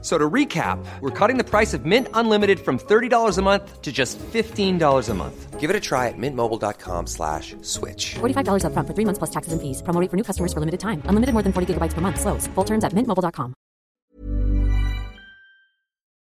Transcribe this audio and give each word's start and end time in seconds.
So 0.00 0.16
to 0.16 0.30
recap, 0.30 0.78
we're 1.00 1.10
cutting 1.10 1.38
the 1.38 1.44
price 1.44 1.74
of 1.74 1.84
Mint 1.84 2.06
Unlimited 2.14 2.60
from 2.60 2.78
$30 2.78 3.36
a 3.36 3.42
month 3.42 3.82
to 3.82 3.90
just 3.90 4.16
$15 4.32 5.08
a 5.08 5.14
month. 5.14 5.58
Give 5.58 5.70
it 5.70 5.74
a 5.74 5.80
try 5.80 6.06
at 6.06 6.14
mintmobile.com 6.16 7.06
slash 7.08 7.56
switch. 7.62 8.14
$45 8.20 8.62
upfront 8.62 8.86
for 8.86 8.94
three 8.94 9.04
months 9.04 9.18
plus 9.18 9.30
taxes 9.30 9.52
and 9.52 9.60
fees. 9.60 9.82
Promo 9.82 10.00
rate 10.00 10.08
for 10.08 10.16
new 10.16 10.22
customers 10.22 10.52
for 10.52 10.60
limited 10.60 10.78
time. 10.78 11.02
Unlimited 11.08 11.34
more 11.34 11.42
than 11.42 11.52
40 11.52 11.74
gigabytes 11.74 11.94
per 11.94 12.00
month. 12.00 12.20
Slows. 12.20 12.46
Full 12.54 12.64
terms 12.64 12.84
at 12.84 12.94
mintmobile.com. 12.94 13.54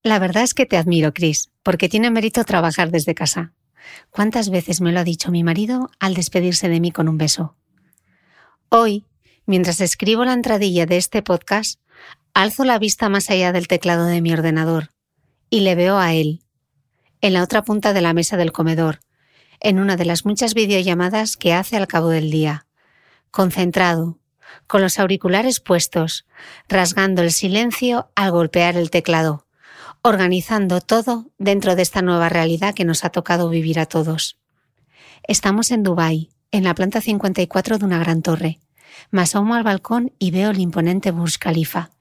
La 0.04 0.18
verdad 0.20 0.44
es 0.44 0.54
que 0.54 0.66
te 0.66 0.78
admiro, 0.78 1.14
Chris, 1.14 1.52
porque 1.64 1.88
tiene 1.88 2.10
mérito 2.10 2.44
trabajar 2.44 2.90
desde 2.90 3.14
casa. 3.14 3.54
¿Cuántas 4.10 4.50
veces 4.50 4.82
me 4.82 4.92
lo 4.92 5.00
ha 5.00 5.04
dicho 5.04 5.32
mi 5.32 5.44
marido 5.44 5.92
al 6.00 6.16
despedirse 6.16 6.70
de 6.70 6.80
mí 6.80 6.92
con 6.92 7.08
un 7.08 7.18
beso? 7.18 7.56
Hoy, 8.70 9.06
mientras 9.46 9.80
escribo 9.80 10.26
la 10.26 10.34
entradilla 10.34 10.86
de 10.86 10.98
este 10.98 11.22
podcast, 11.22 11.80
Alzo 12.34 12.64
la 12.64 12.80
vista 12.80 13.10
más 13.10 13.30
allá 13.30 13.52
del 13.52 13.68
teclado 13.68 14.06
de 14.06 14.22
mi 14.22 14.32
ordenador 14.32 14.92
y 15.50 15.62
le 15.62 15.76
veo 15.76 15.98
a 15.98 16.14
él, 16.14 16.42
en 17.20 17.34
la 17.34 17.44
otra 17.44 17.64
punta 17.64 17.92
de 17.92 18.00
la 18.00 18.14
mesa 18.14 18.38
del 18.38 18.54
comedor, 18.54 19.02
en 19.60 19.80
una 19.80 19.98
de 19.98 20.06
las 20.06 20.26
muchas 20.26 20.54
videollamadas 20.54 21.36
que 21.36 21.54
hace 21.54 21.76
al 21.76 21.88
cabo 21.88 22.08
del 22.08 22.32
día, 22.32 22.66
concentrado, 23.32 24.18
con 24.66 24.82
los 24.82 24.98
auriculares 24.98 25.60
puestos, 25.60 26.26
rasgando 26.70 27.22
el 27.22 27.34
silencio 27.34 28.10
al 28.16 28.32
golpear 28.32 28.78
el 28.78 28.92
teclado, 28.92 29.46
organizando 30.02 30.80
todo 30.80 31.26
dentro 31.38 31.76
de 31.76 31.82
esta 31.82 32.02
nueva 32.02 32.30
realidad 32.30 32.74
que 32.74 32.86
nos 32.86 33.04
ha 33.04 33.10
tocado 33.10 33.50
vivir 33.50 33.78
a 33.78 33.86
todos. 33.86 34.40
Estamos 35.24 35.70
en 35.72 35.84
Dubái, 35.84 36.30
en 36.52 36.64
la 36.64 36.76
planta 36.76 37.02
54 37.02 37.78
de 37.78 37.86
una 37.86 38.00
gran 38.00 38.22
torre. 38.22 38.60
Me 39.10 39.22
asomo 39.22 39.56
al 39.56 39.64
balcón 39.64 40.14
y 40.18 40.32
veo 40.32 40.52
el 40.52 40.60
imponente 40.60 41.12
Burj 41.12 41.38
Khalifa, 41.38 41.92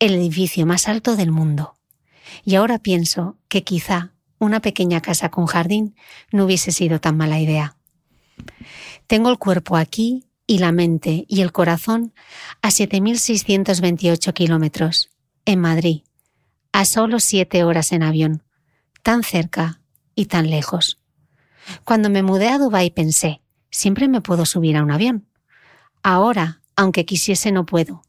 el 0.00 0.14
edificio 0.14 0.66
más 0.66 0.88
alto 0.88 1.14
del 1.14 1.30
mundo. 1.30 1.76
Y 2.44 2.56
ahora 2.56 2.78
pienso 2.78 3.36
que 3.48 3.62
quizá 3.62 4.14
una 4.38 4.60
pequeña 4.60 5.02
casa 5.02 5.30
con 5.30 5.46
jardín 5.46 5.94
no 6.32 6.46
hubiese 6.46 6.72
sido 6.72 7.00
tan 7.00 7.16
mala 7.16 7.38
idea. 7.38 7.76
Tengo 9.06 9.30
el 9.30 9.38
cuerpo 9.38 9.76
aquí 9.76 10.24
y 10.46 10.58
la 10.58 10.72
mente 10.72 11.26
y 11.28 11.42
el 11.42 11.52
corazón 11.52 12.14
a 12.62 12.70
7.628 12.70 14.32
kilómetros, 14.32 15.10
en 15.44 15.60
Madrid, 15.60 16.02
a 16.72 16.86
solo 16.86 17.20
siete 17.20 17.62
horas 17.62 17.92
en 17.92 18.02
avión, 18.02 18.42
tan 19.02 19.22
cerca 19.22 19.80
y 20.14 20.26
tan 20.26 20.48
lejos. 20.48 20.98
Cuando 21.84 22.08
me 22.08 22.22
mudé 22.22 22.48
a 22.48 22.58
Dubái 22.58 22.90
pensé, 22.90 23.42
siempre 23.70 24.08
me 24.08 24.22
puedo 24.22 24.46
subir 24.46 24.76
a 24.78 24.82
un 24.82 24.90
avión. 24.90 25.26
Ahora, 26.02 26.62
aunque 26.74 27.04
quisiese, 27.04 27.52
no 27.52 27.66
puedo 27.66 28.02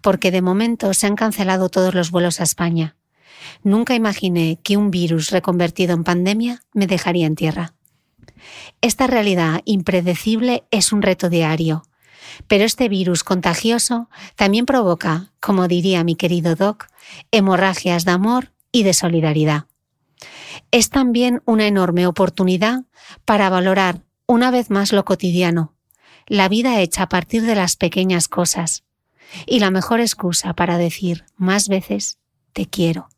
porque 0.00 0.30
de 0.30 0.42
momento 0.42 0.94
se 0.94 1.06
han 1.06 1.16
cancelado 1.16 1.68
todos 1.68 1.94
los 1.94 2.10
vuelos 2.10 2.40
a 2.40 2.44
España. 2.44 2.96
Nunca 3.62 3.94
imaginé 3.94 4.58
que 4.62 4.76
un 4.76 4.90
virus 4.90 5.30
reconvertido 5.30 5.94
en 5.94 6.04
pandemia 6.04 6.62
me 6.72 6.86
dejaría 6.86 7.26
en 7.26 7.34
tierra. 7.34 7.74
Esta 8.80 9.06
realidad 9.06 9.60
impredecible 9.64 10.64
es 10.70 10.92
un 10.92 11.02
reto 11.02 11.28
diario, 11.28 11.84
pero 12.46 12.64
este 12.64 12.88
virus 12.88 13.24
contagioso 13.24 14.08
también 14.36 14.66
provoca, 14.66 15.32
como 15.40 15.68
diría 15.68 16.04
mi 16.04 16.16
querido 16.16 16.54
Doc, 16.56 16.86
hemorragias 17.30 18.04
de 18.04 18.12
amor 18.12 18.52
y 18.72 18.82
de 18.82 18.94
solidaridad. 18.94 19.66
Es 20.70 20.90
también 20.90 21.42
una 21.44 21.66
enorme 21.66 22.06
oportunidad 22.06 22.84
para 23.24 23.50
valorar 23.50 24.02
una 24.26 24.50
vez 24.50 24.70
más 24.70 24.92
lo 24.92 25.04
cotidiano, 25.04 25.74
la 26.26 26.48
vida 26.48 26.80
hecha 26.80 27.04
a 27.04 27.08
partir 27.08 27.42
de 27.42 27.54
las 27.54 27.76
pequeñas 27.76 28.28
cosas, 28.28 28.84
y 29.46 29.60
la 29.60 29.70
mejor 29.70 30.00
excusa 30.00 30.54
para 30.54 30.78
decir 30.78 31.24
más 31.36 31.68
veces 31.68 32.18
te 32.52 32.66
quiero. 32.66 33.08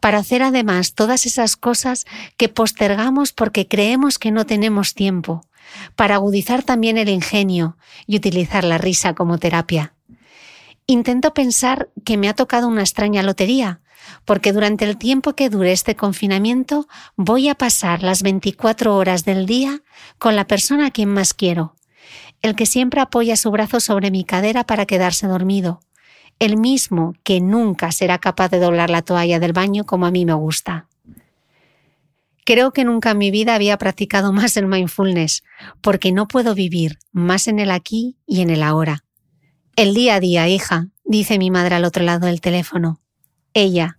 Para 0.00 0.18
hacer 0.18 0.42
además 0.42 0.94
todas 0.94 1.26
esas 1.26 1.56
cosas 1.56 2.06
que 2.36 2.48
postergamos 2.48 3.32
porque 3.32 3.68
creemos 3.68 4.18
que 4.18 4.30
no 4.30 4.46
tenemos 4.46 4.94
tiempo, 4.94 5.42
para 5.96 6.16
agudizar 6.16 6.62
también 6.62 6.98
el 6.98 7.08
ingenio 7.08 7.76
y 8.06 8.16
utilizar 8.16 8.64
la 8.64 8.78
risa 8.78 9.14
como 9.14 9.38
terapia. 9.38 9.94
Intento 10.86 11.32
pensar 11.32 11.90
que 12.04 12.16
me 12.16 12.28
ha 12.28 12.34
tocado 12.34 12.66
una 12.68 12.80
extraña 12.80 13.22
lotería, 13.22 13.80
porque 14.24 14.52
durante 14.52 14.84
el 14.84 14.98
tiempo 14.98 15.34
que 15.34 15.48
dure 15.48 15.72
este 15.72 15.94
confinamiento 15.94 16.88
voy 17.16 17.48
a 17.48 17.54
pasar 17.54 18.02
las 18.02 18.22
24 18.22 18.96
horas 18.96 19.24
del 19.24 19.46
día 19.46 19.82
con 20.18 20.34
la 20.34 20.46
persona 20.46 20.86
a 20.86 20.90
quien 20.90 21.08
más 21.08 21.34
quiero, 21.34 21.76
el 22.42 22.56
que 22.56 22.66
siempre 22.66 23.00
apoya 23.00 23.36
su 23.36 23.50
brazo 23.50 23.80
sobre 23.80 24.10
mi 24.10 24.24
cadera 24.24 24.64
para 24.64 24.84
quedarse 24.84 25.26
dormido, 25.26 25.80
el 26.38 26.56
mismo 26.56 27.14
que 27.22 27.40
nunca 27.40 27.92
será 27.92 28.18
capaz 28.18 28.50
de 28.50 28.58
doblar 28.58 28.90
la 28.90 29.02
toalla 29.02 29.38
del 29.38 29.52
baño 29.52 29.84
como 29.84 30.06
a 30.06 30.10
mí 30.10 30.24
me 30.24 30.34
gusta. 30.34 30.88
Creo 32.44 32.72
que 32.72 32.84
nunca 32.84 33.12
en 33.12 33.18
mi 33.18 33.30
vida 33.30 33.54
había 33.54 33.78
practicado 33.78 34.32
más 34.32 34.56
el 34.56 34.66
mindfulness, 34.66 35.44
porque 35.80 36.12
no 36.12 36.26
puedo 36.26 36.54
vivir 36.54 36.98
más 37.12 37.46
en 37.46 37.60
el 37.60 37.70
aquí 37.70 38.16
y 38.26 38.40
en 38.40 38.50
el 38.50 38.62
ahora. 38.62 39.04
El 39.76 39.94
día 39.94 40.16
a 40.16 40.20
día, 40.20 40.48
hija, 40.48 40.88
dice 41.04 41.38
mi 41.38 41.50
madre 41.50 41.76
al 41.76 41.84
otro 41.84 42.02
lado 42.02 42.26
del 42.26 42.40
teléfono. 42.40 43.00
Ella, 43.54 43.98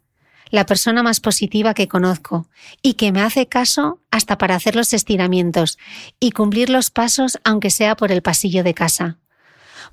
la 0.53 0.67
persona 0.67 1.01
más 1.01 1.19
positiva 1.19 1.73
que 1.73 1.87
conozco 1.87 2.47
y 2.83 2.93
que 2.93 3.11
me 3.11 3.23
hace 3.23 3.47
caso 3.47 3.99
hasta 4.11 4.37
para 4.37 4.53
hacer 4.53 4.75
los 4.75 4.93
estiramientos 4.93 5.79
y 6.19 6.29
cumplir 6.29 6.69
los 6.69 6.91
pasos 6.91 7.39
aunque 7.43 7.71
sea 7.71 7.95
por 7.95 8.11
el 8.11 8.21
pasillo 8.21 8.63
de 8.63 8.75
casa. 8.75 9.17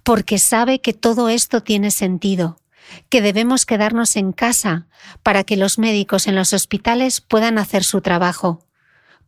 Porque 0.02 0.38
sabe 0.38 0.82
que 0.82 0.92
todo 0.92 1.30
esto 1.30 1.62
tiene 1.62 1.90
sentido, 1.90 2.60
que 3.08 3.22
debemos 3.22 3.64
quedarnos 3.64 4.16
en 4.16 4.32
casa 4.32 4.86
para 5.22 5.44
que 5.44 5.56
los 5.56 5.78
médicos 5.78 6.26
en 6.26 6.34
los 6.34 6.52
hospitales 6.52 7.22
puedan 7.22 7.56
hacer 7.56 7.82
su 7.82 8.02
trabajo, 8.02 8.66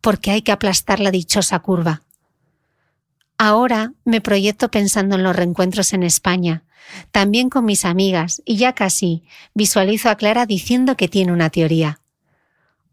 porque 0.01 0.29
hay 0.29 0.43
que 0.43 0.51
aplastar 0.51 0.99
la 0.99 1.09
dichosa 1.09 1.57
curva. 1.57 2.03
Ahora 3.39 3.93
me 4.05 4.21
proyecto 4.21 4.69
pensando 4.69 5.15
en 5.15 5.23
los 5.23 5.35
reencuentros 5.35 5.93
en 5.93 6.03
España, 6.03 6.63
también 7.11 7.49
con 7.49 7.65
mis 7.65 7.85
amigas, 7.85 8.41
y 8.45 8.57
ya 8.57 8.73
casi 8.73 9.23
visualizo 9.53 10.09
a 10.09 10.15
Clara 10.15 10.45
diciendo 10.45 10.95
que 10.97 11.07
tiene 11.07 11.31
una 11.31 11.49
teoría. 11.49 12.01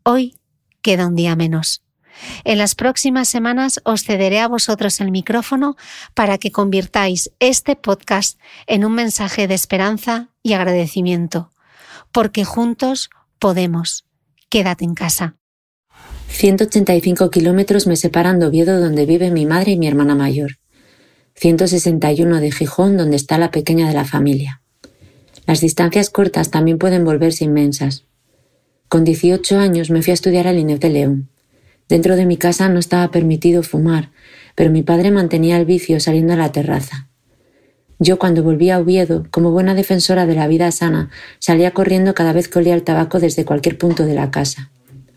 Hoy 0.02 0.36
queda 0.82 1.06
un 1.06 1.16
día 1.16 1.36
menos. 1.36 1.82
En 2.44 2.58
las 2.58 2.74
próximas 2.74 3.28
semanas 3.28 3.80
os 3.84 4.04
cederé 4.04 4.40
a 4.40 4.48
vosotros 4.48 5.00
el 5.00 5.10
micrófono 5.10 5.76
para 6.14 6.38
que 6.38 6.52
convirtáis 6.52 7.30
este 7.40 7.76
podcast 7.76 8.38
en 8.66 8.84
un 8.84 8.92
mensaje 8.92 9.48
de 9.48 9.54
esperanza 9.54 10.28
y 10.42 10.52
agradecimiento, 10.52 11.50
porque 12.12 12.44
juntos 12.44 13.10
podemos. 13.38 14.04
Quédate 14.48 14.84
en 14.84 14.94
casa. 14.94 15.36
185 16.28 17.30
kilómetros 17.30 17.86
me 17.86 17.96
separan 17.96 18.38
de 18.38 18.46
Oviedo 18.46 18.80
donde 18.80 19.06
vive 19.06 19.30
mi 19.30 19.46
madre 19.46 19.72
y 19.72 19.78
mi 19.78 19.86
hermana 19.86 20.14
mayor. 20.14 20.58
161 21.40 22.38
de 22.38 22.52
Gijón, 22.52 22.98
donde 22.98 23.16
está 23.16 23.38
la 23.38 23.50
pequeña 23.50 23.88
de 23.88 23.94
la 23.94 24.04
familia. 24.04 24.60
Las 25.46 25.62
distancias 25.62 26.10
cortas 26.10 26.50
también 26.50 26.76
pueden 26.76 27.02
volverse 27.02 27.44
inmensas. 27.44 28.04
Con 28.90 29.04
18 29.04 29.58
años 29.58 29.88
me 29.88 30.02
fui 30.02 30.10
a 30.10 30.14
estudiar 30.14 30.46
al 30.46 30.58
INEF 30.58 30.80
de 30.80 30.90
León. 30.90 31.30
Dentro 31.88 32.16
de 32.16 32.26
mi 32.26 32.36
casa 32.36 32.68
no 32.68 32.78
estaba 32.78 33.10
permitido 33.10 33.62
fumar, 33.62 34.10
pero 34.54 34.70
mi 34.70 34.82
padre 34.82 35.10
mantenía 35.10 35.56
el 35.56 35.64
vicio 35.64 35.98
saliendo 35.98 36.34
a 36.34 36.36
la 36.36 36.52
terraza. 36.52 37.08
Yo 37.98 38.18
cuando 38.18 38.42
volví 38.42 38.68
a 38.68 38.78
Oviedo, 38.78 39.26
como 39.30 39.50
buena 39.50 39.74
defensora 39.74 40.26
de 40.26 40.34
la 40.34 40.46
vida 40.46 40.70
sana, 40.72 41.08
salía 41.38 41.70
corriendo 41.70 42.12
cada 42.12 42.34
vez 42.34 42.48
que 42.48 42.58
olía 42.58 42.74
el 42.74 42.82
tabaco 42.82 43.18
desde 43.18 43.46
cualquier 43.46 43.78
punto 43.78 44.04
de 44.04 44.12
la 44.12 44.30
casa. 44.30 44.70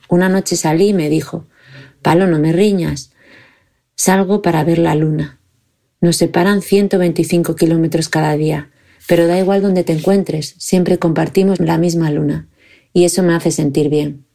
Una 0.07 0.29
noche 0.29 0.55
salí 0.55 0.89
y 0.89 0.93
me 0.93 1.09
dijo, 1.09 1.47
Palo, 2.01 2.27
no 2.27 2.39
me 2.39 2.53
riñas. 2.53 3.11
Salgo 3.97 4.41
para 4.41 4.63
ver 4.63 4.77
la 4.77 4.95
luna. 4.95 5.41
Nos 6.03 6.17
separan 6.17 6.61
125 6.61 7.55
kilómetros 7.55 8.09
cada 8.09 8.35
día, 8.35 8.69
pero 9.07 9.25
da 9.25 9.39
igual 9.39 9.61
donde 9.61 9.85
te 9.85 9.93
encuentres, 9.93 10.53
siempre 10.57 10.99
compartimos 10.99 11.61
la 11.61 11.77
misma 11.77 12.11
luna, 12.11 12.49
y 12.91 13.05
eso 13.05 13.23
me 13.23 13.33
hace 13.33 13.51
sentir 13.51 13.87
bien. 13.87 14.25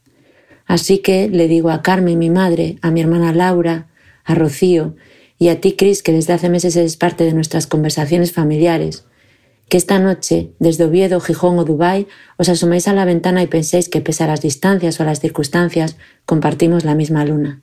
Así 0.65 1.01
que 1.01 1.29
le 1.29 1.47
digo 1.47 1.69
a 1.69 1.83
Carmen, 1.83 2.19
mi 2.19 2.31
madre, 2.31 2.79
a 2.81 2.91
mi 2.91 3.03
hermana 3.03 3.35
Laura, 3.35 3.89
a 4.25 4.35
Rocío 4.35 4.97
y 5.39 5.51
a 5.51 5.61
ti, 5.61 5.75
Cris, 5.75 6.03
que 6.03 6.11
desde 6.13 6.33
hace 6.33 6.49
meses 6.49 6.75
eres 6.75 6.97
parte 6.97 7.25
de 7.25 7.35
nuestras 7.35 7.67
conversaciones 7.67 8.33
familiares, 8.33 9.05
que 9.69 9.77
esta 9.77 9.99
noche, 9.99 10.53
desde 10.59 10.85
Oviedo, 10.85 11.21
Gijón 11.21 11.59
o 11.59 11.67
Dubái, 11.67 12.07
os 12.39 12.49
asoméis 12.49 12.89
a 12.89 12.95
la 12.95 13.05
ventana 13.05 13.43
y 13.43 13.47
penséis 13.47 13.91
que 13.91 14.01
pese 14.01 14.25
a 14.25 14.29
las 14.29 14.41
distancias 14.41 14.99
o 14.99 15.03
a 15.03 15.07
las 15.07 15.21
circunstancias, 15.21 15.99
compartimos 16.25 16.87
la 16.87 16.95
misma 16.95 17.27
luna. 17.27 17.61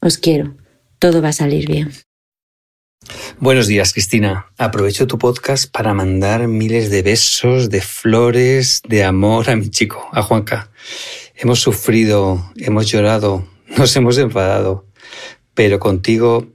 Os 0.00 0.16
quiero. 0.16 0.56
Todo 0.98 1.20
va 1.20 1.28
a 1.28 1.32
salir 1.32 1.66
bien. 1.68 1.90
Buenos 3.40 3.68
días, 3.68 3.92
Cristina. 3.92 4.46
Aprovecho 4.58 5.06
tu 5.06 5.16
podcast 5.16 5.70
para 5.70 5.94
mandar 5.94 6.48
miles 6.48 6.90
de 6.90 7.02
besos, 7.02 7.70
de 7.70 7.80
flores, 7.80 8.82
de 8.88 9.04
amor 9.04 9.48
a 9.48 9.54
mi 9.54 9.70
chico, 9.70 10.08
a 10.10 10.22
Juanca. 10.22 10.72
Hemos 11.36 11.60
sufrido, 11.60 12.50
hemos 12.56 12.88
llorado, 12.88 13.46
nos 13.78 13.94
hemos 13.94 14.18
enfadado, 14.18 14.88
pero 15.54 15.78
contigo, 15.78 16.48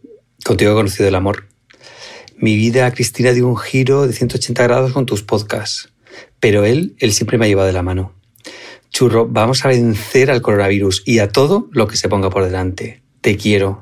contigo 0.43 0.73
he 0.73 0.75
conocido 0.75 1.07
el 1.07 1.15
amor. 1.15 1.47
Mi 2.35 2.57
vida, 2.57 2.91
Cristina, 2.91 3.31
dio 3.31 3.47
un 3.47 3.55
giro 3.55 4.05
de 4.05 4.11
180 4.11 4.61
grados 4.63 4.91
con 4.91 5.05
tus 5.05 5.23
podcasts, 5.23 5.93
pero 6.41 6.65
él, 6.65 6.97
él 6.99 7.13
siempre 7.13 7.37
me 7.37 7.45
ha 7.45 7.47
llevado 7.47 7.67
de 7.67 7.73
la 7.73 7.83
mano. 7.83 8.13
Churro, 8.89 9.25
vamos 9.25 9.63
a 9.63 9.69
vencer 9.69 10.29
al 10.29 10.41
coronavirus 10.41 11.03
y 11.05 11.19
a 11.19 11.29
todo 11.29 11.69
lo 11.71 11.87
que 11.87 11.95
se 11.95 12.09
ponga 12.09 12.29
por 12.29 12.43
delante. 12.43 13.01
Te 13.21 13.37
quiero. 13.37 13.79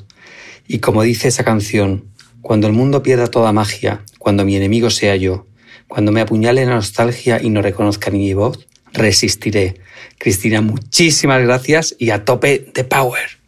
Y 0.67 0.79
como 0.79 1.01
dice 1.01 1.29
esa 1.29 1.43
canción, 1.43 2.10
cuando 2.41 2.67
el 2.67 2.73
mundo 2.73 3.03
pierda 3.03 3.27
toda 3.27 3.51
magia, 3.51 4.03
cuando 4.19 4.45
mi 4.45 4.55
enemigo 4.55 4.89
sea 4.89 5.15
yo, 5.15 5.45
cuando 5.87 6.11
me 6.11 6.21
apuñale 6.21 6.65
la 6.65 6.75
nostalgia 6.75 7.41
y 7.41 7.49
no 7.49 7.61
reconozca 7.61 8.09
ni 8.09 8.19
mi 8.19 8.33
voz, 8.33 8.67
resistiré. 8.93 9.81
Cristina, 10.17 10.61
muchísimas 10.61 11.41
gracias 11.41 11.95
y 11.99 12.09
a 12.11 12.25
tope 12.25 12.71
de 12.73 12.83
power. 12.83 13.41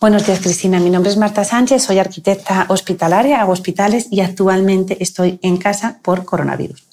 Buenos 0.00 0.26
días, 0.26 0.40
Cristina. 0.40 0.80
Mi 0.80 0.88
nombre 0.88 1.10
es 1.10 1.18
Marta 1.18 1.44
Sánchez, 1.44 1.82
soy 1.82 1.98
arquitecta 1.98 2.66
hospitalaria, 2.68 3.40
hago 3.42 3.52
hospitales 3.52 4.08
y 4.10 4.20
actualmente 4.20 4.96
estoy 5.02 5.38
en 5.42 5.58
casa 5.58 5.98
por 6.02 6.24
coronavirus, 6.24 6.84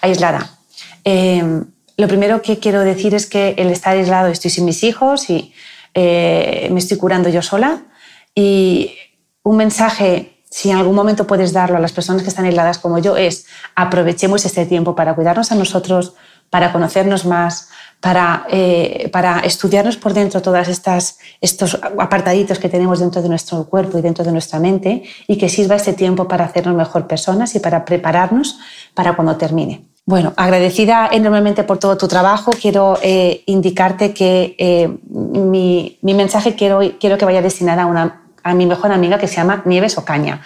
aislada. 0.00 0.58
Eh, 1.04 1.62
lo 1.96 2.08
primero 2.08 2.42
que 2.42 2.58
quiero 2.58 2.80
decir 2.80 3.14
es 3.14 3.26
que 3.26 3.54
el 3.56 3.70
estar 3.70 3.96
aislado, 3.96 4.28
estoy 4.28 4.50
sin 4.50 4.64
mis 4.64 4.82
hijos 4.82 5.30
y 5.30 5.52
eh, 5.94 6.68
me 6.72 6.80
estoy 6.80 6.98
curando 6.98 7.28
yo 7.28 7.40
sola. 7.40 7.84
Y 8.34 8.92
un 9.46 9.56
mensaje, 9.56 10.42
si 10.50 10.70
en 10.70 10.76
algún 10.76 10.96
momento 10.96 11.24
puedes 11.24 11.52
darlo 11.52 11.76
a 11.76 11.80
las 11.80 11.92
personas 11.92 12.22
que 12.22 12.28
están 12.30 12.46
aisladas 12.46 12.78
como 12.78 12.98
yo, 12.98 13.16
es 13.16 13.46
aprovechemos 13.76 14.44
este 14.44 14.66
tiempo 14.66 14.96
para 14.96 15.14
cuidarnos 15.14 15.52
a 15.52 15.54
nosotros, 15.54 16.14
para 16.50 16.72
conocernos 16.72 17.24
más, 17.24 17.68
para, 18.00 18.44
eh, 18.50 19.08
para 19.12 19.38
estudiarnos 19.38 19.98
por 19.98 20.14
dentro 20.14 20.42
todas 20.42 20.66
estas 20.66 21.18
estos 21.40 21.78
apartaditos 21.96 22.58
que 22.58 22.68
tenemos 22.68 22.98
dentro 22.98 23.22
de 23.22 23.28
nuestro 23.28 23.64
cuerpo 23.66 23.98
y 23.98 24.02
dentro 24.02 24.24
de 24.24 24.32
nuestra 24.32 24.58
mente 24.58 25.04
y 25.28 25.38
que 25.38 25.48
sirva 25.48 25.76
este 25.76 25.92
tiempo 25.92 26.26
para 26.26 26.44
hacernos 26.44 26.74
mejor 26.74 27.06
personas 27.06 27.54
y 27.54 27.60
para 27.60 27.84
prepararnos 27.84 28.58
para 28.94 29.14
cuando 29.14 29.36
termine. 29.36 29.84
Bueno, 30.06 30.32
agradecida 30.36 31.08
enormemente 31.12 31.62
por 31.62 31.78
todo 31.78 31.96
tu 31.96 32.08
trabajo. 32.08 32.50
Quiero 32.50 32.98
eh, 33.00 33.44
indicarte 33.46 34.12
que 34.12 34.56
eh, 34.58 34.88
mi, 35.08 35.98
mi, 36.02 36.14
mensaje 36.14 36.56
quiero, 36.56 36.80
quiero 36.98 37.16
que 37.16 37.24
vaya 37.24 37.42
destinado 37.42 37.82
a 37.82 37.86
una 37.86 38.25
a 38.46 38.54
mi 38.54 38.66
mejor 38.66 38.92
amiga 38.92 39.18
que 39.18 39.26
se 39.26 39.36
llama 39.36 39.62
Nieves 39.64 39.98
Ocaña. 39.98 40.40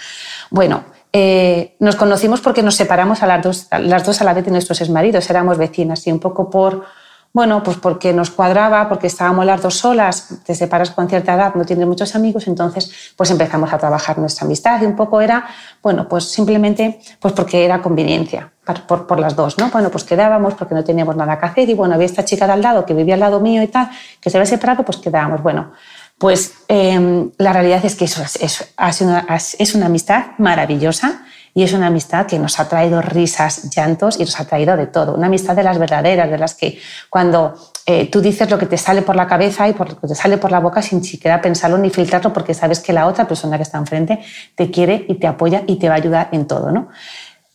Bueno, 0.51 0.85
eh, 1.13 1.77
nos 1.81 1.97
conocimos 1.97 2.41
porque 2.41 2.63
nos 2.63 2.77
separamos 2.77 3.23
a 3.23 3.27
las, 3.27 3.43
dos, 3.43 3.69
las 3.71 4.05
dos 4.05 4.21
a 4.21 4.25
la 4.25 4.33
vez 4.33 4.45
de 4.45 4.51
nuestros 4.51 4.81
exmaridos, 4.81 5.29
éramos 5.29 5.59
vecinas 5.59 6.07
y 6.07 6.13
un 6.13 6.19
poco 6.19 6.49
por, 6.49 6.85
bueno, 7.33 7.63
pues 7.63 7.77
porque 7.77 8.13
nos 8.13 8.31
cuadraba, 8.31 8.89
porque 8.89 9.09
estábamos 9.09 9.45
las 9.45 9.61
dos 9.61 9.77
solas, 9.77 10.29
te 10.45 10.55
separas 10.55 10.93
con 10.93 11.09
cierta 11.09 11.35
edad, 11.35 11.55
no 11.55 11.65
tienes 11.65 11.87
muchos 11.87 12.15
amigos, 12.15 12.47
entonces 12.47 13.13
pues 13.17 13.31
empezamos 13.31 13.73
a 13.73 13.79
trabajar 13.79 14.19
nuestra 14.19 14.47
amistad 14.47 14.81
y 14.81 14.87
un 14.87 14.97
poco 14.97 15.21
era, 15.21 15.47
bueno, 15.83 16.09
pues 16.09 16.25
simplemente 16.25 17.01
pues 17.19 17.35
porque 17.35 17.65
era 17.65 17.83
conveniencia 17.83 18.53
por, 18.87 19.07
por, 19.07 19.19
las 19.19 19.35
dos, 19.35 19.59
¿no? 19.59 19.69
Bueno, 19.71 19.91
pues 19.91 20.05
quedábamos 20.05 20.55
porque 20.55 20.75
no 20.75 20.85
teníamos 20.85 21.17
nada 21.17 21.39
que 21.39 21.47
hacer 21.47 21.69
y 21.69 21.75
bueno, 21.75 21.95
había 21.95 22.07
esta 22.07 22.25
chica 22.25 22.47
de 22.47 22.53
al 22.53 22.63
lado 22.63 22.87
que 22.87 22.95
vivía 22.95 23.15
al 23.15 23.21
lado 23.21 23.41
mío 23.41 23.63
y 23.63 23.69
tal, 23.69 23.91
que 24.21 24.31
se 24.31 24.39
había 24.39 24.47
separado, 24.47 24.85
pues 24.85 24.99
quedábamos, 24.99 25.43
bueno, 25.43 25.73
pues 26.21 26.53
eh, 26.69 27.31
la 27.39 27.55
realidad 27.55 27.83
es 27.83 27.97
que 27.97 28.05
eso 28.05 28.23
es, 28.23 28.37
es, 28.43 29.01
una, 29.01 29.27
es, 29.59 29.75
una, 29.75 29.87
amistad 29.87 30.33
maravillosa 30.37 31.23
y 31.55 31.63
es 31.63 31.73
una 31.73 31.87
amistad 31.87 32.27
que 32.27 32.39
nos 32.39 32.61
ha 32.61 32.69
traído 32.69 33.01
risas, 33.01 33.75
llantos 33.75 34.21
y 34.21 34.25
nos 34.25 34.39
ha 34.39 34.45
traído 34.45 34.77
de 34.77 34.87
todo. 34.87 35.15
Una 35.15 35.29
amistad 35.29 35.57
de 35.57 35.63
las 35.63 35.79
verdaderas, 35.79 36.31
de 36.31 36.37
las 36.37 36.55
que 36.55 36.79
cuando 37.09 37.55
eh, 37.87 38.11
tú 38.11 38.21
dices 38.21 38.51
lo 38.51 38.59
que 38.59 38.67
te 38.67 38.77
sale 38.77 39.01
por 39.01 39.17
la 39.17 39.27
cabeza 39.27 39.67
y 39.67 39.73
por 39.73 39.89
lo 39.89 39.99
que 39.99 40.09
te 40.09 40.15
sale 40.15 40.37
por 40.37 40.51
la 40.51 40.61
boca 40.61 40.83
sin 40.83 41.03
siquiera 41.03 41.41
pensarlo 41.41 41.79
ni 41.79 41.89
filtrarlo 41.89 42.35
porque 42.35 42.53
sabes 42.53 42.81
que 42.81 42.93
la 42.93 43.07
otra 43.07 43.27
persona 43.27 43.57
que 43.57 43.63
está 43.63 43.79
enfrente 43.79 44.19
te 44.55 44.71
quiere 44.71 45.07
y 45.09 45.15
te 45.15 45.27
apoya 45.27 45.63
y 45.67 45.77
te 45.77 45.89
va 45.89 45.95
a 45.95 45.99
ayudar 45.99 46.29
en 46.33 46.47
todo. 46.47 46.71
¿no? 46.71 46.89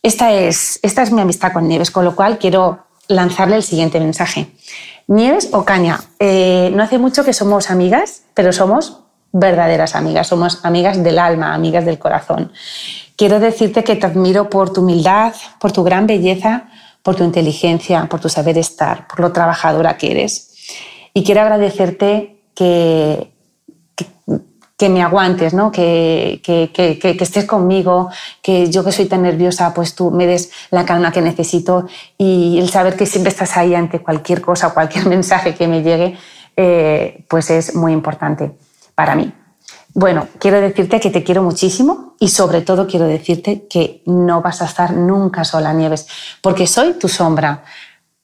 Esta, 0.02 0.32
es, 0.32 0.80
esta 0.82 1.02
es 1.02 1.12
mi 1.12 1.20
amistad 1.20 1.52
con 1.52 1.68
Nieves, 1.68 1.92
con 1.92 2.04
lo 2.04 2.16
cual 2.16 2.38
quiero 2.38 2.85
lanzarle 3.08 3.56
el 3.56 3.62
siguiente 3.62 4.00
mensaje. 4.00 4.48
Nieves 5.06 5.50
o 5.52 5.64
Caña, 5.64 6.00
eh, 6.18 6.70
no 6.74 6.82
hace 6.82 6.98
mucho 6.98 7.24
que 7.24 7.32
somos 7.32 7.70
amigas, 7.70 8.22
pero 8.34 8.52
somos 8.52 9.00
verdaderas 9.32 9.94
amigas, 9.94 10.26
somos 10.26 10.64
amigas 10.64 11.02
del 11.02 11.18
alma, 11.18 11.54
amigas 11.54 11.84
del 11.84 11.98
corazón. 11.98 12.52
Quiero 13.16 13.38
decirte 13.38 13.84
que 13.84 13.96
te 13.96 14.06
admiro 14.06 14.50
por 14.50 14.72
tu 14.72 14.82
humildad, 14.82 15.34
por 15.60 15.72
tu 15.72 15.84
gran 15.84 16.06
belleza, 16.06 16.68
por 17.02 17.14
tu 17.14 17.24
inteligencia, 17.24 18.06
por 18.06 18.20
tu 18.20 18.28
saber 18.28 18.58
estar, 18.58 19.06
por 19.06 19.20
lo 19.20 19.32
trabajadora 19.32 19.96
que 19.96 20.10
eres. 20.10 20.54
Y 21.14 21.22
quiero 21.22 21.42
agradecerte 21.42 22.42
que, 22.54 23.32
que 23.94 24.06
me 24.88 25.02
aguantes, 25.02 25.54
¿no? 25.54 25.72
Que, 25.72 26.40
que, 26.44 26.70
que, 26.72 26.98
que, 26.98 27.16
estés 27.18 27.46
conmigo, 27.46 28.10
que 28.42 28.70
yo 28.70 28.84
que 28.84 28.92
soy 28.92 29.06
tan 29.06 29.22
nerviosa, 29.22 29.72
pues 29.72 29.94
tú 29.94 30.10
me 30.10 30.26
des 30.26 30.50
la 30.70 30.84
calma 30.84 31.10
que 31.10 31.22
necesito 31.22 31.86
y 32.18 32.58
el 32.58 32.68
saber 32.68 32.96
que 32.96 33.06
siempre 33.06 33.30
estás 33.30 33.56
ahí 33.56 33.74
ante 33.74 34.00
cualquier 34.00 34.42
cosa, 34.42 34.74
cualquier 34.74 35.06
mensaje 35.16 35.54
que 35.54 35.66
me 35.66 35.82
llegue, 35.82 36.16
eh, 36.56 37.24
pues 37.28 37.50
es 37.50 37.74
muy 37.74 37.92
importante 37.92 38.52
para 38.94 39.14
mí. 39.14 39.32
Bueno, 39.94 40.28
quiero 40.38 40.60
decirte 40.60 41.00
que 41.00 41.08
te 41.08 41.24
quiero 41.24 41.42
muchísimo 41.42 42.14
y 42.20 42.28
sobre 42.28 42.60
todo 42.60 42.86
quiero 42.86 43.06
decirte 43.06 43.66
que 43.66 44.02
no 44.04 44.42
vas 44.42 44.60
a 44.60 44.66
estar 44.66 44.92
nunca 44.92 45.42
sola, 45.42 45.72
Nieves, 45.72 46.06
porque 46.42 46.66
soy 46.66 46.92
tu 46.98 47.08
sombra. 47.08 47.64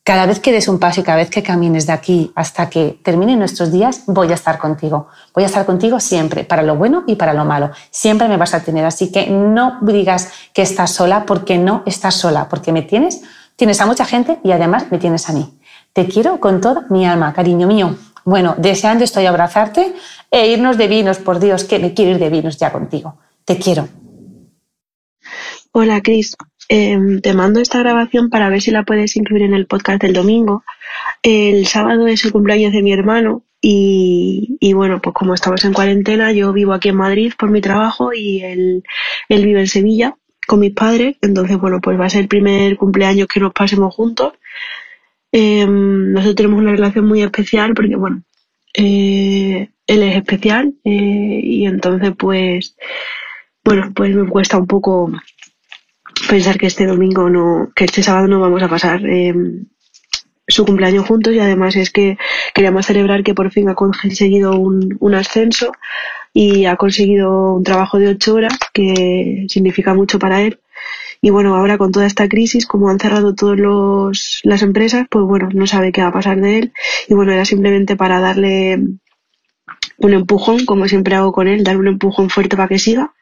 Cada 0.04 0.26
vez 0.26 0.40
que 0.40 0.50
des 0.50 0.66
un 0.66 0.80
paso 0.80 1.00
y 1.00 1.04
cada 1.04 1.18
vez 1.18 1.30
que 1.30 1.44
camines 1.44 1.86
de 1.86 1.92
aquí 1.92 2.32
hasta 2.34 2.68
que 2.68 2.98
terminen 3.04 3.38
nuestros 3.38 3.70
días, 3.70 4.02
voy 4.06 4.32
a 4.32 4.34
estar 4.34 4.58
contigo. 4.58 5.06
Voy 5.32 5.44
a 5.44 5.46
estar 5.46 5.64
contigo 5.64 6.00
siempre, 6.00 6.42
para 6.42 6.64
lo 6.64 6.74
bueno 6.74 7.04
y 7.06 7.14
para 7.14 7.32
lo 7.32 7.44
malo. 7.44 7.70
Siempre 7.90 8.26
me 8.26 8.36
vas 8.36 8.52
a 8.52 8.64
tener. 8.64 8.84
Así 8.84 9.12
que 9.12 9.28
no 9.30 9.78
digas 9.80 10.32
que 10.52 10.62
estás 10.62 10.90
sola 10.90 11.24
porque 11.24 11.56
no 11.56 11.84
estás 11.86 12.16
sola, 12.16 12.48
porque 12.48 12.72
me 12.72 12.82
tienes, 12.82 13.22
tienes 13.54 13.80
a 13.80 13.86
mucha 13.86 14.04
gente 14.04 14.40
y 14.42 14.50
además 14.50 14.86
me 14.90 14.98
tienes 14.98 15.28
a 15.28 15.34
mí. 15.34 15.56
Te 15.92 16.08
quiero 16.08 16.40
con 16.40 16.60
toda 16.60 16.84
mi 16.90 17.06
alma, 17.06 17.32
cariño 17.32 17.68
mío. 17.68 17.94
Bueno, 18.24 18.56
deseando 18.58 19.04
estoy 19.04 19.26
abrazarte 19.26 19.94
e 20.32 20.48
irnos 20.48 20.78
de 20.78 20.88
vinos, 20.88 21.18
por 21.18 21.38
Dios, 21.38 21.62
que 21.62 21.78
me 21.78 21.94
quiero 21.94 22.12
ir 22.12 22.18
de 22.18 22.28
vinos 22.28 22.56
ya 22.56 22.72
contigo. 22.72 23.18
Te 23.44 23.56
quiero. 23.56 23.88
Hola, 25.70 26.00
Cris. 26.02 26.36
Em, 26.68 27.20
te 27.20 27.34
mando 27.34 27.60
esta 27.60 27.78
grabación 27.78 28.30
para 28.30 28.48
ver 28.48 28.62
si 28.62 28.70
la 28.70 28.84
puedes 28.84 29.16
incluir 29.16 29.42
en 29.42 29.54
el 29.54 29.66
podcast 29.66 30.02
del 30.02 30.12
domingo. 30.12 30.64
El 31.22 31.66
sábado 31.66 32.06
es 32.06 32.24
el 32.24 32.32
cumpleaños 32.32 32.72
de 32.72 32.82
mi 32.82 32.92
hermano 32.92 33.44
y, 33.60 34.72
bueno, 34.74 35.00
pues 35.00 35.14
como 35.14 35.34
estamos 35.34 35.64
en 35.64 35.72
cuarentena, 35.72 36.32
yo 36.32 36.52
vivo 36.52 36.72
aquí 36.72 36.88
en 36.88 36.96
Madrid 36.96 37.32
por 37.38 37.50
mi 37.50 37.60
trabajo 37.60 38.12
y 38.12 38.42
él, 38.42 38.82
él 39.28 39.44
vive 39.44 39.60
en 39.60 39.68
Sevilla 39.68 40.16
con 40.46 40.60
mis 40.60 40.72
padres. 40.72 41.16
Entonces, 41.22 41.58
bueno, 41.58 41.80
pues 41.80 41.98
va 41.98 42.06
a 42.06 42.10
ser 42.10 42.22
el 42.22 42.28
primer 42.28 42.76
cumpleaños 42.76 43.28
que 43.28 43.40
nos 43.40 43.52
pasemos 43.52 43.94
juntos. 43.94 44.32
Em, 45.32 46.12
nosotros 46.12 46.34
tenemos 46.36 46.60
una 46.60 46.72
relación 46.72 47.06
muy 47.06 47.22
especial 47.22 47.74
porque, 47.74 47.96
bueno, 47.96 48.22
eh, 48.74 49.70
él 49.86 50.02
es 50.02 50.16
especial 50.16 50.74
eh, 50.84 51.40
y 51.42 51.66
entonces, 51.66 52.12
pues, 52.18 52.76
bueno, 53.64 53.92
pues 53.94 54.14
me 54.14 54.28
cuesta 54.28 54.58
un 54.58 54.66
poco 54.66 55.12
pensar 56.28 56.58
que 56.58 56.66
este 56.66 56.86
domingo 56.86 57.28
no, 57.28 57.70
que 57.74 57.84
este 57.84 58.02
sábado 58.02 58.28
no 58.28 58.40
vamos 58.40 58.62
a 58.62 58.68
pasar 58.68 59.04
em, 59.06 59.66
su 60.46 60.64
cumpleaños 60.64 61.06
juntos 61.06 61.32
y 61.34 61.38
además 61.40 61.76
es 61.76 61.90
que 61.90 62.18
queríamos 62.54 62.86
celebrar 62.86 63.22
que 63.22 63.34
por 63.34 63.50
fin 63.50 63.68
ha 63.68 63.74
conseguido 63.74 64.56
un, 64.56 64.96
un 65.00 65.14
ascenso 65.14 65.72
y 66.34 66.66
ha 66.66 66.76
conseguido 66.76 67.54
un 67.54 67.64
trabajo 67.64 67.98
de 67.98 68.08
ocho 68.08 68.34
horas 68.34 68.58
que 68.72 69.46
significa 69.48 69.94
mucho 69.94 70.18
para 70.18 70.42
él. 70.42 70.60
Y 71.20 71.30
bueno, 71.30 71.54
ahora 71.54 71.78
con 71.78 71.92
toda 71.92 72.06
esta 72.06 72.28
crisis, 72.28 72.66
como 72.66 72.88
han 72.88 72.98
cerrado 72.98 73.34
todas 73.34 73.58
las 74.42 74.62
empresas, 74.62 75.06
pues 75.08 75.24
bueno, 75.24 75.50
no 75.52 75.68
sabe 75.68 75.92
qué 75.92 76.02
va 76.02 76.08
a 76.08 76.12
pasar 76.12 76.40
de 76.40 76.58
él. 76.58 76.72
Y 77.06 77.14
bueno, 77.14 77.32
era 77.32 77.44
simplemente 77.44 77.94
para 77.94 78.18
darle 78.18 78.80
un 79.98 80.12
empujón, 80.12 80.66
como 80.66 80.88
siempre 80.88 81.14
hago 81.14 81.30
con 81.32 81.46
él, 81.46 81.62
darle 81.62 81.80
un 81.80 81.88
empujón 81.88 82.28
fuerte 82.28 82.56
para 82.56 82.68
que 82.68 82.80
siga. 82.80 83.14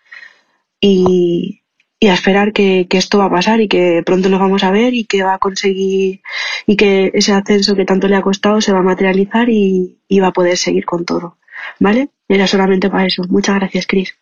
Y, 0.81 1.61
y 2.03 2.09
a 2.09 2.15
esperar 2.15 2.55
que, 2.55 2.87
esto 2.91 3.19
va 3.19 3.27
a 3.27 3.31
pasar 3.31 3.61
y 3.61 3.69
que 3.69 4.03
pronto 4.05 4.31
lo 4.31 4.39
vamos 4.39 4.65
a 4.65 4.71
ver 4.71 4.95
y 4.95 5.05
que 5.05 5.23
va 5.23 5.35
a 5.35 5.39
conseguir 5.39 6.23
y 6.67 6.77
que 6.77 7.11
ese 7.13 7.33
ascenso 7.35 7.77
que 7.77 7.85
tanto 7.85 8.09
le 8.09 8.17
ha 8.17 8.23
costado 8.23 8.63
se 8.63 8.73
va 8.73 8.79
a 8.79 8.83
materializar 8.83 9.51
y, 9.51 9.99
y 10.09 10.21
va 10.21 10.29
a 10.29 10.33
poder 10.33 10.57
seguir 10.57 10.87
con 10.87 11.05
todo. 11.05 11.37
¿Vale? 11.79 12.09
Era 12.27 12.47
solamente 12.47 12.89
para 12.89 13.07
eso. 13.07 13.23
Muchas 13.29 13.57
gracias, 13.57 13.87
Cris. 13.87 14.17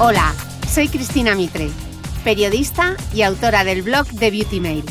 Hola, 0.00 0.34
soy 0.66 0.88
Cristina 0.88 1.36
Mitre, 1.36 1.68
periodista 2.24 2.96
y 3.14 3.22
autora 3.22 3.62
del 3.62 3.82
blog 3.82 4.08
de 4.08 4.32
Beauty 4.32 4.58
Mail 4.58 4.84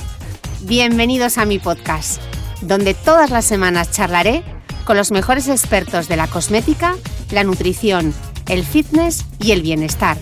bienvenidos 0.64 1.38
a 1.38 1.46
mi 1.46 1.58
podcast, 1.58 2.22
donde 2.62 2.94
todas 2.94 3.32
las 3.32 3.46
semanas 3.46 3.92
charlaré 3.92 4.44
con 4.86 4.96
los 4.96 5.12
mejores 5.12 5.48
expertos 5.48 6.08
de 6.08 6.18
la 6.18 6.28
cosmética, 6.28 6.96
la 7.32 7.44
nutrición, 7.44 8.14
el 8.48 8.64
fitness 8.64 9.26
y 9.40 9.52
el 9.52 9.62
bienestar, 9.62 10.18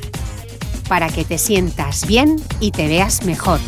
para 0.88 1.10
que 1.10 1.26
te 1.26 1.38
sientas 1.38 2.08
bien 2.08 2.38
y 2.60 2.72
te 2.72 2.88
veas 2.88 3.26
mejor. 3.26 3.60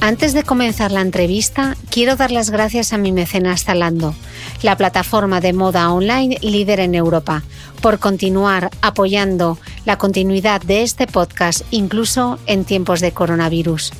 Antes 0.00 0.32
de 0.32 0.42
comenzar 0.42 0.90
la 0.90 1.00
entrevista, 1.00 1.76
quiero 1.90 2.16
dar 2.16 2.30
las 2.30 2.50
gracias 2.50 2.92
a 2.92 2.98
mi 2.98 3.12
mecenas 3.12 3.64
Zalando, 3.64 4.14
la 4.62 4.76
plataforma 4.76 5.40
de 5.40 5.52
moda 5.52 5.92
online 5.92 6.38
líder 6.40 6.80
en 6.80 6.94
Europa, 6.94 7.42
por 7.80 7.98
continuar 7.98 8.70
apoyando 8.82 9.58
la 9.84 9.98
continuidad 9.98 10.60
de 10.60 10.82
este 10.82 11.06
podcast 11.06 11.62
incluso 11.70 12.38
en 12.46 12.64
tiempos 12.64 13.00
de 13.00 13.12
coronavirus. 13.12 13.92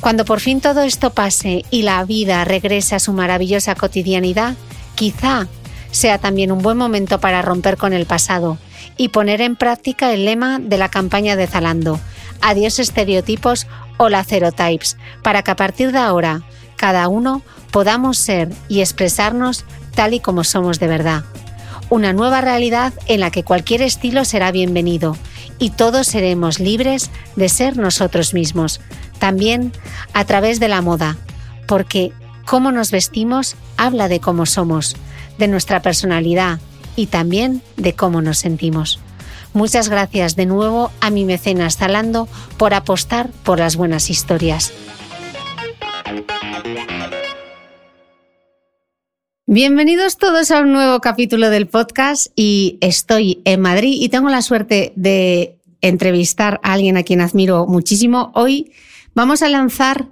Cuando 0.00 0.24
por 0.24 0.40
fin 0.40 0.60
todo 0.60 0.82
esto 0.82 1.10
pase 1.10 1.64
y 1.70 1.82
la 1.82 2.04
vida 2.04 2.44
regrese 2.44 2.94
a 2.94 3.00
su 3.00 3.12
maravillosa 3.12 3.74
cotidianidad, 3.74 4.54
quizá 4.94 5.46
sea 5.90 6.18
también 6.18 6.52
un 6.52 6.62
buen 6.62 6.78
momento 6.78 7.20
para 7.20 7.42
romper 7.42 7.76
con 7.76 7.92
el 7.92 8.06
pasado 8.06 8.58
y 8.96 9.08
poner 9.08 9.40
en 9.40 9.56
práctica 9.56 10.12
el 10.12 10.24
lema 10.24 10.58
de 10.58 10.78
la 10.78 10.88
campaña 10.88 11.36
de 11.36 11.46
Zalando, 11.46 12.00
Adiós 12.40 12.78
estereotipos, 12.78 13.66
Hola 13.98 14.24
Types, 14.24 14.96
para 15.22 15.42
que 15.42 15.50
a 15.50 15.56
partir 15.56 15.92
de 15.92 15.98
ahora 15.98 16.42
cada 16.76 17.08
uno 17.08 17.42
podamos 17.70 18.16
ser 18.16 18.48
y 18.68 18.80
expresarnos 18.80 19.64
tal 19.94 20.14
y 20.14 20.20
como 20.20 20.44
somos 20.44 20.80
de 20.80 20.86
verdad. 20.86 21.24
Una 21.90 22.12
nueva 22.12 22.40
realidad 22.40 22.94
en 23.06 23.18
la 23.18 23.32
que 23.32 23.42
cualquier 23.42 23.82
estilo 23.82 24.24
será 24.24 24.52
bienvenido 24.52 25.16
y 25.58 25.70
todos 25.70 26.06
seremos 26.06 26.60
libres 26.60 27.10
de 27.34 27.48
ser 27.48 27.76
nosotros 27.76 28.32
mismos, 28.32 28.80
también 29.18 29.72
a 30.12 30.24
través 30.24 30.60
de 30.60 30.68
la 30.68 30.82
moda, 30.82 31.16
porque 31.66 32.12
cómo 32.46 32.70
nos 32.70 32.92
vestimos 32.92 33.56
habla 33.76 34.06
de 34.06 34.20
cómo 34.20 34.46
somos, 34.46 34.96
de 35.36 35.48
nuestra 35.48 35.82
personalidad 35.82 36.60
y 36.94 37.06
también 37.06 37.60
de 37.76 37.92
cómo 37.94 38.22
nos 38.22 38.38
sentimos. 38.38 39.00
Muchas 39.52 39.88
gracias 39.88 40.36
de 40.36 40.46
nuevo 40.46 40.92
a 41.00 41.10
mi 41.10 41.24
mecenas 41.24 41.76
Zalando 41.76 42.28
por 42.56 42.72
apostar 42.72 43.30
por 43.42 43.58
las 43.58 43.74
buenas 43.74 44.10
historias. 44.10 44.72
Bienvenidos 49.52 50.16
todos 50.16 50.52
a 50.52 50.60
un 50.60 50.70
nuevo 50.70 51.00
capítulo 51.00 51.50
del 51.50 51.66
podcast 51.66 52.28
y 52.36 52.78
estoy 52.80 53.42
en 53.44 53.60
Madrid 53.60 53.96
y 54.00 54.08
tengo 54.08 54.28
la 54.28 54.42
suerte 54.42 54.92
de 54.94 55.58
entrevistar 55.80 56.60
a 56.62 56.74
alguien 56.74 56.96
a 56.96 57.02
quien 57.02 57.20
admiro 57.20 57.66
muchísimo. 57.66 58.30
Hoy 58.36 58.70
vamos 59.12 59.42
a 59.42 59.48
lanzar 59.48 60.06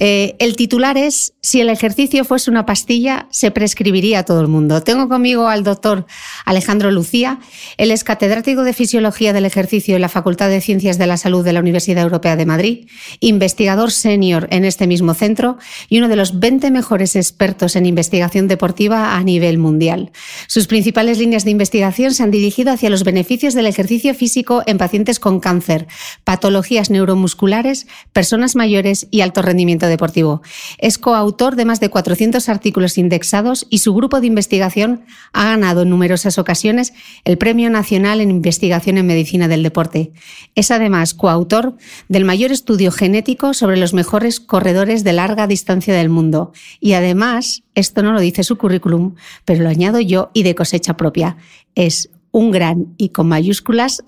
eh, 0.00 0.36
el 0.38 0.56
titular 0.56 0.96
es, 0.96 1.34
si 1.40 1.60
el 1.60 1.70
ejercicio 1.70 2.24
fuese 2.24 2.50
una 2.50 2.66
pastilla, 2.66 3.26
se 3.30 3.50
prescribiría 3.50 4.20
a 4.20 4.24
todo 4.24 4.40
el 4.40 4.48
mundo. 4.48 4.82
Tengo 4.82 5.08
conmigo 5.08 5.48
al 5.48 5.64
doctor 5.64 6.06
Alejandro 6.44 6.90
Lucía. 6.90 7.40
Él 7.78 7.90
es 7.90 8.04
catedrático 8.04 8.62
de 8.62 8.72
Fisiología 8.72 9.32
del 9.32 9.44
Ejercicio 9.44 9.96
en 9.96 10.02
la 10.02 10.08
Facultad 10.08 10.48
de 10.48 10.60
Ciencias 10.60 10.98
de 10.98 11.06
la 11.06 11.16
Salud 11.16 11.44
de 11.44 11.52
la 11.52 11.60
Universidad 11.60 12.04
Europea 12.04 12.36
de 12.36 12.46
Madrid, 12.46 12.88
investigador 13.20 13.90
senior 13.90 14.46
en 14.50 14.64
este 14.64 14.86
mismo 14.86 15.14
centro 15.14 15.58
y 15.88 15.98
uno 15.98 16.08
de 16.08 16.16
los 16.16 16.38
20 16.38 16.70
mejores 16.70 17.16
expertos 17.16 17.74
en 17.74 17.86
investigación 17.86 18.46
deportiva 18.46 19.16
a 19.16 19.24
nivel 19.24 19.58
mundial. 19.58 20.12
Sus 20.46 20.66
principales 20.66 21.18
líneas 21.18 21.44
de 21.44 21.50
investigación 21.50 22.14
se 22.14 22.22
han 22.22 22.30
dirigido 22.30 22.72
hacia 22.72 22.90
los 22.90 23.04
beneficios 23.04 23.54
del 23.54 23.66
ejercicio 23.66 24.14
físico 24.14 24.62
en 24.66 24.78
pacientes 24.78 25.18
con 25.18 25.40
cáncer, 25.40 25.86
patologías 26.24 26.90
neuromusculares, 26.90 27.86
personas 28.12 28.54
mayores 28.54 29.08
y 29.10 29.22
alto 29.22 29.42
rendimiento 29.42 29.87
deportivo. 29.88 30.42
Es 30.78 30.98
coautor 30.98 31.56
de 31.56 31.64
más 31.64 31.80
de 31.80 31.90
400 31.90 32.48
artículos 32.48 32.98
indexados 32.98 33.66
y 33.70 33.78
su 33.78 33.94
grupo 33.94 34.20
de 34.20 34.26
investigación 34.26 35.04
ha 35.32 35.44
ganado 35.44 35.82
en 35.82 35.90
numerosas 35.90 36.38
ocasiones 36.38 36.92
el 37.24 37.38
Premio 37.38 37.70
Nacional 37.70 38.20
en 38.20 38.30
Investigación 38.30 38.98
en 38.98 39.06
Medicina 39.06 39.48
del 39.48 39.62
Deporte. 39.62 40.12
Es 40.54 40.70
además 40.70 41.14
coautor 41.14 41.76
del 42.08 42.24
mayor 42.24 42.52
estudio 42.52 42.92
genético 42.92 43.54
sobre 43.54 43.76
los 43.76 43.94
mejores 43.94 44.40
corredores 44.40 45.04
de 45.04 45.12
larga 45.12 45.46
distancia 45.46 45.94
del 45.94 46.08
mundo. 46.08 46.52
Y 46.80 46.92
además, 46.92 47.62
esto 47.74 48.02
no 48.02 48.12
lo 48.12 48.20
dice 48.20 48.44
su 48.44 48.56
currículum, 48.56 49.14
pero 49.44 49.62
lo 49.62 49.68
añado 49.68 50.00
yo 50.00 50.30
y 50.34 50.42
de 50.42 50.54
cosecha 50.54 50.96
propia. 50.96 51.36
Es 51.74 52.10
un 52.30 52.50
gran 52.50 52.94
y 52.96 53.10
con 53.10 53.28
mayúsculas, 53.28 54.02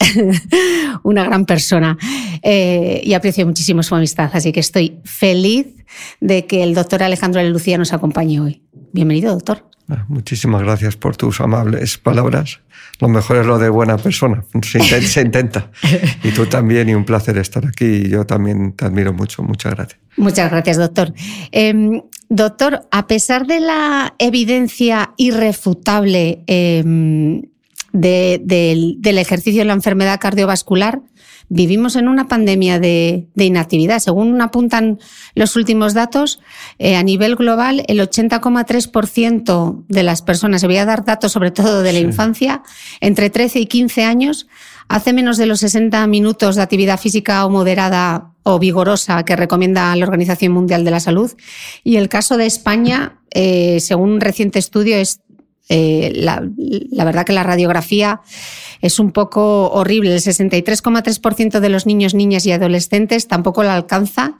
una 1.02 1.24
gran 1.24 1.46
persona. 1.46 1.96
Eh, 2.42 3.00
y 3.04 3.14
aprecio 3.14 3.46
muchísimo 3.46 3.82
su 3.82 3.94
amistad, 3.94 4.30
así 4.32 4.52
que 4.52 4.60
estoy 4.60 4.98
feliz 5.04 5.66
de 6.20 6.46
que 6.46 6.62
el 6.62 6.74
doctor 6.74 7.02
Alejandro 7.02 7.42
Lucía 7.42 7.78
nos 7.78 7.92
acompañe 7.92 8.40
hoy. 8.40 8.62
Bienvenido, 8.92 9.32
doctor. 9.32 9.64
Ah, 9.88 10.04
muchísimas 10.08 10.62
gracias 10.62 10.96
por 10.96 11.16
tus 11.16 11.40
amables 11.40 11.98
palabras. 11.98 12.60
Lo 13.00 13.08
mejor 13.08 13.38
es 13.38 13.46
lo 13.46 13.58
de 13.58 13.70
buena 13.70 13.96
persona. 13.96 14.44
Se 14.62 15.20
intenta. 15.22 15.70
Y 16.22 16.30
tú 16.30 16.46
también, 16.46 16.88
y 16.88 16.94
un 16.94 17.04
placer 17.04 17.38
estar 17.38 17.66
aquí. 17.66 18.08
Yo 18.08 18.24
también 18.24 18.72
te 18.74 18.84
admiro 18.84 19.12
mucho. 19.12 19.42
Muchas 19.42 19.74
gracias. 19.74 20.00
Muchas 20.16 20.50
gracias, 20.50 20.76
doctor. 20.76 21.12
Em, 21.50 22.02
doctor, 22.28 22.82
a 22.90 23.06
pesar 23.08 23.46
de 23.46 23.60
la 23.60 24.14
evidencia 24.18 25.12
irrefutable 25.16 26.44
em, 27.92 28.46
del, 28.46 29.18
ejercicio 29.18 29.62
en 29.62 29.68
la 29.68 29.74
enfermedad 29.74 30.20
cardiovascular, 30.20 31.02
vivimos 31.48 31.96
en 31.96 32.08
una 32.08 32.28
pandemia 32.28 32.78
de, 32.78 33.26
inactividad. 33.34 33.98
Según 33.98 34.40
apuntan 34.40 34.98
los 35.34 35.56
últimos 35.56 35.94
datos, 35.94 36.40
eh, 36.78 36.96
a 36.96 37.02
nivel 37.02 37.36
global, 37.36 37.84
el 37.88 38.00
80,3% 38.00 39.84
de 39.88 40.02
las 40.02 40.22
personas, 40.22 40.60
se 40.60 40.66
voy 40.66 40.76
a 40.76 40.84
dar 40.84 41.04
datos 41.04 41.32
sobre 41.32 41.50
todo 41.50 41.82
de 41.82 41.92
la 41.92 41.98
infancia, 41.98 42.62
entre 43.00 43.30
13 43.30 43.60
y 43.60 43.66
15 43.66 44.04
años, 44.04 44.46
hace 44.88 45.12
menos 45.12 45.36
de 45.36 45.46
los 45.46 45.60
60 45.60 46.06
minutos 46.06 46.56
de 46.56 46.62
actividad 46.62 46.98
física 46.98 47.44
o 47.46 47.50
moderada 47.50 48.32
o 48.42 48.58
vigorosa 48.58 49.24
que 49.24 49.36
recomienda 49.36 49.94
la 49.94 50.04
Organización 50.04 50.52
Mundial 50.52 50.84
de 50.84 50.90
la 50.90 51.00
Salud. 51.00 51.30
Y 51.84 51.96
el 51.96 52.08
caso 52.08 52.36
de 52.36 52.46
España, 52.46 53.20
eh, 53.30 53.78
según 53.80 54.10
un 54.10 54.20
reciente 54.20 54.58
estudio, 54.58 54.96
es 54.96 55.20
eh, 55.72 56.10
la, 56.16 56.42
verdad 57.04 57.24
que 57.24 57.32
la 57.32 57.44
radiografía 57.44 58.20
es 58.82 58.98
un 58.98 59.12
poco 59.12 59.70
horrible. 59.70 60.12
El 60.12 60.20
63,3% 60.20 61.60
de 61.60 61.68
los 61.68 61.86
niños, 61.86 62.12
niñas 62.12 62.44
y 62.44 62.52
adolescentes 62.52 63.28
tampoco 63.28 63.62
la 63.62 63.76
alcanza. 63.76 64.34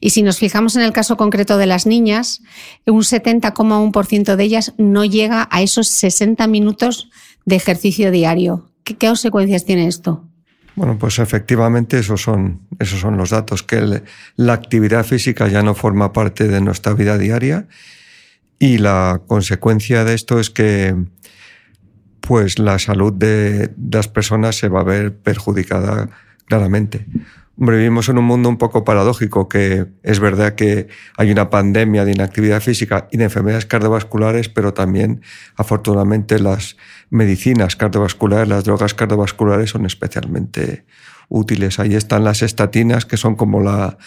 Y 0.00 0.10
si 0.10 0.22
nos 0.22 0.38
fijamos 0.38 0.74
en 0.74 0.82
el 0.82 0.92
caso 0.92 1.16
concreto 1.16 1.56
de 1.56 1.66
las 1.66 1.86
niñas, 1.86 2.42
un 2.84 3.02
70,1% 3.02 4.34
de 4.34 4.42
ellas 4.42 4.74
no 4.76 5.04
llega 5.04 5.48
a 5.52 5.62
esos 5.62 5.88
60 5.88 6.48
minutos 6.48 7.08
de 7.44 7.56
ejercicio 7.56 8.10
diario. 8.10 8.68
¿Qué, 8.82 8.96
consecuencias 8.96 9.64
tiene 9.64 9.86
esto? 9.86 10.24
Bueno, 10.74 10.98
pues 10.98 11.20
efectivamente 11.20 12.00
esos 12.00 12.22
son, 12.22 12.62
esos 12.80 12.98
son 12.98 13.16
los 13.16 13.30
datos, 13.30 13.62
que 13.62 14.02
la 14.34 14.52
actividad 14.52 15.04
física 15.04 15.46
ya 15.46 15.62
no 15.62 15.76
forma 15.76 16.12
parte 16.12 16.48
de 16.48 16.60
nuestra 16.60 16.94
vida 16.94 17.18
diaria 17.18 17.68
y 18.62 18.78
la 18.78 19.20
consecuencia 19.26 20.04
de 20.04 20.14
esto 20.14 20.38
es 20.38 20.48
que 20.48 20.94
pues 22.20 22.60
la 22.60 22.78
salud 22.78 23.12
de, 23.12 23.74
las 23.90 24.06
personas 24.06 24.54
se 24.54 24.68
va 24.68 24.82
a 24.82 24.84
ver 24.84 25.16
perjudicada 25.16 26.10
claramente. 26.46 27.06
Hombre, 27.58 27.78
vivimos 27.78 28.08
en 28.08 28.18
un 28.18 28.24
mundo 28.24 28.48
un 28.48 28.58
poco 28.58 28.84
paradójico, 28.84 29.48
que 29.48 29.86
es 30.04 30.20
verdad 30.20 30.54
que 30.54 30.86
hay 31.16 31.32
una 31.32 31.50
pandemia 31.50 32.04
de 32.04 32.12
inactividad 32.12 32.60
física 32.60 33.08
y 33.10 33.16
de 33.16 33.24
enfermedades 33.24 33.66
cardiovasculares, 33.66 34.48
pero 34.48 34.72
también, 34.72 35.22
afortunadamente, 35.56 36.38
las 36.38 36.76
medicinas 37.10 37.74
cardiovasculares, 37.74 38.46
las 38.46 38.62
drogas 38.62 38.94
cardiovasculares 38.94 39.70
son 39.70 39.86
especialmente 39.86 40.86
útiles. 41.28 41.80
Ahí 41.80 41.96
están 41.96 42.22
las 42.22 42.42
estatinas, 42.42 43.06
que 43.06 43.16
son 43.16 43.34
como 43.34 43.60
la, 43.60 43.98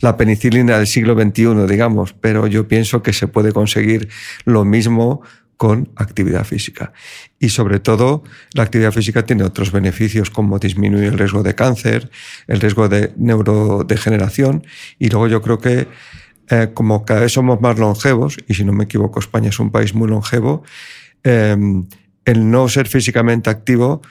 la 0.00 0.16
penicilina 0.16 0.78
del 0.78 0.86
siglo 0.86 1.14
XXI, 1.14 1.66
digamos, 1.68 2.12
pero 2.12 2.46
yo 2.46 2.68
pienso 2.68 3.02
que 3.02 3.12
se 3.12 3.28
puede 3.28 3.52
conseguir 3.52 4.08
lo 4.44 4.64
mismo 4.64 5.22
con 5.56 5.90
actividad 5.96 6.44
física. 6.44 6.92
Y 7.38 7.48
sobre 7.48 7.80
todo, 7.80 8.22
la 8.52 8.62
actividad 8.62 8.92
física 8.92 9.24
tiene 9.24 9.44
otros 9.44 9.72
beneficios 9.72 10.30
como 10.30 10.58
disminuir 10.58 11.04
el 11.04 11.18
riesgo 11.18 11.42
de 11.42 11.54
cáncer, 11.54 12.10
el 12.46 12.60
riesgo 12.60 12.88
de 12.88 13.12
neurodegeneración 13.16 14.66
y 14.98 15.08
luego 15.08 15.28
yo 15.28 15.40
creo 15.42 15.58
que 15.58 15.88
eh, 16.48 16.70
como 16.74 17.04
cada 17.04 17.20
vez 17.20 17.32
somos 17.32 17.60
más 17.60 17.78
longevos, 17.78 18.36
y 18.46 18.54
si 18.54 18.64
no 18.64 18.72
me 18.72 18.84
equivoco 18.84 19.18
España 19.18 19.48
es 19.48 19.58
un 19.58 19.72
país 19.72 19.94
muy 19.94 20.08
longevo, 20.08 20.62
eh, 21.24 21.56
el 22.24 22.50
no 22.50 22.68
ser 22.68 22.86
físicamente 22.86 23.50
activo 23.50 24.02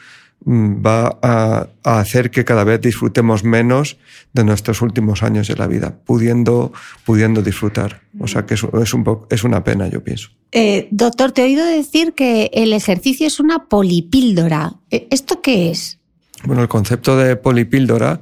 va 0.47 1.17
a, 1.21 1.67
hacer 1.83 2.29
que 2.29 2.45
cada 2.45 2.63
vez 2.63 2.81
disfrutemos 2.81 3.43
menos 3.43 3.97
de 4.33 4.43
nuestros 4.43 4.81
últimos 4.81 5.23
años 5.23 5.47
de 5.47 5.55
la 5.55 5.67
vida, 5.67 5.97
pudiendo, 6.05 6.71
pudiendo 7.03 7.41
disfrutar. 7.41 8.01
O 8.19 8.27
sea 8.27 8.45
que 8.45 8.53
es, 8.53 8.63
es, 8.81 8.93
un 8.93 9.25
es 9.29 9.43
una 9.43 9.63
pena, 9.63 9.87
yo 9.87 10.03
pienso. 10.03 10.29
Eh, 10.51 10.87
doctor, 10.91 11.31
te 11.31 11.41
he 11.41 11.45
oído 11.45 11.65
decir 11.65 12.13
que 12.13 12.51
el 12.53 12.73
ejercicio 12.73 13.25
es 13.27 13.39
una 13.39 13.65
polipíldora. 13.65 14.73
Eh, 14.91 15.07
¿Esto 15.09 15.41
qué 15.41 15.71
es? 15.71 15.99
Bueno, 16.43 16.61
el 16.61 16.67
concepto 16.67 17.17
de 17.17 17.35
polipíldora 17.35 18.21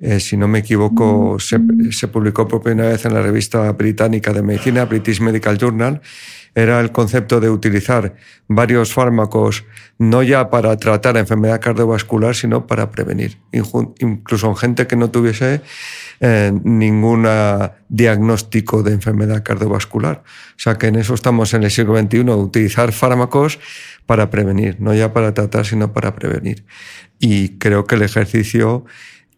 eh, 0.00 0.20
si 0.20 0.36
no 0.36 0.46
me 0.46 0.60
equivoco, 0.60 1.38
se, 1.40 1.58
se, 1.90 2.06
publicó 2.08 2.46
por 2.46 2.62
primera 2.62 2.90
vez 2.90 3.04
en 3.04 3.14
la 3.14 3.22
revista 3.22 3.70
británica 3.72 4.32
de 4.32 4.42
medicina, 4.42 4.84
British 4.84 5.20
Medical 5.20 5.58
Journal, 5.58 6.00
era 6.54 6.80
el 6.80 6.92
concepto 6.92 7.40
de 7.40 7.50
utilizar 7.50 8.16
varios 8.48 8.92
fármacos 8.92 9.64
no 9.98 10.22
ya 10.22 10.50
para 10.50 10.76
tratar 10.76 11.16
enfermedad 11.16 11.60
cardiovascular, 11.60 12.34
sino 12.34 12.66
para 12.66 12.90
prevenir, 12.90 13.38
incluso 13.52 14.48
en 14.48 14.56
gente 14.56 14.86
que 14.86 14.96
no 14.96 15.10
tuviese 15.10 15.62
eh, 16.20 16.52
ningún 16.64 17.26
diagnóstico 17.88 18.82
de 18.82 18.92
enfermedad 18.92 19.42
cardiovascular. 19.44 20.22
O 20.24 20.58
sea 20.58 20.76
que 20.76 20.88
en 20.88 20.96
eso 20.96 21.14
estamos 21.14 21.54
en 21.54 21.64
el 21.64 21.70
siglo 21.70 21.96
XXI, 21.98 22.20
utilizar 22.30 22.92
fármacos 22.92 23.58
para 24.06 24.30
prevenir, 24.30 24.80
no 24.80 24.94
ya 24.94 25.12
para 25.12 25.34
tratar, 25.34 25.66
sino 25.66 25.92
para 25.92 26.14
prevenir. 26.14 26.64
Y 27.18 27.58
creo 27.58 27.84
que 27.84 27.96
el 27.96 28.02
ejercicio 28.02 28.84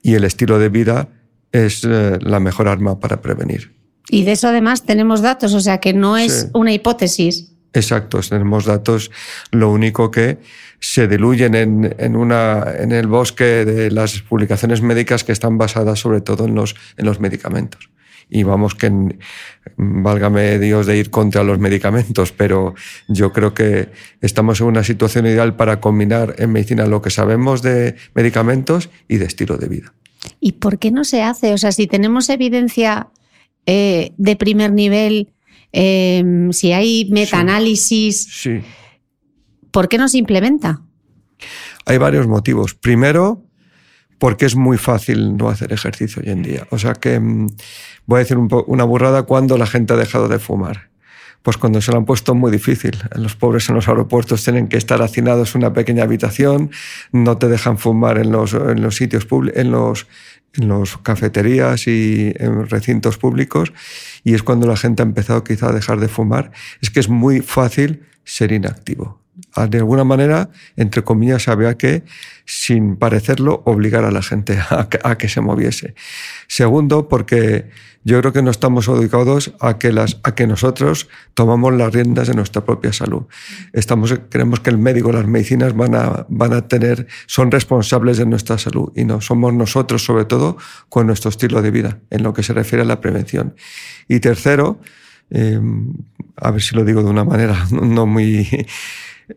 y 0.02 0.14
el 0.14 0.24
estilo 0.24 0.58
de 0.58 0.68
vida 0.68 1.08
es 1.52 1.84
eh, 1.84 2.18
la 2.20 2.40
mejor 2.40 2.68
arma 2.68 3.00
para 3.00 3.20
prevenir. 3.20 3.74
Y 4.08 4.24
de 4.24 4.32
eso 4.32 4.48
además 4.48 4.84
tenemos 4.84 5.20
datos, 5.22 5.54
o 5.54 5.60
sea 5.60 5.78
que 5.78 5.92
no 5.92 6.16
es 6.16 6.48
una 6.52 6.72
hipótesis. 6.72 7.52
Exacto, 7.72 8.20
tenemos 8.28 8.64
datos. 8.64 9.10
Lo 9.52 9.70
único 9.70 10.10
que 10.10 10.38
se 10.80 11.06
diluyen 11.06 11.54
en, 11.54 11.94
en, 11.98 12.16
una, 12.16 12.64
en 12.78 12.90
el 12.90 13.06
bosque 13.06 13.64
de 13.64 13.90
las 13.90 14.22
publicaciones 14.22 14.82
médicas 14.82 15.22
que 15.22 15.32
están 15.32 15.58
basadas 15.58 16.00
sobre 16.00 16.20
todo 16.20 16.46
en 16.46 16.54
los, 16.54 16.74
en 16.96 17.06
los 17.06 17.20
medicamentos. 17.20 17.90
Y 18.28 18.42
vamos 18.44 18.74
que, 18.74 18.90
válgame 19.80 20.58
Dios 20.58 20.86
de 20.86 20.98
ir 20.98 21.10
contra 21.10 21.42
los 21.42 21.58
medicamentos, 21.58 22.32
pero 22.32 22.74
yo 23.08 23.32
creo 23.32 23.54
que 23.54 23.88
estamos 24.20 24.60
en 24.60 24.66
una 24.66 24.84
situación 24.84 25.26
ideal 25.26 25.56
para 25.56 25.80
combinar 25.80 26.34
en 26.38 26.52
medicina 26.52 26.86
lo 26.86 27.00
que 27.00 27.10
sabemos 27.10 27.62
de 27.62 27.96
medicamentos 28.14 28.90
y 29.08 29.16
de 29.16 29.24
estilo 29.24 29.56
de 29.56 29.68
vida. 29.68 29.94
¿Y 30.38 30.52
por 30.52 30.78
qué 30.78 30.90
no 30.90 31.04
se 31.04 31.22
hace? 31.22 31.54
O 31.54 31.58
sea, 31.58 31.72
si 31.72 31.86
tenemos 31.86 32.28
evidencia 32.28 33.08
eh, 33.64 34.12
de 34.18 34.36
primer 34.36 34.72
nivel, 34.72 35.32
em, 35.72 36.52
si 36.52 36.72
hay 36.72 37.08
metaanálisis, 37.10 38.48
¿por 39.70 39.88
qué 39.88 39.96
no 39.96 40.08
se 40.08 40.18
implementa? 40.18 40.82
Hay 41.86 41.96
varios 41.96 42.26
motivos. 42.26 42.74
Primero, 42.74 43.42
porque 44.20 44.44
es 44.44 44.54
muy 44.54 44.76
fácil 44.76 45.36
no 45.38 45.48
hacer 45.48 45.72
ejercicio 45.72 46.22
hoy 46.22 46.30
en 46.30 46.42
día. 46.42 46.66
O 46.70 46.78
sea 46.78 46.92
que 46.92 47.14
em, 47.14 47.48
voy 48.06 48.18
a 48.18 48.20
decir 48.20 48.36
una 48.36 48.84
burrada 48.84 49.22
cuando 49.22 49.56
la 49.56 49.66
gente 49.66 49.94
ha 49.94 49.96
dejado 49.96 50.28
de 50.28 50.38
fumar. 50.38 50.90
Pues 51.42 51.56
cuando 51.56 51.80
se 51.80 51.90
lo 51.90 51.96
han 51.96 52.04
puesto 52.04 52.34
muy 52.34 52.52
difícil. 52.52 52.98
Los 53.16 53.34
pobres 53.34 53.70
en 53.70 53.76
los 53.76 53.88
aeropuertos 53.88 54.44
tienen 54.44 54.68
que 54.68 54.76
estar 54.76 55.00
hacinados 55.00 55.54
en 55.54 55.62
una 55.62 55.72
pequeña 55.72 56.02
habitación, 56.04 56.70
no 57.12 57.38
te 57.38 57.48
dejan 57.48 57.78
fumar 57.78 58.18
en 58.18 58.30
los, 58.30 58.52
en 58.52 58.82
los 58.82 58.96
sitios 58.96 59.24
públicos, 59.24 59.58
en 59.58 59.70
los, 59.70 60.06
en 60.52 60.68
las 60.68 60.98
cafeterías 60.98 61.86
y 61.86 62.34
en 62.36 62.68
recintos 62.68 63.16
públicos 63.16 63.72
y 64.22 64.34
es 64.34 64.42
cuando 64.42 64.66
la 64.66 64.76
gente 64.76 65.02
ha 65.02 65.06
empezado 65.06 65.42
quizá 65.44 65.70
a 65.70 65.72
dejar 65.72 65.98
de 65.98 66.08
fumar, 66.08 66.52
es 66.82 66.90
que 66.90 67.00
es 67.00 67.08
muy 67.08 67.40
fácil 67.40 68.02
ser 68.22 68.52
inactivo. 68.52 69.18
Ah, 69.54 69.66
de 69.66 69.78
alguna 69.78 70.04
manera, 70.04 70.50
entre 70.76 71.02
comillas, 71.02 71.48
había 71.48 71.76
que, 71.76 72.04
sin 72.44 72.96
parecerlo, 72.96 73.62
obligar 73.64 74.04
a 74.04 74.10
la 74.10 74.22
gente 74.22 74.58
a 75.04 75.18
que 75.18 75.28
se 75.28 75.40
moviese. 75.40 75.94
Segundo, 76.46 77.08
porque 77.08 77.70
yo 78.02 78.18
creo 78.20 78.32
que 78.32 78.42
no 78.42 78.50
estamos 78.50 78.88
educados 78.88 79.52
a 79.60 79.78
que, 79.78 79.92
las, 79.92 80.20
a 80.22 80.34
que 80.34 80.46
nosotros 80.46 81.08
tomamos 81.34 81.74
las 81.74 81.92
riendas 81.92 82.28
de 82.28 82.34
nuestra 82.34 82.64
propia 82.64 82.94
salud. 82.94 83.24
Estamos, 83.74 84.14
creemos 84.30 84.60
que 84.60 84.70
el 84.70 84.78
médico, 84.78 85.12
las 85.12 85.26
medicinas 85.26 85.76
van 85.76 85.94
a, 85.94 86.26
van 86.30 86.54
a 86.54 86.66
tener, 86.66 87.06
son 87.26 87.50
responsables 87.50 88.16
de 88.16 88.24
nuestra 88.24 88.56
salud 88.56 88.90
y 88.96 89.04
no 89.04 89.20
somos 89.20 89.52
nosotros, 89.52 90.02
sobre 90.02 90.24
todo, 90.24 90.56
con 90.88 91.06
nuestro 91.06 91.28
estilo 91.28 91.60
de 91.60 91.70
vida, 91.70 91.98
en 92.08 92.22
lo 92.22 92.32
que 92.32 92.42
se 92.42 92.54
refiere 92.54 92.82
a 92.82 92.86
la 92.86 93.02
prevención. 93.02 93.54
Y 94.08 94.20
tercero, 94.20 94.80
eh, 95.28 95.60
a 96.36 96.50
ver 96.50 96.62
si 96.62 96.74
lo 96.74 96.84
digo 96.84 97.02
de 97.02 97.10
una 97.10 97.24
manera 97.24 97.66
no 97.70 98.06
muy 98.06 98.66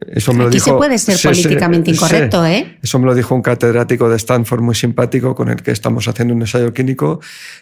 eso 0.07 0.33
me 0.33 0.43
lo 0.43 0.49
dijo, 0.49 0.65
se 0.65 0.73
puede 0.73 0.97
ser 0.97 1.17
políticamente 1.21 1.91
incorrecto, 1.91 2.45
¿eh? 2.45 2.77
Eso 2.81 2.99
me 2.99 3.05
lo 3.05 3.15
dijo 3.15 3.35
un 3.35 3.41
catedrático 3.41 4.09
de 4.09 4.15
Stanford 4.17 4.61
muy 4.61 4.75
simpático 4.75 5.35
con 5.35 5.49
el 5.49 5.61
que 5.61 5.71
estamos 5.71 6.07
haciendo 6.07 6.33
un 6.33 6.41
ensayo 6.41 6.73
clínico. 6.73 7.19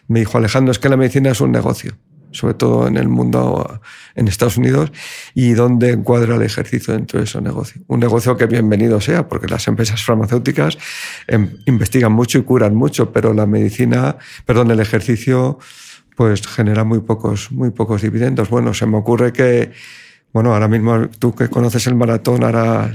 Me 0.08 0.20
dijo, 0.20 0.38
Alejandro, 0.38 0.72
es 0.72 0.80
que 0.80 0.90
la 0.90 0.98
medicina 0.98 1.32
es 1.32 1.42
un 1.42 1.52
negocio, 1.52 1.98
sobre 2.32 2.54
todo 2.54 2.88
en 2.88 2.98
el 2.98 3.08
mundo, 3.08 3.82
en 4.16 4.28
Estados 4.28 4.58
Unidos, 4.58 4.92
y 5.34 5.54
dónde 5.54 5.92
encuadra 5.92 6.36
el 6.36 6.42
ejercicio 6.42 6.94
dentro 6.94 7.20
de 7.20 7.26
ese 7.26 7.42
negocio. 7.42 7.82
Un 7.88 8.00
negocio 8.00 8.38
que 8.38 8.46
bienvenido 8.46 9.02
sea, 9.02 9.28
porque 9.28 9.48
las 9.48 9.68
empresas 9.68 10.04
farmacéuticas 10.04 10.78
em, 11.28 11.58
investigan 11.66 12.12
mucho 12.12 12.38
y 12.40 12.44
curan 12.44 12.76
mucho, 12.76 13.12
pero 13.12 13.34
la 13.34 13.46
medicina, 13.46 14.18
perdón, 14.46 14.72
el 14.72 14.80
ejercicio, 14.80 15.60
pues 16.16 16.46
genera 16.46 16.84
muy 16.84 17.00
pocos, 17.00 17.52
muy 17.52 17.72
pocos 17.72 18.02
dividendos. 18.02 18.50
Bueno, 18.50 18.74
se 18.74 18.86
me 18.86 18.98
ocurre 18.98 19.34
que 19.34 19.72
bueno, 20.34 20.54
ahora 20.54 20.68
mismo 20.68 21.10
tú 21.20 21.36
que 21.36 21.50
conoces 21.50 21.88
el 21.88 21.96
maratón, 21.96 22.44
ahora 22.44 22.92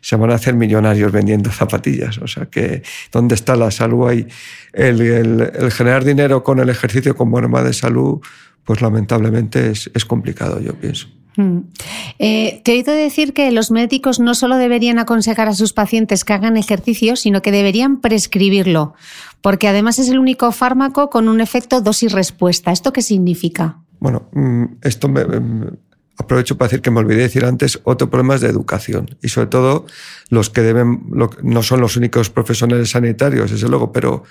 se 0.00 0.16
van 0.16 0.30
a 0.30 0.34
hacer 0.34 0.54
millonarios 0.54 1.10
vendiendo 1.10 1.50
zapatillas. 1.50 2.18
O 2.18 2.28
sea 2.28 2.46
que, 2.46 2.82
¿dónde 3.10 3.34
está 3.34 3.56
la 3.56 3.70
salud 3.70 4.08
ahí? 4.08 4.26
El, 4.72 5.00
el, 5.00 5.72
generar 5.72 6.04
dinero 6.04 6.44
con 6.44 6.60
el 6.60 6.68
ejercicio 6.68 7.16
como 7.16 7.38
arma 7.38 7.62
de 7.62 7.72
salud, 7.72 8.20
pues 8.64 8.80
lamentablemente 8.82 9.70
es, 9.70 9.90
es 9.94 10.04
complicado, 10.04 10.60
yo 10.60 10.74
pienso. 10.74 11.08
Mm. 11.36 11.58
Eh, 12.18 12.62
te 12.64 12.72
he 12.72 12.74
oído 12.76 12.94
decir 12.94 13.32
que 13.32 13.50
los 13.50 13.70
médicos 13.70 14.20
no 14.20 14.34
solo 14.34 14.56
deberían 14.56 14.98
aconsejar 14.98 15.48
a 15.48 15.54
sus 15.54 15.72
pacientes 15.72 16.24
que 16.24 16.32
hagan 16.32 16.56
ejercicio, 16.56 17.16
sino 17.16 17.42
que 17.42 17.52
deberían 17.52 18.00
prescribirlo, 18.00 18.94
porque 19.42 19.68
además 19.68 19.98
es 19.98 20.08
el 20.08 20.18
único 20.18 20.50
fármaco 20.52 21.10
con 21.10 21.28
un 21.28 21.40
efecto 21.40 21.80
dosis-respuesta. 21.80 22.72
¿Esto 22.72 22.92
qué 22.92 23.02
significa? 23.02 23.78
Bueno, 23.98 24.28
mm, 24.32 24.64
esto 24.82 25.08
me, 25.08 25.24
aprovecho 26.18 26.56
para 26.56 26.68
decir 26.68 26.82
que 26.82 26.90
me 26.90 27.00
olvidé 27.00 27.22
decir 27.22 27.44
antes, 27.44 27.80
otro 27.84 28.10
problema 28.10 28.34
es 28.34 28.40
de 28.40 28.48
educación. 28.48 29.16
Y 29.22 29.28
sobre 29.28 29.48
todo 29.48 29.86
los 30.30 30.50
que 30.50 30.62
deben, 30.62 31.02
no 31.42 31.62
son 31.62 31.80
los 31.80 31.96
únicos 31.96 32.30
profesionales 32.30 32.90
sanitarios, 32.90 33.50
desde 33.50 33.68
luego, 33.68 33.92
pero 33.92 34.24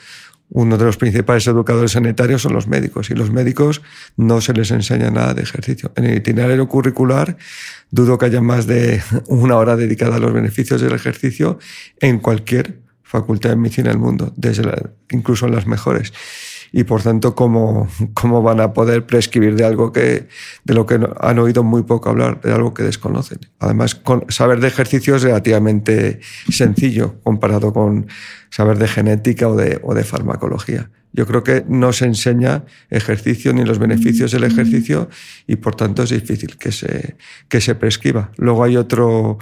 uno 0.49 0.77
de 0.77 0.85
los 0.85 0.97
principales 0.97 1.47
educadores 1.47 1.91
sanitarios 1.91 2.43
son 2.43 2.53
los 2.53 2.67
médicos. 2.67 3.09
Y 3.09 3.15
los 3.15 3.31
médicos 3.31 3.81
no 4.15 4.41
se 4.41 4.53
les 4.53 4.71
enseña 4.71 5.09
nada 5.09 5.33
de 5.33 5.41
ejercicio. 5.41 5.91
En 5.95 6.05
el 6.05 6.17
itinerario 6.17 6.67
curricular 6.67 7.37
dudo 7.89 8.17
que 8.17 8.25
haya 8.25 8.41
más 8.41 8.67
de 8.67 9.01
una 9.27 9.57
hora 9.57 9.75
dedicada 9.75 10.17
a 10.17 10.19
los 10.19 10.33
beneficios 10.33 10.81
del 10.81 10.93
ejercicio 10.93 11.59
en 11.99 12.19
cualquier 12.19 12.79
facultad 13.03 13.51
de 13.51 13.55
medicina 13.55 13.89
del 13.89 13.99
mundo, 13.99 14.33
desde 14.35 14.63
incluso 15.11 15.45
en 15.45 15.53
las 15.55 15.67
mejores 15.67 16.11
y 16.77 16.83
por 16.83 17.01
tanto 17.01 17.35
cómo, 17.35 17.88
cómo 18.13 18.41
van 18.41 18.59
a 18.59 18.73
poder 18.73 19.05
prescribir 19.05 19.55
de 19.55 19.63
algo 19.63 19.93
que, 19.93 20.27
de 20.65 20.73
lo 20.73 20.85
que 20.85 20.99
han 21.21 21.39
oído 21.39 21.63
muy 21.63 21.83
poco 21.83 22.09
hablar, 22.09 22.41
de 22.41 22.51
algo 22.51 22.73
que 22.73 22.83
desconocen. 22.83 23.39
Además, 23.59 24.01
saber 24.27 24.59
de 24.59 24.67
ejercicio 24.67 25.15
es 25.15 25.23
relativamente 25.23 26.19
sencillo 26.49 27.15
comparado 27.23 27.71
con 27.71 28.07
saber 28.49 28.77
de 28.77 28.89
genética 28.89 29.47
o 29.47 29.55
de, 29.55 29.79
o 29.83 29.93
de 29.93 30.03
farmacología. 30.03 30.89
Yo 31.13 31.25
creo 31.25 31.43
que 31.43 31.63
no 31.65 31.93
se 31.93 32.07
enseña 32.07 32.65
ejercicio 32.89 33.53
ni 33.53 33.63
los 33.63 33.79
beneficios 33.79 34.31
del 34.33 34.43
ejercicio 34.43 35.07
y 35.47 35.55
por 35.55 35.75
tanto 35.75 36.03
es 36.03 36.09
difícil 36.09 36.57
que 36.57 36.73
se, 36.73 37.15
que 37.47 37.61
se 37.61 37.75
prescriba. 37.75 38.31
Luego 38.35 38.65
hay 38.65 38.75
otro, 38.75 39.38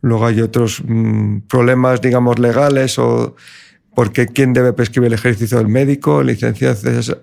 luego 0.00 0.24
hay 0.24 0.40
otros 0.40 0.82
mm, 0.82 1.40
problemas, 1.40 2.00
digamos, 2.00 2.38
legales 2.38 2.98
o 2.98 3.36
porque 4.00 4.28
quién 4.28 4.54
debe 4.54 4.72
prescribir 4.72 5.08
el 5.08 5.12
ejercicio 5.12 5.58
del 5.58 5.68
médico, 5.68 6.22
licenciado 6.22 6.74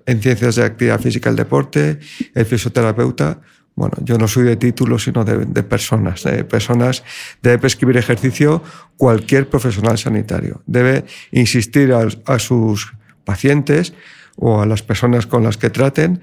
en 0.06 0.22
ciencias 0.22 0.54
de 0.54 0.64
actividad 0.64 1.00
física 1.00 1.28
el 1.28 1.34
deporte, 1.34 1.98
el 2.36 2.46
fisioterapeuta. 2.46 3.40
Bueno, 3.74 3.94
yo 4.04 4.16
no 4.16 4.28
soy 4.28 4.44
de 4.44 4.54
títulos, 4.54 5.02
sino 5.02 5.24
de, 5.24 5.64
personas. 5.64 6.22
De 6.22 6.44
personas 6.44 7.02
debe 7.42 7.58
prescribir 7.58 7.96
ejercicio 7.96 8.62
cualquier 8.96 9.50
profesional 9.50 9.98
sanitario. 9.98 10.62
Debe 10.66 11.04
insistir 11.32 11.92
a 11.92 12.38
sus 12.38 12.92
pacientes 13.24 13.92
o 14.36 14.62
a 14.62 14.66
las 14.66 14.84
personas 14.84 15.26
con 15.26 15.42
las 15.42 15.56
que 15.56 15.70
traten 15.70 16.20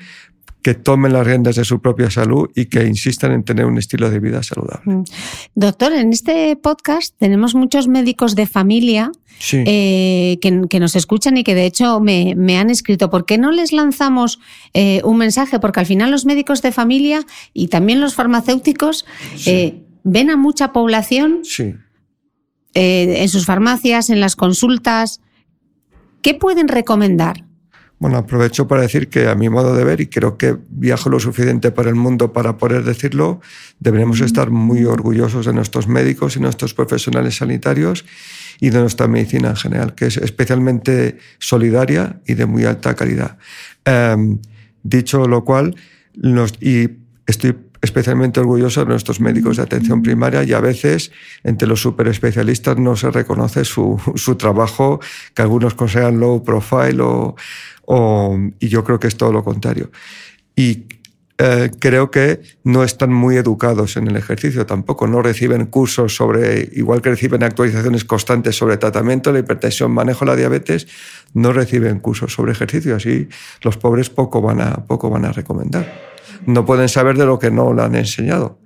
que 0.65 0.73
tomen 0.73 1.13
las 1.13 1.27
riendas 1.27 1.57
de 1.57 1.63
su 1.63 1.79
propia 1.79 2.09
salud 2.09 2.49
y 2.55 2.65
que 2.65 2.87
insistan 2.87 3.31
en 3.33 3.43
tener 3.43 3.67
un 3.67 3.77
estilo 3.77 4.09
de 4.09 4.19
vida 4.19 4.41
saludable. 4.41 4.95
Mm. 4.95 5.03
Doctor, 5.53 5.93
en 5.93 6.11
este 6.11 6.55
podcast 6.55 7.13
tenemos 7.19 7.53
muchos 7.53 7.87
médicos 7.87 8.33
de 8.33 8.47
familia 8.47 9.11
eh, 9.51 10.39
que, 10.41 10.79
nos 10.79 10.95
escuchan 10.95 11.37
y 11.37 11.43
que 11.43 11.53
de 11.53 11.67
hecho 11.67 11.99
me, 11.99 12.57
han 12.57 12.71
escrito. 12.71 13.11
¿Por 13.11 13.27
qué 13.27 13.37
no 13.37 13.51
les 13.51 13.73
lanzamos 13.73 14.39
eh, 14.73 15.01
un 15.03 15.17
mensaje? 15.17 15.59
Porque 15.59 15.81
al 15.81 15.85
final 15.85 16.09
los 16.09 16.25
médicos 16.25 16.63
de 16.63 16.71
familia 16.71 17.27
y 17.53 17.67
también 17.67 18.01
los 18.01 18.15
farmacéuticos 18.15 19.05
eh, 19.45 19.83
ven 20.03 20.31
a 20.31 20.35
mucha 20.35 20.73
población 20.73 21.43
en 22.73 23.29
sus 23.29 23.45
farmacias, 23.45 24.09
en 24.09 24.19
las 24.19 24.35
consultas. 24.35 25.21
¿Qué 26.23 26.33
pueden 26.33 26.67
recomendar? 26.67 27.45
Bueno, 27.97 28.17
aprovecho 28.17 28.67
para 28.67 28.81
decir 28.81 29.07
que 29.07 29.27
a 29.29 29.35
mi 29.35 29.49
modo 29.49 29.73
de 29.73 29.85
ver, 29.85 30.01
y 30.01 30.07
creo 30.07 30.37
que 30.37 30.57
viajo 30.69 31.09
lo 31.09 31.19
suficiente 31.19 31.71
por 31.71 31.87
el 31.87 31.95
mundo 31.95 32.33
para 32.33 32.57
poder 32.57 32.83
decirlo, 32.83 33.39
deberíamos 33.79 34.19
estar 34.19 34.51
muy 34.51 34.83
orgullosos 34.83 35.45
de 35.45 35.53
nuestros 35.53 35.87
médicos 35.87 36.35
y 36.35 36.41
nuestros 36.41 36.73
profesionales 36.73 37.37
sanitarios 37.37 38.05
y 38.59 38.69
de 38.69 38.79
nuestra 38.79 39.07
medicina 39.07 39.49
en 39.49 39.55
general, 39.55 39.95
que 39.95 40.07
es 40.07 40.17
especialmente 40.17 41.17
solidaria 41.39 42.19
y 42.25 42.33
de 42.33 42.45
muy 42.45 42.65
alta 42.65 42.95
calidad. 42.95 43.37
Em, 43.85 44.39
dicho 44.83 45.25
lo 45.27 45.45
cual, 45.45 45.75
y 46.59 46.89
estoy 47.25 47.55
especialmente 47.81 48.39
orgulloso 48.39 48.81
de 48.81 48.87
nuestros 48.87 49.19
médicos 49.19 49.57
de 49.57 49.63
atención 49.63 50.01
primaria 50.01 50.43
y 50.43 50.53
a 50.53 50.59
veces 50.59 51.11
entre 51.43 51.67
los 51.67 51.81
superespecialistas 51.81 52.77
no 52.77 52.95
se 52.95 53.11
reconoce 53.11 53.63
su, 53.63 54.01
su 54.15 54.35
trabajo, 54.35 54.99
que 55.33 55.41
algunos 55.41 55.75
consideran 55.75 56.19
low 56.19 56.43
profile 56.43 57.01
o, 57.01 57.35
y 58.59 58.67
yo 58.67 58.83
creo 58.83 58.99
que 58.99 59.07
es 59.07 59.17
todo 59.17 59.31
lo 59.31 59.43
contrario. 59.43 59.91
Y 60.55 60.85
eh, 61.37 61.69
creo 61.79 62.11
que 62.11 62.41
no 62.63 62.83
están 62.83 63.11
muy 63.11 63.35
educados 63.35 63.97
en 63.97 64.07
el 64.07 64.15
ejercicio 64.15 64.65
tampoco, 64.65 65.05
no 65.05 65.21
reciben 65.21 65.65
cursos 65.65 66.15
sobre, 66.15 66.69
igual 66.73 67.01
que 67.01 67.09
reciben 67.09 67.43
actualizaciones 67.43 68.05
constantes 68.05 68.55
sobre 68.55 68.77
tratamiento, 68.77 69.33
la 69.33 69.39
hipertensión, 69.39 69.91
manejo 69.91 70.23
la 70.23 70.37
diabetes, 70.37 70.87
no 71.33 71.51
reciben 71.51 71.99
cursos 71.99 72.31
sobre 72.31 72.53
ejercicio, 72.53 72.95
así 72.95 73.27
los 73.61 73.75
pobres 73.75 74.09
poco 74.09 74.41
van 74.41 74.61
a, 74.61 74.85
poco 74.85 75.09
van 75.09 75.25
a 75.25 75.33
recomendar. 75.33 76.15
No 76.45 76.65
pueden 76.65 76.87
saber 76.87 77.17
de 77.17 77.25
lo 77.25 77.37
que 77.37 77.51
no 77.51 77.73
le 77.73 77.81
han 77.81 77.95
enseñado 77.95 78.59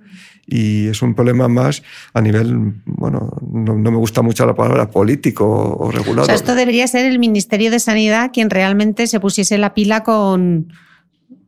y 0.50 0.88
es 0.88 1.00
un 1.00 1.14
problema 1.14 1.48
más 1.48 1.82
a 2.12 2.20
nivel, 2.20 2.74
bueno, 2.84 3.30
no, 3.50 3.76
me 3.76 3.96
gusta 3.96 4.20
mucho 4.20 4.44
la 4.44 4.54
palabra 4.54 4.90
político 4.90 5.46
o 5.78 5.90
regulado. 5.90 6.22
O 6.22 6.26
sea, 6.26 6.34
esto 6.34 6.54
debería 6.54 6.86
ser 6.88 7.06
el 7.06 7.18
Ministerio 7.18 7.70
de 7.70 7.78
Sanidad 7.78 8.30
quien 8.32 8.50
realmente 8.50 9.06
se 9.06 9.20
pusiese 9.20 9.56
la 9.58 9.74
pila 9.74 10.02
con, 10.02 10.72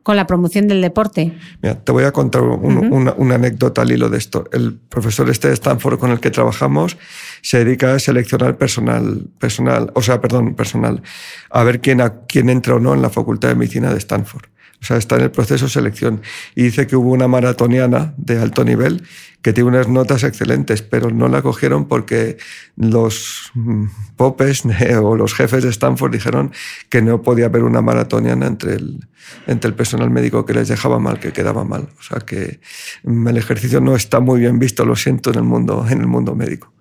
con 0.03 0.15
la 0.15 0.27
promoción 0.27 0.67
del 0.67 0.81
deporte. 0.81 1.33
Mira, 1.61 1.75
te 1.75 1.91
voy 1.91 2.03
a 2.05 2.11
contar 2.11 2.43
una, 2.43 3.35
anécdota 3.35 3.81
al 3.81 3.91
hilo 3.91 4.09
de 4.09 4.17
esto. 4.17 4.45
El 4.51 4.73
profesor 4.75 5.29
este 5.29 5.49
de 5.49 5.53
Stanford 5.53 5.99
con 5.99 6.11
el 6.11 6.19
que 6.19 6.31
trabajamos 6.31 6.97
se 7.41 7.63
dedica 7.63 7.93
a 7.93 7.99
seleccionar 7.99 8.57
personal, 8.57 9.27
personal, 9.37 9.91
o 9.95 10.01
sea, 10.01 10.21
perdón, 10.21 10.55
personal, 10.55 11.01
a 11.49 11.63
ver 11.63 11.81
quién, 11.81 12.01
quién 12.27 12.49
entra 12.49 12.75
o 12.75 12.79
no 12.79 12.93
en 12.93 13.01
la 13.01 13.09
Facultad 13.09 13.49
de 13.49 13.55
Medicina 13.55 13.91
de 13.91 13.97
Stanford. 13.97 14.45
O 14.83 14.85
sea, 14.85 14.97
está 14.97 15.15
en 15.15 15.21
el 15.21 15.31
proceso 15.31 15.63
de 15.63 15.71
selección. 15.71 16.21
Y 16.55 16.63
dice 16.63 16.87
que 16.87 16.97
hubo 16.97 17.11
una 17.11 17.29
maratoniana 17.29 18.13
de 18.17 18.37
alto 18.37 18.65
nivel 18.65 19.03
que 19.41 19.53
tiene 19.53 19.69
unas 19.69 19.87
notas 19.87 20.25
excelentes, 20.25 20.81
pero 20.81 21.09
no 21.09 21.29
la 21.29 21.41
cogieron 21.41 21.87
porque 21.87 22.35
los 22.75 23.49
mm, 23.53 23.85
popes 24.17 24.63
o 25.01 25.15
los 25.15 25.33
jefes 25.33 25.63
de 25.63 25.69
Stanford 25.69 26.11
dijeron 26.11 26.51
que 26.89 27.01
no 27.01 27.21
podía 27.21 27.45
haber 27.45 27.63
una 27.63 27.81
maratoniana 27.81 28.45
entre 28.45 28.73
el, 28.73 29.07
entre 29.47 29.69
el 29.69 29.73
personal 29.73 30.09
médico 30.09 30.45
que 30.45 30.53
les 30.53 30.67
dejaba 30.67 30.99
mal, 30.99 31.17
que 31.17 31.31
quedaba 31.31 31.63
mal. 31.63 31.87
O 31.97 32.03
sea 32.03 32.19
que 32.19 32.59
mm, 33.05 33.29
el 33.29 33.37
ejercicio 33.37 33.79
no 33.79 33.95
está 33.95 34.19
muy 34.19 34.41
bien 34.41 34.59
visto, 34.59 34.83
lo 34.83 34.97
siento, 34.97 35.29
en 35.29 35.37
el 35.37 35.43
mundo, 35.43 35.85
en 35.89 36.01
el 36.01 36.07
mundo 36.07 36.35
médico 36.35 36.73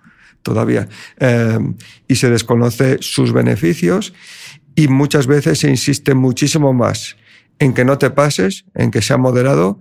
todavía. 0.42 0.88
Eh, 1.20 1.56
y 2.08 2.16
se 2.16 2.28
desconoce 2.30 2.96
sus 3.00 3.32
beneficios 3.32 4.12
y 4.74 4.88
muchas 4.88 5.28
veces 5.28 5.60
se 5.60 5.70
insiste 5.70 6.14
muchísimo 6.14 6.72
más 6.72 7.16
en 7.62 7.74
que 7.74 7.84
no 7.84 7.96
te 7.96 8.10
pases, 8.10 8.64
en 8.74 8.90
que 8.90 9.02
sea 9.02 9.18
moderado, 9.18 9.78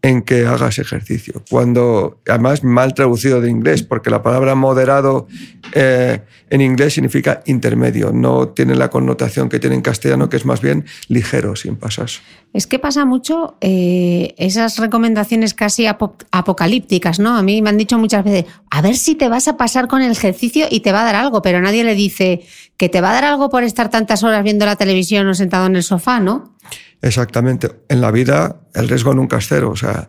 en 0.00 0.22
que 0.22 0.46
hagas 0.46 0.78
ejercicio. 0.78 1.42
Cuando, 1.50 2.20
además, 2.28 2.62
mal 2.62 2.94
traducido 2.94 3.40
de 3.40 3.50
inglés, 3.50 3.82
porque 3.82 4.10
la 4.10 4.22
palabra 4.22 4.54
moderado 4.54 5.26
eh, 5.72 6.20
en 6.48 6.60
inglés 6.60 6.94
significa 6.94 7.42
intermedio, 7.46 8.12
no 8.12 8.50
tiene 8.50 8.76
la 8.76 8.90
connotación 8.90 9.48
que 9.48 9.58
tiene 9.58 9.74
en 9.74 9.82
castellano, 9.82 10.28
que 10.28 10.36
es 10.36 10.46
más 10.46 10.60
bien 10.60 10.84
ligero, 11.08 11.56
sin 11.56 11.74
pasarse. 11.74 12.20
Es 12.52 12.68
que 12.68 12.78
pasa 12.78 13.04
mucho 13.04 13.56
eh, 13.60 14.34
esas 14.38 14.78
recomendaciones 14.78 15.52
casi 15.52 15.86
apocalípticas, 15.86 17.18
¿no? 17.18 17.36
A 17.36 17.42
mí 17.42 17.60
me 17.60 17.70
han 17.70 17.76
dicho 17.76 17.98
muchas 17.98 18.24
veces, 18.24 18.44
a 18.70 18.82
ver 18.82 18.96
si 18.96 19.16
te 19.16 19.28
vas 19.28 19.48
a 19.48 19.56
pasar 19.56 19.88
con 19.88 20.00
el 20.02 20.12
ejercicio 20.12 20.66
y 20.70 20.80
te 20.80 20.92
va 20.92 21.02
a 21.02 21.04
dar 21.04 21.16
algo, 21.16 21.42
pero 21.42 21.60
nadie 21.60 21.82
le 21.82 21.96
dice 21.96 22.42
que 22.76 22.88
te 22.88 23.00
va 23.00 23.10
a 23.10 23.14
dar 23.14 23.24
algo 23.24 23.50
por 23.50 23.64
estar 23.64 23.90
tantas 23.90 24.22
horas 24.22 24.44
viendo 24.44 24.66
la 24.66 24.76
televisión 24.76 25.26
o 25.26 25.34
sentado 25.34 25.66
en 25.66 25.74
el 25.74 25.82
sofá, 25.82 26.20
¿no? 26.20 26.55
Exactamente. 27.02 27.70
En 27.88 28.00
la 28.00 28.10
vida 28.10 28.60
el 28.74 28.88
riesgo 28.88 29.14
nunca 29.14 29.38
es 29.38 29.46
cero. 29.48 29.70
O 29.70 29.76
sea, 29.76 30.08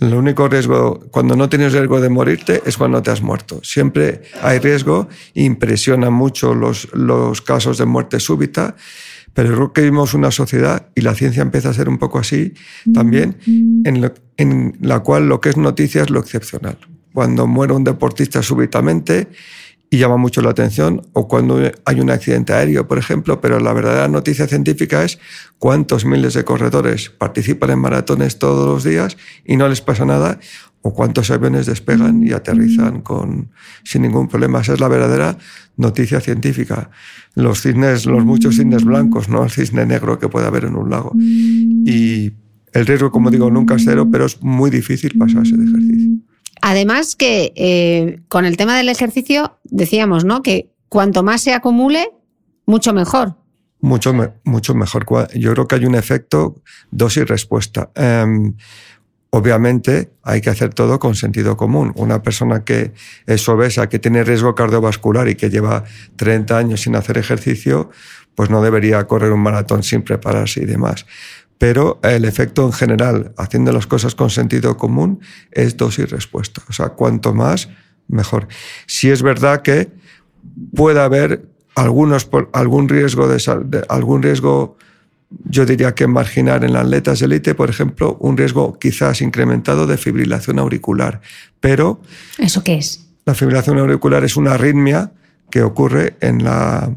el 0.00 0.14
único 0.14 0.48
riesgo, 0.48 1.00
cuando 1.10 1.36
no 1.36 1.48
tienes 1.48 1.72
riesgo 1.72 2.00
de 2.00 2.08
morirte, 2.08 2.62
es 2.64 2.76
cuando 2.76 3.02
te 3.02 3.10
has 3.10 3.22
muerto. 3.22 3.60
Siempre 3.62 4.22
hay 4.42 4.58
riesgo, 4.58 5.08
impresiona 5.34 6.10
mucho 6.10 6.54
los, 6.54 6.88
los 6.94 7.42
casos 7.42 7.78
de 7.78 7.84
muerte 7.84 8.20
súbita, 8.20 8.76
pero 9.34 9.54
creo 9.54 9.72
que 9.72 9.80
vivimos 9.82 10.14
una 10.14 10.30
sociedad, 10.30 10.88
y 10.94 11.00
la 11.00 11.14
ciencia 11.14 11.42
empieza 11.42 11.70
a 11.70 11.74
ser 11.74 11.88
un 11.88 11.98
poco 11.98 12.18
así 12.18 12.52
también, 12.92 13.38
en, 13.84 14.12
en 14.36 14.78
la 14.80 15.00
cual 15.00 15.28
lo 15.28 15.40
que 15.40 15.48
es 15.50 15.56
noticia 15.56 16.02
es 16.02 16.10
lo 16.10 16.20
excepcional. 16.20 16.78
Cuando 17.12 17.46
muere 17.46 17.72
un 17.72 17.84
deportista 17.84 18.42
súbitamente, 18.42 19.28
y 19.92 19.98
llama 19.98 20.16
mucho 20.16 20.40
la 20.40 20.48
atención, 20.48 21.02
o 21.12 21.28
cuando 21.28 21.60
hay 21.84 22.00
un 22.00 22.08
accidente 22.08 22.54
aéreo, 22.54 22.88
por 22.88 22.96
ejemplo, 22.96 23.42
pero 23.42 23.60
la 23.60 23.74
verdadera 23.74 24.08
noticia 24.08 24.46
científica 24.46 25.04
es 25.04 25.18
cuántos 25.58 26.06
miles 26.06 26.32
de 26.32 26.44
corredores 26.44 27.10
participan 27.10 27.68
en 27.72 27.78
maratones 27.78 28.38
todos 28.38 28.66
los 28.66 28.84
días 28.84 29.18
y 29.44 29.58
no 29.58 29.68
les 29.68 29.82
pasa 29.82 30.06
nada, 30.06 30.40
o 30.80 30.94
cuántos 30.94 31.30
aviones 31.30 31.66
despegan 31.66 32.26
y 32.26 32.32
aterrizan 32.32 33.02
con, 33.02 33.50
sin 33.84 34.00
ningún 34.00 34.28
problema. 34.28 34.62
Esa 34.62 34.72
es 34.72 34.80
la 34.80 34.88
verdadera 34.88 35.36
noticia 35.76 36.20
científica. 36.20 36.88
Los 37.34 37.60
cisnes, 37.60 38.06
los 38.06 38.24
muchos 38.24 38.56
cisnes 38.56 38.84
blancos, 38.84 39.28
no 39.28 39.44
el 39.44 39.50
cisne 39.50 39.84
negro 39.84 40.18
que 40.18 40.30
puede 40.30 40.46
haber 40.46 40.64
en 40.64 40.76
un 40.76 40.88
lago. 40.88 41.12
Y 41.18 42.32
el 42.72 42.86
riesgo, 42.86 43.12
como 43.12 43.30
digo, 43.30 43.50
nunca 43.50 43.74
es 43.74 43.82
cero, 43.84 44.08
pero 44.10 44.24
es 44.24 44.42
muy 44.42 44.70
difícil 44.70 45.18
pasarse 45.18 45.54
de 45.54 45.64
ejercicio. 45.64 46.31
Además 46.62 47.16
que 47.16 47.52
eh, 47.56 48.20
con 48.28 48.44
el 48.44 48.56
tema 48.56 48.76
del 48.76 48.88
ejercicio 48.88 49.58
decíamos, 49.64 50.24
¿no? 50.24 50.42
Que 50.42 50.70
cuanto 50.88 51.24
más 51.24 51.42
se 51.42 51.52
acumule, 51.52 52.12
mucho 52.66 52.94
mejor. 52.94 53.34
Mucho, 53.80 54.14
mucho 54.44 54.72
mejor. 54.72 55.04
Yo 55.34 55.52
creo 55.52 55.66
que 55.66 55.74
hay 55.74 55.86
un 55.86 55.96
efecto 55.96 56.62
dosis-respuesta. 56.92 57.90
Em, 57.96 58.54
obviamente 59.30 60.12
hay 60.22 60.40
que 60.40 60.50
hacer 60.50 60.72
todo 60.72 61.00
con 61.00 61.16
sentido 61.16 61.56
común. 61.56 61.92
Una 61.96 62.22
persona 62.22 62.62
que 62.62 62.92
es 63.26 63.48
obesa, 63.48 63.88
que 63.88 63.98
tiene 63.98 64.22
riesgo 64.22 64.54
cardiovascular 64.54 65.28
y 65.28 65.34
que 65.34 65.50
lleva 65.50 65.82
30 66.14 66.56
años 66.56 66.82
sin 66.82 66.94
hacer 66.94 67.18
ejercicio, 67.18 67.90
pues 68.36 68.50
no 68.50 68.62
debería 68.62 69.04
correr 69.08 69.32
un 69.32 69.40
maratón 69.40 69.82
sin 69.82 70.02
prepararse 70.02 70.62
y 70.62 70.66
demás 70.66 71.06
pero 71.62 72.00
el 72.02 72.24
efecto 72.24 72.66
en 72.66 72.72
general, 72.72 73.34
haciendo 73.36 73.70
las 73.70 73.86
cosas 73.86 74.16
con 74.16 74.30
sentido 74.30 74.76
común, 74.76 75.20
es 75.52 75.76
dosis 75.76 76.10
respuesta. 76.10 76.60
O 76.68 76.72
sea, 76.72 76.88
cuanto 76.88 77.34
más, 77.34 77.68
mejor. 78.08 78.48
Si 78.88 79.12
es 79.12 79.22
verdad 79.22 79.62
que 79.62 79.88
puede 80.74 81.00
haber 81.00 81.46
algunos, 81.76 82.28
algún 82.52 82.88
riesgo 82.88 83.28
de, 83.28 83.40
algún 83.88 84.24
riesgo, 84.24 84.76
yo 85.44 85.64
diría 85.64 85.94
que 85.94 86.08
marginal 86.08 86.64
en 86.64 86.72
las 86.72 86.82
atletas 86.82 87.20
de 87.20 87.26
élite, 87.26 87.54
por 87.54 87.70
ejemplo, 87.70 88.16
un 88.18 88.36
riesgo 88.36 88.76
quizás 88.80 89.22
incrementado 89.22 89.86
de 89.86 89.98
fibrilación 89.98 90.58
auricular. 90.58 91.20
Pero. 91.60 92.00
¿Eso 92.38 92.64
qué 92.64 92.74
es? 92.74 93.06
La 93.24 93.34
fibrilación 93.34 93.78
auricular 93.78 94.24
es 94.24 94.36
una 94.36 94.54
arritmia 94.54 95.12
que 95.48 95.62
ocurre 95.62 96.16
en 96.18 96.42
la. 96.42 96.92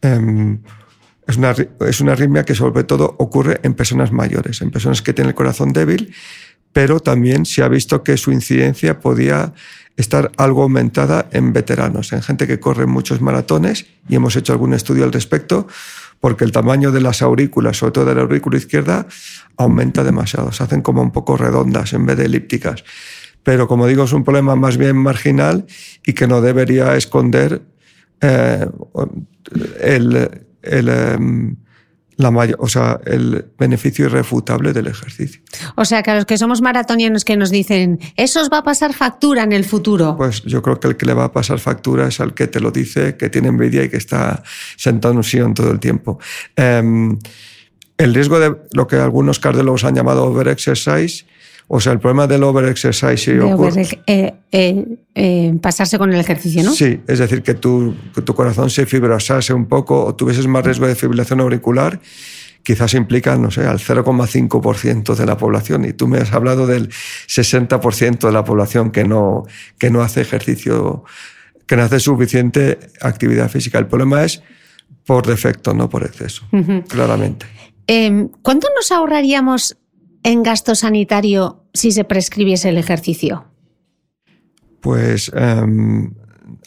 Em, 0.00 0.60
es 1.26 1.36
una, 1.36 1.54
es 1.86 2.00
una 2.00 2.12
arritmia 2.12 2.44
que 2.44 2.54
sobre 2.54 2.84
todo 2.84 3.16
ocurre 3.18 3.60
en 3.62 3.74
personas 3.74 4.12
mayores, 4.12 4.62
en 4.62 4.70
personas 4.70 5.02
que 5.02 5.12
tienen 5.12 5.30
el 5.30 5.34
corazón 5.34 5.72
débil, 5.72 6.14
pero 6.72 7.00
también 7.00 7.46
se 7.46 7.62
ha 7.62 7.68
visto 7.68 8.02
que 8.02 8.16
su 8.16 8.32
incidencia 8.32 9.00
podía 9.00 9.52
estar 9.96 10.30
algo 10.36 10.62
aumentada 10.62 11.28
en 11.32 11.52
veteranos, 11.52 12.12
en 12.12 12.22
gente 12.22 12.46
que 12.46 12.60
corre 12.60 12.86
muchos 12.86 13.20
maratones, 13.20 13.86
y 14.08 14.14
hemos 14.14 14.36
hecho 14.36 14.52
algún 14.52 14.74
estudio 14.74 15.04
al 15.04 15.12
respecto, 15.12 15.66
porque 16.20 16.44
el 16.44 16.52
tamaño 16.52 16.92
de 16.92 17.00
las 17.00 17.22
aurículas, 17.22 17.78
sobre 17.78 17.92
todo 17.92 18.04
de 18.04 18.14
la 18.14 18.22
aurícula 18.22 18.58
izquierda, 18.58 19.06
aumenta 19.56 20.04
demasiado, 20.04 20.52
se 20.52 20.62
hacen 20.62 20.82
como 20.82 21.02
un 21.02 21.12
poco 21.12 21.36
redondas 21.36 21.92
en 21.92 22.06
vez 22.06 22.18
de 22.18 22.26
elípticas. 22.26 22.84
Pero 23.42 23.68
como 23.68 23.86
digo, 23.86 24.04
es 24.04 24.12
un 24.12 24.24
problema 24.24 24.56
más 24.56 24.76
bien 24.76 24.96
marginal 24.96 25.66
y 26.04 26.12
que 26.12 26.26
no 26.26 26.40
debería 26.40 26.96
esconder 26.96 27.62
eh, 28.20 28.66
el, 29.80 30.45
el, 30.70 30.88
em, 30.88 31.56
la 32.16 32.30
o 32.58 32.68
sea, 32.68 32.98
el 33.04 33.44
beneficio 33.58 34.06
irrefutable 34.06 34.72
del 34.72 34.86
ejercicio. 34.86 35.42
O 35.74 35.84
sea, 35.84 36.02
que 36.02 36.10
a 36.10 36.14
los 36.14 36.24
que 36.24 36.38
somos 36.38 36.62
maratonianos 36.62 37.24
que 37.24 37.36
nos 37.36 37.50
dicen, 37.50 37.98
eso 38.16 38.40
os 38.40 38.50
va 38.50 38.58
a 38.58 38.62
pasar 38.62 38.94
factura 38.94 39.42
en 39.42 39.52
el 39.52 39.64
futuro. 39.64 40.16
Pues 40.16 40.42
yo 40.42 40.62
creo 40.62 40.80
que 40.80 40.88
el 40.88 40.96
que 40.96 41.04
le 41.04 41.12
va 41.12 41.24
a 41.24 41.32
pasar 41.32 41.58
factura 41.58 42.08
es 42.08 42.20
al 42.20 42.32
que 42.32 42.46
te 42.46 42.60
lo 42.60 42.70
dice, 42.70 43.16
que 43.16 43.28
tiene 43.28 43.48
envidia 43.48 43.84
y 43.84 43.90
que 43.90 43.98
está 43.98 44.42
sentado 44.76 45.12
en 45.12 45.18
un 45.18 45.24
sillón 45.24 45.52
todo 45.52 45.70
el 45.70 45.78
tiempo. 45.78 46.18
Em, 46.56 47.18
el 47.98 48.14
riesgo 48.14 48.38
de 48.38 48.56
lo 48.72 48.86
que 48.86 48.96
algunos 48.96 49.38
cardiólogos 49.38 49.84
han 49.84 49.94
llamado 49.94 50.24
overexercise 50.24 51.26
O 51.68 51.80
sea, 51.80 51.92
el 51.92 51.98
problema 51.98 52.26
del 52.28 52.44
overexercise 52.44 53.32
De 53.34 53.40
ocurre- 53.42 53.72
over- 53.72 53.98
eh, 54.06 54.34
eh, 54.52 54.84
eh, 55.14 55.54
pasarse 55.60 55.98
con 55.98 56.12
el 56.12 56.20
ejercicio, 56.20 56.62
¿no? 56.62 56.72
Sí, 56.72 57.00
es 57.08 57.18
decir, 57.18 57.42
que 57.42 57.54
tu, 57.54 57.94
que 58.14 58.22
tu 58.22 58.34
corazón 58.34 58.70
se 58.70 58.86
fibrosase 58.86 59.52
un 59.52 59.66
poco 59.66 60.04
o 60.04 60.14
tuvieses 60.14 60.46
más 60.46 60.64
riesgo 60.64 60.86
de 60.86 60.94
fibrilación 60.94 61.40
auricular, 61.40 62.00
quizás 62.62 62.94
implica, 62.94 63.36
no 63.36 63.50
sé, 63.50 63.66
al 63.66 63.78
0,5% 63.80 65.14
de 65.16 65.26
la 65.26 65.36
población. 65.36 65.84
Y 65.84 65.92
tú 65.92 66.06
me 66.06 66.18
has 66.18 66.32
hablado 66.32 66.66
del 66.68 66.88
60% 66.88 68.26
de 68.26 68.32
la 68.32 68.44
población 68.44 68.90
que 68.90 69.04
no, 69.04 69.44
que 69.78 69.90
no 69.90 70.02
hace 70.02 70.20
ejercicio, 70.20 71.04
que 71.66 71.76
no 71.76 71.82
hace 71.82 71.98
suficiente 72.00 72.78
actividad 73.00 73.48
física. 73.50 73.78
El 73.78 73.86
problema 73.86 74.24
es 74.24 74.42
por 75.04 75.26
defecto, 75.26 75.74
no 75.74 75.88
por 75.88 76.04
exceso, 76.04 76.42
claramente. 76.88 77.46
Eh, 77.88 78.28
¿Cuánto 78.42 78.68
nos 78.74 78.90
ahorraríamos 78.90 79.76
en 80.26 80.42
gasto 80.42 80.74
sanitario 80.74 81.62
si 81.72 81.92
se 81.92 82.02
prescribiese 82.02 82.68
el 82.68 82.78
ejercicio? 82.78 83.44
Pues 84.80 85.30
em, 85.32 86.14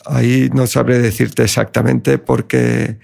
ahí 0.06 0.50
no 0.54 0.66
sabré 0.66 1.00
decirte 1.00 1.44
exactamente 1.44 2.18
porque, 2.20 3.00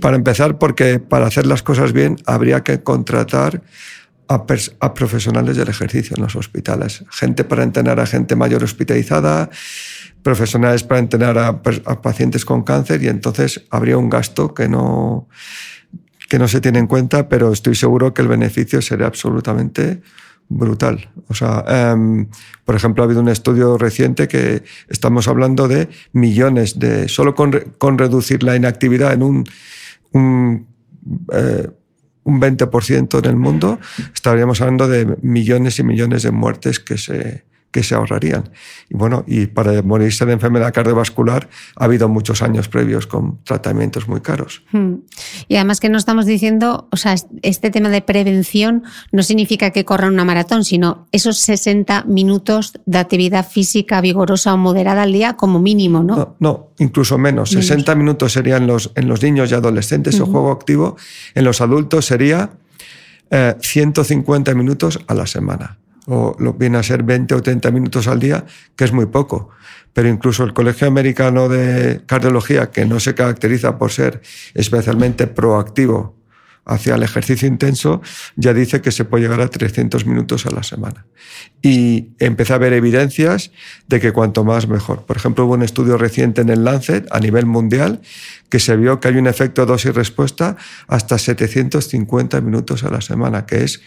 para 0.00 0.16
empezar, 0.16 0.58
porque 0.58 0.98
para 0.98 1.28
hacer 1.28 1.46
las 1.46 1.62
cosas 1.62 1.92
bien 1.92 2.16
habría 2.26 2.64
que 2.64 2.82
contratar 2.82 3.62
a, 4.26 4.94
profesionales 4.94 5.56
del 5.56 5.68
ejercicio 5.68 6.16
en 6.16 6.24
los 6.24 6.34
hospitales. 6.34 7.04
Gente 7.10 7.44
para 7.44 7.62
entrenar 7.62 8.00
a 8.00 8.06
gente 8.06 8.34
mayor 8.34 8.64
hospitalizada, 8.64 9.50
profesionales 10.24 10.82
para 10.82 10.98
entrenar 10.98 11.38
a, 11.38 11.48
a 11.48 12.02
pacientes 12.02 12.44
con 12.44 12.64
cáncer 12.64 13.00
y 13.04 13.08
entonces 13.08 13.62
habría 13.70 13.98
un 13.98 14.10
gasto 14.10 14.52
que 14.52 14.68
no, 14.68 15.28
que 16.30 16.38
no 16.38 16.46
se 16.46 16.60
tiene 16.60 16.78
en 16.78 16.86
cuenta, 16.86 17.28
pero 17.28 17.52
estoy 17.52 17.74
seguro 17.74 18.14
que 18.14 18.22
el 18.22 18.28
beneficio 18.28 18.80
sería 18.80 19.08
absolutamente 19.08 20.00
brutal. 20.48 21.10
O 21.26 21.34
sea, 21.34 21.64
em, 21.66 22.28
por 22.64 22.76
ejemplo, 22.76 23.02
ha 23.02 23.06
habido 23.06 23.20
un 23.20 23.28
estudio 23.28 23.76
reciente 23.76 24.28
que 24.28 24.62
estamos 24.88 25.26
hablando 25.26 25.66
de 25.66 25.88
millones 26.12 26.78
de, 26.78 27.08
solo 27.08 27.34
con, 27.34 27.50
con 27.78 27.98
reducir 27.98 28.44
la 28.44 28.54
inactividad 28.54 29.12
en 29.12 29.24
un, 29.24 29.44
un, 30.12 30.68
eh, 31.32 31.68
un 32.22 32.40
20% 32.40 33.18
en 33.18 33.24
el 33.24 33.36
mundo, 33.36 33.80
estaríamos 34.14 34.60
hablando 34.60 34.86
de 34.86 35.16
millones 35.22 35.80
y 35.80 35.82
millones 35.82 36.22
de 36.22 36.30
muertes 36.30 36.78
que 36.78 36.96
se, 36.96 37.44
que 37.70 37.82
se 37.82 37.94
ahorrarían. 37.94 38.50
Y 38.88 38.96
bueno, 38.96 39.24
y 39.26 39.46
para 39.46 39.82
morirse 39.82 40.26
de 40.26 40.32
enfermedad 40.32 40.72
cardiovascular 40.72 41.48
ha 41.76 41.84
habido 41.84 42.08
muchos 42.08 42.42
años 42.42 42.68
previos 42.68 43.06
con 43.06 43.42
tratamientos 43.44 44.08
muy 44.08 44.20
caros. 44.20 44.62
Hmm. 44.72 44.96
Y 45.48 45.56
además 45.56 45.80
que 45.80 45.88
no 45.88 45.98
estamos 45.98 46.26
diciendo, 46.26 46.88
o 46.90 46.96
sea, 46.96 47.14
este 47.42 47.70
tema 47.70 47.88
de 47.88 48.02
prevención 48.02 48.82
no 49.12 49.22
significa 49.22 49.70
que 49.70 49.84
corran 49.84 50.12
una 50.12 50.24
maratón, 50.24 50.64
sino 50.64 51.06
esos 51.12 51.38
60 51.38 52.04
minutos 52.04 52.72
de 52.86 52.98
actividad 52.98 53.48
física 53.48 54.00
vigorosa 54.00 54.52
o 54.54 54.56
moderada 54.56 55.02
al 55.02 55.12
día 55.12 55.36
como 55.36 55.60
mínimo, 55.60 56.02
¿no? 56.02 56.16
No, 56.16 56.36
no, 56.40 56.68
incluso 56.78 57.18
menos. 57.18 57.50
Menos. 57.52 57.66
60 57.66 57.94
minutos 57.94 58.32
serían 58.32 58.66
los, 58.66 58.90
en 58.96 59.08
los 59.08 59.22
niños 59.22 59.50
y 59.50 59.54
adolescentes 59.54 60.16
el 60.16 60.24
juego 60.24 60.50
activo. 60.50 60.96
En 61.34 61.44
los 61.44 61.60
adultos 61.60 62.06
sería 62.06 62.50
eh, 63.30 63.54
150 63.60 64.54
minutos 64.54 64.98
a 65.06 65.14
la 65.14 65.26
semana. 65.26 65.78
O 66.06 66.34
lo 66.38 66.54
viene 66.54 66.78
a 66.78 66.82
ser 66.82 67.02
20 67.02 67.34
o 67.34 67.42
30 67.42 67.70
minutos 67.70 68.08
al 68.08 68.18
día, 68.18 68.44
que 68.76 68.84
es 68.84 68.92
muy 68.92 69.06
poco. 69.06 69.50
Pero 69.92 70.08
incluso 70.08 70.44
el 70.44 70.52
Colegio 70.52 70.86
Americano 70.86 71.48
de 71.48 72.02
Cardiología, 72.06 72.70
que 72.70 72.86
no 72.86 73.00
se 73.00 73.14
caracteriza 73.14 73.78
por 73.78 73.90
ser 73.90 74.22
especialmente 74.54 75.26
proactivo 75.26 76.20
hacia 76.64 76.94
el 76.94 77.02
ejercicio 77.02 77.48
intenso, 77.48 78.00
ya 78.36 78.54
dice 78.54 78.80
que 78.80 78.92
se 78.92 79.04
puede 79.04 79.24
llegar 79.24 79.40
a 79.40 79.48
300 79.48 80.06
minutos 80.06 80.46
a 80.46 80.50
la 80.50 80.62
semana. 80.62 81.06
Y 81.62 82.10
empecé 82.18 82.52
a 82.52 82.58
ver 82.58 82.72
evidencias 82.72 83.50
de 83.88 83.98
que 83.98 84.12
cuanto 84.12 84.44
más 84.44 84.68
mejor. 84.68 85.04
Por 85.04 85.16
ejemplo, 85.16 85.46
hubo 85.46 85.54
un 85.54 85.62
estudio 85.62 85.96
reciente 85.98 86.42
en 86.42 86.48
el 86.48 86.64
Lancet 86.64 87.06
a 87.10 87.18
nivel 87.18 87.46
mundial 87.46 88.00
que 88.48 88.60
se 88.60 88.76
vio 88.76 89.00
que 89.00 89.08
hay 89.08 89.16
un 89.16 89.26
efecto 89.26 89.66
dosis-respuesta 89.66 90.56
hasta 90.86 91.18
750 91.18 92.40
minutos 92.40 92.84
a 92.84 92.90
la 92.90 93.00
semana, 93.00 93.46
que 93.46 93.64
es 93.64 93.80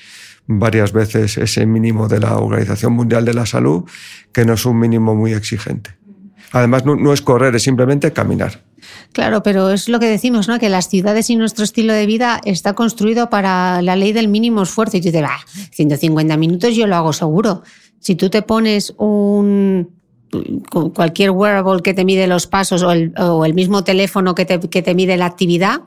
varias 0.47 0.91
veces 0.91 1.37
ese 1.37 1.65
mínimo 1.65 2.07
de 2.07 2.19
la 2.19 2.37
Organización 2.37 2.93
Mundial 2.93 3.25
de 3.25 3.33
la 3.33 3.45
Salud, 3.45 3.83
que 4.31 4.45
no 4.45 4.53
es 4.53 4.65
un 4.65 4.79
mínimo 4.79 5.15
muy 5.15 5.33
exigente. 5.33 5.91
Además, 6.51 6.85
no, 6.85 7.11
es 7.13 7.21
correr, 7.21 7.55
es 7.55 7.63
simplemente 7.63 8.13
caminar. 8.13 8.61
Claro, 9.11 9.41
pero 9.41 9.71
es 9.71 9.89
lo 9.89 9.99
que 9.99 10.05
decimos, 10.07 10.47
¿no? 10.47 10.59
Que 10.59 10.69
las 10.69 10.87
ciudades 10.87 11.29
y 11.31 11.35
nuestro 11.35 11.63
estilo 11.63 11.93
de 11.93 12.05
vida 12.05 12.41
está 12.45 12.73
construido 12.73 13.29
para 13.29 13.81
la 13.81 13.95
ley 13.95 14.13
del 14.13 14.27
mínimo 14.27 14.61
esfuerzo. 14.61 14.97
Y 14.97 15.01
tú 15.01 15.05
dices, 15.07 15.21
"Bah, 15.23 15.39
150 15.71 16.37
minutos 16.37 16.75
yo 16.75 16.85
lo 16.85 16.95
hago 16.95 17.11
seguro. 17.13 17.63
Si 17.99 18.15
tú 18.15 18.29
te 18.29 18.41
pones 18.43 18.93
un 18.97 19.89
cu- 20.69 20.93
cualquier 20.93 21.31
wearable 21.31 21.81
que 21.81 21.93
te 21.95 22.05
mide 22.05 22.27
los 22.27 22.45
pasos 22.45 22.83
o 22.83 22.91
el, 22.91 23.13
o 23.17 23.45
el 23.45 23.53
mismo 23.55 23.83
teléfono 23.83 24.35
que 24.35 24.45
te, 24.45 24.59
que 24.59 24.81
te 24.83 24.93
mide 24.93 25.17
la 25.17 25.25
actividad, 25.25 25.81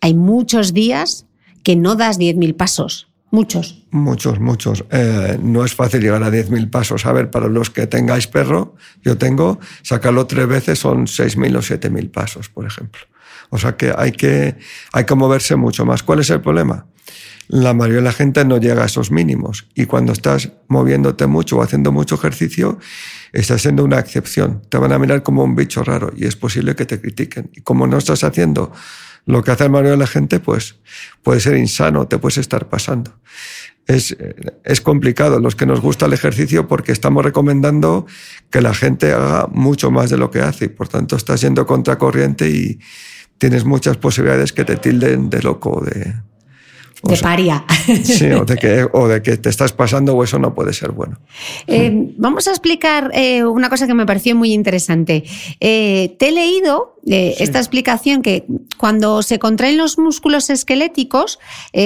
hay 0.00 0.14
muchos 0.14 0.72
días 0.72 1.26
que 1.64 1.74
no 1.74 1.96
das 1.96 2.16
10.000 2.18 2.54
pasos. 2.54 3.09
Muchos. 3.30 3.84
Muchos, 3.90 4.40
muchos. 4.40 4.84
Eh, 4.90 5.38
no 5.40 5.64
es 5.64 5.74
fácil 5.74 6.00
llegar 6.00 6.22
a 6.22 6.30
10.000 6.30 6.68
pasos. 6.68 7.06
A 7.06 7.12
ver, 7.12 7.30
para 7.30 7.46
los 7.46 7.70
que 7.70 7.86
tengáis 7.86 8.26
perro, 8.26 8.74
yo 9.02 9.16
tengo, 9.18 9.60
sacarlo 9.82 10.26
tres 10.26 10.48
veces 10.48 10.78
son 10.80 11.06
6.000 11.06 11.56
o 11.56 11.60
7.000 11.60 12.10
pasos, 12.10 12.48
por 12.48 12.66
ejemplo. 12.66 13.00
O 13.50 13.58
sea 13.58 13.76
que 13.76 13.92
hay, 13.96 14.12
que 14.12 14.56
hay 14.92 15.04
que 15.04 15.14
moverse 15.14 15.54
mucho 15.56 15.84
más. 15.84 16.02
¿Cuál 16.02 16.20
es 16.20 16.30
el 16.30 16.40
problema? 16.40 16.86
La 17.46 17.74
mayoría 17.74 17.96
de 17.96 18.04
la 18.04 18.12
gente 18.12 18.44
no 18.44 18.58
llega 18.58 18.82
a 18.84 18.86
esos 18.86 19.10
mínimos 19.10 19.66
y 19.74 19.86
cuando 19.86 20.12
estás 20.12 20.52
moviéndote 20.68 21.26
mucho 21.26 21.56
o 21.56 21.62
haciendo 21.62 21.90
mucho 21.90 22.14
ejercicio, 22.14 22.78
estás 23.32 23.62
siendo 23.62 23.84
una 23.84 23.98
excepción. 23.98 24.62
Te 24.68 24.78
van 24.78 24.92
a 24.92 24.98
mirar 25.00 25.24
como 25.24 25.42
un 25.42 25.56
bicho 25.56 25.82
raro 25.82 26.12
y 26.16 26.26
es 26.26 26.36
posible 26.36 26.76
que 26.76 26.86
te 26.86 27.00
critiquen. 27.00 27.50
Y 27.52 27.62
como 27.62 27.88
no 27.88 27.98
estás 27.98 28.22
haciendo 28.22 28.72
lo 29.26 29.42
que 29.42 29.50
hace 29.50 29.64
la 29.64 29.70
mayoría 29.70 29.92
de 29.92 29.96
la 29.98 30.06
gente, 30.06 30.40
pues 30.40 30.76
puede 31.22 31.40
ser 31.40 31.56
insano, 31.56 32.06
te 32.08 32.18
puedes 32.18 32.38
estar 32.38 32.68
pasando. 32.68 33.18
Es, 33.86 34.16
es 34.64 34.80
complicado 34.80 35.40
los 35.40 35.56
que 35.56 35.66
nos 35.66 35.80
gusta 35.80 36.06
el 36.06 36.12
ejercicio 36.12 36.68
porque 36.68 36.92
estamos 36.92 37.24
recomendando 37.24 38.06
que 38.50 38.60
la 38.60 38.74
gente 38.74 39.12
haga 39.12 39.48
mucho 39.50 39.90
más 39.90 40.10
de 40.10 40.16
lo 40.16 40.30
que 40.30 40.40
hace 40.40 40.66
y 40.66 40.68
por 40.68 40.88
tanto 40.88 41.16
estás 41.16 41.40
yendo 41.40 41.66
contracorriente 41.66 42.48
y 42.48 42.78
tienes 43.38 43.64
muchas 43.64 43.96
posibilidades 43.96 44.52
que 44.52 44.64
te 44.64 44.76
tilden 44.76 45.30
de 45.30 45.42
loco 45.42 45.70
o 45.70 45.84
de, 47.02 47.16
paria. 47.16 47.64
sí, 48.04 48.26
o, 48.26 48.44
de 48.44 48.56
que, 48.60 48.86
o 48.92 49.08
de 49.08 49.22
que 49.22 49.36
te 49.36 49.48
estás 49.48 49.72
pasando 49.72 50.14
o 50.14 50.24
eso 50.24 50.38
no 50.38 50.54
puede 50.54 50.72
ser 50.72 50.92
bueno. 50.92 51.18
Eh, 51.66 51.90
vamos 52.16 52.46
a 52.46 52.50
explicar 52.50 53.10
eh, 53.14 53.44
una 53.44 53.68
cosa 53.68 53.86
que 53.86 53.94
me 53.94 54.06
pareció 54.06 54.36
muy 54.36 54.52
interesante. 54.52 55.24
Eh, 55.60 56.16
te 56.18 56.28
he 56.28 56.32
leído 56.32 56.96
esta 57.06 57.58
explicación 57.58 58.20
que 58.20 58.44
cuando 58.76 59.22
se 59.22 59.38
contraen 59.38 59.78
los 59.78 59.98
músculos 59.98 60.50
esqueléticos, 60.50 61.38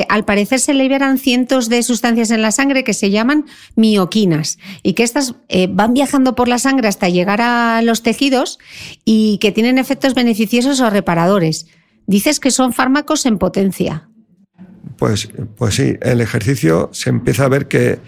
al 0.08 0.24
parecer 0.24 0.58
se 0.58 0.74
liberan 0.74 1.18
cientos 1.18 1.68
de 1.68 1.84
sustancias 1.84 2.32
en 2.32 2.42
la 2.42 2.50
sangre 2.50 2.82
que 2.82 2.94
se 2.94 3.10
llaman 3.10 3.44
mioquinas 3.76 4.58
y 4.82 4.94
que 4.94 5.04
estas 5.04 5.36
van 5.68 5.94
viajando 5.94 6.34
por 6.34 6.48
la 6.48 6.58
sangre 6.58 6.88
hasta 6.88 7.08
llegar 7.08 7.40
a 7.42 7.80
los 7.82 8.02
tejidos 8.02 8.58
y 9.04 9.38
que 9.38 9.52
tienen 9.52 9.78
efectos 9.78 10.14
beneficiosos 10.14 10.80
o 10.80 10.90
reparadores. 10.90 11.68
Dices 12.08 12.40
que 12.40 12.50
son 12.50 12.72
fármacos 12.72 13.24
en 13.24 13.38
potencia. 13.38 14.08
Pues, 14.98 15.28
pues 15.56 15.74
sí, 15.74 15.96
el 16.00 16.20
ejercicio 16.20 16.90
se 16.92 17.10
empieza 17.10 17.44
a 17.44 17.48
ver 17.48 17.68
que, 17.68 17.98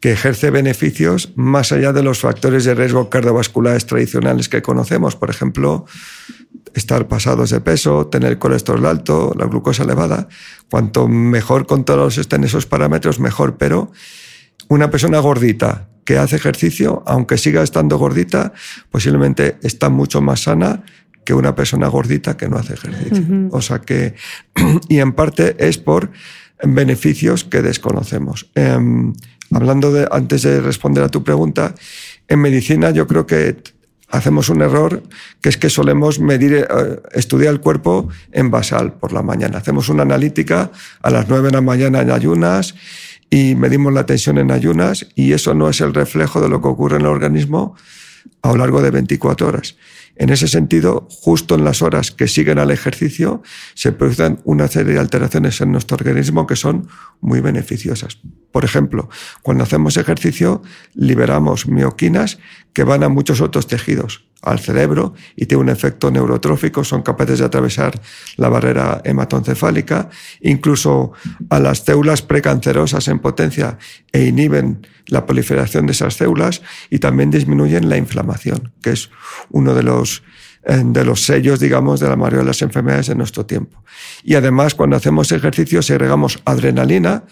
que 0.00 0.12
ejerce 0.12 0.50
beneficios 0.50 1.32
más 1.34 1.72
allá 1.72 1.92
de 1.92 2.02
los 2.02 2.20
factores 2.20 2.64
de 2.64 2.74
riesgo 2.74 3.10
cardiovasculares 3.10 3.86
tradicionales 3.86 4.48
que 4.48 4.62
conocemos. 4.62 5.16
Por 5.16 5.30
ejemplo, 5.30 5.86
estar 6.74 7.08
pasados 7.08 7.50
de 7.50 7.60
peso, 7.60 8.06
tener 8.06 8.38
colesterol 8.38 8.86
alto, 8.86 9.34
la 9.36 9.46
glucosa 9.46 9.82
elevada. 9.82 10.28
Cuanto 10.70 11.08
mejor 11.08 11.66
controlados 11.66 12.18
estén 12.18 12.44
esos 12.44 12.66
parámetros, 12.66 13.18
mejor. 13.20 13.56
Pero 13.56 13.90
una 14.68 14.90
persona 14.90 15.18
gordita 15.18 15.88
que 16.04 16.16
hace 16.16 16.36
ejercicio, 16.36 17.02
aunque 17.06 17.36
siga 17.36 17.62
estando 17.62 17.98
gordita, 17.98 18.52
posiblemente 18.90 19.58
está 19.62 19.90
mucho 19.90 20.20
más 20.22 20.44
sana 20.44 20.84
que 21.28 21.34
una 21.34 21.54
persona 21.54 21.88
gordita 21.88 22.38
que 22.38 22.48
no 22.48 22.56
hace 22.56 22.72
ejercicio. 22.72 23.22
O 23.50 23.60
sea 23.60 23.80
que, 23.80 24.14
y 24.88 25.00
en 25.00 25.12
parte 25.12 25.56
es 25.58 25.76
por 25.76 26.10
beneficios 26.64 27.44
que 27.44 27.60
desconocemos. 27.60 28.50
Em, 28.54 29.12
hablando 29.50 29.92
de, 29.92 30.08
antes 30.10 30.40
de 30.40 30.62
responder 30.62 31.04
a 31.04 31.10
tu 31.10 31.22
pregunta, 31.22 31.74
en 32.28 32.40
medicina 32.40 32.92
yo 32.92 33.06
creo 33.06 33.26
que 33.26 33.62
hacemos 34.08 34.48
un 34.48 34.62
error 34.62 35.02
que 35.42 35.50
es 35.50 35.58
que 35.58 35.68
solemos 35.68 36.18
medir, 36.18 36.54
eh, 36.54 36.66
estudiar 37.12 37.52
el 37.52 37.60
cuerpo 37.60 38.08
en 38.32 38.50
basal 38.50 38.94
por 38.94 39.12
la 39.12 39.20
mañana. 39.20 39.58
Hacemos 39.58 39.90
una 39.90 40.04
analítica 40.04 40.70
a 41.02 41.10
las 41.10 41.28
9 41.28 41.48
de 41.48 41.52
la 41.52 41.60
mañana 41.60 42.00
en 42.00 42.10
ayunas 42.10 42.74
y 43.28 43.54
medimos 43.54 43.92
la 43.92 44.06
tensión 44.06 44.38
en 44.38 44.50
ayunas 44.50 45.06
y 45.14 45.34
eso 45.34 45.52
no 45.52 45.68
es 45.68 45.82
el 45.82 45.92
reflejo 45.92 46.40
de 46.40 46.48
lo 46.48 46.62
que 46.62 46.68
ocurre 46.68 46.96
en 46.96 47.02
el 47.02 47.08
organismo 47.08 47.74
a 48.40 48.48
lo 48.48 48.56
largo 48.56 48.80
de 48.80 48.90
24 48.90 49.46
horas. 49.46 49.76
En 50.18 50.30
ese 50.30 50.48
sentido, 50.48 51.06
justo 51.10 51.54
en 51.54 51.64
las 51.64 51.80
horas 51.80 52.10
que 52.10 52.26
siguen 52.26 52.58
al 52.58 52.72
ejercicio, 52.72 53.42
se 53.74 53.92
producen 53.92 54.40
una 54.44 54.66
serie 54.66 54.94
de 54.94 54.98
alteraciones 54.98 55.60
en 55.60 55.70
nuestro 55.70 55.94
organismo 55.96 56.46
que 56.46 56.56
son 56.56 56.88
muy 57.20 57.40
beneficiosas. 57.40 58.18
Por 58.52 58.64
ejemplo, 58.64 59.08
cuando 59.42 59.64
hacemos 59.64 59.96
ejercicio, 59.96 60.62
liberamos 60.94 61.66
mioquinas 61.66 62.38
que 62.72 62.84
van 62.84 63.02
a 63.02 63.08
muchos 63.08 63.40
otros 63.40 63.66
tejidos, 63.66 64.24
al 64.42 64.60
cerebro, 64.60 65.14
y 65.34 65.46
tiene 65.46 65.64
un 65.64 65.68
efecto 65.68 66.10
neurotrófico, 66.10 66.84
son 66.84 67.02
capaces 67.02 67.40
de 67.40 67.44
atravesar 67.44 68.00
la 68.36 68.48
barrera 68.48 69.00
hematoencefálica, 69.04 70.10
incluso 70.40 71.12
a 71.50 71.58
las 71.58 71.80
células 71.80 72.22
precancerosas 72.22 73.08
en 73.08 73.18
potencia 73.18 73.78
e 74.12 74.26
inhiben 74.26 74.86
la 75.06 75.26
proliferación 75.26 75.86
de 75.86 75.92
esas 75.92 76.14
células 76.14 76.62
y 76.88 77.00
también 77.00 77.30
disminuyen 77.30 77.88
la 77.88 77.96
inflamación, 77.96 78.72
que 78.80 78.90
es 78.90 79.10
uno 79.50 79.74
de 79.74 79.82
los 79.82 80.22
eh, 80.64 80.82
de 80.84 81.04
los 81.04 81.24
sellos, 81.24 81.60
digamos, 81.60 82.00
de 82.00 82.08
la 82.08 82.16
mayoría 82.16 82.40
de 82.40 82.46
las 82.46 82.62
enfermedades 82.62 83.06
de 83.06 83.14
nuestro 83.14 83.46
tiempo. 83.46 83.82
Y 84.22 84.34
además, 84.34 84.74
cuando 84.74 84.96
hacemos 84.96 85.32
ejercicio, 85.32 85.82
segregamos 85.82 86.40
adrenalina, 86.44 87.24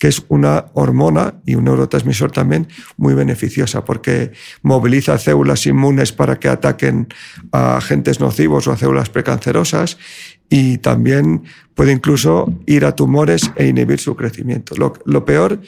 que 0.00 0.08
es 0.08 0.24
una 0.28 0.64
hormona 0.72 1.34
y 1.44 1.56
un 1.56 1.64
neurotransmisor 1.64 2.32
también 2.32 2.68
muy 2.96 3.12
beneficiosa 3.12 3.84
porque 3.84 4.32
moviliza 4.62 5.18
células 5.18 5.66
inmunes 5.66 6.10
para 6.10 6.40
que 6.40 6.48
ataquen 6.48 7.06
a 7.52 7.76
agentes 7.76 8.18
nocivos 8.18 8.66
o 8.66 8.72
a 8.72 8.78
células 8.78 9.10
precancerosas 9.10 9.98
y 10.48 10.78
también 10.78 11.42
puede 11.74 11.92
incluso 11.92 12.50
ir 12.64 12.86
a 12.86 12.96
tumores 12.96 13.52
e 13.56 13.66
inhibir 13.66 14.00
su 14.00 14.16
crecimiento. 14.16 14.74
Lo, 14.74 14.94
lo 15.04 15.26
peor 15.26 15.60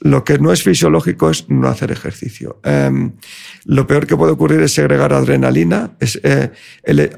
lo 0.00 0.24
que 0.24 0.38
no 0.38 0.52
es 0.52 0.62
fisiológico 0.62 1.30
es 1.30 1.48
no 1.48 1.68
hacer 1.68 1.90
ejercicio. 1.90 2.60
Em, 2.62 3.12
lo 3.64 3.86
peor 3.86 4.06
que 4.06 4.16
puede 4.16 4.32
ocurrir 4.32 4.60
es 4.60 4.72
segregar 4.72 5.12
adrenalina. 5.12 5.96
Eh, 6.00 6.50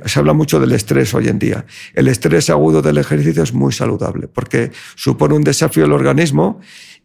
se 0.04 0.18
habla 0.18 0.32
mucho 0.32 0.60
del 0.60 0.72
estrés 0.72 1.12
hoy 1.14 1.28
en 1.28 1.38
día. 1.38 1.66
El 1.94 2.08
estrés 2.08 2.50
agudo 2.50 2.82
del 2.82 2.98
ejercicio 2.98 3.42
es 3.42 3.52
muy 3.52 3.72
saludable 3.72 4.28
porque 4.28 4.70
supone 4.94 5.34
un 5.34 5.44
desafío 5.44 5.84
al 5.84 5.92
organismo 5.92 6.60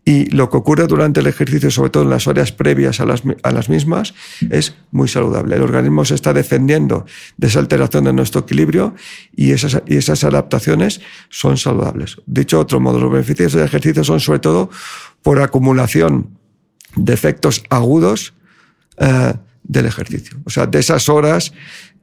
y 0.06 0.26
lo 0.32 0.50
que 0.50 0.58
ocurre 0.58 0.86
durante 0.88 1.22
el 1.22 1.28
ejercicio, 1.28 1.72
sobre 1.72 1.90
todo 1.90 2.04
en 2.04 2.10
las 2.10 2.28
horas 2.28 2.52
previas 2.52 3.00
a 3.00 3.06
las, 3.06 3.24
a 3.42 3.52
las, 3.52 3.70
mismas, 3.70 4.14
es 4.50 4.76
muy 4.92 5.08
saludable. 5.08 5.56
El 5.56 5.62
organismo 5.62 6.04
se 6.04 6.16
está 6.16 6.34
defendiendo 6.34 7.06
de 7.38 7.48
esa 7.48 7.60
alteración 7.60 8.04
de 8.04 8.14
nuestro 8.14 8.42
equilibrio 8.42 8.96
y 9.34 9.52
esas, 9.52 9.82
y 9.88 9.96
esas 9.96 10.26
adaptaciones 10.26 11.00
son 11.30 11.58
saludables. 11.58 12.18
Dicho 12.26 12.60
otro 12.60 12.82
modo, 12.82 13.00
los 13.00 13.12
beneficios 13.12 13.54
del 13.54 13.64
ejercicio 13.64 14.04
son 14.04 14.20
sobre 14.20 14.40
todo 14.40 14.70
por 15.22 15.40
acumulación 15.42 16.38
de 16.96 17.14
efectos 17.14 17.64
agudos 17.70 18.34
eh, 18.98 19.34
del 19.64 19.86
ejercicio. 19.86 20.38
O 20.44 20.50
sea, 20.50 20.68
de 20.68 20.80
esas 20.80 21.08
horas 21.08 21.54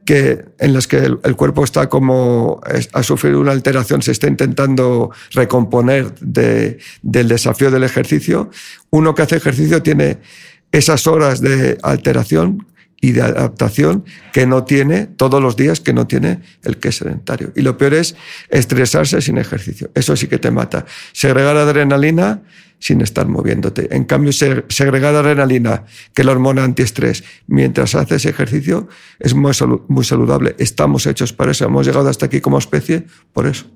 que, 0.05 0.45
en 0.59 0.73
las 0.73 0.87
que 0.87 0.97
el, 0.97 1.37
cuerpo 1.37 1.65
está 1.65 1.89
como 1.89 2.61
ha 2.93 3.03
sufrido 3.03 3.41
una 3.41 3.53
alteración, 3.53 4.03
se 4.03 4.13
está 4.13 4.27
intentando 4.27 5.11
recomponer 5.33 6.15
de, 6.21 6.79
del 7.03 7.29
desafío 7.29 7.71
del 7.71 7.85
ejercicio. 7.85 8.51
Uno 8.91 9.15
que 9.15 9.23
hace 9.23 9.37
ejercicio 9.37 9.83
tiene 9.83 10.19
esas 10.73 11.07
horas 11.07 11.41
de 11.41 11.79
alteración 11.83 12.67
y 13.01 13.13
de 13.13 13.23
adaptación 13.23 14.05
que 14.33 14.47
no 14.47 14.65
tiene 14.65 15.07
todos 15.07 15.43
los 15.43 15.57
días, 15.57 15.81
que 15.81 15.93
no 15.93 16.07
tiene 16.07 16.41
el 16.63 16.77
que 16.79 16.89
es 16.89 16.97
sedentario. 16.97 17.53
Y 17.57 17.63
lo 17.63 17.77
peor 17.79 17.95
es 17.95 18.15
estresarse 18.51 19.21
sin 19.23 19.39
ejercicio. 19.39 19.91
Eso 19.95 20.17
sí 20.17 20.27
que 20.29 20.39
te 20.39 20.51
mata. 20.51 20.85
Segregar 21.13 21.57
adrenalina 21.57 22.43
sin 22.81 23.03
estar 23.03 23.29
moviéndote. 23.29 23.95
En 23.95 24.05
cambio, 24.05 24.33
segregar 24.33 25.15
adrenalina, 25.15 25.85
que 26.13 26.23
es 26.23 26.27
la 26.27 26.33
hormona 26.33 26.65
antiestrés, 26.65 27.23
mientras 27.47 27.95
haces 27.95 28.25
ejercicio, 28.25 28.89
es 29.21 29.35
muy, 29.35 29.53
muy 29.87 30.05
saludable. 30.05 30.57
Estamos 30.59 31.07
hechos 31.07 31.33
para 31.33 31.53
eso. 31.53 31.67
Hemos 31.67 31.87
llegado 31.87 32.09
hasta 32.09 32.27
aquí 32.27 32.41
como 32.41 32.59
especie 32.59 33.05
por 33.33 33.47
eso. 33.47 33.67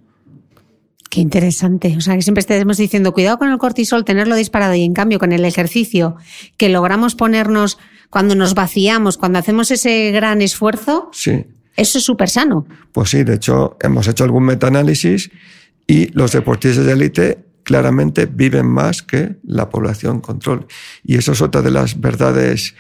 Qué 1.10 1.20
interesante. 1.20 1.94
O 1.96 2.00
sea, 2.00 2.16
que 2.16 2.22
siempre 2.22 2.40
estemos 2.40 2.76
diciendo, 2.76 3.12
cuidado 3.12 3.38
con 3.38 3.50
el 3.50 3.58
cortisol, 3.58 4.04
tenerlo 4.04 4.34
disparado. 4.34 4.74
Y 4.74 4.82
en 4.82 4.94
cambio, 4.94 5.20
con 5.20 5.32
el 5.32 5.44
ejercicio, 5.44 6.16
que 6.56 6.70
logramos 6.70 7.14
ponernos 7.14 7.78
cuando 8.10 8.34
nos 8.34 8.54
vaciamos, 8.54 9.18
cuando 9.18 9.38
hacemos 9.38 9.70
ese 9.70 10.10
gran 10.12 10.40
esfuerzo, 10.40 11.10
sí. 11.12 11.44
eso 11.76 11.98
es 11.98 12.04
súper 12.04 12.30
sano. 12.30 12.66
Pues 12.92 13.10
sí, 13.10 13.22
de 13.22 13.34
hecho, 13.34 13.76
hemos 13.80 14.08
hecho 14.08 14.24
algún 14.24 14.44
metaanálisis 14.44 15.30
y 15.86 16.08
los 16.14 16.32
deportistas 16.32 16.86
de 16.86 16.92
élite 16.92 17.44
claramente 17.64 18.26
viven 18.26 18.66
más 18.66 19.02
que 19.02 19.36
la 19.42 19.68
población 19.70 20.20
control. 20.20 20.66
Y 21.02 21.16
eso 21.16 21.32
es 21.32 21.40
otra 21.40 21.62
de 21.62 21.70
las 21.70 22.00
verdades 22.00 22.74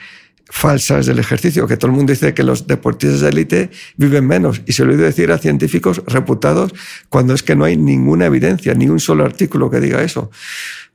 falsas 0.46 1.06
del 1.06 1.18
ejercicio, 1.18 1.66
que 1.66 1.76
todo 1.76 1.90
el 1.90 1.96
mundo 1.96 2.12
dice 2.12 2.34
que 2.34 2.42
los 2.42 2.66
deportistas 2.66 3.20
de 3.22 3.28
élite 3.30 3.70
viven 3.96 4.26
menos. 4.26 4.62
Y 4.66 4.72
se 4.72 4.84
lo 4.84 4.92
he 4.92 4.94
oído 4.94 5.06
decir 5.06 5.32
a 5.32 5.38
científicos 5.38 6.02
reputados 6.06 6.72
cuando 7.08 7.34
es 7.34 7.42
que 7.42 7.56
no 7.56 7.64
hay 7.64 7.76
ninguna 7.76 8.26
evidencia, 8.26 8.74
ni 8.74 8.88
un 8.88 9.00
solo 9.00 9.24
artículo 9.24 9.70
que 9.70 9.80
diga 9.80 10.02
eso. 10.02 10.30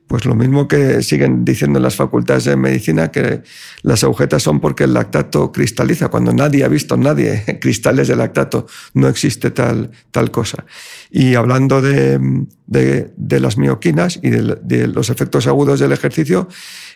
Pues 0.09 0.25
lo 0.25 0.33
mismo 0.33 0.67
que 0.67 1.03
siguen 1.03 1.45
diciendo 1.45 1.77
en 1.77 1.83
las 1.83 1.95
facultades 1.95 2.45
de 2.45 2.55
medicina 2.55 3.11
que 3.11 3.43
las 3.83 4.03
agujetas 4.03 4.41
son 4.41 4.59
porque 4.59 4.85
el 4.85 4.95
lactato 4.95 5.51
cristaliza, 5.51 6.07
cuando 6.07 6.33
nadie 6.33 6.63
ha 6.63 6.67
visto, 6.67 6.97
nadie, 6.97 7.43
cristales 7.61 8.07
de 8.07 8.15
lactato, 8.15 8.65
no 8.95 9.07
existe 9.07 9.51
tal, 9.51 9.91
tal 10.09 10.31
cosa. 10.31 10.65
Y 11.11 11.35
hablando 11.35 11.79
de, 11.83 12.19
de, 12.65 13.13
de 13.15 13.39
las 13.39 13.59
mioquinas 13.59 14.19
y 14.23 14.31
de, 14.31 14.57
de 14.63 14.87
los 14.87 15.11
efectos 15.11 15.45
agudos 15.45 15.79
del 15.79 15.91
ejercicio, 15.91 16.47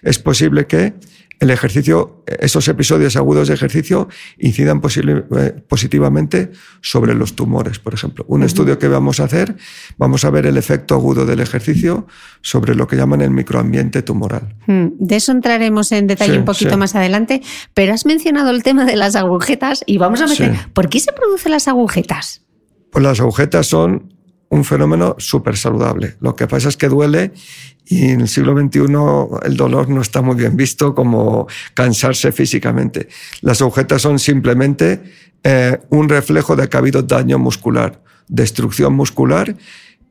es 0.01 0.17
posible 0.17 0.65
que 0.65 0.95
el 1.43 1.51
ejercicio, 1.51 2.23
esos 2.39 2.67
episodios 2.67 3.15
agudos 3.15 3.49
de 3.49 3.53
ejercicio 3.53 4.07
incidan 4.37 4.81
eh, 4.81 5.51
positivamente 5.67 6.51
sobre 6.81 7.13
los 7.13 7.35
tumores, 7.35 7.79
por 7.79 7.93
ejemplo. 7.93 8.25
Un 8.27 8.43
estudio 8.43 8.79
que 8.79 8.87
vamos 8.87 9.19
a 9.19 9.25
hacer, 9.25 9.55
vamos 9.97 10.25
a 10.25 10.29
ver 10.29 10.45
el 10.45 10.57
efecto 10.57 10.95
agudo 10.95 11.25
del 11.25 11.41
ejercicio 11.41 12.07
sobre 12.41 12.75
lo 12.75 12.87
que 12.87 12.95
llaman 12.95 13.21
el 13.21 13.31
microambiente 13.31 14.01
tumoral. 14.01 14.55
Hmm, 14.67 14.87
de 14.97 15.17
eso 15.17 15.31
entraremos 15.31 15.91
en 15.91 16.07
detalle 16.07 16.37
un 16.37 16.45
poquito 16.45 16.77
más 16.77 16.95
adelante, 16.95 17.41
pero 17.73 17.93
has 17.93 18.05
mencionado 18.05 18.49
el 18.49 18.63
tema 18.63 18.85
de 18.85 18.95
las 18.95 19.15
agujetas 19.15 19.83
y 19.85 19.97
vamos 19.97 20.21
a 20.21 20.27
meter, 20.27 20.55
¿por 20.73 20.89
qué 20.89 20.99
se 20.99 21.11
producen 21.11 21.51
las 21.51 21.67
agujetas? 21.67 22.41
Pues 22.89 23.03
las 23.03 23.19
agujetas 23.19 23.67
son 23.67 24.12
un 24.53 24.63
fenómeno 24.63 25.15
súper 25.17 25.57
saludable. 25.57 26.15
Lo 26.19 26.35
que 26.35 26.47
pasa 26.47 26.69
es 26.69 26.77
que 26.77 26.87
duele 26.87 27.31
y 27.85 28.09
en 28.11 28.21
el 28.21 28.27
siglo 28.27 28.55
XXI 28.55 28.81
el 29.47 29.57
dolor 29.57 29.89
no 29.89 30.01
está 30.01 30.21
muy 30.21 30.35
bien 30.35 30.55
visto 30.55 30.93
como 30.93 31.47
cansarse 31.73 32.31
físicamente. 32.31 33.09
Las 33.41 33.61
agujetas 33.61 34.01
son 34.03 34.19
simplemente 34.19 35.01
eh, 35.43 35.79
un 35.89 36.07
reflejo 36.07 36.55
de 36.55 36.69
que 36.69 36.77
ha 36.77 36.79
habido 36.79 37.01
daño 37.01 37.39
muscular, 37.39 38.01
destrucción 38.27 38.93
muscular 38.93 39.55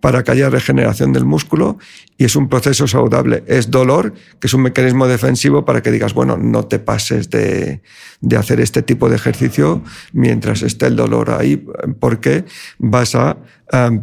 para 0.02 0.24
que 0.24 0.32
haya 0.32 0.50
regeneración 0.50 1.12
del 1.12 1.24
músculo 1.24 1.78
y 2.18 2.24
es 2.24 2.34
un 2.34 2.48
proceso 2.48 2.88
saludable. 2.88 3.44
Es 3.46 3.70
dolor, 3.70 4.14
que 4.40 4.48
es 4.48 4.52
un 4.52 4.62
mecanismo 4.62 5.06
defensivo 5.06 5.64
para 5.64 5.80
que 5.80 5.92
digas, 5.92 6.12
bueno, 6.12 6.36
no 6.36 6.64
te 6.64 6.80
pases 6.80 7.30
de, 7.30 7.82
de 8.20 8.36
hacer 8.36 8.60
este 8.60 8.82
tipo 8.82 9.08
de 9.08 9.14
ejercicio 9.14 9.80
mientras 10.12 10.62
esté 10.62 10.88
el 10.88 10.96
dolor 10.96 11.30
ahí, 11.30 11.64
porque 12.00 12.44
vas 12.78 13.14
a 13.14 13.36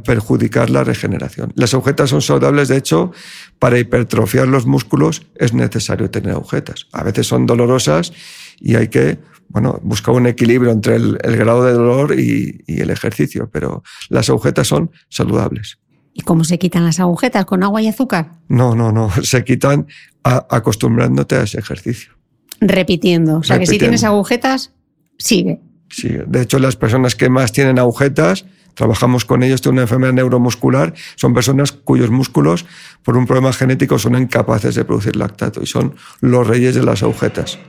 perjudicar 0.05 0.69
la 0.69 0.85
regeneración. 0.85 1.51
Las 1.55 1.73
agujetas 1.73 2.11
son 2.11 2.21
saludables, 2.21 2.69
de 2.69 2.77
hecho, 2.77 3.11
para 3.59 3.77
hipertrofiar 3.77 4.47
los 4.47 4.65
músculos 4.65 5.27
es 5.35 5.53
necesario 5.53 6.09
tener 6.09 6.31
agujetas. 6.31 6.87
A 6.93 7.03
veces 7.03 7.27
son 7.27 7.45
dolorosas 7.45 8.13
y 8.57 8.75
hay 8.75 8.87
que 8.87 9.19
bueno, 9.49 9.79
buscar 9.83 10.15
un 10.15 10.27
equilibrio 10.27 10.71
entre 10.71 10.95
el, 10.95 11.17
el 11.23 11.35
grado 11.35 11.65
de 11.65 11.73
dolor 11.73 12.17
y, 12.17 12.63
y, 12.67 12.81
el 12.81 12.89
ejercicio, 12.91 13.49
pero 13.51 13.83
las 14.07 14.29
agujetas 14.29 14.67
son 14.67 14.91
saludables. 15.09 15.79
¿Y 16.19 16.21
cómo 16.21 16.43
se 16.43 16.59
quitan 16.59 16.83
las 16.83 16.99
agujetas? 16.99 17.45
¿Con 17.45 17.63
agua 17.63 17.81
y 17.81 17.87
azúcar? 17.87 18.33
No, 18.49 18.75
no, 18.75 18.91
no. 18.91 19.09
Se 19.23 19.45
quitan 19.45 19.87
a, 20.25 20.45
acostumbrándote 20.49 21.35
a 21.35 21.43
ese 21.43 21.59
ejercicio. 21.59 22.11
Repitiendo. 22.59 23.37
O 23.37 23.43
sea, 23.43 23.55
Repitiendo. 23.55 23.59
que 23.59 23.65
si 23.67 23.79
tienes 23.79 24.03
agujetas, 24.03 24.73
sigue. 25.17 25.61
Sigue. 25.87 26.25
De 26.27 26.41
hecho, 26.41 26.59
las 26.59 26.75
personas 26.75 27.15
que 27.15 27.29
más 27.29 27.53
tienen 27.53 27.79
agujetas, 27.79 28.45
trabajamos 28.73 29.23
con 29.23 29.43
ellos, 29.43 29.61
tienen 29.61 29.75
una 29.75 29.81
enfermedad 29.83 30.11
neuromuscular, 30.11 30.93
son 31.15 31.33
personas 31.33 31.71
cuyos 31.71 32.09
músculos, 32.09 32.65
por 33.01 33.15
un 33.15 33.25
problema 33.25 33.53
genético, 33.53 33.97
son 33.97 34.21
incapaces 34.21 34.75
de 34.75 34.83
producir 34.83 35.15
lactato 35.15 35.63
y 35.63 35.67
son 35.67 35.95
los 36.19 36.45
reyes 36.45 36.75
de 36.75 36.83
las 36.83 37.01
agujetas 37.01 37.59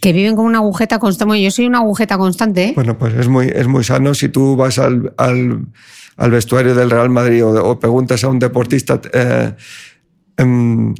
que 0.00 0.12
viven 0.12 0.34
con 0.34 0.46
una 0.46 0.58
agujeta 0.58 0.98
constante. 0.98 1.40
Yo 1.40 1.52
soy 1.52 1.66
una 1.66 1.78
agujeta 1.78 2.18
constante. 2.18 2.64
¿eh? 2.64 2.72
Bueno, 2.74 2.98
pues 2.98 3.14
es 3.14 3.28
muy, 3.28 3.46
es 3.46 3.68
muy 3.68 3.84
sano. 3.84 4.14
Si 4.14 4.28
tú 4.28 4.56
vas 4.56 4.80
al, 4.80 5.14
al, 5.16 5.66
al 6.16 6.30
vestuario 6.30 6.74
del 6.74 6.90
Real 6.90 7.10
Madrid 7.10 7.44
o, 7.44 7.78
preguntas 7.78 8.22
a 8.24 8.28
un 8.28 8.38
deportista, 8.38 9.00
eh, 9.12 9.54
en, 10.36 10.94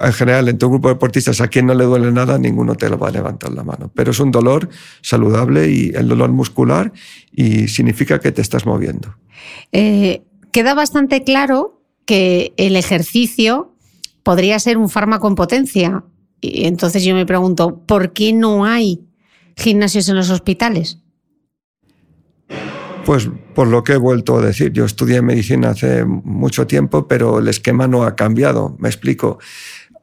en, 0.00 0.12
general, 0.12 0.48
en 0.48 0.58
tu 0.58 0.68
grupo 0.68 0.88
de 0.88 0.94
deportistas, 0.94 1.40
a 1.40 1.48
quien 1.48 1.66
no 1.66 1.74
le 1.74 1.84
duele 1.84 2.12
nada, 2.12 2.38
ninguno 2.38 2.74
te 2.74 2.88
lo 2.88 2.98
va 2.98 3.08
a 3.08 3.12
levantar 3.12 3.52
la 3.52 3.64
mano. 3.64 3.90
Pero 3.94 4.10
es 4.10 4.20
un 4.20 4.30
dolor 4.30 4.68
saludable 5.02 5.70
y 5.70 5.90
el 5.94 6.08
dolor 6.08 6.30
muscular 6.30 6.92
y 7.32 7.68
significa 7.68 8.18
que 8.18 8.32
te 8.32 8.42
estás 8.42 8.66
moviendo. 8.66 9.14
Eh, 9.72 10.22
queda 10.52 10.74
bastante 10.74 11.22
claro 11.22 11.82
que 12.04 12.52
el 12.56 12.76
ejercicio 12.76 13.74
podría 14.22 14.58
ser 14.58 14.78
un 14.78 14.88
fármaco 14.88 15.28
en 15.28 15.34
potencia 15.34 16.04
y 16.40 16.66
entonces 16.66 17.04
yo 17.04 17.14
me 17.14 17.26
pregunto, 17.26 17.82
¿por 17.86 18.12
qué 18.12 18.32
no 18.32 18.64
hay 18.64 19.06
gimnasios 19.56 20.08
en 20.08 20.16
los 20.16 20.30
hospitales? 20.30 20.98
Pues 23.06 23.30
por 23.54 23.68
lo 23.68 23.84
que 23.84 23.92
he 23.92 23.96
vuelto 23.96 24.36
a 24.36 24.44
decir, 24.44 24.72
yo 24.72 24.84
estudié 24.84 25.22
medicina 25.22 25.70
hace 25.70 26.04
mucho 26.04 26.66
tiempo, 26.66 27.06
pero 27.06 27.38
el 27.38 27.46
esquema 27.46 27.86
no 27.86 28.02
ha 28.02 28.16
cambiado. 28.16 28.76
Me 28.80 28.88
explico. 28.88 29.38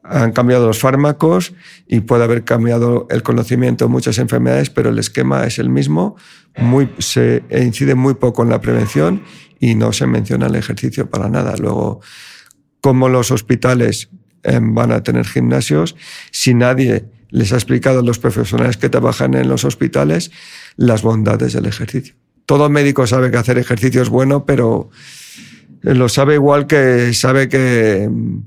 Han 0.02 0.32
cambiado 0.32 0.66
los 0.66 0.78
fármacos 0.78 1.52
y 1.86 2.00
puede 2.00 2.24
haber 2.24 2.44
cambiado 2.44 3.06
el 3.10 3.22
conocimiento 3.22 3.84
de 3.84 3.90
muchas 3.90 4.16
enfermedades, 4.16 4.70
pero 4.70 4.88
el 4.88 4.98
esquema 4.98 5.44
es 5.44 5.58
el 5.58 5.68
mismo. 5.68 6.16
Se 6.98 7.42
incide 7.50 7.94
muy 7.94 8.14
poco 8.14 8.42
en 8.42 8.48
la 8.48 8.62
prevención 8.62 9.22
y 9.60 9.74
no 9.74 9.92
se 9.92 10.06
menciona 10.06 10.46
el 10.46 10.54
ejercicio 10.54 11.10
para 11.10 11.28
nada. 11.28 11.56
Luego, 11.58 12.00
como 12.80 13.10
los 13.10 13.30
hospitales 13.30 14.08
em, 14.44 14.74
van 14.74 14.92
a 14.92 15.02
tener 15.02 15.26
gimnasios, 15.26 15.94
si 16.30 16.54
nadie 16.54 17.04
les 17.28 17.52
ha 17.52 17.56
explicado 17.56 18.00
a 18.00 18.02
los 18.02 18.18
profesionales 18.18 18.78
que 18.78 18.88
trabajan 18.88 19.34
en 19.34 19.46
los 19.46 19.66
hospitales 19.66 20.30
las 20.76 21.02
bondades 21.02 21.52
del 21.52 21.66
ejercicio. 21.66 22.14
Todo 22.46 22.68
médico 22.68 23.06
sabe 23.06 23.30
que 23.30 23.36
hacer 23.36 23.58
ejercicio 23.58 24.02
es 24.02 24.08
bueno, 24.08 24.44
pero 24.44 24.90
lo 25.82 26.08
sabe 26.08 26.34
igual 26.34 26.66
que 26.66 27.12
sabe 27.14 27.48
que 27.48 28.04
em, 28.04 28.42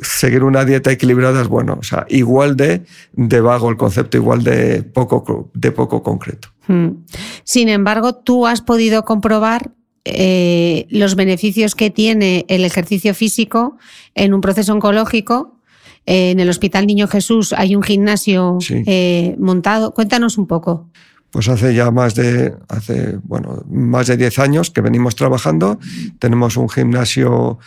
seguir 0.00 0.44
una 0.44 0.64
dieta 0.64 0.90
equilibrada 0.90 1.42
es 1.42 1.48
bueno. 1.48 1.78
O 1.80 1.82
sea, 1.82 2.06
igual 2.08 2.56
de, 2.56 2.84
de 3.12 3.40
vago 3.40 3.70
el 3.70 3.76
concepto, 3.76 4.16
igual 4.16 4.44
de 4.44 4.82
poco, 4.82 5.50
de 5.54 5.72
poco 5.72 6.02
concreto. 6.02 6.48
Hmm. 6.66 7.04
Sin 7.44 7.68
embargo, 7.68 8.14
tú 8.14 8.46
has 8.46 8.60
podido 8.60 9.04
comprobar 9.04 9.72
eh, 10.04 10.86
los 10.90 11.16
beneficios 11.16 11.74
que 11.74 11.90
tiene 11.90 12.46
el 12.48 12.64
ejercicio 12.64 13.14
físico 13.14 13.76
en 14.14 14.32
un 14.34 14.40
proceso 14.40 14.72
oncológico. 14.72 15.58
Eh, 16.06 16.30
en 16.30 16.40
el 16.40 16.48
Hospital 16.48 16.86
Niño 16.86 17.08
Jesús 17.08 17.52
hay 17.52 17.76
un 17.76 17.82
gimnasio 17.82 18.58
eh, 18.70 19.36
montado. 19.38 19.92
Cuéntanos 19.92 20.38
un 20.38 20.46
poco. 20.46 20.88
Pues 21.30 21.48
hace 21.48 21.74
ya 21.74 21.90
más 21.90 22.14
de, 22.14 22.54
hace, 22.68 23.18
bueno, 23.22 23.62
más 23.68 24.06
de 24.06 24.16
10 24.16 24.38
años 24.38 24.70
que 24.70 24.80
venimos 24.80 25.14
trabajando. 25.14 25.78
Tenemos 26.18 26.56
un 26.56 26.68
gimnasio 26.68 27.58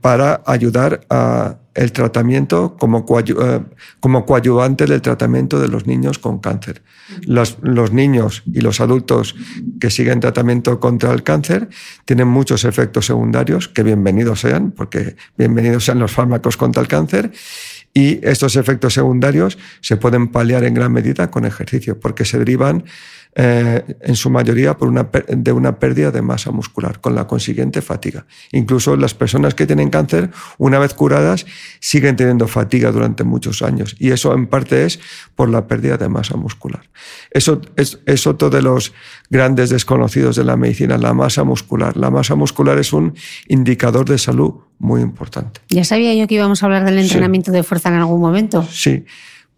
para 0.00 0.42
ayudar 0.44 1.00
a 1.08 1.56
el 1.74 1.92
tratamiento 1.92 2.76
como, 2.78 3.06
eh, 3.18 3.60
como 4.00 4.26
coadyuvante 4.26 4.86
del 4.86 5.00
tratamiento 5.00 5.58
de 5.58 5.68
los 5.68 5.86
niños 5.86 6.18
con 6.18 6.38
cáncer. 6.38 6.82
Los, 7.22 7.58
niños 7.92 8.42
y 8.46 8.60
los 8.60 8.80
adultos 8.80 9.34
que 9.80 9.90
siguen 9.90 10.20
tratamiento 10.20 10.80
contra 10.80 11.12
el 11.12 11.22
cáncer 11.22 11.68
tienen 12.04 12.28
muchos 12.28 12.64
efectos 12.64 13.06
secundarios, 13.06 13.68
que 13.68 13.82
bienvenidos 13.82 14.40
sean, 14.40 14.70
porque 14.70 15.16
bienvenidos 15.36 15.84
sean 15.84 15.98
los 15.98 16.12
fármacos 16.12 16.56
contra 16.56 16.82
el 16.82 16.88
cáncer, 16.88 17.32
y 17.94 18.26
estos 18.26 18.56
efectos 18.56 18.94
secundarios 18.94 19.58
se 19.80 19.96
pueden 19.96 20.28
paliar 20.28 20.64
en 20.64 20.74
gran 20.74 20.92
medida 20.92 21.30
con 21.30 21.44
ejercicio, 21.44 22.00
porque 22.00 22.24
se 22.24 22.38
derivan 22.38 22.84
eh, 23.34 23.82
en 24.02 24.14
su 24.14 24.28
mayoría 24.28 24.76
por 24.76 24.88
una, 24.88 25.08
de 25.28 25.52
una 25.52 25.78
pérdida 25.78 26.10
de 26.10 26.20
masa 26.20 26.50
muscular, 26.50 27.00
con 27.00 27.14
la 27.14 27.26
consiguiente 27.26 27.80
fatiga. 27.80 28.26
Incluso 28.50 28.94
las 28.96 29.14
personas 29.14 29.54
que 29.54 29.66
tienen 29.66 29.88
cáncer, 29.88 30.30
una 30.58 30.78
vez 30.78 30.92
curadas, 30.92 31.46
siguen 31.80 32.16
teniendo 32.16 32.46
fatiga 32.46 32.92
durante 32.92 33.24
muchos 33.24 33.62
años. 33.62 33.96
Y 33.98 34.10
eso 34.10 34.34
en 34.34 34.46
parte 34.46 34.84
es 34.84 35.00
por 35.34 35.48
la 35.48 35.66
pérdida 35.66 35.96
de 35.96 36.08
masa 36.08 36.36
muscular. 36.36 36.90
Eso 37.30 37.60
es, 37.76 38.00
es 38.04 38.26
otro 38.26 38.50
de 38.50 38.60
los 38.60 38.92
grandes 39.30 39.70
desconocidos 39.70 40.36
de 40.36 40.44
la 40.44 40.56
medicina, 40.58 40.98
la 40.98 41.14
masa 41.14 41.42
muscular. 41.42 41.96
La 41.96 42.10
masa 42.10 42.34
muscular 42.34 42.78
es 42.78 42.92
un 42.92 43.14
indicador 43.48 44.06
de 44.08 44.18
salud 44.18 44.60
muy 44.82 45.00
importante. 45.00 45.60
Ya 45.68 45.84
sabía 45.84 46.12
yo 46.14 46.26
que 46.26 46.34
íbamos 46.34 46.62
a 46.62 46.66
hablar 46.66 46.84
del 46.84 46.98
entrenamiento 46.98 47.52
de 47.52 47.62
fuerza 47.62 47.88
en 47.88 47.94
algún 47.94 48.20
momento. 48.20 48.66
Sí, 48.68 49.04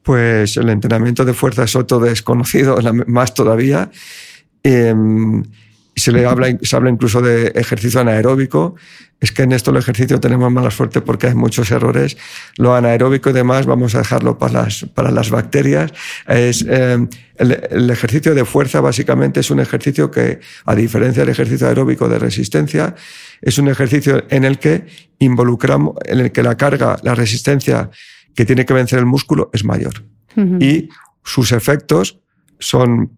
pues 0.03 0.59
el 0.59 0.69
entrenamiento 0.69 1.25
de 1.25 1.33
fuerza 1.33 1.65
es 1.65 1.75
otro 1.75 1.99
desconocido, 1.99 2.77
más 3.07 3.33
todavía. 3.33 3.91
Se 5.97 6.13
le 6.13 6.27
habla, 6.27 6.59
se 6.61 6.77
habla 6.77 6.91
incluso 6.91 7.21
de 7.21 7.49
ejercicio 7.55 8.01
anaeróbico. 8.01 8.75
Es 9.21 9.33
que 9.33 9.43
en 9.43 9.53
esto 9.53 9.71
el 9.71 9.77
ejercicio 9.77 10.21
tenemos 10.21 10.51
mala 10.53 10.71
suerte 10.71 11.01
porque 11.01 11.29
hay 11.29 11.35
muchos 11.35 11.71
errores. 11.71 12.17
Lo 12.57 12.75
anaeróbico 12.75 13.31
y 13.31 13.33
demás 13.33 13.65
vamos 13.65 13.95
a 13.95 13.99
dejarlo 13.99 14.37
para 14.37 14.65
las, 14.65 14.85
para 14.95 15.11
las 15.11 15.31
bacterias. 15.31 15.93
Es, 16.27 16.67
em, 16.69 17.09
el, 17.37 17.91
ejercicio 17.91 18.35
de 18.35 18.45
fuerza 18.45 18.81
básicamente 18.81 19.41
es 19.41 19.51
un 19.51 19.61
ejercicio 19.61 20.11
que, 20.11 20.41
a 20.65 20.75
diferencia 20.75 21.23
del 21.23 21.31
ejercicio 21.31 21.69
aeróbico 21.69 22.09
de 22.09 22.19
resistencia, 22.19 22.95
es 23.41 23.59
un 23.59 23.69
ejercicio 23.69 24.25
en 24.31 24.45
el 24.45 24.59
que 24.59 24.87
involucramos, 25.19 25.95
en 26.05 26.21
el 26.21 26.33
que 26.33 26.43
la 26.43 26.57
carga, 26.57 26.99
la 27.03 27.15
resistencia 27.15 27.91
que 28.35 28.45
tiene 28.45 28.65
que 28.65 28.75
vencer 28.75 28.99
el 28.99 29.07
músculo 29.07 29.51
es 29.53 29.65
mayor. 29.65 30.05
Y 30.59 30.89
sus 31.23 31.53
efectos 31.53 32.19
son 32.59 33.17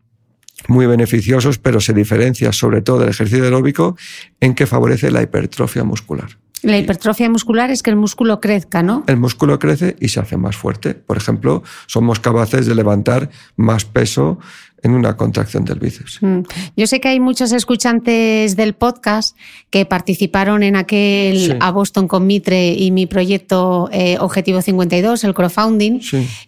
muy 0.68 0.86
beneficiosos, 0.86 1.58
pero 1.58 1.80
se 1.80 1.92
diferencia 1.92 2.52
sobre 2.52 2.82
todo 2.82 3.00
del 3.00 3.10
ejercicio 3.10 3.44
aeróbico 3.44 3.96
en 4.40 4.54
que 4.54 4.66
favorece 4.66 5.10
la 5.10 5.22
hipertrofia 5.22 5.84
muscular. 5.84 6.38
La 6.62 6.78
hipertrofia 6.78 7.28
muscular 7.28 7.70
es 7.70 7.82
que 7.82 7.90
el 7.90 7.96
músculo 7.96 8.40
crezca, 8.40 8.82
¿no? 8.82 9.04
El 9.06 9.18
músculo 9.18 9.58
crece 9.58 9.94
y 10.00 10.08
se 10.08 10.20
hace 10.20 10.36
más 10.36 10.56
fuerte. 10.56 10.94
Por 10.94 11.16
ejemplo, 11.16 11.62
somos 11.86 12.18
capaces 12.18 12.66
de 12.66 12.74
levantar 12.74 13.30
más 13.56 13.84
peso 13.84 14.38
en 14.86 14.94
una 14.94 15.16
contracción 15.16 15.64
del 15.64 15.80
bíceps. 15.80 16.22
Mm. 16.22 16.40
Yo 16.76 16.86
sé 16.86 17.00
que 17.00 17.08
hay 17.08 17.20
muchos 17.20 17.52
escuchantes 17.52 18.56
del 18.56 18.74
podcast 18.74 19.36
que 19.70 19.84
participaron 19.84 20.62
en 20.62 20.76
aquel 20.76 21.56
a 21.60 21.72
Boston 21.72 22.06
con 22.06 22.26
Mitre 22.26 22.72
y 22.72 22.92
mi 22.92 23.06
proyecto 23.06 23.88
eh, 23.92 24.16
Objetivo 24.20 24.62
52, 24.62 25.24
el 25.24 25.34
crowdfunding. 25.34 26.00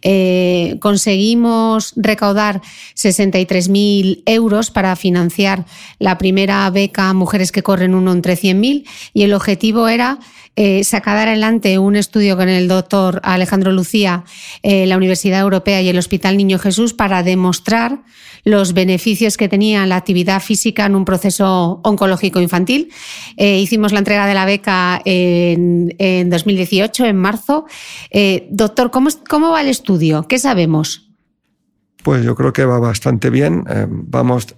Eh, 0.03 0.77
conseguimos 0.81 1.93
recaudar 1.97 2.63
63.000 2.95 4.23
euros 4.25 4.71
para 4.71 4.95
financiar 4.95 5.67
la 5.99 6.17
primera 6.17 6.71
beca 6.71 7.13
mujeres 7.15 7.51
que 7.51 7.65
corren 7.65 7.95
uno 7.95 8.13
entre 8.13 8.35
100.000 8.35 8.87
y 9.13 9.23
el 9.25 9.35
objetivo 9.35 9.89
era 9.89 10.21
eh, 10.61 10.83
sacar 10.83 11.17
adelante 11.17 11.79
un 11.79 11.95
estudio 11.95 12.37
con 12.37 12.49
el 12.49 12.67
doctor 12.67 13.21
Alejandro 13.23 13.71
Lucía, 13.71 14.25
eh, 14.65 14.87
la 14.87 14.97
Universidad 14.97 15.39
Europea 15.39 15.81
y 15.83 15.89
el 15.89 15.97
Hospital 15.97 16.37
Niño 16.37 16.59
Jesús 16.59 16.95
para 16.95 17.23
demostrar 17.23 18.01
los 18.43 18.73
beneficios 18.73 19.37
que 19.37 19.49
tenía 19.49 19.87
la 19.87 19.95
actividad 19.95 20.43
física 20.43 20.87
en 20.87 20.97
un 20.97 21.05
proceso 21.05 21.81
oncológico 21.85 22.41
infantil. 22.41 22.91
Eh, 23.37 23.61
hicimos 23.61 23.93
la 23.93 24.01
entrega 24.01 24.27
de 24.27 24.35
la 24.35 24.47
beca 24.47 25.01
en, 25.05 26.29
2018, 26.29 27.05
en 27.05 27.17
marzo. 27.17 27.67
doctor, 28.51 28.91
¿cómo, 28.91 29.11
¿cómo 29.29 29.53
va 29.53 29.61
el 29.61 29.69
estudio? 29.69 30.27
¿Qué 30.27 30.41
sabemos? 30.41 31.09
Pues 32.03 32.25
yo 32.25 32.35
creo 32.35 32.53
que 32.53 32.65
va 32.65 32.81
bastante 32.81 33.31
bien. 33.31 33.63
vamos 33.89 34.49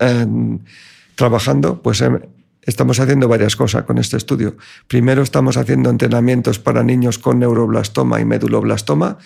trabajando, 1.14 1.82
pues 1.82 2.02
Estamos 2.70 3.00
haciendo 3.00 3.26
varias 3.26 3.56
cosas 3.56 3.82
con 3.82 3.98
este 3.98 4.16
estudio. 4.16 4.56
Primero 4.86 5.22
estamos 5.22 5.56
haciendo 5.56 5.90
entrenamientos 5.90 6.60
para 6.60 6.84
niños 6.84 7.18
con 7.18 7.40
neuroblastoma 7.40 8.20
y 8.20 8.24
meduloblastoma. 8.24 9.18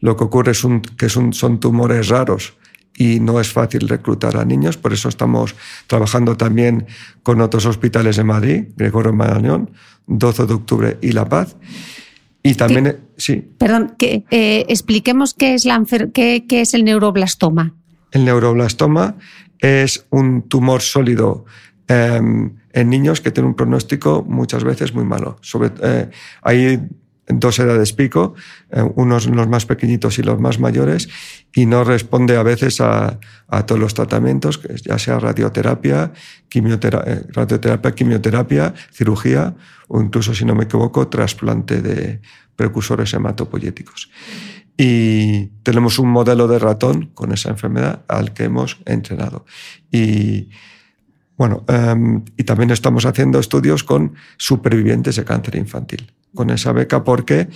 Lo 0.00 0.14
que 0.14 0.24
ocurre 0.24 0.52
es 0.52 0.62
que 0.98 1.08
son 1.08 1.58
tumores 1.58 2.08
raros 2.08 2.52
y 2.94 3.18
no 3.18 3.40
es 3.40 3.50
fácil 3.50 3.88
reclutar 3.88 4.36
a 4.36 4.44
niños, 4.44 4.76
por 4.76 4.92
eso 4.92 5.08
estamos 5.08 5.54
trabajando 5.86 6.36
también 6.36 6.86
con 7.22 7.40
otros 7.40 7.64
hospitales 7.64 8.16
de 8.16 8.24
Madrid, 8.24 8.64
Gregorio 8.76 9.14
Marañón, 9.14 9.70
12 10.06 10.44
de 10.44 10.52
octubre 10.52 10.98
y 11.00 11.12
La 11.12 11.26
Paz. 11.26 11.56
Y 12.42 12.56
también, 12.56 12.98
sí. 13.16 13.42
Perdón, 13.56 13.94
que, 13.96 14.24
eh, 14.30 14.66
expliquemos 14.68 15.32
qué 15.32 15.54
es, 15.54 15.64
la, 15.64 15.82
qué, 16.12 16.44
qué 16.46 16.60
es 16.60 16.74
el 16.74 16.84
neuroblastoma. 16.84 17.72
El 18.10 18.26
neuroblastoma 18.26 19.14
es 19.60 20.04
un 20.10 20.42
tumor 20.42 20.82
sólido 20.82 21.46
Em, 21.92 22.56
en 22.72 22.90
niños 22.90 23.20
que 23.20 23.30
tienen 23.30 23.50
un 23.50 23.56
pronóstico 23.56 24.24
muchas 24.26 24.64
veces 24.64 24.94
muy 24.94 25.04
malo. 25.04 25.36
Sobre, 25.40 25.70
eh, 25.82 26.10
hay 26.42 26.80
dos 27.26 27.58
edades 27.58 27.92
pico, 27.92 28.34
eh, 28.70 28.82
unos 28.96 29.26
los 29.26 29.48
más 29.48 29.66
pequeñitos 29.66 30.18
y 30.18 30.22
los 30.22 30.40
más 30.40 30.58
mayores, 30.58 31.08
y 31.54 31.66
no 31.66 31.84
responde 31.84 32.36
a 32.36 32.42
veces 32.42 32.80
a, 32.80 33.18
todos 33.66 33.80
los 33.80 33.94
tratamientos, 33.94 34.60
ya 34.82 34.98
sea 34.98 35.18
radioterapia, 35.18 36.12
eh, 36.54 37.22
radioterapia, 37.28 37.92
quimioterapia, 37.92 38.74
cirugía 38.90 39.54
o 39.88 40.00
incluso, 40.00 40.34
si 40.34 40.44
no 40.44 40.54
me 40.54 40.64
equivoco, 40.64 41.08
trasplante 41.08 41.82
de 41.82 42.20
precursores 42.56 43.12
hematopoyéticos. 43.12 44.10
Y 44.76 45.48
tenemos 45.62 45.98
un 45.98 46.08
modelo 46.08 46.48
de 46.48 46.58
ratón 46.58 47.10
con 47.14 47.32
esa 47.32 47.50
enfermedad 47.50 48.04
al 48.08 48.32
que 48.32 48.44
hemos 48.44 48.78
entrenado. 48.86 49.44
Y 49.90 50.48
bueno, 51.36 51.64
em, 51.68 52.24
y 52.36 52.44
también 52.44 52.70
estamos 52.70 53.06
haciendo 53.06 53.38
estudios 53.38 53.84
con 53.84 54.14
supervivientes 54.36 55.16
de 55.16 55.24
cáncer 55.24 55.56
infantil, 55.56 56.12
con 56.34 56.50
esa 56.50 56.72
beca, 56.72 57.02
porque 57.02 57.48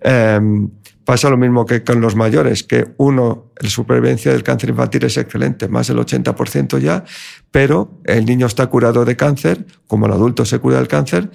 em, 0.00 0.70
pasa 1.04 1.30
lo 1.30 1.36
mismo 1.36 1.64
que 1.64 1.82
con 1.82 2.00
los 2.00 2.16
mayores, 2.16 2.64
que 2.64 2.88
uno, 2.98 3.52
la 3.60 3.70
supervivencia 3.70 4.32
del 4.32 4.42
cáncer 4.42 4.70
infantil 4.70 5.04
es 5.04 5.16
excelente, 5.16 5.68
más 5.68 5.88
del 5.88 5.98
80% 5.98 6.78
ya, 6.78 7.04
pero 7.50 8.00
el 8.04 8.24
niño 8.24 8.46
está 8.46 8.66
curado 8.66 9.04
de 9.04 9.16
cáncer, 9.16 9.66
como 9.86 10.06
el 10.06 10.12
adulto 10.12 10.44
se 10.44 10.58
cura 10.58 10.76
del 10.76 10.88
cáncer, 10.88 11.30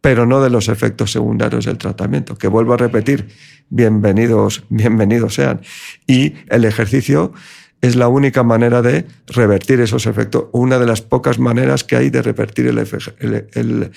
pero 0.00 0.24
no 0.26 0.40
de 0.40 0.50
los 0.50 0.68
efectos 0.68 1.12
secundarios 1.12 1.66
del 1.66 1.76
tratamiento, 1.78 2.36
que 2.36 2.48
vuelvo 2.48 2.72
a 2.72 2.76
repetir, 2.78 3.28
bienvenidos, 3.68 4.64
bienvenidos 4.70 5.34
sean. 5.34 5.60
Y 6.06 6.34
el 6.48 6.64
ejercicio 6.64 7.32
es 7.80 7.96
la 7.96 8.08
única 8.08 8.42
manera 8.42 8.82
de 8.82 9.06
revertir 9.26 9.80
esos 9.80 10.06
efectos, 10.06 10.46
una 10.52 10.78
de 10.78 10.86
las 10.86 11.00
pocas 11.00 11.38
maneras 11.38 11.84
que 11.84 11.96
hay 11.96 12.10
de 12.10 12.22
revertir 12.22 12.66
el, 12.66 12.78
el, 12.78 13.90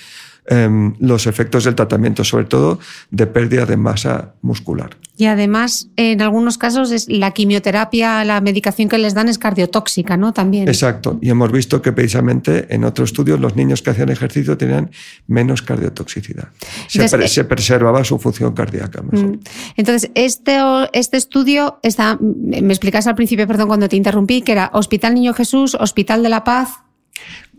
Em, 0.46 0.92
los 0.98 1.26
efectos 1.26 1.64
del 1.64 1.74
tratamiento, 1.74 2.22
sobre 2.22 2.44
todo 2.44 2.78
de 3.10 3.26
pérdida 3.26 3.64
de 3.64 3.78
masa 3.78 4.34
muscular. 4.42 4.90
Y 5.16 5.24
además, 5.24 5.88
en 5.96 6.20
algunos 6.20 6.58
casos, 6.58 6.90
es 6.90 7.08
la 7.08 7.30
quimioterapia, 7.30 8.22
la 8.26 8.42
medicación 8.42 8.90
que 8.90 8.98
les 8.98 9.14
dan 9.14 9.30
es 9.30 9.38
cardiotóxica, 9.38 10.18
¿no? 10.18 10.34
También. 10.34 10.68
Exacto. 10.68 11.18
Y 11.22 11.30
hemos 11.30 11.50
visto 11.50 11.80
que 11.80 11.92
precisamente 11.92 12.66
en 12.74 12.84
otros 12.84 13.08
estudios 13.08 13.40
los 13.40 13.56
niños 13.56 13.80
que 13.80 13.88
hacían 13.88 14.10
ejercicio 14.10 14.58
tenían 14.58 14.90
menos 15.26 15.62
cardiotoxicidad. 15.62 16.48
Se, 16.88 17.06
eh, 17.06 17.44
preservaba 17.44 18.04
su 18.04 18.18
función 18.18 18.52
cardíaca 18.52 19.00
mejor. 19.00 19.36
Mm. 19.36 19.40
Entonces, 19.76 20.10
este, 20.14 20.58
este 20.92 21.16
estudio 21.16 21.78
está, 21.82 22.18
me 22.20 22.58
explicas 22.58 23.06
al 23.06 23.14
principio, 23.14 23.46
perdón, 23.46 23.68
cuando 23.68 23.88
te 23.88 23.96
interrumpí, 23.96 24.42
que 24.42 24.52
era 24.52 24.68
Hospital 24.74 25.14
Niño 25.14 25.32
Jesús, 25.32 25.74
Hospital 25.74 26.22
de 26.22 26.28
la 26.28 26.44
Paz. 26.44 26.68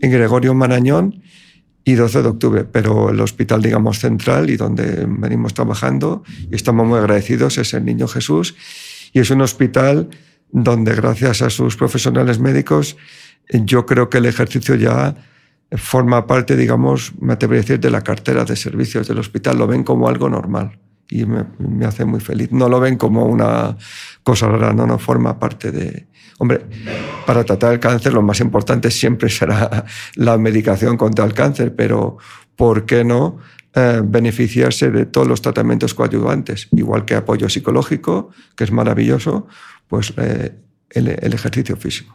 En 0.00 0.12
Gregorio 0.12 0.54
Marañón 0.54 1.20
y 1.88 1.94
12 1.94 2.22
de 2.22 2.28
octubre, 2.28 2.64
pero 2.64 3.10
el 3.10 3.20
hospital, 3.20 3.62
digamos, 3.62 4.00
central 4.00 4.50
y 4.50 4.56
donde 4.56 5.06
venimos 5.08 5.54
trabajando 5.54 6.24
y 6.50 6.56
estamos 6.56 6.84
muy 6.84 6.98
agradecidos 6.98 7.58
es 7.58 7.72
el 7.74 7.84
Niño 7.84 8.08
Jesús 8.08 8.56
y 9.12 9.20
es 9.20 9.30
un 9.30 9.40
hospital 9.40 10.10
donde 10.50 10.96
gracias 10.96 11.42
a 11.42 11.48
sus 11.48 11.76
profesionales 11.76 12.40
médicos 12.40 12.96
yo 13.48 13.86
creo 13.86 14.10
que 14.10 14.18
el 14.18 14.26
ejercicio 14.26 14.74
ya 14.74 15.14
forma 15.76 16.26
parte, 16.26 16.56
digamos, 16.56 17.12
me 17.20 17.34
atrevería 17.34 17.60
a 17.60 17.62
decir, 17.62 17.80
de 17.80 17.90
la 17.90 18.02
cartera 18.02 18.44
de 18.44 18.56
servicios 18.56 19.06
del 19.06 19.20
hospital, 19.20 19.56
lo 19.56 19.68
ven 19.68 19.84
como 19.84 20.08
algo 20.08 20.28
normal 20.28 20.76
y 21.08 21.24
me, 21.24 21.46
hace 21.84 22.04
muy 22.04 22.20
feliz. 22.20 22.50
No 22.52 22.68
lo 22.68 22.80
ven 22.80 22.96
como 22.96 23.26
una 23.26 23.76
cosa 24.22 24.48
rara, 24.48 24.72
no, 24.72 24.86
no 24.86 24.98
forma 24.98 25.38
parte 25.38 25.70
de, 25.70 26.06
Hombre, 26.38 26.66
para 27.26 27.44
tratar 27.44 27.72
el 27.72 27.80
cáncer 27.80 28.12
lo 28.12 28.20
más 28.20 28.40
importante 28.40 28.90
siempre 28.90 29.30
será 29.30 29.86
la 30.16 30.36
medicación 30.36 30.98
contra 30.98 31.24
el 31.24 31.32
cáncer, 31.32 31.74
pero 31.74 32.18
¿por 32.56 32.84
qué 32.84 33.04
no 33.04 33.38
eh, 33.74 34.02
beneficiarse 34.04 34.90
de 34.90 35.06
todos 35.06 35.26
los 35.26 35.40
tratamientos 35.40 35.94
coadyuvantes? 35.94 36.68
Igual 36.72 37.06
que 37.06 37.14
apoyo 37.14 37.48
psicológico, 37.48 38.30
que 38.54 38.64
es 38.64 38.70
maravilloso, 38.70 39.46
pues 39.88 40.12
eh, 40.18 40.52
el, 40.90 41.08
el 41.08 41.32
ejercicio 41.32 41.76
físico. 41.76 42.14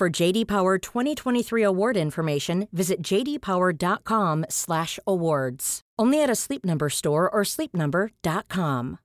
For 0.00 0.08
JD 0.08 0.46
Power 0.46 0.78
2023 0.78 1.62
award 1.62 1.98
information, 1.98 2.68
visit 2.72 3.02
jdpower.com/awards. 3.02 5.80
Only 5.98 6.22
at 6.22 6.30
a 6.30 6.34
Sleep 6.34 6.64
Number 6.64 6.88
store 6.88 7.28
or 7.30 7.44
sleepnumber.com. 7.44 8.96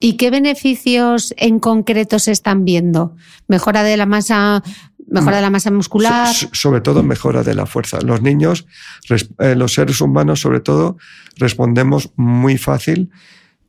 ¿Y 0.00 0.16
qué 0.16 0.30
beneficios 0.30 1.34
en 1.36 1.58
concreto 1.58 2.18
se 2.18 2.32
están 2.32 2.64
viendo? 2.64 3.14
Mejora 3.46 3.82
de 3.82 3.98
la 3.98 4.06
masa 4.06 4.62
mejora 5.06 5.36
de 5.36 5.42
la 5.42 5.50
masa 5.50 5.70
muscular. 5.70 6.32
So, 6.32 6.48
sobre 6.54 6.80
todo 6.80 7.02
mejora 7.02 7.42
de 7.42 7.54
la 7.54 7.66
fuerza. 7.66 8.00
Los 8.00 8.22
niños, 8.22 8.66
eh, 9.10 9.54
los 9.54 9.74
seres 9.74 10.00
humanos 10.00 10.40
sobre 10.40 10.60
todo, 10.60 10.96
respondemos 11.36 12.10
muy 12.16 12.56
fácil 12.56 13.10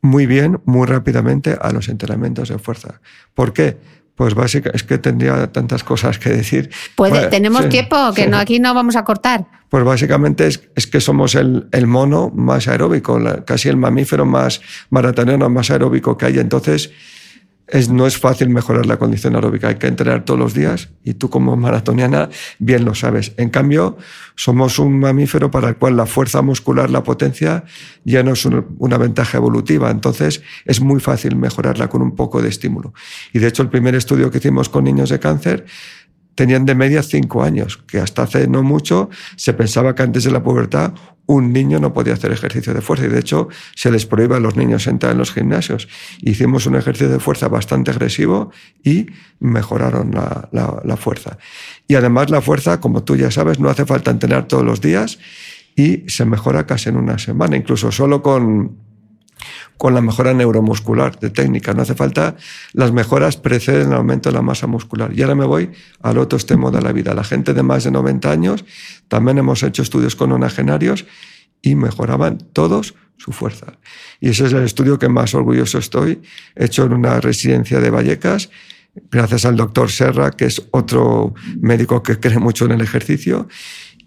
muy 0.01 0.25
bien, 0.25 0.61
muy 0.65 0.87
rápidamente 0.87 1.57
a 1.59 1.71
los 1.71 1.89
entrenamientos 1.89 2.49
de 2.49 2.57
fuerza. 2.57 3.01
¿Por 3.33 3.53
qué? 3.53 3.77
Pues 4.15 4.33
básicamente 4.33 4.75
es 4.75 4.83
que 4.83 4.97
tendría 4.97 5.51
tantas 5.51 5.83
cosas 5.83 6.19
que 6.19 6.29
decir. 6.29 6.69
Pues 6.95 7.29
tenemos 7.29 7.69
tiempo, 7.69 8.13
que 8.13 8.27
no, 8.27 8.37
aquí 8.37 8.59
no 8.59 8.73
vamos 8.73 8.97
a 8.97 9.05
cortar. 9.05 9.45
Pues 9.69 9.83
básicamente 9.83 10.47
es, 10.47 10.61
es 10.75 10.87
que 10.87 10.99
somos 10.99 11.35
el, 11.35 11.67
el, 11.71 11.87
mono 11.87 12.29
más 12.35 12.67
aeróbico, 12.67 13.17
casi 13.45 13.69
el 13.69 13.77
mamífero 13.77 14.25
más 14.25 14.61
maratoniano 14.89 15.49
más 15.49 15.71
aeróbico 15.71 16.17
que 16.17 16.25
hay. 16.25 16.39
Entonces, 16.39 16.91
es, 17.71 17.89
no 17.89 18.07
es 18.07 18.17
fácil 18.17 18.49
mejorar 18.49 18.85
la 18.85 18.97
condición 18.97 19.35
aeróbica, 19.35 19.67
hay 19.67 19.75
que 19.75 19.87
entrenar 19.87 20.25
todos 20.25 20.39
los 20.39 20.53
días 20.53 20.89
y 21.03 21.13
tú 21.13 21.29
como 21.29 21.55
maratoniana 21.55 22.29
bien 22.57 22.85
lo 22.85 22.95
sabes. 22.95 23.33
En 23.37 23.49
cambio, 23.49 23.97
somos 24.35 24.79
un 24.79 24.99
mamífero 24.99 25.51
para 25.51 25.69
el 25.69 25.75
cual 25.75 25.97
la 25.97 26.05
fuerza 26.05 26.41
muscular, 26.41 26.89
la 26.89 27.03
potencia, 27.03 27.63
ya 28.03 28.23
no 28.23 28.33
es 28.33 28.45
una 28.45 28.97
ventaja 28.97 29.37
evolutiva, 29.37 29.91
entonces 29.91 30.41
es 30.65 30.81
muy 30.81 30.99
fácil 30.99 31.35
mejorarla 31.35 31.89
con 31.89 32.01
un 32.01 32.15
poco 32.15 32.41
de 32.41 32.49
estímulo. 32.49 32.93
Y 33.33 33.39
de 33.39 33.47
hecho 33.47 33.61
el 33.61 33.69
primer 33.69 33.95
estudio 33.95 34.31
que 34.31 34.39
hicimos 34.39 34.69
con 34.69 34.83
niños 34.83 35.09
de 35.09 35.19
cáncer 35.19 35.65
tenían 36.39 36.65
de 36.65 36.73
media 36.73 37.03
cinco 37.03 37.43
años, 37.43 37.83
que 37.85 37.99
hasta 37.99 38.23
hace 38.23 38.47
no 38.47 38.63
mucho 38.63 39.09
se 39.35 39.51
pensaba 39.51 39.93
que 39.93 40.03
antes 40.03 40.23
de 40.23 40.31
la 40.31 40.41
pubertad 40.41 40.93
un 41.25 41.51
niño 41.51 41.81
no 41.81 41.91
podía 41.91 42.13
hacer 42.13 42.31
ejercicio 42.31 42.73
de 42.73 42.79
fuerza 42.79 43.07
y 43.07 43.09
de 43.09 43.19
hecho 43.19 43.49
se 43.75 43.91
les 43.91 44.05
prohíbe 44.05 44.37
a 44.37 44.39
los 44.39 44.55
niños 44.55 44.87
entrar 44.87 45.11
en 45.11 45.17
los 45.17 45.33
gimnasios. 45.33 45.89
Hicimos 46.21 46.65
un 46.65 46.77
ejercicio 46.77 47.09
de 47.09 47.19
fuerza 47.19 47.49
bastante 47.49 47.91
agresivo 47.91 48.51
y 48.85 49.07
mejoraron 49.41 50.11
la, 50.11 50.47
la, 50.53 50.81
la 50.85 50.95
fuerza. 50.95 51.37
Y 51.89 51.95
además 51.95 52.29
la 52.29 52.39
fuerza, 52.39 52.79
como 52.79 53.03
tú 53.03 53.17
ya 53.17 53.31
sabes, 53.31 53.59
no 53.59 53.69
hace 53.69 53.85
falta 53.85 54.09
entrenar 54.09 54.47
todos 54.47 54.63
los 54.63 54.79
días 54.79 55.19
y 55.75 56.05
se 56.07 56.23
mejora 56.23 56.65
casi 56.65 56.87
en 56.87 56.95
una 56.95 57.17
semana, 57.17 57.57
incluso 57.57 57.91
solo 57.91 58.21
con 58.21 58.88
con 59.77 59.93
la 59.93 60.01
mejora 60.01 60.33
neuromuscular 60.33 61.19
de 61.19 61.29
técnica. 61.29 61.73
No 61.73 61.81
hace 61.81 61.95
falta, 61.95 62.35
las 62.73 62.91
mejoras 62.91 63.37
preceden 63.37 63.87
el 63.87 63.93
aumento 63.93 64.29
de 64.29 64.35
la 64.35 64.41
masa 64.41 64.67
muscular. 64.67 65.11
Y 65.13 65.21
ahora 65.21 65.35
me 65.35 65.45
voy 65.45 65.71
al 66.01 66.17
otro 66.17 66.37
extremo 66.37 66.71
de 66.71 66.81
la 66.81 66.91
vida. 66.91 67.13
La 67.13 67.23
gente 67.23 67.53
de 67.53 67.63
más 67.63 67.83
de 67.83 67.91
90 67.91 68.31
años, 68.31 68.65
también 69.07 69.37
hemos 69.37 69.63
hecho 69.63 69.81
estudios 69.81 70.15
con 70.15 70.31
onagenarios 70.31 71.05
y 71.61 71.75
mejoraban 71.75 72.37
todos 72.53 72.95
su 73.17 73.31
fuerza. 73.31 73.77
Y 74.19 74.29
ese 74.29 74.45
es 74.45 74.53
el 74.53 74.63
estudio 74.63 74.97
que 74.97 75.09
más 75.09 75.35
orgulloso 75.35 75.77
estoy, 75.77 76.21
hecho 76.55 76.85
en 76.85 76.93
una 76.93 77.19
residencia 77.19 77.79
de 77.79 77.89
Vallecas, 77.89 78.49
gracias 79.11 79.45
al 79.45 79.55
doctor 79.55 79.91
Serra, 79.91 80.31
que 80.31 80.45
es 80.45 80.61
otro 80.71 81.33
médico 81.59 82.01
que 82.01 82.19
cree 82.19 82.39
mucho 82.39 82.65
en 82.65 82.71
el 82.71 82.81
ejercicio. 82.81 83.47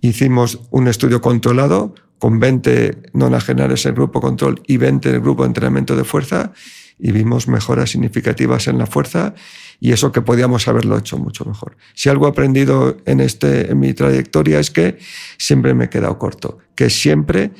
Hicimos 0.00 0.60
un 0.70 0.88
estudio 0.88 1.20
controlado 1.20 1.94
con 2.22 2.38
20 2.38 3.10
nonagenarios 3.14 3.84
en 3.84 3.96
grupo 3.96 4.20
control 4.20 4.62
y 4.68 4.76
20 4.76 5.08
en 5.08 5.14
el 5.16 5.20
grupo 5.20 5.42
de 5.42 5.48
entrenamiento 5.48 5.96
de 5.96 6.04
fuerza 6.04 6.52
y 6.96 7.10
vimos 7.10 7.48
mejoras 7.48 7.90
significativas 7.90 8.68
en 8.68 8.78
la 8.78 8.86
fuerza 8.86 9.34
y 9.80 9.90
eso 9.90 10.12
que 10.12 10.22
podíamos 10.22 10.68
haberlo 10.68 10.96
hecho 10.96 11.18
mucho 11.18 11.44
mejor. 11.44 11.76
Si 11.94 12.08
algo 12.10 12.28
he 12.28 12.30
aprendido 12.30 12.96
en, 13.06 13.18
este, 13.18 13.72
en 13.72 13.80
mi 13.80 13.92
trayectoria 13.92 14.60
es 14.60 14.70
que 14.70 14.98
siempre 15.36 15.74
me 15.74 15.86
he 15.86 15.88
quedado 15.88 16.16
corto, 16.16 16.58
que 16.76 16.90
siempre 16.90 17.50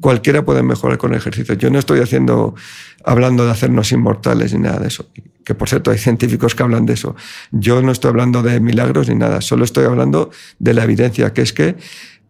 cualquiera 0.00 0.44
puede 0.44 0.62
mejorar 0.62 0.98
con 0.98 1.14
ejercicio. 1.14 1.54
Yo 1.54 1.70
no 1.70 1.78
estoy 1.78 2.00
haciendo, 2.00 2.54
hablando 3.04 3.46
de 3.46 3.52
hacernos 3.52 3.90
inmortales 3.90 4.52
ni 4.52 4.60
nada 4.60 4.80
de 4.80 4.88
eso, 4.88 5.06
que 5.46 5.54
por 5.54 5.70
cierto 5.70 5.90
hay 5.90 5.98
científicos 5.98 6.54
que 6.54 6.62
hablan 6.62 6.84
de 6.84 6.92
eso. 6.92 7.16
Yo 7.52 7.80
no 7.80 7.90
estoy 7.90 8.10
hablando 8.10 8.42
de 8.42 8.60
milagros 8.60 9.08
ni 9.08 9.14
nada, 9.14 9.40
solo 9.40 9.64
estoy 9.64 9.86
hablando 9.86 10.30
de 10.58 10.74
la 10.74 10.84
evidencia, 10.84 11.32
que 11.32 11.40
es 11.40 11.54
que 11.54 11.76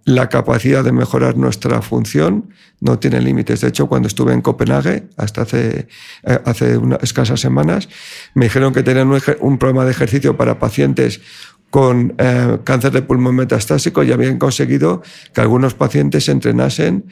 la 0.05 0.29
capacidad 0.29 0.83
de 0.83 0.93
mejorar 0.93 1.37
nuestra 1.37 1.83
función 1.83 2.51
no 2.81 2.99
tiene 2.99 3.21
límites. 3.21 3.61
De 3.61 3.69
hecho, 3.69 3.87
cuando 3.87 4.09
estuve 4.09 4.33
en 4.33 4.41
Copenhague, 4.41 5.09
hasta 5.17 5.43
hace, 5.43 5.89
eh, 6.25 6.39
hace 6.45 6.79
unas 6.79 7.03
escasas 7.03 7.41
semanas, 7.41 7.89
me 8.35 8.47
dijeron 8.47 8.73
que 8.73 8.83
tenían 8.83 9.11
un, 9.41 9.59
programa 9.59 9.85
de 9.85 9.91
ejercicio 9.91 10.37
para 10.37 10.59
pacientes 10.59 11.21
con 11.69 12.15
eh, 12.19 12.59
cáncer 12.65 12.93
de 12.93 13.03
pulmón 13.03 13.37
metastásico 13.37 14.03
y 14.03 14.13
habían 14.13 14.39
conseguido 14.39 15.03
que 15.33 15.41
algunos 15.41 15.75
pacientes 15.75 16.29
entrenasen 16.29 17.05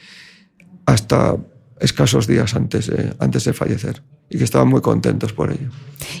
hasta 0.85 1.37
escasos 1.79 2.27
días 2.27 2.55
antes 2.55 2.87
de, 2.87 3.13
antes 3.19 3.43
de 3.45 3.53
fallecer 3.53 4.01
y 4.29 4.37
que 4.37 4.43
estaban 4.43 4.67
muy 4.67 4.81
contentos 4.81 5.33
por 5.33 5.51
ello. 5.51 5.69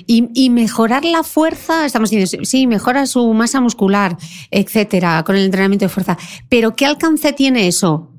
Y, 0.07 0.29
y, 0.33 0.49
mejorar 0.49 1.05
la 1.05 1.23
fuerza, 1.23 1.85
estamos 1.85 2.09
diciendo, 2.09 2.45
sí, 2.45 2.65
mejora 2.65 3.05
su 3.05 3.33
masa 3.33 3.61
muscular, 3.61 4.17
etcétera, 4.49 5.23
con 5.23 5.35
el 5.35 5.45
entrenamiento 5.45 5.85
de 5.85 5.89
fuerza. 5.89 6.17
Pero 6.49 6.75
¿qué 6.75 6.85
alcance 6.85 7.33
tiene 7.33 7.67
eso? 7.67 8.11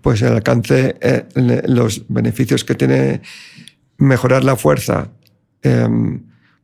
Pues 0.00 0.22
el 0.22 0.32
alcance, 0.32 0.96
eh, 1.00 1.26
los 1.66 2.04
beneficios 2.08 2.64
que 2.64 2.74
tiene 2.74 3.22
mejorar 3.98 4.44
la 4.44 4.56
fuerza, 4.56 5.08
eh, 5.62 5.88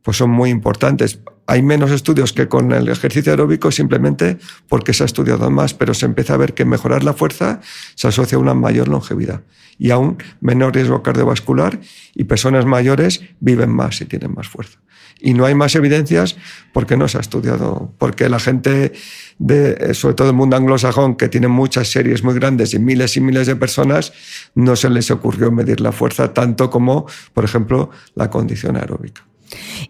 pues 0.03 0.17
son 0.17 0.31
muy 0.31 0.51
importantes. 0.51 1.21
Hay 1.51 1.63
menos 1.63 1.91
estudios 1.93 2.35
que 2.35 2.47
con 2.47 2.73
el 2.73 2.91
ejercicio 2.91 3.33
aeróbico 3.33 3.73
simplemente 3.73 4.37
porque 4.69 4.93
se 4.93 5.03
ha 5.03 5.07
estudiado 5.07 5.51
más, 5.51 5.73
pero 5.73 5.95
se 5.95 6.05
empieza 6.05 6.35
a 6.35 6.37
ver 6.37 6.53
que 6.53 6.67
mejorar 6.67 7.05
la 7.05 7.15
fuerza 7.15 7.61
se 7.95 8.07
asocia 8.07 8.37
a 8.37 8.39
una 8.39 8.53
mayor 8.53 8.89
longevidad 8.89 9.41
y 9.79 9.91
a 9.91 9.97
un 9.97 10.19
menor 10.43 10.75
riesgo 10.75 11.03
cardiovascular 11.03 11.81
y 12.15 12.25
personas 12.25 12.67
mayores 12.67 13.23
viven 13.41 13.71
más 13.71 13.99
y 14.03 14.05
tienen 14.05 14.35
más 14.35 14.47
fuerza. 14.47 14.79
Y 15.21 15.33
no 15.33 15.47
hay 15.47 15.55
más 15.55 15.75
evidencias 15.75 16.37
porque 16.75 16.99
no 16.99 17.09
se 17.09 17.17
ha 17.17 17.23
estudiado, 17.23 17.95
porque 17.97 18.29
la 18.29 18.41
gente, 18.41 18.93
de, 19.39 19.95
sobre 19.95 20.17
todo 20.17 20.29
el 20.29 20.37
mundo 20.37 20.55
anglosajón, 20.55 21.17
que 21.17 21.31
tiene 21.31 21.49
muchas 21.49 21.91
series 21.91 22.23
muy 22.23 22.35
grandes 22.35 22.75
y 22.75 22.79
miles 22.79 23.17
y 23.17 23.23
miles 23.23 23.47
de 23.47 23.57
personas, 23.57 24.13
no 24.55 24.77
se 24.77 24.91
les 24.91 25.11
ocurrió 25.11 25.51
medir 25.51 25.81
la 25.81 25.93
fuerza 25.93 26.35
tanto 26.35 26.69
como, 26.69 27.07
por 27.33 27.47
ejemplo, 27.47 27.91
la 28.15 28.29
condición 28.29 28.77
aeróbica. 28.77 29.25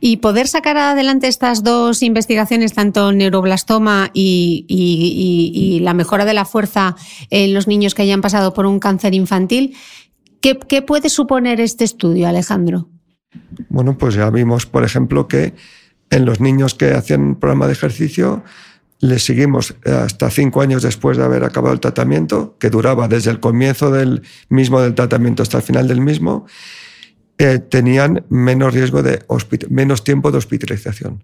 Y 0.01 0.19
poder 0.19 0.49
sacar 0.49 0.77
adelante 0.77 1.29
estas 1.29 1.63
dos 1.63 2.03
investigaciones, 2.03 2.73
tanto 2.73 3.13
neuroblastoma 3.13 4.11
y, 4.13 5.81
la 5.83 5.95
mejora 5.95 6.25
de 6.25 6.35
la 6.35 6.45
fuerza 6.45 6.97
en 7.31 7.55
los 7.55 7.67
niños 7.67 7.95
que 7.95 8.03
hayan 8.03 8.21
pasado 8.21 8.55
por 8.55 8.67
un 8.67 8.79
cáncer 8.81 9.15
infantil, 9.15 9.77
¿qué, 10.41 10.83
puede 10.83 11.09
suponer 11.09 11.61
este 11.61 11.85
estudio, 11.85 12.29
Alejandro? 12.29 12.89
Bueno, 13.69 13.97
pues 13.97 14.15
ya 14.15 14.31
vimos, 14.31 14.67
por 14.67 14.85
ejemplo, 14.85 15.29
que 15.29 15.55
en 16.11 16.25
los 16.25 16.41
niños 16.41 16.75
que 16.75 16.93
hacían 16.93 17.21
un 17.21 17.35
programa 17.37 17.67
de 17.67 17.73
ejercicio, 17.75 18.43
les 19.01 19.25
seguimos 19.25 19.77
hasta 19.85 20.31
cinco 20.31 20.61
años 20.61 20.83
después 20.83 21.17
de 21.17 21.25
haber 21.25 21.45
acabado 21.45 21.73
el 21.75 21.81
tratamiento, 21.81 22.57
que 22.59 22.71
duraba 22.71 23.07
desde 23.09 23.31
el 23.31 23.41
comienzo 23.41 23.91
del 23.91 24.23
mismo 24.49 24.81
del 24.81 24.95
tratamiento 24.95 25.43
hasta 25.43 25.59
el 25.59 25.63
final 25.63 25.87
del 25.87 26.01
mismo, 26.01 26.47
eh, 27.39 27.61
tenían 27.61 28.25
menos 28.29 28.75
riesgo 28.75 29.01
de 29.03 29.23
menos 29.71 30.03
tiempo 30.03 30.33
de 30.33 30.39
hospitalización. 30.39 31.23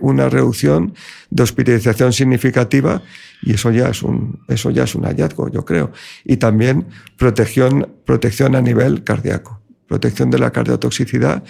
una 0.00 0.28
reducción 0.28 0.94
de 1.30 1.42
hospitalización 1.42 2.12
significativa 2.12 3.02
y 3.42 3.54
eso 3.54 3.70
ya 3.70 3.88
es 3.88 4.02
un, 4.02 4.40
eso 4.48 4.70
ya 4.70 4.84
es 4.84 4.94
un 4.94 5.04
hallazgo, 5.04 5.50
yo 5.50 5.64
creo. 5.64 5.92
Y 6.24 6.38
también 6.38 6.86
protección, 7.18 7.88
protección 8.06 8.56
a 8.56 8.62
nivel 8.62 9.04
cardíaco, 9.04 9.60
protección 9.86 10.30
de 10.30 10.38
la 10.38 10.50
cardiotoxicidad. 10.50 11.44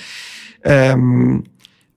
Em, 0.65 1.43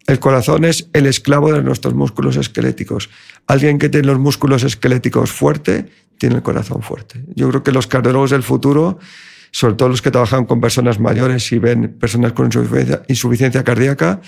el 0.05 0.19
corazón 0.19 0.65
es 0.65 0.87
el 0.93 1.07
esclavo 1.07 1.51
de 1.51 1.63
nuestros 1.63 1.95
músculos 1.95 2.37
esqueléticos. 2.37 3.09
Alguien 3.47 3.79
que 3.79 3.89
tiene 3.89 4.07
los 4.07 4.19
músculos 4.19 4.63
esqueléticos 4.63 5.31
fuerte, 5.31 5.89
tiene 6.17 6.35
el 6.35 6.43
corazón 6.43 6.81
fuerte. 6.83 7.23
Yo 7.35 7.49
creo 7.49 7.63
que 7.63 7.71
los 7.71 7.87
cardiólogos 7.87 8.31
del 8.31 8.43
futuro 8.43 8.99
sobre 9.51 9.75
todo 9.75 9.89
los 9.89 10.01
que 10.01 10.11
trabajan 10.11 10.45
con 10.45 10.61
personas 10.61 10.99
mayores 10.99 11.51
y 11.51 11.59
ven 11.59 11.95
personas 11.99 12.33
con 12.33 12.49
insuficiencia, 13.07 13.63
cardíaca, 13.63 14.21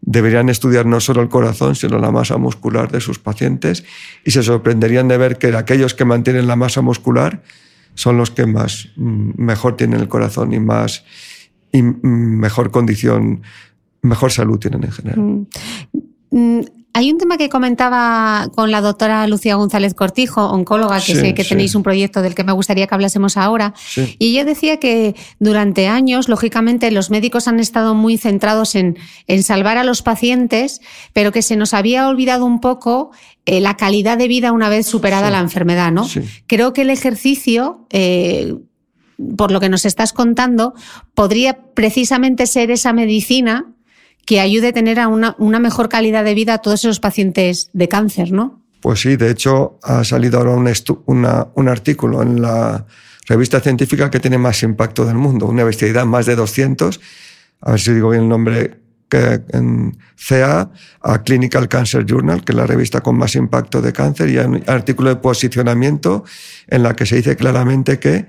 deberían 0.00 0.48
estudiar 0.48 0.86
no 0.86 1.00
solo 1.00 1.22
el 1.22 1.28
corazón, 1.28 1.74
sino 1.74 1.98
la 1.98 2.10
masa 2.10 2.36
muscular 2.36 2.90
de 2.90 3.00
sus 3.00 3.18
pacientes 3.18 3.84
y 4.24 4.30
se 4.30 4.42
sorprenderían 4.42 5.08
de 5.08 5.18
ver 5.18 5.38
que 5.38 5.48
aquellos 5.56 5.94
que 5.94 6.04
mantienen 6.04 6.46
la 6.46 6.56
masa 6.56 6.82
muscular 6.82 7.42
son 7.94 8.16
los 8.16 8.30
que 8.30 8.46
más 8.46 8.90
mm, 8.96 9.42
mejor 9.42 9.76
tienen 9.76 10.00
el 10.00 10.08
corazón 10.08 10.52
y 10.52 10.60
más 10.60 11.04
y 11.72 11.82
mm, 11.82 11.98
mejor 12.02 12.70
condición, 12.70 13.42
mejor 14.02 14.30
salud 14.30 14.58
tienen 14.58 14.84
en 14.84 14.92
general. 14.92 15.46
Mm. 16.30 16.60
Hay 16.94 17.12
un 17.12 17.18
tema 17.18 17.36
que 17.36 17.48
comentaba 17.48 18.48
con 18.56 18.70
la 18.70 18.80
doctora 18.80 19.26
Lucía 19.28 19.54
González 19.54 19.94
Cortijo, 19.94 20.46
oncóloga, 20.50 20.96
que 21.00 21.14
sé 21.14 21.32
que 21.34 21.44
tenéis 21.44 21.74
un 21.74 21.82
proyecto 21.82 22.22
del 22.22 22.34
que 22.34 22.42
me 22.42 22.52
gustaría 22.52 22.86
que 22.86 22.94
hablásemos 22.94 23.36
ahora. 23.36 23.74
Y 24.18 24.30
ella 24.30 24.44
decía 24.44 24.78
que 24.78 25.14
durante 25.38 25.86
años, 25.86 26.28
lógicamente, 26.28 26.90
los 26.90 27.10
médicos 27.10 27.46
han 27.46 27.60
estado 27.60 27.94
muy 27.94 28.18
centrados 28.18 28.74
en, 28.74 28.98
en 29.28 29.42
salvar 29.44 29.78
a 29.78 29.84
los 29.84 30.02
pacientes, 30.02 30.80
pero 31.12 31.30
que 31.30 31.42
se 31.42 31.56
nos 31.56 31.72
había 31.72 32.08
olvidado 32.08 32.44
un 32.44 32.60
poco 32.60 33.12
eh, 33.50 33.60
la 33.60 33.78
calidad 33.78 34.18
de 34.18 34.28
vida 34.28 34.52
una 34.52 34.68
vez 34.68 34.86
superada 34.86 35.30
la 35.30 35.40
enfermedad, 35.40 35.90
¿no? 35.90 36.06
Creo 36.46 36.72
que 36.74 36.82
el 36.82 36.90
ejercicio, 36.90 37.86
eh, 37.88 38.54
por 39.36 39.52
lo 39.52 39.60
que 39.60 39.70
nos 39.70 39.86
estás 39.86 40.12
contando, 40.12 40.74
podría 41.14 41.58
precisamente 41.74 42.46
ser 42.46 42.70
esa 42.70 42.92
medicina 42.92 43.72
que 44.28 44.40
ayude 44.40 44.68
a 44.68 44.72
tener 44.74 45.00
a 45.00 45.08
una, 45.08 45.34
una 45.38 45.58
mejor 45.58 45.88
calidad 45.88 46.22
de 46.22 46.34
vida 46.34 46.52
a 46.52 46.58
todos 46.58 46.84
esos 46.84 47.00
pacientes 47.00 47.70
de 47.72 47.88
cáncer, 47.88 48.30
¿no? 48.30 48.62
Pues 48.82 49.00
sí, 49.00 49.16
de 49.16 49.30
hecho 49.30 49.78
ha 49.82 50.04
salido 50.04 50.38
ahora 50.38 50.50
un, 50.50 51.26
un 51.54 51.68
artículo 51.68 52.20
en 52.20 52.42
la 52.42 52.84
revista 53.26 53.58
científica 53.60 54.10
que 54.10 54.20
tiene 54.20 54.36
más 54.36 54.62
impacto 54.62 55.06
del 55.06 55.14
mundo, 55.14 55.46
una 55.46 55.62
investigación 55.62 56.10
más 56.10 56.26
de 56.26 56.36
200, 56.36 57.00
a 57.62 57.70
ver 57.70 57.80
si 57.80 57.94
digo 57.94 58.10
bien 58.10 58.24
el 58.24 58.28
nombre, 58.28 58.80
que 59.08 59.40
en 59.48 59.96
CA, 60.16 60.72
a 61.00 61.22
Clinical 61.22 61.66
Cancer 61.66 62.04
Journal, 62.04 62.44
que 62.44 62.52
es 62.52 62.56
la 62.56 62.66
revista 62.66 63.00
con 63.00 63.16
más 63.16 63.34
impacto 63.34 63.80
de 63.80 63.94
cáncer, 63.94 64.28
y 64.28 64.36
hay 64.36 64.44
un 64.44 64.62
artículo 64.66 65.08
de 65.08 65.16
posicionamiento 65.16 66.24
en 66.66 66.82
la 66.82 66.94
que 66.94 67.06
se 67.06 67.16
dice 67.16 67.34
claramente 67.34 67.98
que 67.98 68.26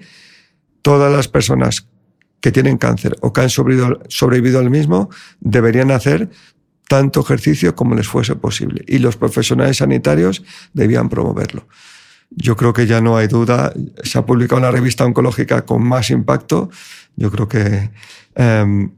todas 0.81 1.11
las 1.11 1.27
personas 1.27 1.89
que 2.41 2.51
tienen 2.51 2.77
cáncer 2.77 3.15
o 3.21 3.33
que 3.33 3.41
han 3.41 3.49
sobrevivido, 3.49 4.59
al 4.59 4.69
mismo 4.69 5.09
deberían 5.39 5.91
hacer 5.91 6.29
tanto 6.87 7.21
ejercicio 7.21 7.75
como 7.75 7.95
les 7.95 8.07
fuese 8.07 8.35
posible. 8.35 8.83
Y 8.87 8.99
los 8.99 9.17
profesionales 9.17 9.77
sanitarios 9.77 10.43
debían 10.73 11.09
promoverlo. 11.09 11.67
Yo 12.31 12.55
creo 12.55 12.73
que 12.73 12.87
ya 12.87 13.01
no 13.01 13.17
hay 13.17 13.27
duda. 13.27 13.73
Se 14.03 14.17
ha 14.17 14.25
publicado 14.25 14.59
una 14.59 14.71
revista 14.71 15.05
oncológica 15.05 15.65
con 15.65 15.83
más 15.83 16.09
impacto. 16.09 16.69
Yo 17.15 17.31
creo 17.31 17.47
que, 17.47 17.91
em, 18.35 18.91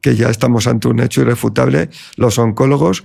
que 0.00 0.16
ya 0.16 0.28
estamos 0.30 0.66
ante 0.66 0.88
un 0.88 1.00
hecho 1.00 1.22
irrefutable. 1.22 1.90
Los 2.16 2.38
oncólogos 2.38 3.04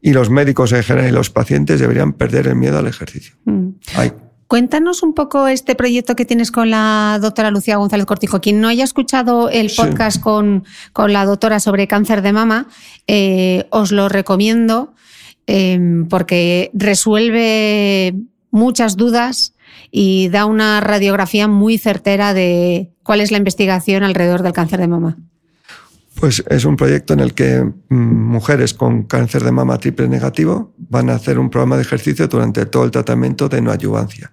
y 0.00 0.12
los 0.12 0.30
médicos 0.30 0.72
en 0.72 0.82
general 0.82 1.10
y 1.10 1.12
los 1.12 1.30
pacientes 1.30 1.80
deberían 1.80 2.12
perder 2.12 2.48
el 2.48 2.56
miedo 2.56 2.78
al 2.78 2.86
ejercicio. 2.86 3.34
Mm. 3.44 3.68
Hay 3.96 4.12
Cuéntanos 4.52 5.02
un 5.02 5.14
poco 5.14 5.48
este 5.48 5.74
proyecto 5.74 6.14
que 6.14 6.26
tienes 6.26 6.50
con 6.50 6.68
la 6.68 7.18
doctora 7.22 7.50
Lucía 7.50 7.78
González 7.78 8.04
Cortijo. 8.04 8.42
Quien 8.42 8.60
no 8.60 8.68
haya 8.68 8.84
escuchado 8.84 9.48
el 9.48 9.70
podcast 9.74 10.20
con, 10.20 10.64
con, 10.92 11.14
la 11.14 11.24
doctora 11.24 11.58
sobre 11.58 11.88
cáncer 11.88 12.20
de 12.20 12.34
mama, 12.34 12.66
eh, 13.06 13.64
os 13.70 13.92
lo 13.92 14.10
recomiendo 14.10 14.92
eh, 15.46 16.04
porque 16.10 16.70
resuelve 16.74 18.14
muchas 18.50 18.98
dudas 18.98 19.54
y 19.90 20.28
da 20.28 20.44
una 20.44 20.82
radiografía 20.82 21.48
muy 21.48 21.78
certera 21.78 22.34
de 22.34 22.90
cuál 23.04 23.22
es 23.22 23.30
la 23.30 23.38
investigación 23.38 24.02
alrededor 24.02 24.42
del 24.42 24.52
cáncer 24.52 24.80
de 24.80 24.88
mama. 24.88 25.16
Pues 26.20 26.44
es 26.48 26.64
un 26.64 26.76
proyecto 26.76 27.14
en 27.14 27.20
el 27.20 27.34
que 27.34 27.62
mm, 27.62 27.94
mujeres 27.94 28.74
con 28.74 29.04
cáncer 29.04 29.42
de 29.44 29.52
mama 29.52 29.78
triple 29.78 30.08
negativo 30.08 30.74
van 30.76 31.10
a 31.10 31.14
hacer 31.14 31.38
un 31.38 31.50
programa 31.50 31.76
de 31.76 31.82
ejercicio 31.82 32.28
durante 32.28 32.66
todo 32.66 32.84
el 32.84 32.90
tratamiento 32.90 33.48
de 33.48 33.60
no 33.60 33.70
adyuvancia. 33.70 34.30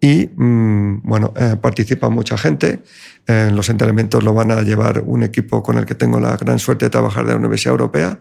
Y 0.00 0.30
mm, 0.34 1.02
bueno, 1.02 1.32
eh, 1.36 1.56
participa 1.60 2.08
mucha 2.08 2.38
gente. 2.38 2.82
En 3.26 3.54
los 3.54 3.68
entrenamientos 3.68 4.22
lo 4.22 4.34
van 4.34 4.50
a 4.50 4.62
llevar 4.62 5.02
un 5.06 5.22
equipo 5.22 5.62
con 5.62 5.78
el 5.78 5.84
que 5.84 5.94
tengo 5.94 6.20
la 6.20 6.36
gran 6.36 6.58
suerte 6.58 6.86
de 6.86 6.90
trabajar 6.90 7.24
de 7.26 7.32
la 7.32 7.38
Universidad 7.38 7.72
Europea 7.72 8.18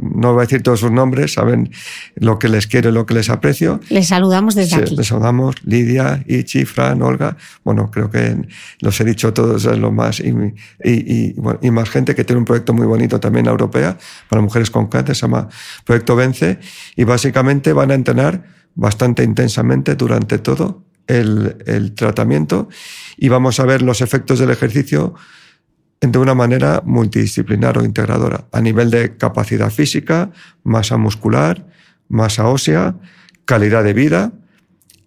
no 0.00 0.32
voy 0.32 0.40
a 0.40 0.44
decir 0.44 0.62
todos 0.62 0.80
sus 0.80 0.90
nombres, 0.90 1.34
saben 1.34 1.70
lo 2.16 2.38
que 2.38 2.48
les 2.48 2.66
quiero 2.66 2.90
y 2.90 2.92
lo 2.92 3.06
que 3.06 3.14
les 3.14 3.30
aprecio. 3.30 3.80
Les 3.88 4.08
saludamos 4.08 4.54
desde 4.54 4.76
aquí. 4.76 4.94
Les 4.96 5.06
saludamos 5.06 5.56
Lidia, 5.64 6.22
Ichi, 6.26 6.64
Fran, 6.64 7.02
Olga. 7.02 7.36
Bueno, 7.64 7.90
creo 7.90 8.10
que 8.10 8.36
los 8.80 9.00
he 9.00 9.04
dicho 9.04 9.32
todos 9.32 9.64
lo 9.64 9.90
más. 9.90 10.20
Y, 10.20 10.34
y, 10.84 11.34
y, 11.62 11.70
más 11.70 11.90
gente 11.90 12.14
que 12.14 12.24
tiene 12.24 12.38
un 12.38 12.44
proyecto 12.44 12.74
muy 12.74 12.86
bonito 12.86 13.20
también 13.20 13.46
europea 13.46 13.96
para 14.28 14.42
mujeres 14.42 14.70
con 14.70 14.86
cáncer, 14.88 15.16
se 15.16 15.22
llama 15.22 15.48
Proyecto 15.84 16.16
Vence. 16.16 16.58
Y 16.96 17.04
básicamente 17.04 17.72
van 17.72 17.90
a 17.90 17.94
entrenar 17.94 18.44
bastante 18.74 19.24
intensamente 19.24 19.94
durante 19.94 20.38
todo 20.38 20.84
el, 21.06 21.56
el 21.66 21.94
tratamiento 21.94 22.68
y 23.16 23.28
vamos 23.28 23.60
a 23.60 23.64
ver 23.64 23.82
los 23.82 24.00
efectos 24.00 24.38
del 24.38 24.50
ejercicio 24.50 25.14
de 26.12 26.18
una 26.18 26.34
manera 26.34 26.82
multidisciplinar 26.84 27.78
o 27.78 27.84
integradora, 27.84 28.46
a 28.52 28.60
nivel 28.60 28.90
de 28.90 29.16
capacidad 29.16 29.70
física, 29.70 30.30
masa 30.62 30.96
muscular, 30.96 31.66
masa 32.08 32.48
ósea, 32.48 32.96
calidad 33.44 33.84
de 33.84 33.92
vida 33.92 34.32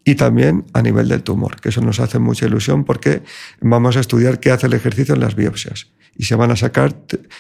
y 0.04 0.16
también 0.16 0.66
a 0.74 0.82
nivel 0.82 1.10
del 1.10 1.24
tumor, 1.24 1.60
que 1.60 1.70
eso 1.70 1.82
nos 1.82 2.00
hace 2.00 2.20
mucha 2.20 2.46
ilusión 2.46 2.86
porque 2.86 3.24
vamos 3.60 3.98
a 3.98 4.00
estudiar 4.00 4.40
qué 4.40 4.52
hace 4.52 4.68
el 4.68 4.74
ejercicio 4.74 5.14
en 5.16 5.22
las 5.22 5.36
biopsias. 5.36 5.88
Y 6.16 6.26
se 6.26 6.36
van 6.36 6.50
a 6.50 6.56
sacar 6.56 6.96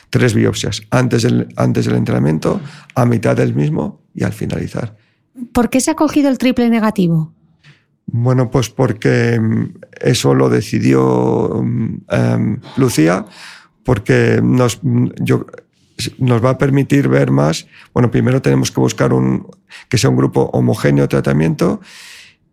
tres 0.09 0.33
biopsias, 0.33 0.81
antes 0.91 1.23
del, 1.23 1.47
antes 1.55 1.85
del 1.85 1.95
entrenamiento, 1.95 2.61
a 2.93 3.05
mitad 3.05 3.35
del 3.35 3.55
mismo 3.55 4.01
y 4.13 4.23
al 4.23 4.33
finalizar. 4.33 4.97
¿Por 5.53 5.69
qué 5.69 5.79
se 5.79 5.91
ha 5.91 5.95
cogido 5.95 6.29
el 6.29 6.37
triple 6.37 6.69
negativo? 6.69 7.33
Bueno, 8.07 8.49
pues 8.49 8.69
porque 8.69 9.39
mm, 9.39 9.79
eso 10.01 10.33
lo 10.33 10.49
decidió 10.49 11.61
em, 12.09 12.59
Lucía, 12.77 13.25
porque 13.83 14.39
nos, 14.41 14.79
mm, 14.81 15.07
yo, 15.21 15.45
nos 16.17 16.43
va 16.43 16.51
a 16.51 16.57
permitir 16.57 17.09
ver 17.09 17.31
más. 17.31 17.67
Bueno, 17.93 18.09
primero 18.09 18.41
tenemos 18.41 18.71
que 18.71 18.79
buscar 18.79 19.13
un, 19.13 19.47
que 19.89 19.97
sea 19.97 20.09
un 20.09 20.15
grupo 20.15 20.49
homogéneo 20.53 21.03
de 21.03 21.09
tratamiento 21.09 21.81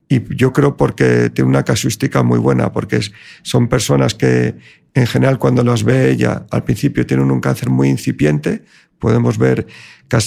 y 0.08 0.36
yo 0.36 0.52
creo 0.52 0.76
porque 0.76 1.30
tiene 1.30 1.48
una 1.48 1.64
casuística 1.64 2.22
muy 2.22 2.38
buena, 2.38 2.72
porque 2.72 3.00
son 3.42 3.68
personas 3.68 4.14
que 4.14 4.54
en 4.94 5.06
general 5.06 5.38
cuando 5.38 5.64
las 5.64 5.82
ve 5.82 6.10
ella 6.10 6.46
al 6.50 6.64
principio 6.64 7.06
tienen 7.06 7.30
un 7.30 7.40
cáncer 7.40 7.70
muy 7.70 7.88
incipiente, 7.88 8.64
podemos 9.04 9.36
ver, 9.36 9.66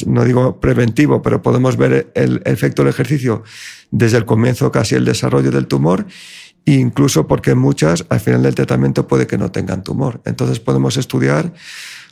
no 0.06 0.24
digo 0.24 0.60
preventivo, 0.60 1.24
pero 1.24 1.42
podemos 1.42 1.78
ver 1.78 2.12
el 2.14 2.44
efecto 2.46 2.84
del 2.84 2.92
ejercicio 2.92 3.42
desde 3.90 4.18
el 4.18 4.26
comienzo, 4.26 4.72
casi 4.72 4.94
el 4.94 5.04
desarrollo 5.04 5.50
del 5.50 5.66
tumor, 5.66 6.06
incluso 6.66 7.26
porque 7.26 7.56
muchas 7.56 8.06
al 8.10 8.20
final 8.20 8.44
del 8.44 8.54
tratamiento 8.54 9.08
puede 9.08 9.26
que 9.26 9.40
no 9.40 9.50
tengan 9.50 9.84
tumor. 9.84 10.22
Entonces 10.26 10.60
podemos 10.60 10.96
estudiar, 10.96 11.54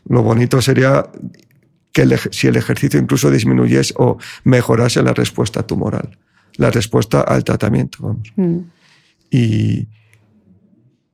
lo 0.10 0.24
bonito 0.24 0.60
sería 0.60 1.08
que 1.94 2.18
si 2.32 2.48
el 2.48 2.56
ejercicio 2.56 3.00
incluso 3.00 3.30
disminuyese 3.30 3.94
o 3.98 4.18
mejorase 4.44 5.04
la 5.04 5.14
respuesta 5.14 5.62
tumoral, 5.68 6.18
la 6.58 6.72
respuesta 6.72 7.22
al 7.22 7.44
tratamiento. 7.44 8.00
Vamos. 8.02 8.34
Mm. 8.38 8.58
Y, 9.30 9.88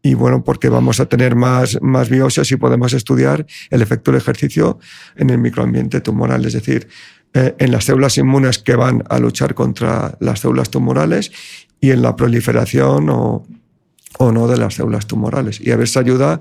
y 0.03 0.15
bueno, 0.15 0.43
porque 0.43 0.69
vamos 0.69 0.99
a 0.99 1.05
tener 1.05 1.35
más, 1.35 1.79
más 1.81 2.09
biopsias 2.09 2.51
y 2.51 2.55
podemos 2.55 2.93
estudiar 2.93 3.45
el 3.69 3.81
efecto 3.81 4.11
del 4.11 4.19
ejercicio 4.19 4.79
en 5.15 5.29
el 5.29 5.37
microambiente 5.37 6.01
tumoral, 6.01 6.45
es 6.45 6.53
decir, 6.53 6.87
eh, 7.33 7.55
en 7.59 7.71
las 7.71 7.85
células 7.85 8.17
inmunes 8.17 8.57
que 8.59 8.75
van 8.75 9.03
a 9.09 9.19
luchar 9.19 9.53
contra 9.53 10.17
las 10.19 10.39
células 10.39 10.69
tumorales 10.69 11.31
y 11.79 11.91
en 11.91 12.01
la 12.01 12.15
proliferación 12.15 13.09
o, 13.09 13.45
o 14.17 14.31
no 14.31 14.47
de 14.47 14.57
las 14.57 14.75
células 14.75 15.07
tumorales. 15.07 15.61
Y 15.61 15.71
a 15.71 15.77
veces 15.77 15.97
ayuda 15.97 16.39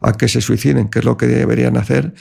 a 0.00 0.12
que 0.12 0.28
se 0.28 0.40
suiciden, 0.40 0.88
que 0.88 0.98
es 1.00 1.04
lo 1.04 1.16
que 1.16 1.26
deberían 1.26 1.76
hacer 1.76 2.14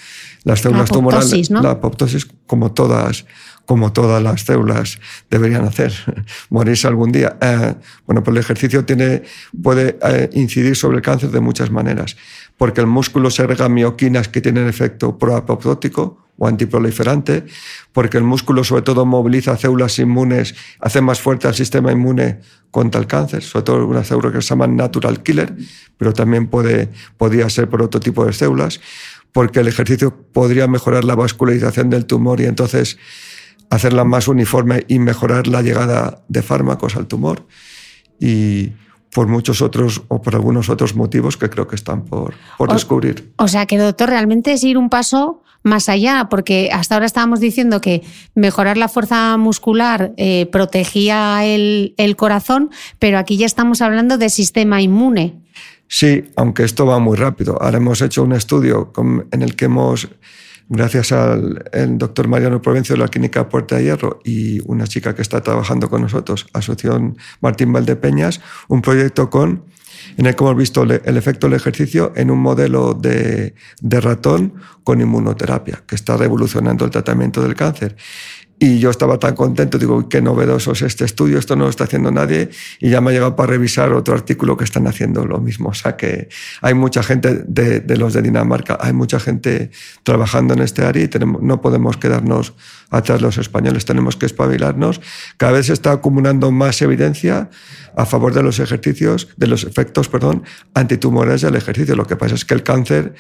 las 0.44 0.62
células 0.62 0.90
tumorales. 0.90 1.50
La 1.50 1.72
apoptosis, 1.72 2.28
como 2.46 2.74
todas 2.74 3.26
como 3.72 3.94
todas 3.94 4.22
las 4.22 4.42
células 4.42 5.00
deberían 5.30 5.64
hacer, 5.64 5.94
morirse 6.50 6.90
algún 6.90 7.14
día. 7.14 7.38
Eh, 7.40 7.74
bueno, 8.06 8.22
pues 8.22 8.36
el 8.36 8.42
ejercicio 8.42 8.84
tiene, 8.84 9.24
puede 9.64 9.98
eh, 10.04 10.30
incidir 10.34 10.76
sobre 10.76 10.98
el 10.98 11.02
cáncer 11.02 11.32
de 11.32 11.40
muchas 11.40 11.72
maneras, 11.72 12.18
porque 12.58 12.82
el 12.82 12.88
músculo 12.88 13.32
segrega 13.32 13.70
mioquinas 13.70 14.28
que 14.28 14.42
tienen 14.42 14.68
efecto 14.68 15.18
proapoptótico 15.18 16.18
o 16.38 16.48
antiproliferante, 16.50 17.46
porque 17.94 18.18
el 18.18 18.26
músculo 18.26 18.66
sobre 18.66 18.82
todo 18.82 19.06
moviliza 19.06 19.56
células 19.56 19.98
inmunes, 20.00 20.54
hace 20.82 21.00
más 21.00 21.22
fuerte 21.22 21.48
al 21.48 21.56
sistema 21.56 21.94
inmune 21.94 22.42
contra 22.72 23.00
el 23.00 23.08
cáncer, 23.08 23.42
sobre 23.42 23.64
todo 23.64 23.88
una 23.88 24.04
célula 24.04 24.34
que 24.34 24.42
se 24.42 24.50
llama 24.50 24.68
natural 24.68 25.24
killer, 25.24 25.56
pero 25.98 26.12
también 26.12 26.48
puede, 26.48 26.90
podría 27.16 27.50
ser 27.50 27.70
por 27.70 27.82
otro 27.82 28.02
tipo 28.02 28.26
de 28.26 28.34
células, 28.34 28.82
porque 29.32 29.62
el 29.62 29.70
ejercicio 29.70 30.14
podría 30.34 30.68
mejorar 30.68 31.06
la 31.06 31.16
vascularización 31.16 31.90
del 31.90 32.06
tumor 32.06 32.42
y 32.42 32.48
entonces 32.48 32.98
hacerla 33.72 34.04
más 34.04 34.28
uniforme 34.28 34.84
y 34.88 35.00
mejorar 35.00 35.48
la 35.48 35.64
llegada 35.64 36.22
de 36.28 36.44
fármacos 36.44 36.96
al 36.96 37.08
tumor 37.08 37.48
y 38.20 38.74
por 39.12 39.28
muchos 39.28 39.62
otros 39.62 40.04
o 40.10 40.22
por 40.22 40.36
algunos 40.36 40.70
otros 40.70 40.96
motivos 40.96 41.38
que 41.38 41.50
creo 41.50 41.68
que 41.68 41.76
están 41.76 42.06
por, 42.06 42.34
por 42.58 42.72
descubrir. 42.72 43.34
O 43.38 43.48
sea 43.48 43.66
que, 43.66 43.78
doctor, 43.78 44.10
realmente 44.10 44.54
es 44.54 44.64
ir 44.64 44.78
un 44.78 44.90
paso 44.90 45.42
más 45.64 45.90
allá, 45.90 46.28
porque 46.30 46.70
hasta 46.72 46.96
ahora 46.96 47.06
estábamos 47.06 47.40
diciendo 47.40 47.82
que 47.82 48.04
mejorar 48.36 48.78
la 48.78 48.90
fuerza 48.90 49.38
muscular 49.38 50.14
eh, 50.18 50.48
protegía 50.52 51.46
el, 51.46 51.94
el 51.98 52.16
corazón, 52.16 52.72
pero 53.00 53.18
aquí 53.18 53.38
ya 53.38 53.46
estamos 53.46 53.82
hablando 53.82 54.18
de 54.18 54.30
sistema 54.30 54.82
inmune. 54.82 55.42
Sí, 55.88 56.24
aunque 56.36 56.64
esto 56.64 56.86
va 56.86 57.00
muy 57.00 57.18
rápido. 57.18 57.62
Ahora 57.62 57.78
hemos 57.78 58.02
hecho 58.02 58.24
un 58.24 58.34
estudio 58.34 58.92
en 59.32 59.42
el 59.42 59.56
que 59.56 59.66
hemos 59.66 60.10
gracias 60.72 61.12
al 61.12 61.62
doctor 61.98 62.30
Mariano 62.30 62.62
Provencio 62.62 62.96
de 62.96 63.02
la 63.02 63.10
Clínica 63.10 63.50
Puerta 63.50 63.76
de 63.76 63.84
Hierro 63.84 64.22
y 64.24 64.62
una 64.66 64.88
chica 64.88 65.14
que 65.14 65.22
está 65.22 65.42
trabajando 65.42 65.90
con 65.90 66.02
nosotros, 66.02 66.48
Asociación 66.54 67.18
Martín 67.42 67.74
Valdepeñas, 67.74 68.40
un 68.70 68.82
proyecto 68.82 69.30
con 69.30 69.66
en 70.18 70.26
el 70.26 70.36
que 70.36 70.44
hemos 70.44 70.56
visto 70.56 70.84
el 70.84 71.18
efecto 71.18 71.48
del 71.48 71.58
ejercicio 71.58 72.14
en 72.16 72.32
un 72.32 72.40
modelo 72.40 72.94
de, 72.94 73.54
de 73.82 74.02
ratón 74.02 74.54
con 74.84 75.02
inmunoterapia, 75.02 75.84
que 75.86 75.96
está 75.96 76.18
revolucionando 76.18 76.86
el 76.86 76.92
tratamiento 76.92 77.44
del 77.44 77.54
cáncer. 77.54 77.96
Y 78.64 78.78
yo 78.78 78.92
estaba 78.92 79.18
tan 79.18 79.34
contento, 79.34 79.80
digo, 79.80 80.08
qué 80.08 80.22
novedoso 80.22 80.74
es 80.74 80.84
este 80.84 81.04
estudio, 81.04 81.40
esto 81.40 81.56
no 81.56 81.64
lo 81.64 81.72
está 81.72 81.86
haciendo 81.86 82.12
nadie, 82.12 82.52
y 82.80 82.92
ya 82.92 83.02
me 83.02 83.10
ha 83.10 83.14
llegado 83.14 83.36
para 83.36 83.50
revisar 83.50 83.92
otro 83.92 84.14
artículo 84.14 84.56
que 84.56 84.66
están 84.66 84.86
haciendo 84.86 85.26
lo 85.26 85.40
mismo. 85.40 85.70
O 85.70 85.74
sea 85.74 85.98
que 85.98 86.30
hay 86.62 86.76
mucha 86.76 87.02
gente 87.02 87.44
de, 87.48 87.80
de 87.80 87.98
los 87.98 88.14
de 88.14 88.22
Dinamarca, 88.22 88.78
hay 88.80 88.94
mucha 88.94 89.20
gente 89.20 89.72
trabajando 90.04 90.54
en 90.54 90.60
este 90.60 90.86
área 90.86 91.04
y 91.04 91.08
tenemos, 91.08 91.42
no 91.42 91.60
podemos 91.60 91.98
quedarnos 91.98 92.54
atrás 92.92 93.20
los 93.24 93.40
españoles, 93.40 93.86
tenemos 93.86 94.16
que 94.16 94.28
espabilarnos. 94.28 95.02
Cada 95.38 95.54
vez 95.54 95.66
se 95.66 95.74
está 95.74 95.94
acumulando 95.94 96.52
más 96.52 96.84
evidencia 96.84 97.50
a 97.96 98.06
favor 98.06 98.32
de 98.32 98.44
los 98.44 98.60
ejercicios, 98.60 99.30
de 99.38 99.48
los 99.48 99.64
efectos, 99.64 100.08
perdón, 100.08 100.44
antitumorales 100.76 101.42
del 101.42 101.56
ejercicio. 101.56 101.96
Lo 101.96 102.06
que 102.06 102.16
pasa 102.16 102.36
es 102.36 102.46
que 102.46 102.54
el 102.54 102.62
cáncer 102.62 103.16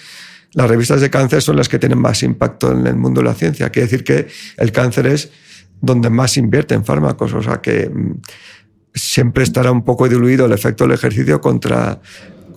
las 0.54 0.70
revistas 0.70 1.02
de 1.02 1.10
cáncer 1.10 1.41
son 1.41 1.56
las 1.56 1.70
que 1.70 1.80
tienen 1.80 1.99
más 1.99 2.24
impacto 2.24 2.72
en 2.72 2.86
el 2.88 2.95
mundo 2.95 3.22
de 3.22 3.26
la 3.26 3.34
ciencia. 3.34 3.70
Quiere 3.70 3.88
decir 3.88 4.04
que 4.04 4.28
el 4.58 4.72
cáncer 4.72 5.08
es 5.08 5.32
donde 5.80 6.10
más 6.10 6.38
invierte 6.38 6.76
en 6.76 6.86
fármacos, 6.86 7.34
o 7.34 7.41
sea 7.41 7.62
que 7.62 7.89
mm, 7.89 8.22
siempre 8.93 9.43
estará 9.43 9.72
un 9.72 9.84
poco 9.84 10.08
diluido 10.08 10.45
el 10.45 10.52
efecto 10.52 10.84
del 10.84 10.93
ejercicio 10.93 11.39
contra 11.41 12.02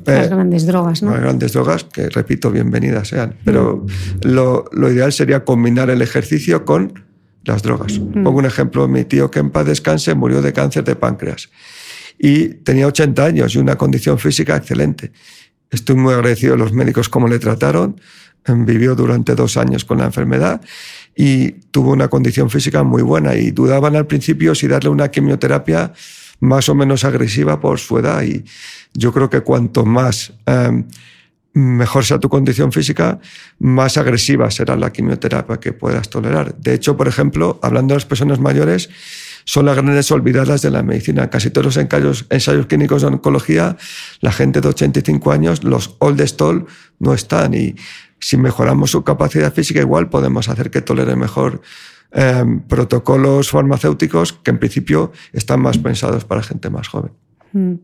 las 0.04 0.26
eh, 0.26 0.28
grandes 0.28 0.66
drogas, 0.66 1.02
¿no? 1.02 1.12
Las 1.12 1.20
grandes 1.20 1.52
drogas, 1.52 1.84
que 1.84 2.10
repito, 2.10 2.50
bienvenidas 2.50 3.08
sean. 3.08 3.36
Pero 3.44 3.86
mm. 3.86 4.28
lo, 4.28 4.66
lo, 4.72 4.92
ideal 4.92 5.12
sería 5.12 5.44
combinar 5.44 5.88
el 5.88 6.02
ejercicio 6.02 6.64
con 6.64 7.04
las 7.44 7.62
drogas. 7.62 7.98
Mm. 7.98 8.24
Pongo 8.24 8.38
un 8.38 8.46
ejemplo, 8.46 8.86
mi 8.88 9.04
tío 9.04 9.30
que 9.30 9.38
en 9.38 9.50
paz 9.50 9.66
descanse 9.66 10.14
murió 10.14 10.42
de 10.42 10.52
cáncer 10.52 10.84
de 10.84 10.96
páncreas 10.96 11.48
y 12.18 12.48
tenía 12.48 12.86
80 12.86 13.24
años 13.24 13.54
y 13.54 13.58
una 13.58 13.76
condición 13.76 14.18
física 14.18 14.56
excelente. 14.56 15.12
Estoy 15.70 15.96
muy 15.96 16.14
agradecido 16.14 16.54
a 16.54 16.56
los 16.56 16.72
médicos 16.72 17.08
cómo 17.08 17.28
le 17.28 17.38
trataron. 17.38 18.00
Em, 18.46 18.66
vivió 18.66 18.94
durante 18.94 19.34
dos 19.34 19.56
años 19.56 19.86
con 19.86 19.98
la 19.98 20.04
enfermedad 20.04 20.60
y 21.16 21.52
tuvo 21.70 21.92
una 21.92 22.08
condición 22.08 22.50
física 22.50 22.82
muy 22.82 23.02
buena 23.02 23.34
y 23.36 23.52
dudaban 23.52 23.96
al 23.96 24.06
principio 24.06 24.54
si 24.54 24.68
darle 24.68 24.90
una 24.90 25.10
quimioterapia 25.10 25.92
más 26.40 26.68
o 26.68 26.74
menos 26.74 27.04
agresiva 27.04 27.58
por 27.58 27.78
su 27.78 27.96
edad 27.96 28.22
y 28.22 28.44
yo 28.92 29.14
creo 29.14 29.30
que 29.30 29.40
cuanto 29.40 29.86
más 29.86 30.34
em, 30.44 30.84
mejor 31.54 32.04
sea 32.04 32.18
tu 32.18 32.28
condición 32.28 32.70
física, 32.70 33.18
más 33.60 33.96
agresiva 33.96 34.50
será 34.50 34.76
la 34.76 34.92
quimioterapia 34.92 35.58
que 35.58 35.72
puedas 35.72 36.10
tolerar. 36.10 36.54
De 36.56 36.74
hecho, 36.74 36.98
por 36.98 37.08
ejemplo, 37.08 37.58
hablando 37.62 37.94
de 37.94 37.96
las 37.96 38.04
personas 38.04 38.40
mayores, 38.40 38.90
son 39.44 39.66
las 39.66 39.76
grandes 39.76 40.10
olvidadas 40.10 40.62
de 40.62 40.70
la 40.70 40.82
medicina. 40.82 41.30
Casi 41.30 41.50
todos 41.50 41.66
los 41.66 41.76
ensayos, 41.76 42.26
ensayos 42.30 42.66
clínicos 42.66 43.02
de 43.02 43.08
oncología, 43.08 43.76
la 44.20 44.32
gente 44.32 44.60
de 44.60 44.68
85 44.68 45.32
años, 45.32 45.64
los 45.64 45.96
old 45.98 46.20
stall, 46.22 46.66
no 46.98 47.14
están. 47.14 47.54
Y 47.54 47.74
si 48.18 48.36
mejoramos 48.36 48.90
su 48.90 49.04
capacidad 49.04 49.52
física, 49.52 49.80
igual 49.80 50.08
podemos 50.08 50.48
hacer 50.48 50.70
que 50.70 50.80
tolere 50.80 51.16
mejor 51.16 51.60
em, 52.12 52.60
protocolos 52.60 53.50
farmacéuticos 53.50 54.32
que 54.32 54.50
en 54.50 54.58
principio 54.58 55.12
están 55.32 55.60
más 55.60 55.78
pensados 55.78 56.24
para 56.24 56.42
gente 56.42 56.70
más 56.70 56.88
joven. 56.88 57.12
Mm. 57.52 57.74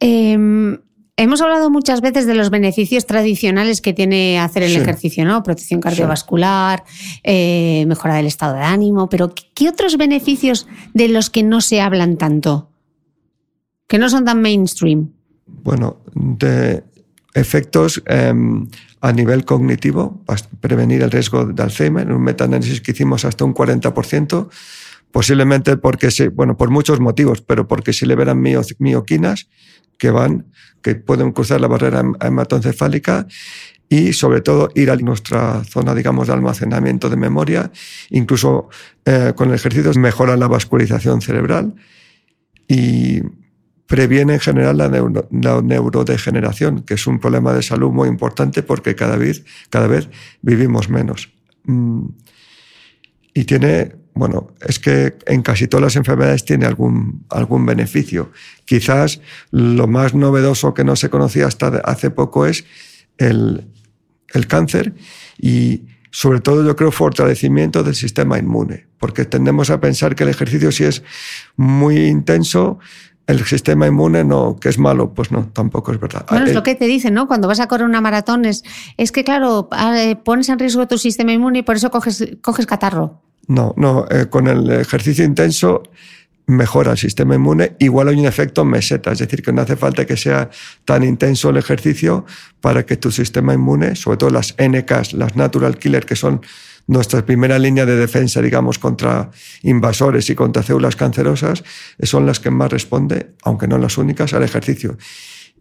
Em, 0.00 0.78
Hemos 1.16 1.40
hablado 1.40 1.70
muchas 1.70 2.00
veces 2.00 2.26
de 2.26 2.34
los 2.34 2.50
beneficios 2.50 3.06
tradicionales 3.06 3.80
que 3.80 3.92
tiene 3.92 4.40
hacer 4.40 4.64
el 4.64 4.74
ejercicio, 4.74 5.24
¿no? 5.24 5.44
Protección 5.44 5.80
cardiovascular, 5.80 6.82
eh, 7.22 7.84
mejora 7.86 8.16
del 8.16 8.26
estado 8.26 8.56
de 8.56 8.62
ánimo, 8.62 9.08
pero 9.08 9.32
¿qué 9.54 9.68
otros 9.68 9.96
beneficios 9.96 10.66
de 10.92 11.08
los 11.08 11.30
que 11.30 11.44
no 11.44 11.60
se 11.60 11.80
hablan 11.80 12.16
tanto? 12.16 12.68
Que 13.86 13.98
no 13.98 14.08
son 14.10 14.24
tan 14.24 14.42
mainstream. 14.42 15.12
Bueno, 15.46 15.98
de 16.14 16.82
efectos 17.32 18.02
em, 18.06 18.66
a 19.00 19.12
nivel 19.12 19.44
cognitivo, 19.44 20.20
prevenir 20.60 21.02
el 21.02 21.12
riesgo 21.12 21.44
de 21.44 21.62
Alzheimer, 21.62 22.10
un 22.10 22.24
metaanálisis 22.24 22.80
que 22.80 22.90
hicimos 22.90 23.24
hasta 23.24 23.44
un 23.44 23.54
40%, 23.54 24.48
posiblemente 25.12 25.76
porque, 25.76 26.10
se, 26.10 26.28
bueno, 26.28 26.56
por 26.56 26.70
muchos 26.70 26.98
motivos, 26.98 27.40
pero 27.40 27.68
porque 27.68 27.92
se 27.92 28.04
liberan 28.04 28.40
mioquinas 28.40 29.48
que 29.98 30.10
van 30.10 30.46
que 30.82 30.94
pueden 30.94 31.32
cruzar 31.32 31.60
la 31.60 31.66
barrera 31.66 32.02
hematoencefálica 32.20 33.26
y 33.88 34.12
sobre 34.12 34.42
todo 34.42 34.70
ir 34.74 34.90
a 34.90 34.96
nuestra 34.96 35.64
zona, 35.64 35.94
digamos, 35.94 36.26
de 36.26 36.34
almacenamiento 36.34 37.08
de 37.08 37.16
memoria. 37.16 37.70
Incluso 38.10 38.68
eh, 39.04 39.32
con 39.34 39.48
el 39.48 39.54
ejercicio 39.54 39.92
mejora 39.94 40.36
la 40.36 40.46
vascularización 40.46 41.22
cerebral 41.22 41.74
y 42.68 43.22
previene 43.86 44.34
en 44.34 44.40
general 44.40 44.76
la, 44.76 45.62
neurodegeneración, 45.62 46.82
que 46.82 46.94
es 46.94 47.06
un 47.06 47.18
problema 47.18 47.52
de 47.52 47.62
salud 47.62 47.90
muy 47.90 48.08
importante 48.08 48.62
porque 48.62 48.94
cada 48.94 49.16
vez, 49.16 49.44
cada 49.70 49.86
vez 49.86 50.08
vivimos 50.42 50.88
menos. 50.88 51.30
Mm. 51.64 52.06
Y 53.34 53.44
tiene 53.44 53.96
bueno, 54.14 54.48
es 54.60 54.78
que 54.78 55.16
en 55.26 55.42
casi 55.42 55.66
todas 55.66 55.82
las 55.82 55.96
enfermedades 55.96 56.44
tiene 56.44 56.66
algún, 56.66 57.24
algún 57.30 57.66
beneficio. 57.66 58.30
Quizás 58.64 59.20
lo 59.50 59.86
más 59.88 60.14
novedoso 60.14 60.72
que 60.72 60.84
no 60.84 60.94
se 60.94 61.10
conocía 61.10 61.46
hasta 61.46 61.68
hace 61.84 62.10
poco 62.10 62.46
es 62.46 62.64
el, 63.18 63.66
el 64.32 64.46
cáncer 64.46 64.94
y 65.38 65.82
sobre 66.10 66.40
todo 66.40 66.64
yo 66.64 66.76
creo 66.76 66.92
fortalecimiento 66.92 67.82
del 67.82 67.96
sistema 67.96 68.38
inmune, 68.38 68.86
porque 68.98 69.24
tendemos 69.24 69.70
a 69.70 69.80
pensar 69.80 70.14
que 70.14 70.22
el 70.22 70.28
ejercicio 70.28 70.70
si 70.70 70.84
es 70.84 71.02
muy 71.56 72.06
intenso, 72.06 72.78
el 73.26 73.44
sistema 73.44 73.88
inmune 73.88 74.22
no, 74.22 74.56
que 74.60 74.68
es 74.68 74.78
malo, 74.78 75.12
pues 75.12 75.32
no, 75.32 75.48
tampoco 75.48 75.90
es 75.90 75.98
verdad. 75.98 76.24
Bueno, 76.28 76.44
es 76.44 76.52
Eh, 76.52 76.54
lo 76.54 76.62
que 76.62 76.76
te 76.76 76.84
dicen, 76.84 77.14
¿no? 77.14 77.26
Cuando 77.26 77.48
vas 77.48 77.58
a 77.58 77.66
correr 77.66 77.86
una 77.86 78.00
maratón 78.00 78.44
es, 78.44 78.62
es 78.96 79.10
que, 79.10 79.24
claro, 79.24 79.68
eh, 79.96 80.14
pones 80.14 80.48
en 80.50 80.58
riesgo 80.58 80.86
tu 80.86 80.98
sistema 80.98 81.32
inmune 81.32 81.60
y 81.60 81.62
por 81.62 81.74
eso 81.74 81.90
coges, 81.90 82.36
coges 82.42 82.66
catarro. 82.66 83.23
No, 83.48 83.74
no, 83.76 84.06
eh, 84.10 84.26
con 84.26 84.48
el 84.48 84.70
ejercicio 84.70 85.24
intenso 85.24 85.82
mejora 86.46 86.92
el 86.92 86.98
sistema 86.98 87.34
inmune, 87.34 87.76
igual 87.78 88.08
hay 88.08 88.16
un 88.16 88.26
efecto 88.26 88.64
meseta, 88.64 89.12
es 89.12 89.18
decir, 89.18 89.42
que 89.42 89.52
no 89.52 89.62
hace 89.62 89.76
falta 89.76 90.04
que 90.04 90.16
sea 90.16 90.50
tan 90.84 91.02
intenso 91.02 91.50
el 91.50 91.56
ejercicio 91.56 92.26
para 92.60 92.84
que 92.84 92.96
tu 92.96 93.10
sistema 93.10 93.54
inmune, 93.54 93.96
sobre 93.96 94.18
todo 94.18 94.30
las 94.30 94.54
NKs, 94.58 95.14
las 95.14 95.36
natural 95.36 95.78
killer, 95.78 96.04
que 96.04 96.16
son 96.16 96.42
nuestra 96.86 97.24
primera 97.24 97.58
línea 97.58 97.86
de 97.86 97.96
defensa, 97.96 98.42
digamos, 98.42 98.78
contra 98.78 99.30
invasores 99.62 100.28
y 100.28 100.34
contra 100.34 100.62
células 100.62 100.96
cancerosas, 100.96 101.64
son 102.02 102.26
las 102.26 102.40
que 102.40 102.50
más 102.50 102.70
responde, 102.70 103.34
aunque 103.42 103.66
no 103.66 103.78
las 103.78 103.96
únicas, 103.96 104.34
al 104.34 104.42
ejercicio. 104.42 104.98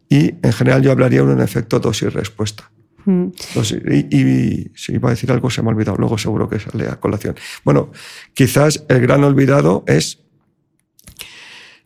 Y 0.10 0.36
en 0.46 0.54
general 0.54 0.82
yo 0.82 0.92
hablaría 0.92 1.24
de 1.24 1.34
un 1.34 1.42
efecto 1.42 1.80
dosis-respuesta. 1.80 2.70
Y 3.06 4.72
si 4.76 4.93
iba 4.93 5.10
a 5.10 5.12
decir 5.12 5.32
algo 5.32 5.49
se 5.49 5.62
me 5.62 5.70
ha 5.70 5.72
olvidado, 5.72 5.97
luego 5.97 6.18
seguro 6.18 6.49
que 6.49 6.60
sale 6.60 6.88
a 6.88 6.99
colación. 6.99 7.36
Bueno, 7.64 7.91
quizás 8.34 8.86
el 8.88 9.01
gran 9.01 9.24
olvidado 9.24 9.84
es 9.88 10.20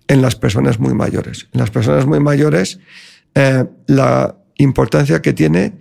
en 0.07 0.22
las 0.22 0.36
personas 0.36 0.80
muy 0.80 0.93
mayores. 0.93 1.47
En 1.53 1.59
las 1.59 1.72
personas 1.72 2.05
muy 2.05 2.20
mayores, 2.20 2.80
eh, 3.36 3.65
la 3.88 4.36
importancia 4.57 5.22
que 5.22 5.34
tiene, 5.34 5.74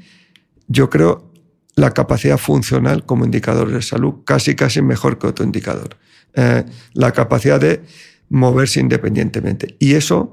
yo 0.69 0.91
creo, 0.91 1.33
la 1.75 1.93
capacidad 1.93 2.39
funcional 2.39 3.05
como 3.05 3.25
indicador 3.25 3.71
de 3.71 3.83
salud, 3.83 4.25
casi 4.25 4.55
casi 4.55 4.83
mejor 4.83 5.19
que 5.19 5.27
otro 5.27 5.45
indicador. 5.45 5.97
Eh, 6.35 6.65
la 6.95 7.13
capacidad 7.13 7.61
de 7.61 7.83
moverse 8.29 8.81
independientemente. 8.81 9.77
Y 9.79 9.95
eso 9.95 10.33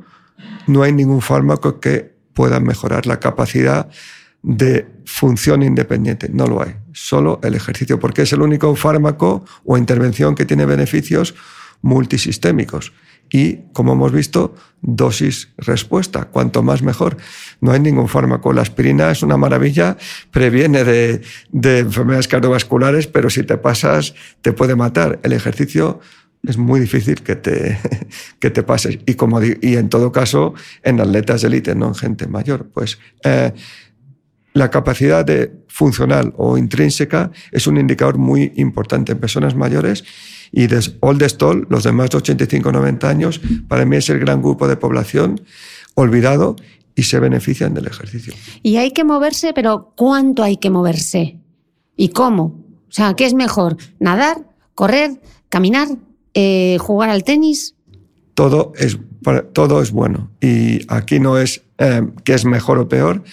no 0.68 0.84
hay 0.84 0.93
ningún 0.93 1.22
fármaco 1.22 1.80
que 1.80 2.14
pueda 2.34 2.60
mejorar 2.60 3.06
la 3.06 3.20
capacidad 3.20 3.89
de 4.44 4.86
función 5.06 5.64
independiente. 5.64 6.30
No 6.32 6.46
lo 6.46 6.62
hay. 6.62 6.76
Solo 6.91 7.39
el 7.44 7.56
ejercicio, 7.56 8.00
porque 8.00 8.24
es 8.24 8.34
el 8.34 8.41
único 8.41 8.76
fármaco 8.76 9.46
o 9.66 9.78
intervención 9.78 10.36
que 10.36 10.46
tiene 10.46 10.66
beneficios 10.66 11.34
multisistémicos. 11.82 12.94
Y, 13.32 13.62
como 13.72 13.94
hemos 13.94 14.12
visto, 14.12 14.54
dosis-respuesta. 14.82 16.26
Cuanto 16.26 16.62
más 16.62 16.84
mejor. 16.84 17.18
No 17.62 17.72
hay 17.72 17.80
ningún 17.80 18.08
fármaco. 18.08 18.54
La 18.54 18.62
aspirina 18.62 19.10
es 19.10 19.24
una 19.24 19.38
maravilla, 19.38 19.98
previene 20.30 20.84
de, 20.84 21.22
de 21.52 21.80
enfermedades 21.80 22.28
cardiovasculares, 22.28 23.08
pero 23.08 23.30
si 23.30 23.44
te 23.44 23.58
pasas, 23.58 24.14
te 24.41 24.52
puede 24.52 24.76
matar. 24.76 25.20
El 25.24 25.34
ejercicio 25.34 26.00
es 26.46 26.58
muy 26.58 26.80
difícil 26.82 27.24
que 27.24 27.36
te, 27.36 27.80
que 28.39 28.50
te 28.50 28.62
pases. 28.62 29.00
Y, 29.06 29.16
como, 29.16 29.41
y 29.41 29.78
en 29.78 29.89
todo 29.89 30.12
caso, 30.12 30.54
en 30.84 31.00
atletas 31.00 31.41
de 31.41 31.48
élite, 31.48 31.76
no 31.76 31.88
en 31.88 31.96
gente 31.96 32.28
mayor. 32.28 32.70
Pues 32.72 33.00
eh, 33.24 33.54
la 34.54 34.70
capacidad 34.70 35.26
de 35.26 35.51
funcional 35.68 36.34
o 36.38 36.58
intrínseca 36.58 37.32
es 37.51 37.68
un 37.68 37.78
indicador 37.78 38.18
muy 38.18 38.54
importante 38.56 39.12
en 39.12 39.20
personas 39.20 39.56
mayores 39.56 40.04
y 40.51 40.68
de 40.68 40.80
old 40.99 41.24
stall, 41.24 41.66
los 41.70 41.84
de 41.84 41.91
más 41.91 42.12
de 42.12 42.20
85-90 42.20 43.04
años, 43.06 43.41
para 43.68 43.86
mí 43.86 43.95
es 43.95 44.10
el 44.10 44.20
gran 44.20 44.41
grupo 44.41 44.68
de 44.68 44.78
población 44.78 45.41
olvidado 45.95 46.56
y 46.95 47.04
se 47.04 47.20
benefician 47.20 47.74
del 47.74 47.88
ejercicio. 47.88 48.34
Y 48.62 48.78
hay 48.78 48.91
que 48.91 49.04
moverse, 49.04 49.54
pero 49.54 49.93
¿cuánto 49.95 50.43
hay 50.43 50.58
que 50.58 50.70
moverse? 50.70 51.39
¿Y 51.95 52.10
cómo? 52.10 52.64
O 52.88 52.91
sea, 52.91 53.16
¿qué 53.16 53.26
es 53.26 53.34
mejor? 53.34 53.78
¿Nadar? 53.99 54.47
¿Correr? 54.76 55.20
¿Caminar? 55.49 55.88
eh, 56.34 56.78
¿Jugar 56.80 57.10
al 57.10 57.24
tenis? 57.24 57.76
Todo 58.34 58.74
es, 58.78 58.97
todo 59.54 59.82
es 59.82 59.91
bueno 59.91 60.32
y 60.41 60.82
aquí 60.88 61.20
no 61.20 61.38
es 61.38 61.62
eh, 61.78 62.01
qué 62.24 62.34
es 62.34 62.45
mejor 62.45 62.80
o 62.80 62.88
peor. 62.88 63.24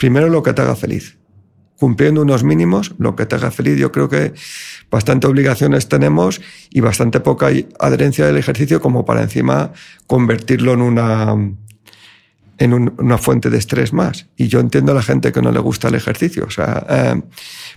Primero 0.00 0.30
lo 0.30 0.42
que 0.42 0.54
te 0.54 0.62
haga 0.62 0.76
feliz. 0.76 1.18
Cumpliendo 1.78 2.22
unos 2.22 2.42
mínimos, 2.42 2.94
lo 2.96 3.16
que 3.16 3.26
te 3.26 3.36
haga 3.36 3.50
feliz. 3.50 3.78
Yo 3.78 3.92
creo 3.92 4.08
que 4.08 4.32
bastante 4.90 5.26
obligaciones 5.26 5.90
tenemos 5.90 6.40
y 6.70 6.80
bastante 6.80 7.20
poca 7.20 7.50
adherencia 7.78 8.26
del 8.26 8.38
ejercicio 8.38 8.80
como 8.80 9.04
para 9.04 9.20
encima 9.20 9.72
convertirlo 10.06 10.72
en 10.72 10.80
una, 10.80 11.36
en 12.60 12.74
un- 12.74 12.94
una 12.98 13.16
fuente 13.18 13.48
de 13.50 13.58
estrés 13.58 13.92
más. 13.92 14.26
Y 14.36 14.46
yo 14.48 14.60
entiendo 14.60 14.92
a 14.92 14.94
la 14.94 15.02
gente 15.02 15.32
que 15.32 15.40
no 15.42 15.50
le 15.50 15.58
gusta 15.58 15.88
el 15.88 15.94
ejercicio. 15.96 16.44
O 16.46 16.50
sea, 16.50 16.86
eh, 16.88 17.22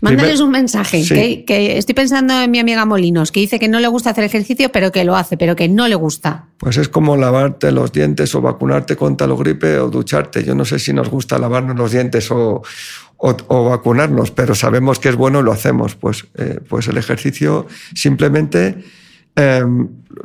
Mándales 0.01 0.31
primer- 0.34 0.43
un 0.43 0.51
mensaje. 0.51 1.03
Sí. 1.03 1.13
Que, 1.15 1.45
que 1.45 1.77
estoy 1.77 1.95
pensando 1.95 2.39
en 2.41 2.51
mi 2.51 2.59
amiga 2.59 2.86
Molinos, 2.86 3.31
que 3.31 3.39
dice 3.39 3.57
que 3.59 3.69
no 3.69 3.79
le 3.79 3.88
gusta 3.88 4.09
hacer 4.11 4.25
ejercicio, 4.25 4.71
pero 4.73 4.91
que 4.91 5.03
lo 5.05 5.15
hace, 5.15 5.38
pero 5.38 5.55
que 5.55 5.69
no 5.69 5.88
le 5.88 5.95
gusta. 5.95 6.47
Pues 6.57 6.75
es 6.77 6.89
como 6.89 7.15
lavarte 7.15 7.71
los 7.71 7.91
dientes 7.93 8.36
o 8.36 8.41
vacunarte 8.41 8.95
contra 8.97 9.25
la 9.25 9.36
gripe 9.36 9.77
o 9.79 9.89
ducharte. 9.89 10.43
Yo 10.43 10.53
no 10.53 10.65
sé 10.65 10.77
si 10.79 10.91
nos 10.93 11.09
gusta 11.09 11.39
lavarnos 11.39 11.77
los 11.77 11.91
dientes 11.93 12.29
o, 12.29 12.61
o- 13.17 13.38
o 13.47 13.69
vacunarnos, 13.69 14.31
pero 14.31 14.53
sabemos 14.53 14.99
que 14.99 15.07
es 15.09 15.15
bueno 15.15 15.39
y 15.39 15.43
lo 15.43 15.53
hacemos. 15.53 15.95
Pues, 15.95 16.25
eh, 16.38 16.59
pues 16.67 16.89
el 16.89 16.97
ejercicio 16.97 17.67
simplemente 17.95 18.84
eh, 19.38 19.63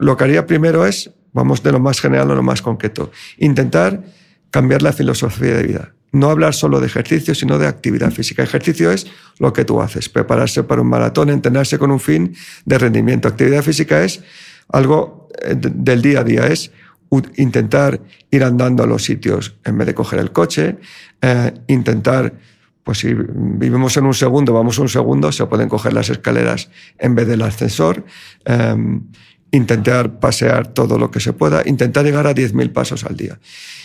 lo 0.01 0.17
que 0.17 0.25
haría 0.25 0.47
primero 0.47 0.85
es, 0.85 1.11
vamos 1.33 1.63
de 1.63 1.71
lo 1.73 1.79
más 1.79 2.01
general 2.01 2.31
a 2.33 2.35
lo 2.35 2.43
más 2.43 2.61
concreto, 2.61 3.11
intentar 3.39 4.03
cambiar 4.51 4.83
la 4.83 4.93
filosofía 4.93 5.55
de 5.57 5.63
vida. 5.63 5.95
No 6.11 6.31
hablar 6.31 6.55
solo 6.55 6.81
de 6.81 6.87
ejercicio, 6.87 7.35
sino 7.35 7.59
de 7.59 7.67
actividad 7.67 8.11
física. 8.11 8.43
Ejercicio 8.43 8.91
es 8.91 9.07
lo 9.39 9.53
que 9.53 9.65
tú 9.67 9.81
haces, 9.83 10.09
prepararse 10.09 10.63
para 10.65 10.81
un 10.81 10.89
maratón, 10.89 11.29
entrenarse 11.29 11.79
con 11.79 11.91
un 11.91 12.01
fin 12.01 12.35
de 12.65 12.79
rendimiento. 12.79 13.29
Actividad 13.29 13.63
física 13.63 14.03
es 14.03 14.23
algo 14.71 15.29
eh, 15.43 15.55
de- 15.55 15.71
del 15.75 16.01
día 16.01 16.21
a 16.21 16.25
día, 16.25 16.47
es 16.47 16.71
intentar 17.37 18.01
ir 18.31 18.45
andando 18.45 18.83
a 18.83 18.87
los 18.87 19.03
sitios 19.05 19.55
en 19.65 19.79
vez 19.79 19.87
de 19.87 19.95
coger 19.95 20.19
el 20.19 20.31
coche, 20.33 20.77
eh, 21.23 21.53
intentar, 21.67 22.35
pues 22.85 22.99
si 22.99 23.15
vivimos 23.15 23.97
en 23.97 24.05
un 24.05 24.15
segundo, 24.15 24.53
vamos 24.53 24.79
un 24.79 24.89
segundo, 24.89 25.31
se 25.33 25.47
pueden 25.47 25.69
coger 25.69 25.93
las 25.93 26.11
escaleras 26.11 26.71
en 26.99 27.15
vez 27.15 27.27
del 27.27 27.43
ascensor, 27.43 28.05
eh, 28.45 28.77
intentar 29.51 30.19
pasear 30.21 30.69
todo 30.69 30.99
lo 30.99 31.11
que 31.11 31.21
se 31.21 31.33
pueda, 31.33 31.63
intentar 31.67 32.05
llegar 32.05 32.27
a 32.27 32.35
10.000 32.35 32.73
pasos 32.73 33.05
al 33.05 33.17
día. 33.17 33.39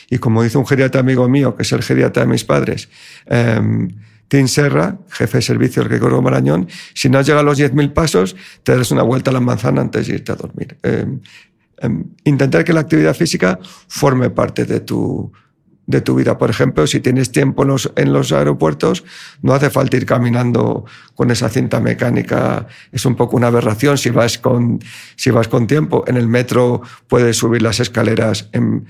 Y 0.09 0.18
como 0.18 0.43
dice 0.43 0.57
un 0.57 0.66
geriatra 0.66 1.01
amigo 1.01 1.28
mío, 1.30 1.55
que 1.55 1.64
es 1.64 1.72
el 1.72 1.84
geriatra 1.84 2.24
de 2.24 2.30
mis 2.30 2.43
padres, 2.43 2.89
eh, 3.28 3.88
Tim 4.28 4.47
Serra, 4.47 4.97
jefe 5.09 5.38
de 5.38 5.41
servicio 5.41 5.84
del 5.84 5.89
Gregorio 5.89 6.22
Marañón, 6.22 6.68
si 6.93 7.09
no 7.09 7.20
has 7.20 7.26
llegado 7.26 7.41
a 7.41 7.43
los 7.43 7.59
10.000 7.59 7.93
pasos, 7.93 8.36
te 8.64 8.76
das 8.76 8.91
una 8.91 9.03
vuelta 9.03 9.30
a 9.30 9.34
la 9.34 9.39
manzana 9.39 9.82
antes 9.82 10.07
de 10.07 10.16
irte 10.16 10.32
a 10.32 10.36
dormir. 10.36 10.78
Eh, 10.84 11.05
eh, 11.82 11.89
intentar 12.24 12.64
que 12.64 12.74
la 12.74 12.80
actividad 12.80 13.16
física 13.16 13.59
forme 13.88 14.30
parte 14.30 14.66
de 14.66 14.80
tu, 14.80 15.32
de 15.86 16.01
tu 16.01 16.15
vida. 16.15 16.38
Por 16.38 16.49
ejemplo, 16.49 16.88
si 16.88 16.99
tienes 16.99 17.31
tiempo 17.31 17.63
en 17.63 18.13
los, 18.13 18.31
aeropuertos, 18.31 19.03
no 19.41 19.53
hace 19.53 19.69
falta 19.69 19.97
ir 19.97 20.05
caminando 20.05 20.86
con 21.15 21.31
esa 21.31 21.49
cinta 21.49 21.79
mecánica. 21.79 22.67
Es 22.91 23.05
un 23.05 23.15
poco 23.15 23.36
una 23.36 23.47
aberración 23.47 23.97
si 23.97 24.09
vas 24.09 24.38
con, 24.38 24.79
si 25.15 25.29
vas 25.31 25.47
con 25.47 25.67
tiempo. 25.67 26.03
En 26.07 26.17
el 26.17 26.27
metro 26.27 26.81
puedes 27.07 27.38
subir 27.38 27.61
las 27.61 27.79
escaleras 27.79 28.49
en, 28.53 28.86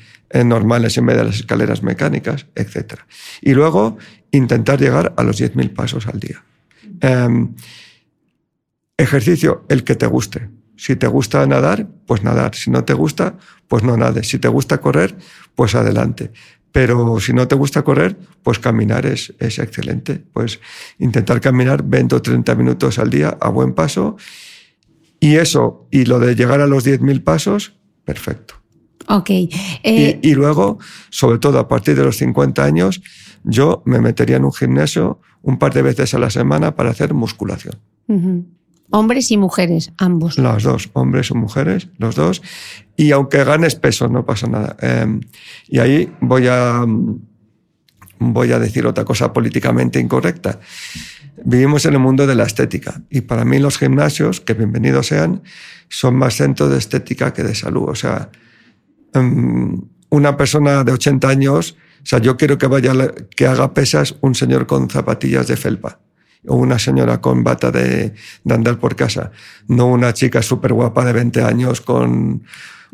normales 0.45 0.97
en 0.97 1.05
vez 1.05 1.17
de 1.17 1.23
las 1.25 1.35
escaleras 1.35 1.83
mecánicas, 1.83 2.47
etc. 2.55 3.01
Y 3.41 3.53
luego 3.53 3.97
intentar 4.31 4.79
llegar 4.79 5.13
a 5.17 5.23
los 5.23 5.39
10.000 5.39 5.73
pasos 5.73 6.07
al 6.07 6.19
día. 6.19 6.43
Eh, 7.01 7.47
ejercicio, 8.97 9.65
el 9.69 9.83
que 9.83 9.95
te 9.95 10.07
guste. 10.07 10.49
Si 10.75 10.95
te 10.95 11.07
gusta 11.07 11.45
nadar, 11.45 11.87
pues 12.07 12.23
nadar. 12.23 12.55
Si 12.55 12.71
no 12.71 12.83
te 12.83 12.93
gusta, 12.93 13.37
pues 13.67 13.83
no 13.83 13.95
nades. 13.95 14.27
Si 14.27 14.39
te 14.39 14.47
gusta 14.47 14.79
correr, 14.79 15.15
pues 15.55 15.75
adelante. 15.75 16.31
Pero 16.73 17.19
si 17.19 17.33
no 17.33 17.47
te 17.47 17.55
gusta 17.55 17.83
correr, 17.83 18.17
pues 18.41 18.57
caminar 18.57 19.05
es, 19.05 19.33
es 19.39 19.59
excelente. 19.59 20.21
Pues 20.33 20.59
intentar 20.97 21.39
caminar 21.39 21.83
20 21.83 22.15
o 22.15 22.21
30 22.21 22.55
minutos 22.55 22.97
al 22.99 23.11
día 23.11 23.37
a 23.39 23.49
buen 23.49 23.73
paso. 23.73 24.17
Y 25.19 25.35
eso, 25.35 25.87
y 25.91 26.05
lo 26.05 26.19
de 26.19 26.35
llegar 26.35 26.59
a 26.59 26.67
los 26.67 26.83
10.000 26.83 27.23
pasos, 27.23 27.75
perfecto. 28.03 28.55
Ok. 29.07 29.29
Y, 29.29 29.49
Eh, 29.83 30.19
y 30.23 30.33
luego, 30.33 30.79
sobre 31.11 31.37
todo 31.37 31.59
a 31.59 31.67
partir 31.67 31.95
de 31.95 32.03
los 32.03 32.17
50 32.17 32.63
años, 32.63 33.01
yo 33.43 33.83
me 33.85 34.01
metería 34.01 34.37
en 34.37 34.45
un 34.45 34.53
gimnasio 34.53 35.21
un 35.43 35.59
par 35.59 35.73
de 35.73 35.83
veces 35.83 36.13
a 36.15 36.19
la 36.19 36.31
semana 36.31 36.75
para 36.75 36.89
hacer 36.89 37.13
musculación. 37.13 37.75
ujú. 38.07 38.45
Hombres 38.89 39.31
y 39.31 39.37
mujeres, 39.37 39.91
ambos. 39.97 40.37
Los 40.37 40.63
dos, 40.63 40.89
hombres 40.93 41.31
o 41.31 41.35
mujeres, 41.35 41.87
los 41.97 42.15
dos. 42.15 42.41
Y 42.95 43.11
aunque 43.11 43.43
ganes 43.43 43.75
peso, 43.75 44.07
no 44.07 44.25
pasa 44.25 44.47
nada. 44.47 44.75
Eh, 44.81 45.19
y 45.67 45.79
ahí 45.79 46.13
voy 46.21 46.47
a, 46.47 46.85
voy 48.19 48.51
a 48.51 48.59
decir 48.59 48.85
otra 48.85 49.03
cosa 49.03 49.33
políticamente 49.33 49.99
incorrecta. 49.99 50.59
Vivimos 51.43 51.85
en 51.85 51.93
el 51.93 51.99
mundo 51.99 52.27
de 52.27 52.35
la 52.35 52.43
estética 52.43 53.01
y 53.09 53.21
para 53.21 53.45
mí 53.45 53.57
los 53.59 53.77
gimnasios, 53.77 54.41
que 54.41 54.53
bienvenidos 54.53 55.07
sean, 55.07 55.41
son 55.89 56.15
más 56.15 56.35
centros 56.35 56.69
de 56.69 56.77
estética 56.77 57.33
que 57.33 57.43
de 57.43 57.55
salud. 57.55 57.89
O 57.89 57.95
sea, 57.95 58.29
em, 59.13 59.81
una 60.09 60.37
persona 60.37 60.83
de 60.83 60.91
80 60.91 61.27
años, 61.29 61.75
o 62.03 62.05
sea, 62.05 62.19
yo 62.19 62.37
quiero 62.37 62.57
que 62.57 62.67
vaya, 62.67 62.93
que 63.35 63.47
haga 63.47 63.73
pesas 63.73 64.15
un 64.21 64.35
señor 64.35 64.67
con 64.67 64.89
zapatillas 64.89 65.47
de 65.47 65.57
felpa 65.57 65.99
o 66.47 66.55
una 66.55 66.79
señora 66.79 67.21
con 67.21 67.43
bata 67.43 67.71
de, 67.71 68.13
de 68.43 68.53
andar 68.53 68.79
por 68.79 68.95
casa, 68.95 69.31
no 69.67 69.87
una 69.87 70.13
chica 70.13 70.41
súper 70.41 70.73
guapa 70.73 71.05
de 71.05 71.13
20 71.13 71.41
años 71.43 71.81
con 71.81 72.43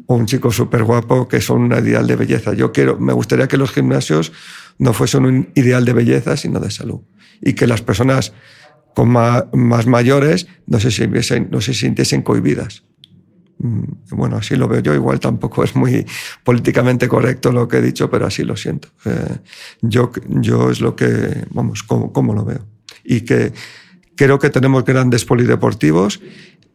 o 0.05 0.15
un 0.15 0.25
chico 0.25 0.51
súper 0.51 0.83
guapo 0.83 1.27
que 1.27 1.41
son 1.41 1.61
un 1.61 1.71
ideal 1.73 2.07
de 2.07 2.15
belleza. 2.15 2.53
Yo 2.53 2.71
quiero, 2.71 2.99
me 2.99 3.13
gustaría 3.13 3.47
que 3.47 3.57
los 3.57 3.71
gimnasios 3.71 4.31
no 4.77 4.93
fuesen 4.93 5.25
un 5.25 5.49
ideal 5.55 5.85
de 5.85 5.93
belleza, 5.93 6.37
sino 6.37 6.59
de 6.59 6.71
salud. 6.71 7.01
Y 7.41 7.53
que 7.53 7.67
las 7.67 7.81
personas 7.81 8.33
con 8.95 9.09
más, 9.09 9.87
mayores 9.87 10.47
no 10.67 10.79
se, 10.79 10.91
sintiesen, 10.91 11.49
no 11.51 11.61
se 11.61 11.73
sintiesen 11.73 12.21
cohibidas. 12.21 12.83
Mm, 13.59 13.83
bueno, 14.11 14.37
así 14.37 14.55
lo 14.55 14.67
veo 14.67 14.81
yo. 14.81 14.93
Igual 14.93 15.19
tampoco 15.19 15.63
es 15.63 15.75
muy 15.75 16.05
políticamente 16.43 17.07
correcto 17.07 17.51
lo 17.51 17.67
que 17.67 17.77
he 17.77 17.81
dicho, 17.81 18.09
pero 18.09 18.25
así 18.25 18.43
lo 18.43 18.55
siento. 18.55 18.89
Eh, 19.05 19.37
yo, 19.81 20.11
yo 20.27 20.71
es 20.71 20.81
lo 20.81 20.95
que, 20.95 21.45
vamos, 21.51 21.83
como, 21.83 22.11
como 22.11 22.33
lo 22.33 22.45
veo. 22.45 22.65
Y 23.09 23.21
que 23.21 23.53
creo 24.15 24.37
que 24.37 24.51
tenemos 24.51 24.85
grandes 24.85 25.25
polideportivos 25.25 26.21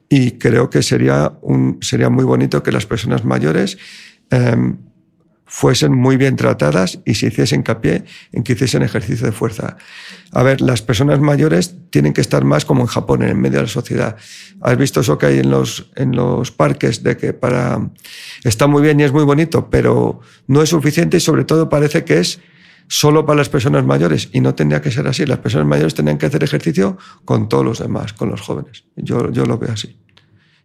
y 0.09 0.33
creo 0.33 0.69
que 0.69 0.83
sería, 0.83 1.33
un, 1.43 1.79
sería 1.81 2.11
muy 2.11 2.25
bonito 2.25 2.63
que 2.63 2.73
las 2.73 2.87
personas 2.87 3.25
mayores 3.25 3.79
em, 4.31 4.79
fuesen 5.47 5.93
muy 5.93 6.17
bien 6.17 6.35
tratadas 6.35 6.99
y 7.05 7.15
se 7.15 7.29
hiciesen 7.29 7.61
hincapié 7.61 8.05
en 8.33 8.43
que 8.43 8.55
hiciesen 8.55 8.83
ejercicio 8.83 9.27
de 9.27 9.33
fuerza. 9.33 9.77
A 10.33 10.43
ver, 10.43 10.61
las 10.61 10.83
personas 10.83 11.21
mayores 11.21 11.77
tienen 11.91 12.13
que 12.13 12.23
estar 12.23 12.45
más 12.45 12.65
como 12.65 12.81
en 12.81 12.89
Japón, 12.89 13.23
en 13.23 13.29
el 13.29 13.37
medio 13.37 13.59
de 13.59 13.65
la 13.65 13.69
sociedad. 13.69 14.17
¿Has 14.61 14.77
visto 14.77 15.01
eso 15.01 15.17
que 15.17 15.27
hay 15.27 15.39
en 15.39 15.51
los, 15.51 15.93
en 15.95 16.17
los 16.17 16.51
parques? 16.51 17.05
De 17.05 17.17
que 17.17 17.33
para. 17.35 17.89
Está 18.43 18.67
muy 18.67 18.83
bien 18.83 18.99
y 18.99 19.05
es 19.05 19.13
muy 19.13 19.25
bonito, 19.25 19.71
pero 19.71 20.21
no 20.49 20.61
es 20.61 20.71
suficiente 20.71 21.19
y 21.19 21.21
sobre 21.21 21.45
todo 21.45 21.69
parece 21.69 22.05
que 22.05 22.19
es 22.19 22.41
solo 22.89 23.25
para 23.25 23.39
las 23.39 23.49
personas 23.49 23.85
mayores 23.85 24.29
y 24.33 24.41
no 24.41 24.55
tendría 24.55 24.81
que 24.81 24.91
ser 24.91 25.07
así. 25.07 25.27
Las 25.27 25.39
personas 25.39 25.67
mayores 25.67 25.95
tendrían 25.95 26.19
que 26.19 26.27
hacer 26.27 26.43
ejercicio 26.45 26.97
con 27.25 27.49
todos 27.49 27.65
los 27.65 27.79
demás, 27.79 28.13
con 28.13 28.31
los 28.31 28.41
jóvenes. 28.41 28.85
Yo, 28.97 29.31
yo 29.31 29.47
lo 29.47 29.59
veo 29.59 29.73
así. 29.73 29.97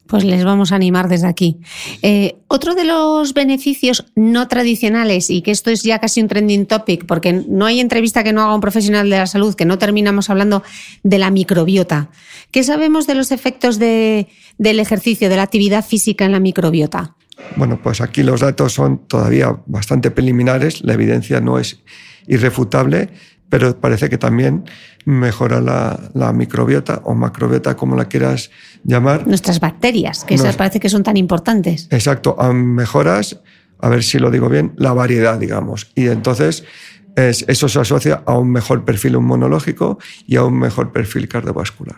Pues 0.09 0.23
les 0.23 0.43
vamos 0.43 0.71
a 0.71 0.75
animar 0.75 1.07
desde 1.07 1.27
aquí. 1.27 1.59
Eh, 2.01 2.37
otro 2.47 2.73
de 2.73 2.83
los 2.83 3.35
beneficios 3.35 4.05
no 4.15 4.47
tradicionales, 4.47 5.29
y 5.29 5.43
que 5.43 5.51
esto 5.51 5.69
es 5.69 5.83
ya 5.83 5.99
casi 5.99 6.19
un 6.19 6.27
trending 6.27 6.65
topic, 6.65 7.05
porque 7.05 7.31
no 7.31 7.67
hay 7.67 7.79
entrevista 7.79 8.23
que 8.23 8.33
no 8.33 8.41
haga 8.41 8.55
un 8.55 8.59
profesional 8.59 9.07
de 9.07 9.17
la 9.17 9.27
salud 9.27 9.53
que 9.53 9.65
no 9.65 9.77
terminamos 9.77 10.31
hablando 10.31 10.63
de 11.03 11.19
la 11.19 11.29
microbiota. 11.29 12.09
¿Qué 12.49 12.63
sabemos 12.63 13.05
de 13.05 13.13
los 13.13 13.31
efectos 13.31 13.77
de, 13.77 14.27
del 14.57 14.79
ejercicio, 14.79 15.29
de 15.29 15.35
la 15.35 15.43
actividad 15.43 15.85
física 15.85 16.25
en 16.25 16.31
la 16.31 16.39
microbiota? 16.39 17.15
Bueno, 17.55 17.79
pues 17.79 18.01
aquí 18.01 18.23
los 18.23 18.41
datos 18.41 18.73
son 18.73 19.07
todavía 19.07 19.59
bastante 19.67 20.09
preliminares, 20.09 20.83
la 20.83 20.95
evidencia 20.95 21.39
no 21.39 21.59
es 21.59 21.83
irrefutable, 22.29 23.09
pero 23.49 23.77
parece 23.79 24.09
que 24.09 24.17
también 24.17 24.63
mejora 25.05 25.59
la, 25.59 26.33
microbiota 26.33 27.01
o 27.03 27.15
macrobiota, 27.15 27.75
como 27.75 27.95
la 27.95 28.05
quieras 28.05 28.51
llamar. 28.83 29.27
Nuestras 29.27 29.59
bacterias, 29.59 30.23
que 30.23 30.35
esas 30.35 30.55
parece 30.55 30.79
que 30.79 30.87
son 30.87 31.03
tan 31.03 31.17
importantes. 31.17 31.87
Exacto, 31.89 32.37
mejoras, 32.53 33.41
a 33.79 33.89
ver 33.89 34.03
si 34.03 34.19
lo 34.19 34.29
digo 34.29 34.49
bien, 34.49 34.73
la 34.77 34.93
variedad, 34.93 35.39
digamos. 35.39 35.91
Y 35.95 36.07
entonces 36.07 36.63
eso 37.15 37.67
se 37.67 37.79
asocia 37.79 38.23
a 38.25 38.37
un 38.37 38.51
mejor 38.51 38.85
perfil 38.85 39.15
inmunológico 39.15 39.97
y 40.25 40.35
a 40.35 40.43
un 40.43 40.57
mejor 40.57 40.91
perfil 40.91 41.27
cardiovascular. 41.27 41.97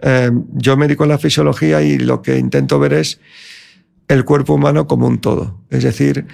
Eh, 0.00 0.30
yo 0.52 0.76
me 0.76 0.86
dedico 0.86 1.04
a 1.04 1.06
la 1.08 1.18
fisiología 1.18 1.82
y 1.82 1.98
lo 1.98 2.22
que 2.22 2.38
intento 2.38 2.78
ver 2.78 2.92
es 2.92 3.20
el 4.08 4.24
cuerpo 4.24 4.54
humano 4.54 4.86
como 4.86 5.06
un 5.06 5.18
todo. 5.18 5.64
Es 5.70 5.82
decir, 5.82 6.26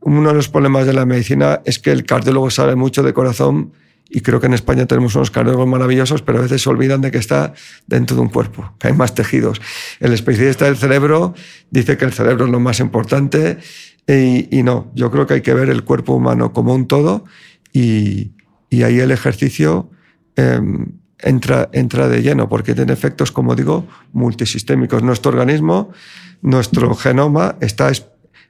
uno 0.00 0.28
de 0.30 0.34
los 0.34 0.48
problemas 0.48 0.86
de 0.86 0.92
la 0.92 1.06
medicina 1.06 1.60
es 1.64 1.78
que 1.78 1.92
el 1.92 2.04
cardiólogo 2.04 2.50
sabe 2.50 2.74
mucho 2.74 3.02
de 3.02 3.12
corazón 3.12 3.72
y 4.08 4.22
creo 4.22 4.40
que 4.40 4.46
en 4.46 4.54
España 4.54 4.86
tenemos 4.86 5.14
unos 5.14 5.30
cardiólogos 5.30 5.68
maravillosos, 5.68 6.22
pero 6.22 6.38
a 6.38 6.42
veces 6.42 6.62
se 6.62 6.68
olvidan 6.68 7.00
de 7.00 7.12
que 7.12 7.18
está 7.18 7.54
dentro 7.86 8.16
de 8.16 8.22
un 8.22 8.28
cuerpo, 8.28 8.74
que 8.78 8.88
hay 8.88 8.92
más 8.92 9.14
tejidos. 9.14 9.60
El 10.00 10.12
especialista 10.12 10.64
del 10.64 10.76
cerebro 10.76 11.34
dice 11.70 11.96
que 11.96 12.04
el 12.04 12.12
cerebro 12.12 12.46
es 12.46 12.50
lo 12.50 12.58
más 12.58 12.80
importante 12.80 13.58
y, 14.08 14.62
no, 14.64 14.90
yo 14.94 15.12
creo 15.12 15.26
que 15.26 15.34
hay 15.34 15.40
que 15.42 15.54
ver 15.54 15.68
el 15.70 15.84
cuerpo 15.84 16.14
humano 16.14 16.52
como 16.52 16.74
un 16.74 16.88
todo 16.88 17.24
y, 17.72 18.32
ahí 18.72 18.98
el 18.98 19.12
ejercicio 19.12 19.90
em, 20.34 20.86
entra, 21.20 21.68
entra 21.72 22.08
de 22.08 22.22
lleno, 22.22 22.48
porque 22.48 22.74
tiene 22.74 22.92
efectos, 22.92 23.30
como 23.30 23.54
digo, 23.54 23.86
multisistémicos. 24.12 25.04
Nuestro 25.04 25.30
organismo, 25.30 25.90
nuestro 26.42 26.94
genoma 26.96 27.56
está 27.60 27.92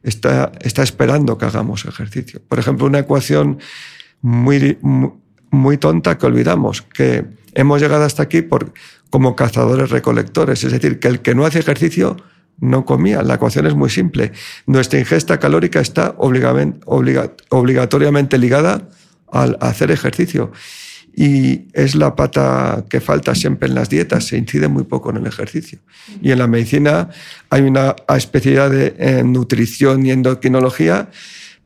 está, 0.02 0.52
está 0.60 0.82
esperando 0.82 1.38
que 1.38 1.46
hagamos 1.46 1.84
ejercicio. 1.84 2.40
Por 2.46 2.58
ejemplo, 2.58 2.86
una 2.86 3.00
ecuación 3.00 3.58
muy, 4.22 4.78
muy, 5.50 5.78
tonta 5.78 6.18
que 6.18 6.26
olvidamos, 6.26 6.82
que 6.82 7.24
hemos 7.54 7.80
llegado 7.80 8.04
hasta 8.04 8.22
aquí 8.22 8.42
por, 8.42 8.72
como 9.10 9.36
cazadores 9.36 9.90
recolectores, 9.90 10.64
es 10.64 10.72
decir, 10.72 10.98
que 10.98 11.08
el 11.08 11.20
que 11.20 11.34
no 11.34 11.46
hace 11.46 11.60
ejercicio 11.60 12.16
no 12.58 12.84
comía. 12.84 13.22
La 13.22 13.34
ecuación 13.34 13.66
es 13.66 13.74
muy 13.74 13.90
simple. 13.90 14.32
Nuestra 14.66 14.98
ingesta 14.98 15.38
calórica 15.38 15.80
está 15.80 16.14
obligatoriamente 16.18 18.38
ligada 18.38 18.88
al 19.32 19.56
hacer 19.60 19.90
ejercicio 19.90 20.52
y 21.14 21.68
es 21.72 21.94
la 21.94 22.14
pata 22.14 22.84
que 22.88 23.00
falta 23.00 23.34
siempre 23.34 23.68
en 23.68 23.74
las 23.74 23.88
dietas, 23.88 24.26
se 24.26 24.36
incide 24.36 24.68
muy 24.68 24.84
poco 24.84 25.10
en 25.10 25.18
el 25.18 25.26
ejercicio. 25.26 25.78
Y 26.22 26.30
en 26.30 26.38
la 26.38 26.46
medicina 26.46 27.08
hay 27.50 27.62
una 27.62 27.96
especialidad 28.16 28.70
de 28.70 29.22
nutrición 29.24 30.06
y 30.06 30.12
endocrinología, 30.12 31.10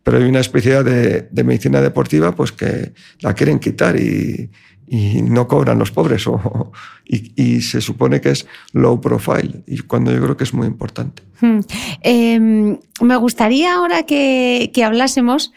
pero 0.02 0.18
hay 0.18 0.24
una 0.24 0.40
especialidad 0.40 0.84
de, 1.30 1.44
medicina 1.44 1.80
deportiva 1.80 2.34
pues 2.34 2.52
que 2.52 2.92
la 3.20 3.34
quieren 3.34 3.58
quitar 3.58 3.98
y, 3.98 4.50
no 4.86 5.48
cobran 5.48 5.78
los 5.78 5.90
pobres 5.90 6.26
o, 6.28 6.70
y, 7.04 7.62
se 7.62 7.80
supone 7.80 8.20
que 8.20 8.30
es 8.30 8.46
low 8.72 9.00
profile 9.00 9.64
y 9.66 9.78
cuando 9.78 10.12
yo 10.12 10.22
creo 10.22 10.36
que 10.36 10.44
es 10.44 10.54
muy 10.54 10.66
importante. 10.66 11.22
Hmm. 11.40 11.60
Em, 12.02 12.78
me 13.00 13.16
gustaría 13.16 13.74
ahora 13.74 14.04
que, 14.04 14.70
que 14.72 14.84
hablásemos 14.84 15.52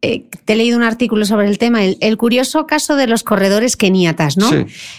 eh, 0.00 0.24
te 0.44 0.52
he 0.52 0.56
leído 0.56 0.76
un 0.76 0.84
artículo 0.84 1.26
sobre 1.26 1.48
el 1.48 1.58
tema, 1.58 1.82
el, 1.84 2.16
curioso 2.16 2.66
caso 2.66 2.94
de 2.94 3.08
los 3.08 3.24
corredores 3.24 3.76
keniatas, 3.76 4.36
¿no? 4.36 4.50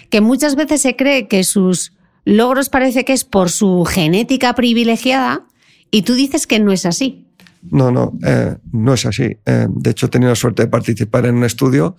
Que 0.10 0.20
muchas 0.20 0.56
veces 0.56 0.82
se 0.82 0.96
cree 0.96 1.28
que 1.28 1.44
sus 1.44 1.94
logros 2.26 2.70
parece 2.70 3.06
que 3.06 3.14
es 3.14 3.24
por 3.24 3.50
su 3.50 3.86
genética 3.86 4.54
privilegiada 4.56 5.44
y 5.90 6.02
tú 6.02 6.16
dices 6.16 6.48
que 6.48 6.60
no 6.60 6.74
es 6.74 6.86
así. 6.86 7.26
No, 7.62 7.92
no, 7.92 8.14
eh, 8.26 8.56
no 8.72 8.94
es 8.94 9.06
así. 9.06 9.38
Eh, 9.46 9.68
de 9.70 9.90
hecho, 9.90 10.06
he 10.06 10.10
tenido 10.10 10.30
la 10.30 10.36
suerte 10.36 10.64
de 10.64 10.70
participar 10.70 11.26
en 11.26 11.36
un 11.36 11.44
estudio, 11.44 11.98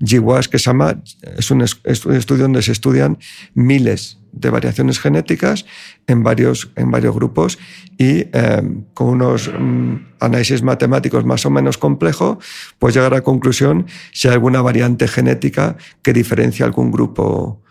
GWAS, 0.00 0.48
que 0.48 0.58
se 0.58 0.64
llama, 0.64 1.00
es 1.36 1.50
un, 1.50 1.62
estudio 1.62 2.42
donde 2.42 2.60
se 2.62 2.72
estudian 2.72 3.18
miles 3.54 4.18
de 4.32 4.50
variaciones 4.50 4.98
genéticas 4.98 5.64
en 6.08 6.22
varios, 6.22 6.70
en 6.74 6.90
varios 6.90 7.14
grupos 7.14 7.58
y 7.96 8.26
eh, 8.32 8.62
con 8.94 9.08
unos 9.08 9.48
mm, 9.48 9.94
análisis 10.20 10.62
matemáticos 10.62 11.24
más 11.24 11.46
o 11.46 11.50
menos 11.50 11.78
complejos, 11.78 12.38
pues 12.78 12.94
llegar 12.94 13.12
a 13.12 13.16
la 13.16 13.22
conclusión 13.22 13.86
si 14.12 14.26
hay 14.26 14.34
alguna 14.34 14.60
variante 14.60 15.06
genética 15.06 15.76
que 16.02 16.12
diferencia 16.12 16.66
algún 16.66 16.90
grupo. 16.90 17.62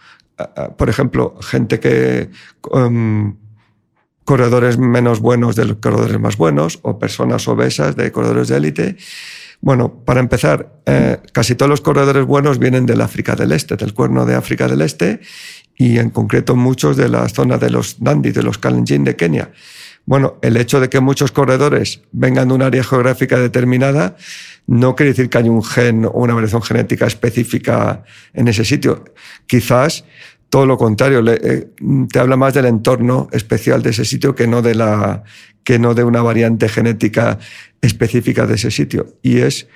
Por 0.77 0.89
ejemplo, 0.89 1.37
gente 1.41 1.79
que 1.79 2.29
em, 2.73 3.35
corredores 4.25 4.77
menos 4.77 5.19
buenos 5.21 5.55
de 5.55 5.65
los 5.65 5.77
corredores 5.77 6.19
más 6.19 6.35
buenos 6.35 6.79
o 6.81 6.99
personas 6.99 7.47
obesas 7.47 7.95
de 7.95 8.11
corredores 8.11 8.49
de 8.49 8.57
élite. 8.57 8.97
Bueno, 9.61 10.03
para 10.03 10.19
empezar, 10.19 10.81
eh, 10.85 11.17
casi 11.31 11.55
todos 11.55 11.69
los 11.69 11.81
corredores 11.81 12.25
buenos 12.25 12.59
vienen 12.59 12.85
del 12.85 13.01
África 13.01 13.35
del 13.35 13.51
Este, 13.51 13.77
del 13.77 13.93
cuerno 13.93 14.25
de 14.25 14.35
África 14.35 14.67
del 14.67 14.81
Este, 14.81 15.21
y 15.77 15.99
en 15.99 16.09
concreto 16.09 16.55
muchos 16.55 16.97
de 16.97 17.07
la 17.07 17.29
zona 17.29 17.57
de 17.57 17.69
los 17.69 18.01
Nandi, 18.01 18.31
de 18.31 18.43
los 18.43 18.57
Kalenjin 18.57 19.03
de 19.03 19.15
Kenia. 19.15 19.51
Bueno, 20.05 20.37
el 20.43 20.57
hecho 20.57 20.79
de 20.79 20.89
que 20.89 20.99
muchos 20.99 21.31
corredores 21.31 22.01
vengan 22.11 22.49
de 22.49 22.53
un 22.53 22.61
área 22.61 22.83
geográfica 22.83 23.39
determinada 23.39 24.15
no 24.67 24.95
quiere 24.95 25.11
decir 25.11 25.29
que 25.29 25.37
haya 25.37 25.49
un 25.49 25.63
gen 25.63 26.05
o 26.05 26.11
una 26.11 26.33
variación 26.33 26.61
genética 26.61 27.07
específica 27.07 28.03
en 28.33 28.47
ese 28.47 28.65
sitio. 28.65 29.03
Quizás 29.47 30.05
todo 30.55 30.65
lo 30.65 30.77
contrario, 30.77 31.21
eh, 31.27 31.67
te 32.09 32.17
habla 32.17 32.37
más 32.37 32.53
del 32.53 32.63
entorno 32.63 33.27
especial 33.33 33.83
de 33.83 33.89
ese 33.89 34.05
sitio 34.05 34.35
que 34.35 34.47
no 34.47 34.61
de, 34.61 34.73
la, 34.73 35.21
que 35.65 35.79
no 35.79 35.93
de 35.93 36.05
una 36.05 36.21
variante 36.21 36.69
genética 36.69 37.39
específica 37.81 38.47
de 38.47 38.55
ese 38.55 38.71
sitio. 38.71 39.17
Y 39.21 39.39
es 39.39 39.67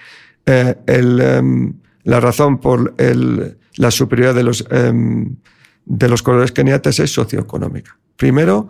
eh, 0.46 0.78
em, 0.88 1.74
la 2.06 2.22
razón 2.22 2.62
por 2.62 2.96
la 2.96 3.92
superioridad 3.92 4.36
de 4.36 4.44
los, 4.44 4.66
em, 4.72 5.36
de 5.84 6.08
los 6.08 6.24
colores 6.24 6.54
keniatas 6.54 6.98
es 7.02 7.12
socioeconómica. 7.12 7.98
Primero, 8.16 8.70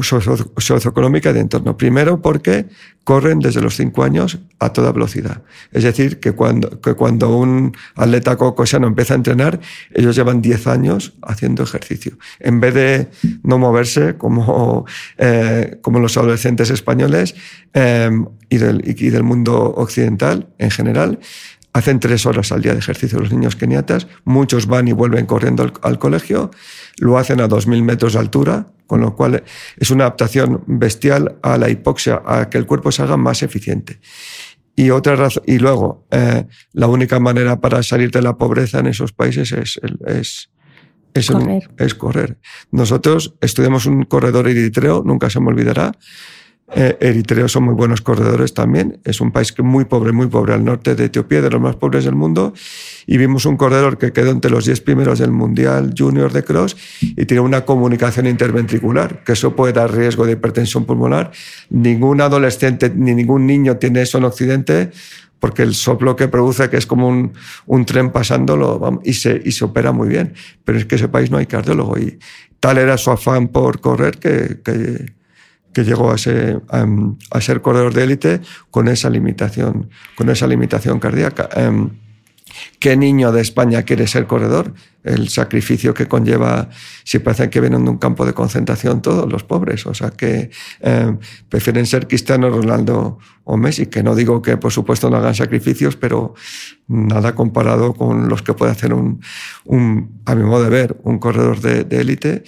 socioeconómica 0.00 1.32
de 1.32 1.40
entorno. 1.40 1.76
Primero 1.76 2.22
porque 2.22 2.66
corren 3.04 3.40
desde 3.40 3.60
los 3.60 3.76
5 3.76 4.04
años 4.04 4.38
a 4.58 4.72
toda 4.72 4.92
velocidad. 4.92 5.42
Es 5.72 5.84
decir, 5.84 6.20
que 6.20 6.32
cuando, 6.32 6.80
que 6.80 6.94
cuando 6.94 7.36
un 7.36 7.76
atleta 7.96 8.36
caucasiano 8.36 8.86
empieza 8.86 9.14
a 9.14 9.16
entrenar, 9.16 9.60
ellos 9.92 10.16
llevan 10.16 10.40
10 10.40 10.66
años 10.68 11.14
haciendo 11.22 11.62
ejercicio. 11.62 12.16
En 12.40 12.60
vez 12.60 12.74
de 12.74 13.08
no 13.42 13.58
moverse 13.58 14.16
como, 14.16 14.86
eh, 15.18 15.78
como 15.82 16.00
los 16.00 16.16
adolescentes 16.16 16.70
españoles 16.70 17.34
eh, 17.74 18.10
y, 18.48 18.56
del, 18.56 18.82
y 18.86 19.10
del 19.10 19.24
mundo 19.24 19.74
occidental 19.76 20.48
en 20.58 20.70
general, 20.70 21.18
hacen 21.72 22.00
tres 22.00 22.26
horas 22.26 22.52
al 22.52 22.62
día 22.62 22.72
de 22.72 22.78
ejercicio 22.78 23.18
los 23.18 23.32
niños 23.32 23.56
keniatas, 23.56 24.06
muchos 24.24 24.66
van 24.66 24.88
y 24.88 24.92
vuelven 24.92 25.26
corriendo 25.26 25.62
al, 25.62 25.72
al, 25.82 25.98
colegio, 25.98 26.50
lo 26.98 27.18
hacen 27.18 27.40
a 27.40 27.48
2.000 27.48 27.82
metros 27.82 28.12
de 28.14 28.18
altura, 28.18 28.66
con 28.86 29.00
lo 29.00 29.16
cual 29.16 29.42
es 29.76 29.90
una 29.90 30.04
adaptación 30.04 30.62
bestial 30.66 31.38
a 31.42 31.56
la 31.56 31.70
hipoxia, 31.70 32.22
a 32.26 32.50
que 32.50 32.58
el 32.58 32.66
cuerpo 32.66 32.92
se 32.92 33.02
haga 33.02 33.16
más 33.16 33.42
eficiente. 33.42 34.00
Y, 34.74 34.90
otra 34.90 35.16
razón, 35.16 35.42
y 35.46 35.58
luego, 35.58 36.06
eh, 36.10 36.46
la 36.72 36.86
única 36.86 37.20
manera 37.20 37.60
para 37.60 37.82
salir 37.82 38.10
de 38.10 38.22
la 38.22 38.36
pobreza 38.36 38.78
en 38.78 38.86
esos 38.86 39.12
países 39.12 39.52
es, 39.52 39.80
es, 40.06 40.50
es, 41.14 41.30
correr. 41.30 41.68
Un, 41.68 41.74
es 41.78 41.94
correr. 41.94 42.38
Nosotros 42.70 43.34
estudiamos 43.40 43.84
un 43.86 44.04
corredor 44.04 44.48
eritreo, 44.48 45.02
nunca 45.04 45.28
se 45.28 45.40
me 45.40 45.48
olvidará, 45.48 45.92
eh, 46.74 46.96
eritreos 47.00 47.52
son 47.52 47.64
muy 47.64 47.74
buenos 47.74 48.00
corredores 48.00 48.54
también. 48.54 48.98
Es 49.04 49.20
un 49.20 49.30
país 49.30 49.52
que 49.52 49.62
muy 49.62 49.84
pobre, 49.84 50.12
muy 50.12 50.26
pobre 50.28 50.54
al 50.54 50.64
norte 50.64 50.94
de 50.94 51.06
Etiopía, 51.06 51.42
de 51.42 51.50
los 51.50 51.60
más 51.60 51.76
pobres 51.76 52.04
del 52.04 52.14
mundo. 52.14 52.54
Y 53.06 53.18
vimos 53.18 53.44
un 53.44 53.56
corredor 53.56 53.98
que 53.98 54.12
quedó 54.12 54.30
entre 54.30 54.50
los 54.50 54.64
10 54.64 54.80
primeros 54.80 55.18
del 55.18 55.32
Mundial 55.32 55.92
Junior 55.96 56.32
de 56.32 56.44
Cross 56.44 56.76
y 57.00 57.26
tiene 57.26 57.40
una 57.40 57.66
comunicación 57.66 58.26
interventricular, 58.26 59.22
que 59.22 59.32
eso 59.32 59.54
puede 59.54 59.74
dar 59.74 59.94
riesgo 59.94 60.24
de 60.24 60.32
hipertensión 60.32 60.86
pulmonar. 60.86 61.32
Ningún 61.68 62.22
adolescente 62.22 62.90
ni 62.94 63.14
ningún 63.14 63.46
niño 63.46 63.76
tiene 63.76 64.02
eso 64.02 64.18
en 64.18 64.24
Occidente 64.24 64.90
porque 65.40 65.62
el 65.62 65.74
soplo 65.74 66.14
que 66.14 66.28
produce, 66.28 66.70
que 66.70 66.76
es 66.76 66.86
como 66.86 67.08
un, 67.08 67.32
un 67.66 67.84
tren 67.84 68.12
pasándolo, 68.12 69.00
y 69.04 69.14
se, 69.14 69.42
y 69.44 69.50
se 69.50 69.64
opera 69.64 69.90
muy 69.90 70.08
bien. 70.08 70.34
Pero 70.64 70.78
es 70.78 70.86
que 70.86 70.94
ese 70.94 71.08
país 71.08 71.32
no 71.32 71.36
hay 71.36 71.46
cardiólogo 71.46 71.98
y 71.98 72.18
tal 72.60 72.78
era 72.78 72.96
su 72.96 73.10
afán 73.10 73.48
por 73.48 73.80
correr 73.80 74.18
que, 74.18 74.60
que 74.64 75.12
que 75.72 75.84
llegó 75.84 76.10
a 76.10 76.18
ser, 76.18 76.62
a, 76.68 76.86
a 77.30 77.40
ser 77.40 77.62
corredor 77.62 77.94
de 77.94 78.04
élite 78.04 78.40
con 78.70 78.88
esa 78.88 79.10
limitación, 79.10 79.90
con 80.16 80.28
esa 80.30 80.46
limitación 80.46 80.98
cardíaca. 81.00 81.48
Um, 81.56 81.90
¿Qué 82.78 82.96
niño 82.96 83.32
de 83.32 83.40
España 83.40 83.82
quiere 83.82 84.06
ser 84.06 84.26
corredor? 84.26 84.74
El 85.04 85.28
sacrificio 85.28 85.94
que 85.94 86.06
conlleva, 86.06 86.68
si 87.04 87.18
parece 87.18 87.48
que 87.50 87.60
vienen 87.60 87.84
de 87.84 87.90
un 87.90 87.98
campo 87.98 88.26
de 88.26 88.34
concentración 88.34 89.02
todos 89.02 89.30
los 89.30 89.42
pobres, 89.42 89.86
o 89.86 89.94
sea 89.94 90.10
que 90.10 90.50
eh, 90.80 91.16
prefieren 91.48 91.86
ser 91.86 92.06
Cristiano 92.06 92.50
Ronaldo 92.50 93.18
o 93.44 93.56
Messi, 93.56 93.86
que 93.86 94.02
no 94.02 94.14
digo 94.14 94.42
que 94.42 94.56
por 94.56 94.70
supuesto 94.70 95.10
no 95.10 95.16
hagan 95.16 95.34
sacrificios, 95.34 95.96
pero 95.96 96.34
nada 96.88 97.34
comparado 97.34 97.94
con 97.94 98.28
los 98.28 98.42
que 98.42 98.54
puede 98.54 98.72
hacer 98.72 98.92
un, 98.92 99.20
un 99.64 100.20
a 100.26 100.34
mi 100.34 100.44
modo 100.44 100.64
de 100.64 100.70
ver, 100.70 100.96
un 101.04 101.18
corredor 101.18 101.60
de 101.60 102.00
élite 102.00 102.44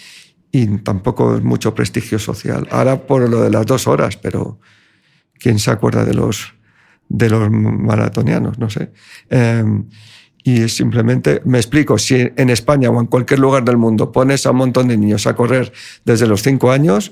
y 0.55 0.69
tampoco 0.79 1.35
es 1.35 1.43
mucho 1.43 1.75
prestigio 1.75 2.17
social. 2.21 2.69
Ahora 2.71 3.09
por 3.09 3.29
lo 3.29 3.43
de 3.43 3.51
las 3.51 3.67
dos 3.67 3.89
horas, 3.89 4.17
pero 4.17 4.61
¿quién 5.37 5.59
se 5.59 5.73
acuerda 5.73 6.05
de 6.05 6.15
los, 6.15 6.55
de 7.09 7.29
los 7.29 7.51
maratonianos? 7.51 8.57
No 8.57 8.71
sé. 8.71 8.93
Eh, 9.31 9.65
y 10.45 10.69
simplemente, 10.69 11.43
me 11.45 11.59
explico, 11.59 11.99
si 11.99 12.31
en 12.37 12.51
España 12.51 12.89
o 12.89 13.01
en 13.01 13.07
cualquier 13.07 13.41
lugar 13.41 13.65
del 13.65 13.79
mundo 13.79 14.13
pones 14.13 14.47
a 14.47 14.53
un 14.53 14.59
montón 14.59 14.87
de 14.87 14.97
niños 14.97 15.27
a 15.27 15.35
correr 15.35 15.73
desde 16.05 16.29
los 16.29 16.45
cinco 16.45 16.71
años 16.71 17.11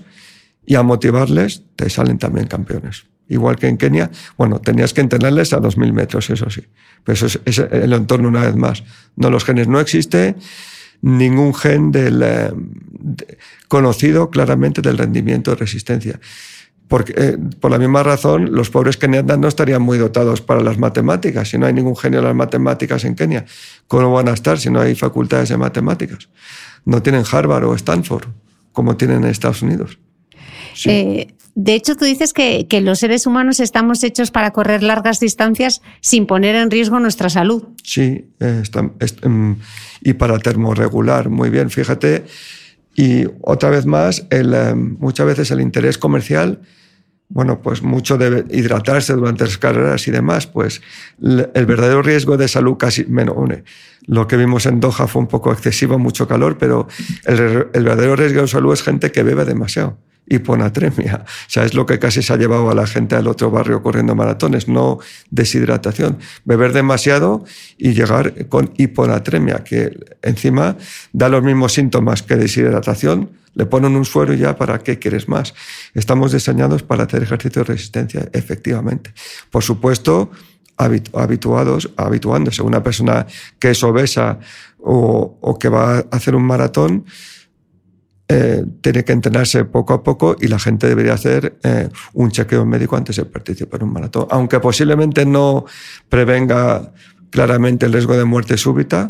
y 0.65 0.77
a 0.77 0.85
motivarles, 0.85 1.65
te 1.75 1.91
salen 1.91 2.19
también 2.19 2.47
campeones. 2.47 3.07
Igual 3.29 3.57
que 3.57 3.67
en 3.67 3.77
Kenia, 3.77 4.09
bueno, 4.39 4.61
tenías 4.61 4.95
que 4.95 5.01
entrenarles 5.01 5.53
a 5.53 5.59
2.000 5.59 5.93
metros, 5.93 6.31
eso 6.31 6.49
sí. 6.49 6.63
Pero 7.03 7.15
eso 7.15 7.27
es, 7.27 7.41
es 7.45 7.59
el 7.59 7.93
entorno 7.93 8.29
una 8.29 8.43
vez 8.43 8.55
más. 8.55 8.85
No, 9.17 9.31
los 9.31 9.45
genes 9.45 9.67
no 9.67 9.81
existen 9.81 10.37
ningún 11.03 11.55
gen 11.55 11.93
del, 11.93 12.23
eh, 12.23 12.53
conocido 13.69 14.31
claramente 14.31 14.81
del 14.81 14.99
rendimiento 14.99 15.51
de 15.51 15.57
resistencia. 15.57 16.21
Porque, 16.89 17.15
eh, 17.17 17.39
por 17.61 17.71
la 17.71 17.79
misma 17.79 18.03
razón, 18.03 18.55
los 18.55 18.69
pobres 18.71 18.97
keniatas 18.97 19.39
no 19.39 19.49
estarían 19.49 19.81
muy 19.81 19.99
dotados 19.99 20.43
para 20.43 20.61
las 20.61 20.79
matemáticas. 20.79 21.49
Si 21.49 21.59
no 21.59 21.67
hay 21.67 21.73
ningún 21.73 21.97
genio 21.97 22.21
de 22.21 22.27
las 22.27 22.37
matemáticas 22.37 23.05
en 23.05 23.15
Kenia, 23.15 23.47
¿cómo 23.89 24.13
van 24.13 24.29
a 24.29 24.33
estar 24.33 24.59
si 24.59 24.69
no 24.69 24.81
hay 24.81 24.95
facultades 24.95 25.49
de 25.49 25.57
matemáticas? 25.57 26.29
No 26.85 27.03
tienen 27.03 27.25
Harvard 27.31 27.65
o 27.65 27.75
Stanford, 27.75 28.29
como 28.73 28.97
tienen 28.97 29.25
en 29.25 29.31
Estados 29.31 29.63
Unidos. 29.63 29.99
Sí. 30.75 30.91
Eh, 30.91 31.35
de 31.55 31.75
hecho, 31.75 31.97
tú 31.97 32.05
dices 32.05 32.33
que, 32.33 32.67
los 32.83 32.99
seres 32.99 33.27
humanos 33.27 33.61
estamos 33.61 34.03
hechos 34.05 34.31
para 34.31 34.53
correr 34.53 34.83
largas 34.83 35.21
distancias 35.21 35.83
sin 36.01 36.27
poner 36.27 36.57
en 36.57 36.71
riesgo 36.71 36.99
nuestra 36.99 37.29
salud. 37.29 37.65
Sí, 37.83 38.27
eh, 38.41 38.61
está, 38.63 38.91
es, 39.01 39.17
um, 39.25 39.57
y 40.01 40.15
para 40.15 40.39
termorregular, 40.39 41.29
muy 41.29 41.51
bien, 41.51 41.71
fíjate. 41.71 42.25
Y 42.95 43.25
otra 43.43 43.71
vez 43.71 43.85
más, 43.85 44.27
el, 44.31 44.55
um, 44.55 44.97
muchas 44.99 45.27
veces 45.27 45.51
el 45.51 45.61
interés 45.61 45.99
comercial, 45.99 46.61
bueno, 47.33 47.61
pues 47.63 47.83
mucho 47.83 48.19
de 48.19 48.45
hidratarse 48.51 49.15
durante 49.15 49.45
las 49.45 49.59
carreras 49.59 50.07
y 50.07 50.11
demás, 50.11 50.47
pues 50.47 50.83
el 51.21 51.67
verdadero 51.67 52.03
riesgo 52.03 52.37
de 52.37 52.47
salud 52.47 52.77
casi 52.77 53.05
menos. 53.07 53.37
Lo 54.07 54.27
que 54.27 54.37
vimos 54.37 54.67
en 54.67 54.81
Doha 54.81 55.07
fue 55.07 55.23
un 55.23 55.29
poco 55.29 55.53
excesivo, 55.53 55.99
mucho 55.99 56.29
calor, 56.29 56.59
pero 56.59 56.89
el, 57.25 57.69
el 57.73 57.85
verdadero 57.85 58.17
riesgo 58.17 58.43
de 58.43 58.49
salud 58.49 58.73
es 58.73 58.83
gente 58.83 59.11
que 59.11 59.23
bebe 59.23 59.45
demasiado 59.45 59.99
hiponatremia. 60.29 61.25
O 61.25 61.51
sea, 61.51 61.65
es 61.65 61.75
lo 61.75 61.87
que 61.87 61.99
casi 61.99 62.23
se 62.23 62.33
ha 62.33 62.37
llevado 62.37 62.71
a 62.71 62.75
la 62.75 62.87
gente 62.87 63.17
al 63.17 63.27
otro 63.27 63.51
barrio 63.51 63.83
corriendo 63.83 64.15
maratones, 64.15 64.69
no 64.69 64.99
deshidratación. 65.31 66.19
Beber 66.45 66.73
demasiado 66.73 67.45
y 67.77 67.93
llegar 67.93 68.49
con 68.49 68.73
hiponatremia, 68.77 69.65
que 69.65 69.99
encima 70.23 70.77
da 71.13 71.29
los 71.29 71.43
mismos 71.43 71.73
síntomas 71.73 72.23
que 72.23 72.37
deshidratación. 72.37 73.31
Le 73.55 73.67
ponen 73.67 73.95
un 73.97 74.05
suero 74.05 74.35
ya, 74.35 74.57
¿para 74.57 74.79
qué 74.79 74.99
quieres 74.99 75.29
más? 75.29 75.55
Estamos 75.95 76.33
diseñados 76.33 76.83
para 76.83 77.05
hacer 77.05 77.23
ejercicio 77.23 77.63
de 77.63 77.73
resistencia, 77.73 78.29
efectivamente. 78.33 79.13
Por 79.51 79.63
supuesto, 79.63 80.31
habituados, 80.77 81.91
habituándose. 81.97 82.63
Una 82.63 82.83
persona 82.83 83.27
que 83.59 83.71
es 83.71 83.83
obesa 83.83 84.39
o, 84.79 85.39
o 85.41 85.59
que 85.59 85.69
va 85.69 85.99
a 85.99 86.05
hacer 86.11 86.35
un 86.35 86.45
maratón, 86.45 87.05
eh, 88.35 88.65
tiene 88.81 89.05
que 89.05 89.13
entrenarse 89.13 89.67
poco 89.67 89.93
a 89.93 90.03
poco 90.03 90.37
y 90.41 90.49
la 90.49 90.59
gente 90.59 90.89
debería 90.89 91.13
hacer 91.13 91.59
eh, 91.63 91.91
un 92.15 92.31
chequeo 92.31 92.65
médico 92.65 92.97
antes 92.97 93.17
de 93.17 93.27
participar 93.27 93.81
en 93.81 93.89
un 93.89 93.93
maratón. 93.93 94.27
Aunque 94.31 94.59
posiblemente 94.59 95.27
no 95.27 95.67
prevenga 96.09 96.93
claramente 97.29 97.85
el 97.85 97.93
riesgo 97.93 98.17
de 98.17 98.25
muerte 98.25 98.57
súbita, 98.57 99.07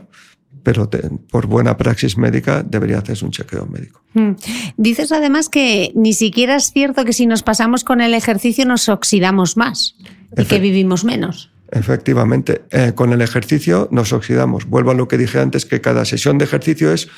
pero 0.63 0.89
te, 0.89 0.99
por 1.31 1.47
buena 1.47 1.77
praxis 1.77 2.17
médica 2.17 2.63
debería 2.63 2.99
hacerse 2.99 3.25
un 3.25 3.31
chequeo 3.31 3.67
médico. 3.67 4.03
Mm. 4.15 4.33
Dices 4.77 5.13
además 5.13 5.49
que 5.49 5.93
ni 5.95 6.13
siquiera 6.13 6.57
es 6.57 6.73
cierto 6.73 7.05
que 7.05 7.13
si 7.13 7.27
nos 7.27 7.43
pasamos 7.43 7.85
con 7.85 8.01
el 8.01 8.15
ejercicio 8.15 8.65
nos 8.65 8.89
oxidamos 8.89 9.57
más 9.57 9.97
y 10.37 10.45
que 10.45 10.59
vivimos 10.59 11.05
menos. 11.05 11.51
Efectivamente, 11.71 12.63
eh, 12.71 12.93
con 12.95 13.13
el 13.15 13.23
ejercicio 13.23 13.89
nos 13.91 14.13
oxidamos. 14.13 14.67
Vuelvo 14.67 14.91
a 14.91 14.95
lo 14.95 15.09
que 15.09 15.17
dije 15.17 15.41
antes, 15.41 15.65
que 15.65 15.81
cada 15.81 16.05
sesión 16.05 16.37
de 16.37 16.45
ejercicio 16.45 16.93
es 16.93 17.09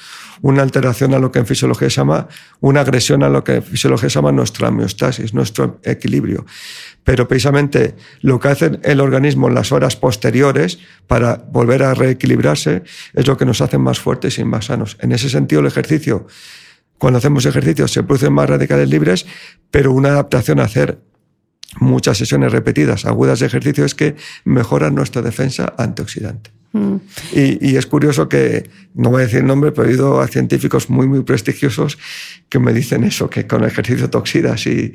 una 0.43 0.62
alteración 0.62 1.14
a 1.14 1.18
lo 1.18 1.30
que 1.30 1.39
en 1.39 1.47
fisiología 1.47 1.91
se 1.91 1.97
llama, 1.97 2.28
una 2.61 2.80
agresión 2.80 3.22
a 3.22 3.28
lo 3.28 3.45
que 3.45 3.57
en 3.57 3.62
fisiología 3.62 4.09
se 4.09 4.14
llama 4.14 4.32
nuestra 4.32 4.68
homeostasis, 4.68 5.35
nuestro 5.35 5.80
equilibrio. 5.82 6.47
Pero 7.05 7.28
precisamente 7.28 7.95
lo 8.20 8.41
que 8.41 8.49
hace 8.49 8.78
el 8.82 9.01
organismo 9.01 9.49
en 9.49 9.55
las 9.55 9.72
horas 9.72 9.97
posteriores 9.97 10.78
para 11.07 11.37
volver 11.37 11.82
a 11.82 11.95
reequilibrarse 11.95 12.82
es 13.12 13.26
lo 13.26 13.37
que 13.37 13.45
nos 13.45 13.61
hace 13.61 13.78
más 13.78 14.01
fuertes 14.01 14.39
y 14.39 14.45
más 14.45 14.66
sanos. 14.66 14.97
En 15.01 15.12
ese 15.12 15.28
sentido, 15.28 15.61
el 15.61 15.66
ejercicio, 15.66 16.26
cuando 16.99 17.18
hacemos 17.18 17.45
ejercicio, 17.47 17.87
se 17.89 18.03
producen 18.03 18.32
más 18.32 18.49
radicales 18.49 18.89
libres, 18.89 19.26
pero 19.70 19.93
una 19.93 20.11
adaptación 20.11 20.61
a 20.61 20.64
hacer 20.64 20.99
muchas 21.80 22.18
sesiones 22.18 22.53
repetidas, 22.53 23.05
agudas 23.05 23.41
de 23.41 23.47
ejercicio, 23.47 23.85
es 23.85 23.95
que 23.95 24.16
mejora 24.45 24.91
nuestra 24.91 25.22
defensa 25.22 25.74
antioxidante. 25.76 26.53
Mm. 26.74 26.96
Y, 27.32 27.76
es 27.76 27.86
curioso 27.86 28.28
que, 28.28 28.68
no 28.94 29.10
voy 29.10 29.22
a 29.22 29.26
decir 29.26 29.44
nombre, 29.44 29.70
pero 29.70 29.88
he 29.88 29.92
oído 29.92 30.20
a 30.20 30.26
científicos 30.26 30.90
muy, 30.90 31.06
muy 31.06 31.22
prestigiosos 31.22 31.98
que 32.48 32.59
me 32.59 32.72
dicen 32.72 33.05
eso, 33.05 33.30
que 33.30 33.46
con 33.46 33.62
el 33.62 33.68
ejercicio 33.68 34.10
te 34.10 34.18
oxidas 34.18 34.66
y 34.66 34.92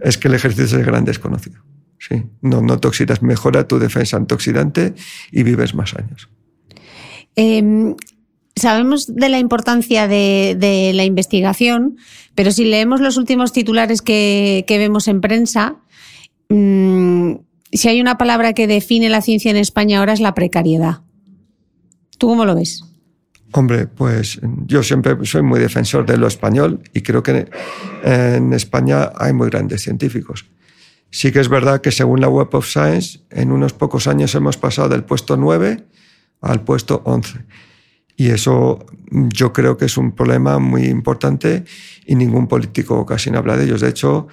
es 0.00 0.18
que 0.18 0.28
el 0.28 0.34
ejercicio 0.34 0.78
es 0.78 0.86
gran 0.86 1.06
desconocido. 1.06 1.62
Sí, 1.98 2.22
no, 2.42 2.60
no 2.60 2.78
te 2.78 2.88
oxidas, 2.88 3.22
mejora 3.22 3.66
tu 3.66 3.78
defensa 3.78 4.18
antioxidante 4.18 4.94
y 5.32 5.42
vives 5.44 5.74
más 5.74 5.94
años. 5.94 6.28
Eh, 7.36 7.94
sabemos 8.54 9.06
de 9.14 9.30
la 9.30 9.38
importancia 9.38 10.06
de, 10.06 10.92
la 10.94 11.04
investigación, 11.04 11.96
pero 12.34 12.50
si 12.50 12.66
leemos 12.66 13.00
los 13.00 13.16
últimos 13.16 13.52
titulares 13.52 14.02
que, 14.02 14.64
vemos 14.68 15.08
en 15.08 15.22
prensa, 15.22 15.76
mmm, 16.50 17.36
si 17.72 17.88
hay 17.88 18.00
una 18.00 18.18
palabra 18.18 18.52
que 18.52 18.66
define 18.66 19.08
la 19.08 19.22
ciencia 19.22 19.50
en 19.50 19.56
España 19.56 20.00
ahora 20.00 20.12
es 20.12 20.20
la 20.20 20.34
precariedad. 20.34 21.00
¿Tú 22.24 22.28
cómo 22.28 22.46
lo 22.46 22.54
ves? 22.54 22.82
Hombre, 23.52 23.86
pues 23.86 24.40
yo 24.64 24.82
siempre 24.82 25.14
soy 25.24 25.42
muy 25.42 25.60
defensor 25.60 26.06
de 26.06 26.16
lo 26.16 26.26
español 26.26 26.80
y 26.94 27.02
creo 27.02 27.22
que 27.22 27.50
en 28.02 28.54
España 28.54 29.12
hay 29.14 29.34
muy 29.34 29.50
grandes 29.50 29.82
científicos. 29.82 30.46
Sí 31.10 31.32
que 31.32 31.40
es 31.40 31.50
verdad 31.50 31.82
que 31.82 31.92
según 31.92 32.22
la 32.22 32.30
Web 32.30 32.48
of 32.54 32.66
Science, 32.66 33.20
en 33.28 33.52
unos 33.52 33.74
pocos 33.74 34.06
años 34.06 34.34
hemos 34.34 34.56
pasado 34.56 34.88
del 34.88 35.04
puesto 35.04 35.36
9 35.36 35.84
al 36.40 36.62
puesto 36.62 37.02
11. 37.04 37.44
Y 38.16 38.30
eso 38.30 38.86
yo 39.10 39.52
creo 39.52 39.76
que 39.76 39.84
es 39.84 39.98
un 39.98 40.12
problema 40.12 40.58
muy 40.58 40.86
importante 40.86 41.64
y 42.06 42.14
ningún 42.14 42.48
político 42.48 43.04
casi 43.04 43.30
no 43.30 43.36
habla 43.36 43.58
de 43.58 43.64
ellos. 43.64 43.82
De 43.82 43.90
hecho, 43.90 44.28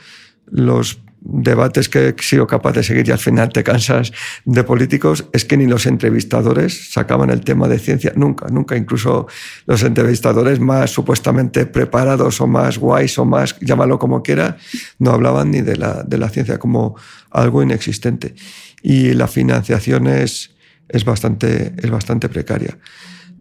los 0.45 1.01
debates 1.22 1.88
que 1.88 2.10
he 2.10 2.23
sido 2.23 2.48
capaz 2.48 2.73
de 2.73 2.84
seguir 2.84 3.07
y 3.07 3.11
al 3.11 3.19
final 3.19 3.49
te 3.49 3.64
cansas 3.64 4.11
de 4.43 4.64
políticos 4.64 5.26
es 5.31 5.45
que 5.45 5.56
ni 5.56 5.68
los 5.68 5.85
entrevistadores 5.85 6.91
sacaban 6.91 7.30
el 7.30 7.41
tema 7.41 7.68
de 7.68 7.77
ciencia, 7.77 8.11
nunca, 8.15 8.48
nunca, 8.48 8.76
incluso 8.76 9.27
los 9.68 9.84
entrevistadores 9.84 10.60
más 10.60 10.89
supuestamente 10.89 11.68
preparados 11.68 12.41
o 12.41 12.48
más 12.48 12.80
guays 12.80 13.18
o 13.19 13.26
más, 13.26 13.56
llámalo 13.60 13.99
como 13.99 14.23
quiera, 14.23 14.57
no 14.98 15.11
hablaban 15.11 15.52
ni 15.52 15.61
de 15.61 15.77
la, 15.77 16.03
de 16.03 16.18
la 16.18 16.30
ciencia 16.30 16.57
como 16.57 16.95
algo 17.30 17.61
inexistente. 17.61 18.34
Y 18.81 19.14
la 19.14 19.27
financiación 19.27 20.07
es, 20.07 20.56
es, 20.89 21.06
bastante, 21.06 21.73
es 21.77 21.89
bastante 21.91 22.30
precaria 22.30 22.77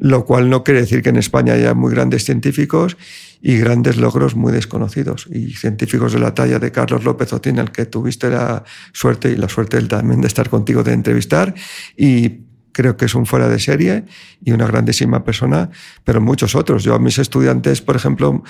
lo 0.01 0.25
cual 0.25 0.49
no 0.49 0.65
quiere 0.65 0.81
decir 0.81 1.03
que 1.03 1.11
en 1.11 1.17
España 1.17 1.53
haya 1.53 1.75
muy 1.75 1.93
grandes 1.93 2.25
científicos 2.25 2.97
y 3.43 3.59
grandes 3.59 3.99
logros 3.99 4.35
muy 4.35 4.51
desconocidos. 4.53 5.29
Y 5.31 5.53
científicos 5.53 6.15
de 6.15 6.19
la 6.19 6.35
talla 6.35 6.59
de 6.59 6.73
Carlos 6.73 7.05
López 7.05 7.33
Otín, 7.35 7.59
al 7.59 7.71
que 7.71 7.85
tuviste 7.85 8.31
la 8.31 8.65
suerte 8.93 9.31
y 9.31 9.37
la 9.37 9.49
suerte 9.49 9.81
también 9.83 10.23
de 10.23 10.27
estar 10.27 10.49
contigo, 10.49 10.83
de 10.83 10.95
entrevistar. 10.95 11.55
Y 11.97 12.50
creo 12.81 12.97
que 12.97 13.05
es 13.05 13.15
un 13.15 13.27
fuera 13.27 13.47
de 13.47 13.59
serie 13.59 14.05
y 14.43 14.53
una 14.53 14.67
grandísima 14.67 15.23
persona, 15.23 15.69
pero 16.03 16.23
muchos 16.23 16.55
otros. 16.55 16.83
Yo 16.83 16.95
a 16.95 16.99
mis 16.99 17.19
estudiantes, 17.19 17.83
por 17.83 17.95
ejemplo, 17.95 18.43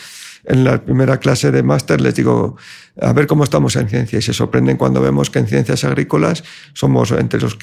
en 0.45 0.63
la 0.63 0.85
primera 0.85 1.19
clase 1.19 1.51
de 1.51 1.65
máster 1.65 2.01
les 2.01 2.15
digo, 2.15 2.57
a 3.01 3.13
ver 3.13 3.27
cómo 3.27 3.43
estamos 3.43 3.75
en 3.75 3.89
ciencia 3.89 4.21
y 4.21 4.23
se 4.23 4.33
sorprenden 4.33 4.77
cuando 4.77 5.01
vemos 5.01 5.31
que 5.31 5.41
en 5.41 5.49
ciencias 5.49 5.83
agrícolas 5.83 6.45
somos 6.75 7.11
entre 7.11 7.41
los 7.41 7.59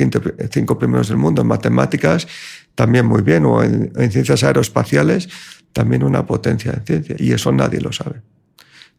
cinco 0.51 0.77
primeros 0.77 1.07
del 1.07 1.15
mundo, 1.15 1.41
en 1.41 1.47
matemáticas 1.47 2.27
también 2.75 3.05
muy 3.05 3.21
bien, 3.21 3.45
o 3.45 3.63
en, 3.63 4.11
ciencias 4.11 4.43
aeroespaciales 4.43 5.29
también 5.71 6.03
una 6.03 6.25
potencia 6.25 6.73
en 6.73 6.85
ciencia, 6.85 7.15
y 7.17 7.31
eso 7.31 7.53
nadie 7.53 7.79
lo 7.79 7.93
sabe. 7.93 8.23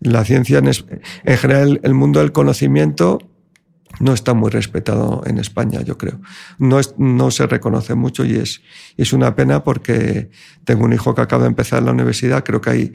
La 0.01 0.24
ciencia, 0.24 0.59
en, 0.59 0.69
en 0.69 1.36
general, 1.36 1.81
el 1.82 1.93
mundo 1.93 2.20
del 2.20 2.32
conocimiento 2.32 3.19
no 4.01 4.12
está 4.12 4.35
muy 4.35 4.51
respetado 4.51 5.23
en 5.27 5.39
España, 5.39 5.82
yo 5.82 5.98
creo. 5.98 6.20
No, 6.59 7.31
se 7.31 7.47
reconoce 7.47 7.94
mucho 7.94 8.24
y 8.24 8.36
es, 8.36 9.12
una 9.12 9.35
pena 9.35 9.65
porque 9.65 10.31
tengo 10.65 10.85
un 10.85 10.93
hijo 10.93 11.15
que 11.15 11.23
acaba 11.23 11.43
de 11.43 11.48
empezar 11.48 11.82
la 11.82 11.93
universidad, 11.93 12.44
creo 12.44 12.60
que 12.60 12.70
hay 12.70 12.93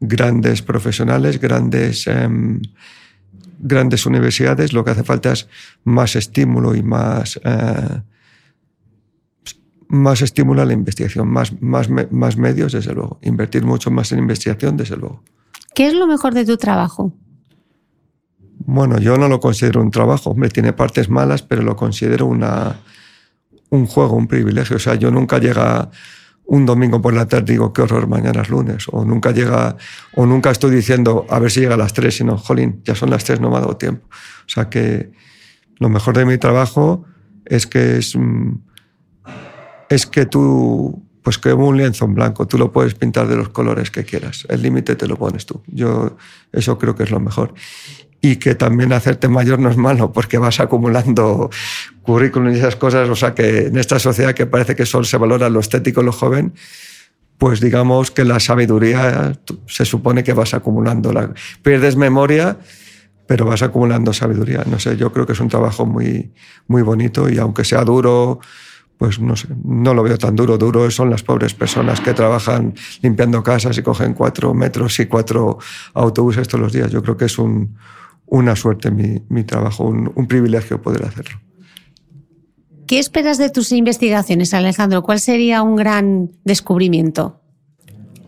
grandes 0.00 0.62
profesionales, 0.62 1.40
grandes, 1.40 2.06
em, 2.06 2.60
universidades, 4.06 4.72
lo 4.72 4.84
que 4.84 4.90
hace 4.90 5.04
falta 5.04 5.32
es 5.32 5.48
más 5.84 6.14
estímulo 6.14 6.74
y 6.74 6.82
más, 6.82 7.40
eh, 7.42 8.02
más 9.88 10.22
estímulo 10.22 10.62
a 10.62 10.66
la 10.66 10.74
investigación, 10.74 11.28
más, 11.28 11.52
más 11.60 12.36
medios, 12.36 12.72
desde 12.72 12.92
luego. 12.92 13.18
Invertir 13.22 13.64
mucho 13.64 13.90
más 13.90 14.12
en 14.12 14.18
investigación, 14.18 14.76
desde 14.76 14.96
luego. 14.96 15.22
¿Qué 15.74 15.86
es 15.86 15.94
lo 15.94 16.06
mejor 16.06 16.34
de 16.34 16.44
tu 16.44 16.56
trabajo? 16.56 17.12
Bueno, 18.68 18.98
yo 18.98 19.16
no 19.16 19.28
lo 19.28 19.38
considero 19.38 19.80
un 19.80 19.92
trabajo. 19.92 20.30
Hombre, 20.30 20.48
tiene 20.48 20.72
partes 20.72 21.08
malas, 21.08 21.42
pero 21.42 21.62
lo 21.62 21.76
considero 21.76 22.26
una, 22.26 22.76
un 23.70 23.86
juego, 23.86 24.16
un 24.16 24.26
privilegio. 24.26 24.76
O 24.76 24.80
sea, 24.80 24.96
yo 24.96 25.12
nunca 25.12 25.38
llega 25.38 25.88
un 26.46 26.66
domingo 26.66 27.00
por 27.00 27.14
la 27.14 27.26
tarde 27.26 27.52
digo, 27.52 27.72
qué 27.72 27.82
horror, 27.82 28.08
mañana 28.08 28.42
es 28.42 28.48
lunes. 28.48 28.86
O 28.90 29.04
nunca 29.04 29.30
llega, 29.30 29.76
o 30.14 30.26
nunca 30.26 30.50
estoy 30.50 30.74
diciendo, 30.74 31.26
a 31.30 31.38
ver 31.38 31.52
si 31.52 31.60
llega 31.60 31.74
a 31.74 31.78
las 31.78 31.92
tres, 31.92 32.16
sino, 32.16 32.36
jolín, 32.38 32.82
ya 32.84 32.96
son 32.96 33.10
las 33.10 33.22
tres, 33.22 33.40
no 33.40 33.50
me 33.50 33.56
ha 33.56 33.60
dado 33.60 33.76
tiempo. 33.76 34.08
O 34.10 34.48
sea 34.48 34.68
que 34.68 35.12
lo 35.78 35.88
mejor 35.88 36.16
de 36.16 36.24
mi 36.24 36.36
trabajo 36.36 37.04
es 37.44 37.68
que 37.68 37.98
es, 37.98 38.16
mm, 38.16 38.52
es 39.90 40.06
que 40.06 40.26
tú, 40.26 41.04
pues 41.22 41.38
que 41.38 41.52
un 41.52 41.76
lienzo 41.76 42.04
en 42.04 42.14
blanco, 42.14 42.48
tú 42.48 42.58
lo 42.58 42.72
puedes 42.72 42.94
pintar 42.94 43.28
de 43.28 43.36
los 43.36 43.50
colores 43.50 43.92
que 43.92 44.04
quieras. 44.04 44.44
El 44.48 44.62
límite 44.62 44.96
te 44.96 45.06
lo 45.06 45.16
pones 45.16 45.46
tú. 45.46 45.62
Yo 45.68 46.16
eso 46.52 46.78
creo 46.78 46.96
que 46.96 47.04
es 47.04 47.12
lo 47.12 47.20
mejor 47.20 47.54
y 48.30 48.36
que 48.36 48.56
también 48.56 48.92
hacerte 48.92 49.28
mayor 49.28 49.60
no 49.60 49.70
es 49.70 49.76
malo 49.76 50.10
porque 50.12 50.36
vas 50.38 50.58
acumulando 50.58 51.48
currículum 52.02 52.52
y 52.52 52.58
esas 52.58 52.74
cosas, 52.74 53.08
o 53.08 53.14
sea 53.14 53.34
que 53.34 53.66
en 53.66 53.78
esta 53.78 54.00
sociedad 54.00 54.34
que 54.34 54.46
parece 54.46 54.74
que 54.74 54.84
solo 54.84 55.04
se 55.04 55.16
valora 55.16 55.48
lo 55.48 55.60
estético, 55.60 56.02
lo 56.02 56.10
joven, 56.10 56.52
pues 57.38 57.60
digamos 57.60 58.10
que 58.10 58.24
la 58.24 58.40
sabiduría 58.40 59.38
se 59.66 59.84
supone 59.84 60.24
que 60.24 60.32
vas 60.32 60.54
acumulando. 60.54 61.12
La, 61.12 61.32
pierdes 61.62 61.94
memoria, 61.94 62.58
pero 63.28 63.44
vas 63.44 63.62
acumulando 63.62 64.12
sabiduría. 64.12 64.64
No 64.68 64.80
sé, 64.80 64.96
yo 64.96 65.12
creo 65.12 65.24
que 65.24 65.34
es 65.34 65.40
un 65.40 65.48
trabajo 65.48 65.86
muy, 65.86 66.32
muy 66.66 66.82
bonito 66.82 67.28
y 67.28 67.38
aunque 67.38 67.64
sea 67.64 67.84
duro, 67.84 68.40
pues 68.98 69.20
no 69.20 69.36
sé, 69.36 69.46
no 69.64 69.94
lo 69.94 70.02
veo 70.02 70.18
tan 70.18 70.34
duro. 70.34 70.58
Duro 70.58 70.90
son 70.90 71.10
las 71.10 71.22
pobres 71.22 71.54
personas 71.54 72.00
que 72.00 72.12
trabajan 72.12 72.74
limpiando 73.02 73.40
casas 73.44 73.78
y 73.78 73.82
cogen 73.82 74.14
cuatro 74.14 74.52
metros 74.52 74.98
y 74.98 75.06
cuatro 75.06 75.58
autobuses 75.94 76.48
todos 76.48 76.62
los 76.62 76.72
días. 76.72 76.90
Yo 76.90 77.04
creo 77.04 77.16
que 77.16 77.26
es 77.26 77.38
un, 77.38 77.76
una 78.26 78.56
suerte 78.56 78.90
mi, 78.90 79.22
mi 79.28 79.44
trabajo, 79.44 79.84
un, 79.84 80.12
un, 80.14 80.26
privilegio 80.26 80.82
poder 80.82 81.04
hacerlo. 81.04 81.40
¿Qué 82.86 82.98
esperas 82.98 83.38
de 83.38 83.50
tus 83.50 83.72
investigaciones, 83.72 84.54
Alejandro? 84.54 85.02
¿Cuál 85.02 85.20
sería 85.20 85.62
un 85.62 85.76
gran 85.76 86.30
descubrimiento? 86.44 87.40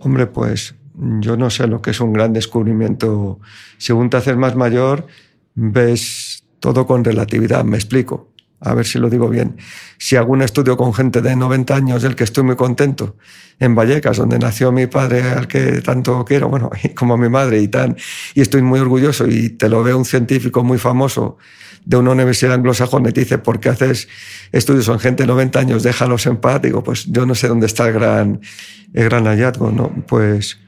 Hombre, 0.01 0.27
pues 0.27 0.75
yo 1.20 1.37
no 1.37 1.51
sé 1.51 1.66
lo 1.66 1.81
que 1.81 1.91
es 1.91 2.01
un 2.01 2.12
gran 2.12 2.33
descubrimiento. 2.33 3.41
Según 3.79 4.11
te 4.11 4.16
haces 4.16 4.37
más 4.37 4.57
mayor, 4.57 5.07
ves 5.55 6.45
todo 6.61 6.87
con 6.87 7.05
relatividad, 7.05 7.65
me 7.65 7.77
explico 7.77 8.33
a 8.60 8.74
ver 8.74 8.86
si 8.86 8.98
lo 8.98 9.09
digo 9.09 9.28
bien, 9.28 9.56
si 9.98 10.16
hago 10.16 10.32
un 10.32 10.43
estudio 10.43 10.76
con 10.76 10.93
gente 10.93 11.22
de 11.22 11.36
90 11.36 11.74
años 11.74 12.02
del 12.02 12.16
que 12.16 12.24
estoy 12.24 12.44
muy 12.44 12.56
contento, 12.56 13.16
en 13.60 13.74
Vallecas, 13.74 14.16
donde 14.16 14.39
nació 14.39 14.72
mi 14.72 14.86
padre, 14.86 15.22
al 15.22 15.48
que 15.48 15.80
tanto 15.80 16.24
quiero, 16.24 16.48
bueno, 16.48 16.70
como 16.94 17.16
mi 17.16 17.28
madre 17.28 17.60
y 17.60 17.68
tan, 17.68 17.97
y 18.35 18.40
estoy 18.40 18.62
muy 18.62 18.80
orgulloso, 18.80 19.26
y 19.26 19.51
te 19.51 19.68
lo 19.68 19.82
ve 19.82 19.94
un 19.94 20.05
científico 20.05 20.62
muy 20.62 20.78
famoso 20.78 21.39
de 21.85 21.97
una 21.97 22.10
universidad 22.10 22.52
anglosajona 22.52 23.09
y 23.09 23.12
te 23.12 23.20
dice, 23.20 23.39
¿por 23.39 23.60
qué 23.60 23.70
haces 23.70 24.09
estudios 24.52 24.86
con 24.86 25.01
gente 25.01 25.22
de 25.22 25.26
90 25.28 25.59
años? 25.59 25.82
Déjalos 25.82 26.26
en 26.26 26.36
paz. 26.36 26.60
Digo, 26.60 26.82
pues 26.82 27.06
yo 27.06 27.24
no 27.24 27.35
sé 27.35 27.48
dónde 27.48 27.64
está 27.64 27.86
el 27.86 27.94
gran, 27.94 28.40
el 28.93 29.05
gran 29.05 29.24
hallazgo, 29.24 29.70
¿no? 29.70 29.90
Pues 30.06 30.59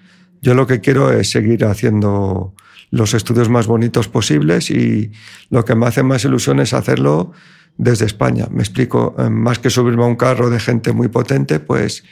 yo 0.41 0.55
lo 0.55 0.67
que 0.67 0.81
quiero 0.81 1.13
es 1.13 1.31
seguir 1.31 1.67
haciendo 1.67 2.55
los 2.91 3.13
estudios 3.13 3.51
más 3.51 3.67
bonitos 3.67 4.09
posibles 4.09 4.71
y 4.71 5.13
lo 5.51 5.65
que 5.65 5.75
me 5.75 5.87
hace 5.87 6.03
más 6.03 6.25
ilusión 6.25 6.59
es 6.59 6.73
hacerlo 6.73 7.33
desde 7.81 8.05
España. 8.05 8.47
Me 8.51 8.63
explico, 8.63 9.15
eh, 9.19 9.31
más 9.31 9.59
que 9.59 9.71
subirme 9.71 10.05
a 10.05 10.07
un 10.07 10.17
carro 10.17 10.51
de 10.51 10.61
gente 10.61 10.93
muy 10.93 11.09
potente, 11.09 11.61
pues 11.61 12.05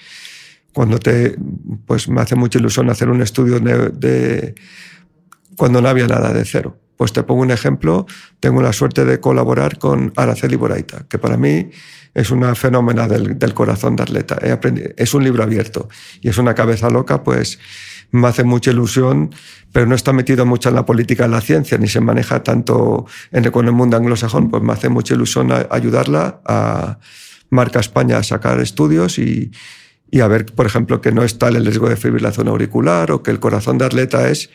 cuando 0.73 0.99
te, 0.99 1.37
pues 1.87 2.09
me 2.09 2.23
hace 2.23 2.37
mucha 2.37 2.59
ilusión 2.59 2.89
hacer 2.89 3.11
un 3.11 3.21
estudio 3.21 3.61
de, 3.61 4.55
cuando 5.57 5.83
no 5.83 5.89
había 5.89 6.07
nada 6.07 6.33
de 6.33 6.45
cero. 6.45 6.79
Pues 6.97 7.13
te 7.13 7.23
pongo 7.23 7.43
un 7.43 7.51
ejemplo, 7.51 8.07
tengo 8.41 8.63
la 8.63 8.73
suerte 8.73 9.05
de 9.05 9.21
colaborar 9.21 9.79
con 9.79 10.13
Araceli 10.17 10.57
Boraita, 10.57 11.07
que 11.09 11.19
para 11.19 11.37
mí 11.37 11.71
es 12.15 12.31
una 12.31 12.55
fenómena 12.55 13.07
del, 13.07 13.55
corazón 13.55 13.95
de 13.95 14.03
atleta. 14.05 14.39
Es 14.97 15.15
un 15.15 15.23
libro 15.23 15.43
abierto 15.43 15.89
y 16.21 16.31
es 16.31 16.39
una 16.39 16.55
cabeza 16.55 16.89
loca, 16.91 17.23
pues 17.23 17.59
me 18.11 18.29
hace 18.29 18.45
mucha 18.45 18.71
ilusión, 18.71 19.35
pero 19.73 19.87
no 19.87 19.95
está 19.95 20.13
metido 20.13 20.47
mucho 20.47 20.69
en 20.69 20.75
la 20.75 20.87
política 20.87 21.25
de 21.25 21.31
la 21.31 21.41
ciencia, 21.41 21.79
ni 21.79 21.89
se 21.89 22.01
maneja 22.01 22.43
tanto 22.43 23.07
en, 23.33 23.51
con 23.51 23.67
el 23.67 23.73
mundo 23.73 23.97
anglosajón, 23.97 24.51
pues 24.51 24.63
me 24.63 24.73
hace 24.73 24.89
mucha 24.89 25.15
ilusión 25.15 25.51
ayudarla 25.71 26.41
a 26.45 26.99
Marca 27.51 27.81
España 27.81 28.19
a 28.19 28.23
sacar 28.23 28.61
estudios 28.61 29.19
y, 29.19 29.51
y, 30.11 30.21
a 30.21 30.29
ver, 30.29 30.47
por 30.47 30.67
ejemplo, 30.67 31.01
que 31.01 31.13
no 31.13 31.23
está 31.23 31.49
el 31.49 31.65
riesgo 31.65 31.89
de 31.89 31.97
fibrilación 31.97 32.49
auricular 32.49 33.11
o 33.11 33.23
que 33.23 33.31
el 33.31 33.41
corazón 33.41 33.79
de 33.79 33.85
atleta 33.85 34.29
es 34.29 34.51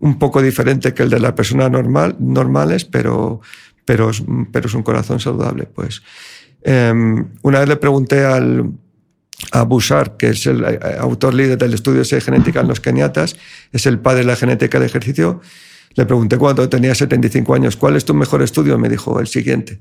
un 0.00 0.18
poco 0.18 0.42
diferente 0.42 0.94
que 0.94 1.04
el 1.04 1.10
de 1.10 1.20
la 1.20 1.34
persona 1.34 1.68
normal, 1.68 2.16
normales, 2.18 2.84
pero, 2.84 3.40
pero, 3.84 4.10
pero 4.52 4.66
es 4.66 4.74
un 4.74 4.82
corazón 4.82 5.20
saludable. 5.20 5.66
Pues 5.66 6.02
em, 6.62 7.28
una 7.42 7.60
vez 7.60 7.68
le 7.68 7.76
pregunté 7.76 8.24
al, 8.24 8.72
a 9.52 9.62
Bouchard, 9.62 10.16
que 10.16 10.28
es 10.30 10.46
el 10.46 10.64
eh, 10.64 10.78
autor 10.98 11.34
líder 11.34 11.58
del 11.58 11.74
estudio 11.74 12.02
de 12.02 12.20
genética 12.20 12.60
en 12.60 12.68
los 12.68 12.80
keniatas, 12.80 13.36
es 13.72 13.86
el 13.86 13.98
padre 13.98 14.20
de 14.20 14.26
la 14.26 14.36
genética 14.36 14.78
del 14.78 14.88
ejercicio. 14.88 15.40
Le 15.94 16.06
pregunté 16.06 16.38
cuando 16.38 16.68
tenía 16.68 16.94
75 16.94 17.54
años, 17.54 17.76
¿cuál 17.76 17.96
es 17.96 18.04
tu 18.04 18.14
mejor 18.14 18.42
estudio? 18.42 18.78
Me 18.78 18.88
dijo, 18.88 19.20
el 19.20 19.26
siguiente. 19.26 19.80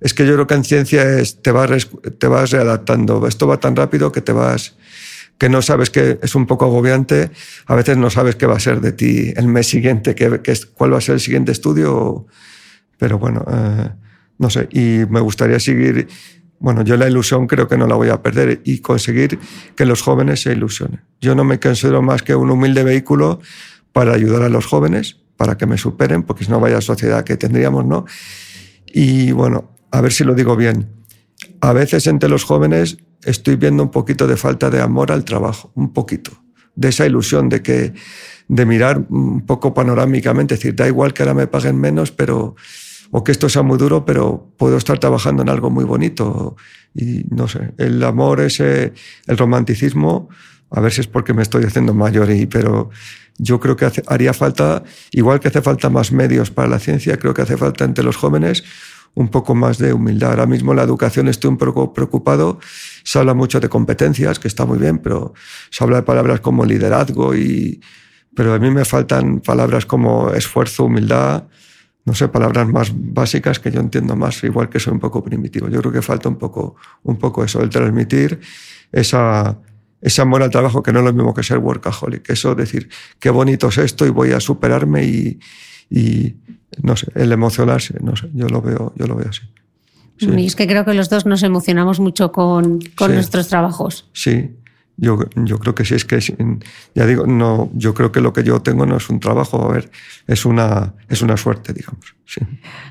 Es 0.00 0.14
que 0.14 0.26
yo 0.26 0.34
creo 0.34 0.46
que 0.46 0.54
en 0.54 0.64
ciencia 0.64 1.18
es, 1.18 1.40
te, 1.42 1.52
vas, 1.52 1.88
te 2.18 2.26
vas 2.26 2.50
readaptando. 2.50 3.26
Esto 3.26 3.46
va 3.46 3.58
tan 3.58 3.76
rápido 3.76 4.10
que 4.10 4.20
te 4.20 4.32
vas 4.32 4.74
que 5.42 5.48
no 5.48 5.60
sabes 5.60 5.90
que 5.90 6.20
es 6.22 6.36
un 6.36 6.46
poco 6.46 6.66
agobiante. 6.66 7.32
A 7.66 7.74
veces 7.74 7.96
no 7.96 8.10
sabes 8.10 8.36
qué 8.36 8.46
va 8.46 8.54
a 8.54 8.60
ser 8.60 8.80
de 8.80 8.92
ti 8.92 9.32
el 9.34 9.48
mes 9.48 9.66
siguiente, 9.66 10.14
qué, 10.14 10.40
cuál 10.74 10.92
va 10.92 10.98
a 10.98 11.00
ser 11.00 11.14
el 11.14 11.20
siguiente 11.20 11.50
estudio. 11.50 12.26
Pero 12.96 13.18
bueno, 13.18 13.44
eh, 13.50 13.90
no 14.38 14.50
sé. 14.50 14.68
Y 14.70 15.04
me 15.10 15.18
gustaría 15.18 15.58
seguir 15.58 16.06
bueno, 16.62 16.82
yo 16.84 16.96
la 16.96 17.08
ilusión 17.08 17.48
creo 17.48 17.66
que 17.66 17.76
no 17.76 17.88
la 17.88 17.96
voy 17.96 18.08
a 18.08 18.22
perder 18.22 18.60
y 18.64 18.78
conseguir 18.78 19.36
que 19.74 19.84
los 19.84 20.00
jóvenes 20.00 20.42
se 20.42 20.52
ilusionen. 20.52 21.02
Yo 21.20 21.34
no 21.34 21.42
me 21.42 21.58
considero 21.58 22.02
más 22.02 22.22
que 22.22 22.36
un 22.36 22.50
humilde 22.50 22.84
vehículo 22.84 23.40
para 23.92 24.14
ayudar 24.14 24.42
a 24.42 24.48
los 24.48 24.64
jóvenes, 24.64 25.18
para 25.36 25.58
que 25.58 25.66
me 25.66 25.76
superen, 25.76 26.22
porque 26.22 26.44
si 26.44 26.52
no 26.52 26.60
vaya 26.60 26.80
sociedad 26.80 27.24
que 27.24 27.36
tendríamos, 27.36 27.84
¿no? 27.84 28.04
Y 28.86 29.32
bueno, 29.32 29.72
a 29.90 30.00
ver 30.00 30.12
si 30.12 30.22
lo 30.22 30.36
digo 30.36 30.54
bien. 30.54 30.88
A 31.60 31.72
veces 31.72 32.06
entre 32.06 32.28
los 32.28 32.44
jóvenes 32.44 32.96
estoy 33.24 33.56
viendo 33.56 33.82
un 33.82 33.90
poquito 33.90 34.28
de 34.28 34.36
falta 34.36 34.70
de 34.70 34.80
amor 34.80 35.10
al 35.10 35.24
trabajo, 35.24 35.72
un 35.74 35.92
poquito, 35.92 36.30
de 36.76 36.90
esa 36.90 37.04
ilusión 37.04 37.48
de 37.48 37.60
que 37.60 37.92
de 38.46 38.66
mirar 38.66 39.04
un 39.08 39.44
poco 39.46 39.74
panorámicamente, 39.74 40.54
es 40.54 40.60
decir, 40.60 40.76
da 40.76 40.86
igual 40.86 41.12
que 41.12 41.24
ahora 41.24 41.34
me 41.34 41.48
paguen 41.48 41.76
menos, 41.76 42.12
pero 42.12 42.54
o 43.14 43.22
que 43.22 43.30
esto 43.30 43.48
sea 43.50 43.62
muy 43.62 43.76
duro, 43.76 44.06
pero 44.06 44.52
puedo 44.56 44.78
estar 44.78 44.98
trabajando 44.98 45.42
en 45.42 45.50
algo 45.50 45.70
muy 45.70 45.84
bonito. 45.84 46.56
Y 46.94 47.24
no 47.28 47.46
sé, 47.46 47.74
el 47.76 48.02
amor, 48.02 48.40
ese, 48.40 48.94
el 49.26 49.36
romanticismo, 49.36 50.30
a 50.70 50.80
ver 50.80 50.92
si 50.92 51.02
es 51.02 51.06
porque 51.06 51.34
me 51.34 51.42
estoy 51.42 51.64
haciendo 51.64 51.92
mayor, 51.92 52.30
y, 52.30 52.46
pero 52.46 52.88
yo 53.36 53.60
creo 53.60 53.76
que 53.76 53.90
haría 54.06 54.32
falta, 54.32 54.82
igual 55.10 55.40
que 55.40 55.48
hace 55.48 55.60
falta 55.60 55.90
más 55.90 56.10
medios 56.10 56.50
para 56.50 56.68
la 56.68 56.78
ciencia, 56.78 57.18
creo 57.18 57.34
que 57.34 57.42
hace 57.42 57.58
falta 57.58 57.84
entre 57.84 58.02
los 58.02 58.16
jóvenes 58.16 58.64
un 59.14 59.28
poco 59.28 59.54
más 59.54 59.76
de 59.76 59.92
humildad. 59.92 60.30
Ahora 60.30 60.46
mismo 60.46 60.72
la 60.72 60.82
educación 60.82 61.28
estoy 61.28 61.50
un 61.50 61.58
poco 61.58 61.92
preocupado. 61.92 62.60
Se 63.04 63.18
habla 63.18 63.34
mucho 63.34 63.60
de 63.60 63.68
competencias, 63.68 64.38
que 64.38 64.48
está 64.48 64.64
muy 64.64 64.78
bien, 64.78 65.00
pero 65.00 65.34
se 65.70 65.84
habla 65.84 65.96
de 65.96 66.02
palabras 66.04 66.40
como 66.40 66.64
liderazgo 66.64 67.34
y, 67.34 67.78
pero 68.34 68.54
a 68.54 68.58
mí 68.58 68.70
me 68.70 68.86
faltan 68.86 69.40
palabras 69.40 69.84
como 69.84 70.30
esfuerzo, 70.30 70.84
humildad, 70.84 71.44
no 72.04 72.14
sé, 72.14 72.28
palabras 72.28 72.68
más 72.68 72.92
básicas 72.94 73.60
que 73.60 73.70
yo 73.70 73.80
entiendo 73.80 74.16
más, 74.16 74.42
igual 74.44 74.68
que 74.68 74.80
soy 74.80 74.92
un 74.92 75.00
poco 75.00 75.22
primitivo. 75.22 75.68
Yo 75.68 75.80
creo 75.80 75.92
que 75.92 76.02
falta 76.02 76.28
un 76.28 76.36
poco, 76.36 76.76
un 77.04 77.16
poco 77.16 77.44
eso, 77.44 77.62
el 77.62 77.70
transmitir 77.70 78.40
esa, 78.90 79.58
ese 80.00 80.22
amor 80.22 80.42
al 80.42 80.50
trabajo 80.50 80.82
que 80.82 80.92
no 80.92 80.98
es 80.98 81.04
lo 81.04 81.12
mismo 81.12 81.32
que 81.32 81.42
ser 81.42 81.58
workaholic. 81.58 82.28
Eso, 82.30 82.54
decir, 82.54 82.88
qué 83.20 83.30
bonito 83.30 83.68
es 83.68 83.78
esto 83.78 84.04
y 84.04 84.10
voy 84.10 84.32
a 84.32 84.40
superarme 84.40 85.04
y, 85.04 85.38
y 85.90 86.36
no 86.82 86.96
sé, 86.96 87.06
el 87.14 87.30
emocionarse, 87.30 87.94
no 88.00 88.16
sé, 88.16 88.30
yo 88.34 88.48
lo 88.48 88.60
veo, 88.60 88.92
yo 88.96 89.06
lo 89.06 89.14
veo 89.14 89.28
así. 89.28 89.42
Y 90.18 90.46
es 90.46 90.56
que 90.56 90.66
creo 90.66 90.84
que 90.84 90.94
los 90.94 91.08
dos 91.08 91.26
nos 91.26 91.42
emocionamos 91.42 91.98
mucho 91.98 92.30
con, 92.32 92.80
con 92.96 93.12
nuestros 93.14 93.48
trabajos. 93.48 94.08
Sí, 94.12 94.56
yo, 95.02 95.18
yo 95.34 95.58
creo 95.58 95.74
que 95.74 95.84
sí, 95.84 95.96
es 95.96 96.04
que, 96.04 96.20
ya 96.94 97.06
digo, 97.06 97.26
no, 97.26 97.70
yo 97.74 97.92
creo 97.92 98.12
que 98.12 98.20
lo 98.20 98.32
que 98.32 98.44
yo 98.44 98.62
tengo 98.62 98.86
no 98.86 98.96
es 98.96 99.10
un 99.10 99.18
trabajo, 99.18 99.60
a 99.68 99.72
ver, 99.72 99.90
es 100.28 100.44
una, 100.44 100.94
es 101.08 101.22
una 101.22 101.36
suerte, 101.36 101.72
digamos. 101.72 102.14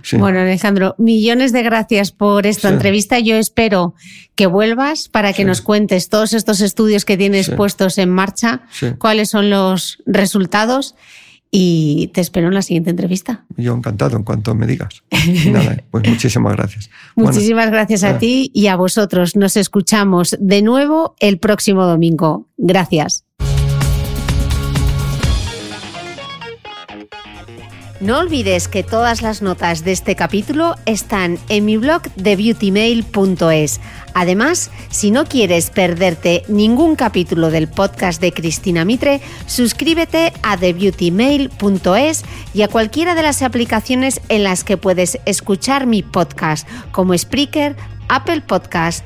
Sí, 0.03 0.17
Bueno, 0.17 0.41
Alejandro, 0.41 0.93
millones 0.97 1.53
de 1.53 1.63
gracias 1.63 2.11
por 2.11 2.45
esta 2.45 2.67
entrevista. 2.67 3.17
Yo 3.19 3.37
espero 3.37 3.95
que 4.35 4.45
vuelvas 4.45 5.07
para 5.07 5.31
que 5.31 5.45
nos 5.45 5.61
cuentes 5.61 6.09
todos 6.09 6.33
estos 6.33 6.59
estudios 6.59 7.05
que 7.05 7.17
tienes 7.17 7.49
puestos 7.49 7.97
en 7.97 8.09
marcha, 8.09 8.63
cuáles 8.99 9.29
son 9.29 9.49
los 9.49 10.03
resultados 10.05 10.95
y 11.51 12.07
te 12.13 12.21
espero 12.21 12.47
en 12.47 12.53
la 12.53 12.61
siguiente 12.61 12.89
entrevista. 12.89 13.43
Yo 13.57 13.75
encantado 13.75 14.15
en 14.15 14.23
cuanto 14.23 14.55
me 14.55 14.65
digas. 14.65 15.03
Nada, 15.51 15.83
pues 15.91 16.07
muchísimas 16.07 16.55
gracias. 16.55 16.89
Muchísimas 17.15 17.69
gracias 17.69 18.03
a 18.03 18.17
ti 18.17 18.49
y 18.53 18.67
a 18.67 18.77
vosotros. 18.77 19.35
Nos 19.35 19.57
escuchamos 19.57 20.37
de 20.39 20.61
nuevo 20.61 21.15
el 21.19 21.37
próximo 21.39 21.85
domingo. 21.85 22.47
Gracias. 22.57 23.25
No 28.01 28.17
olvides 28.17 28.67
que 28.67 28.81
todas 28.81 29.21
las 29.21 29.43
notas 29.43 29.85
de 29.85 29.91
este 29.91 30.15
capítulo 30.15 30.73
están 30.87 31.37
en 31.49 31.65
mi 31.65 31.77
blog 31.77 32.01
de 32.15 32.35
beautymail.es. 32.35 33.79
Además, 34.15 34.71
si 34.89 35.11
no 35.11 35.25
quieres 35.25 35.69
perderte 35.69 36.41
ningún 36.47 36.95
capítulo 36.95 37.51
del 37.51 37.67
podcast 37.67 38.19
de 38.19 38.33
Cristina 38.33 38.85
Mitre, 38.85 39.21
suscríbete 39.45 40.33
a 40.41 40.57
thebeautymail.es 40.57 42.23
y 42.55 42.63
a 42.63 42.67
cualquiera 42.69 43.13
de 43.13 43.21
las 43.21 43.43
aplicaciones 43.43 44.19
en 44.29 44.45
las 44.45 44.63
que 44.63 44.77
puedes 44.77 45.19
escuchar 45.25 45.85
mi 45.85 46.01
podcast, 46.01 46.67
como 46.91 47.15
Spreaker, 47.15 47.75
Apple 48.09 48.41
Podcast, 48.41 49.05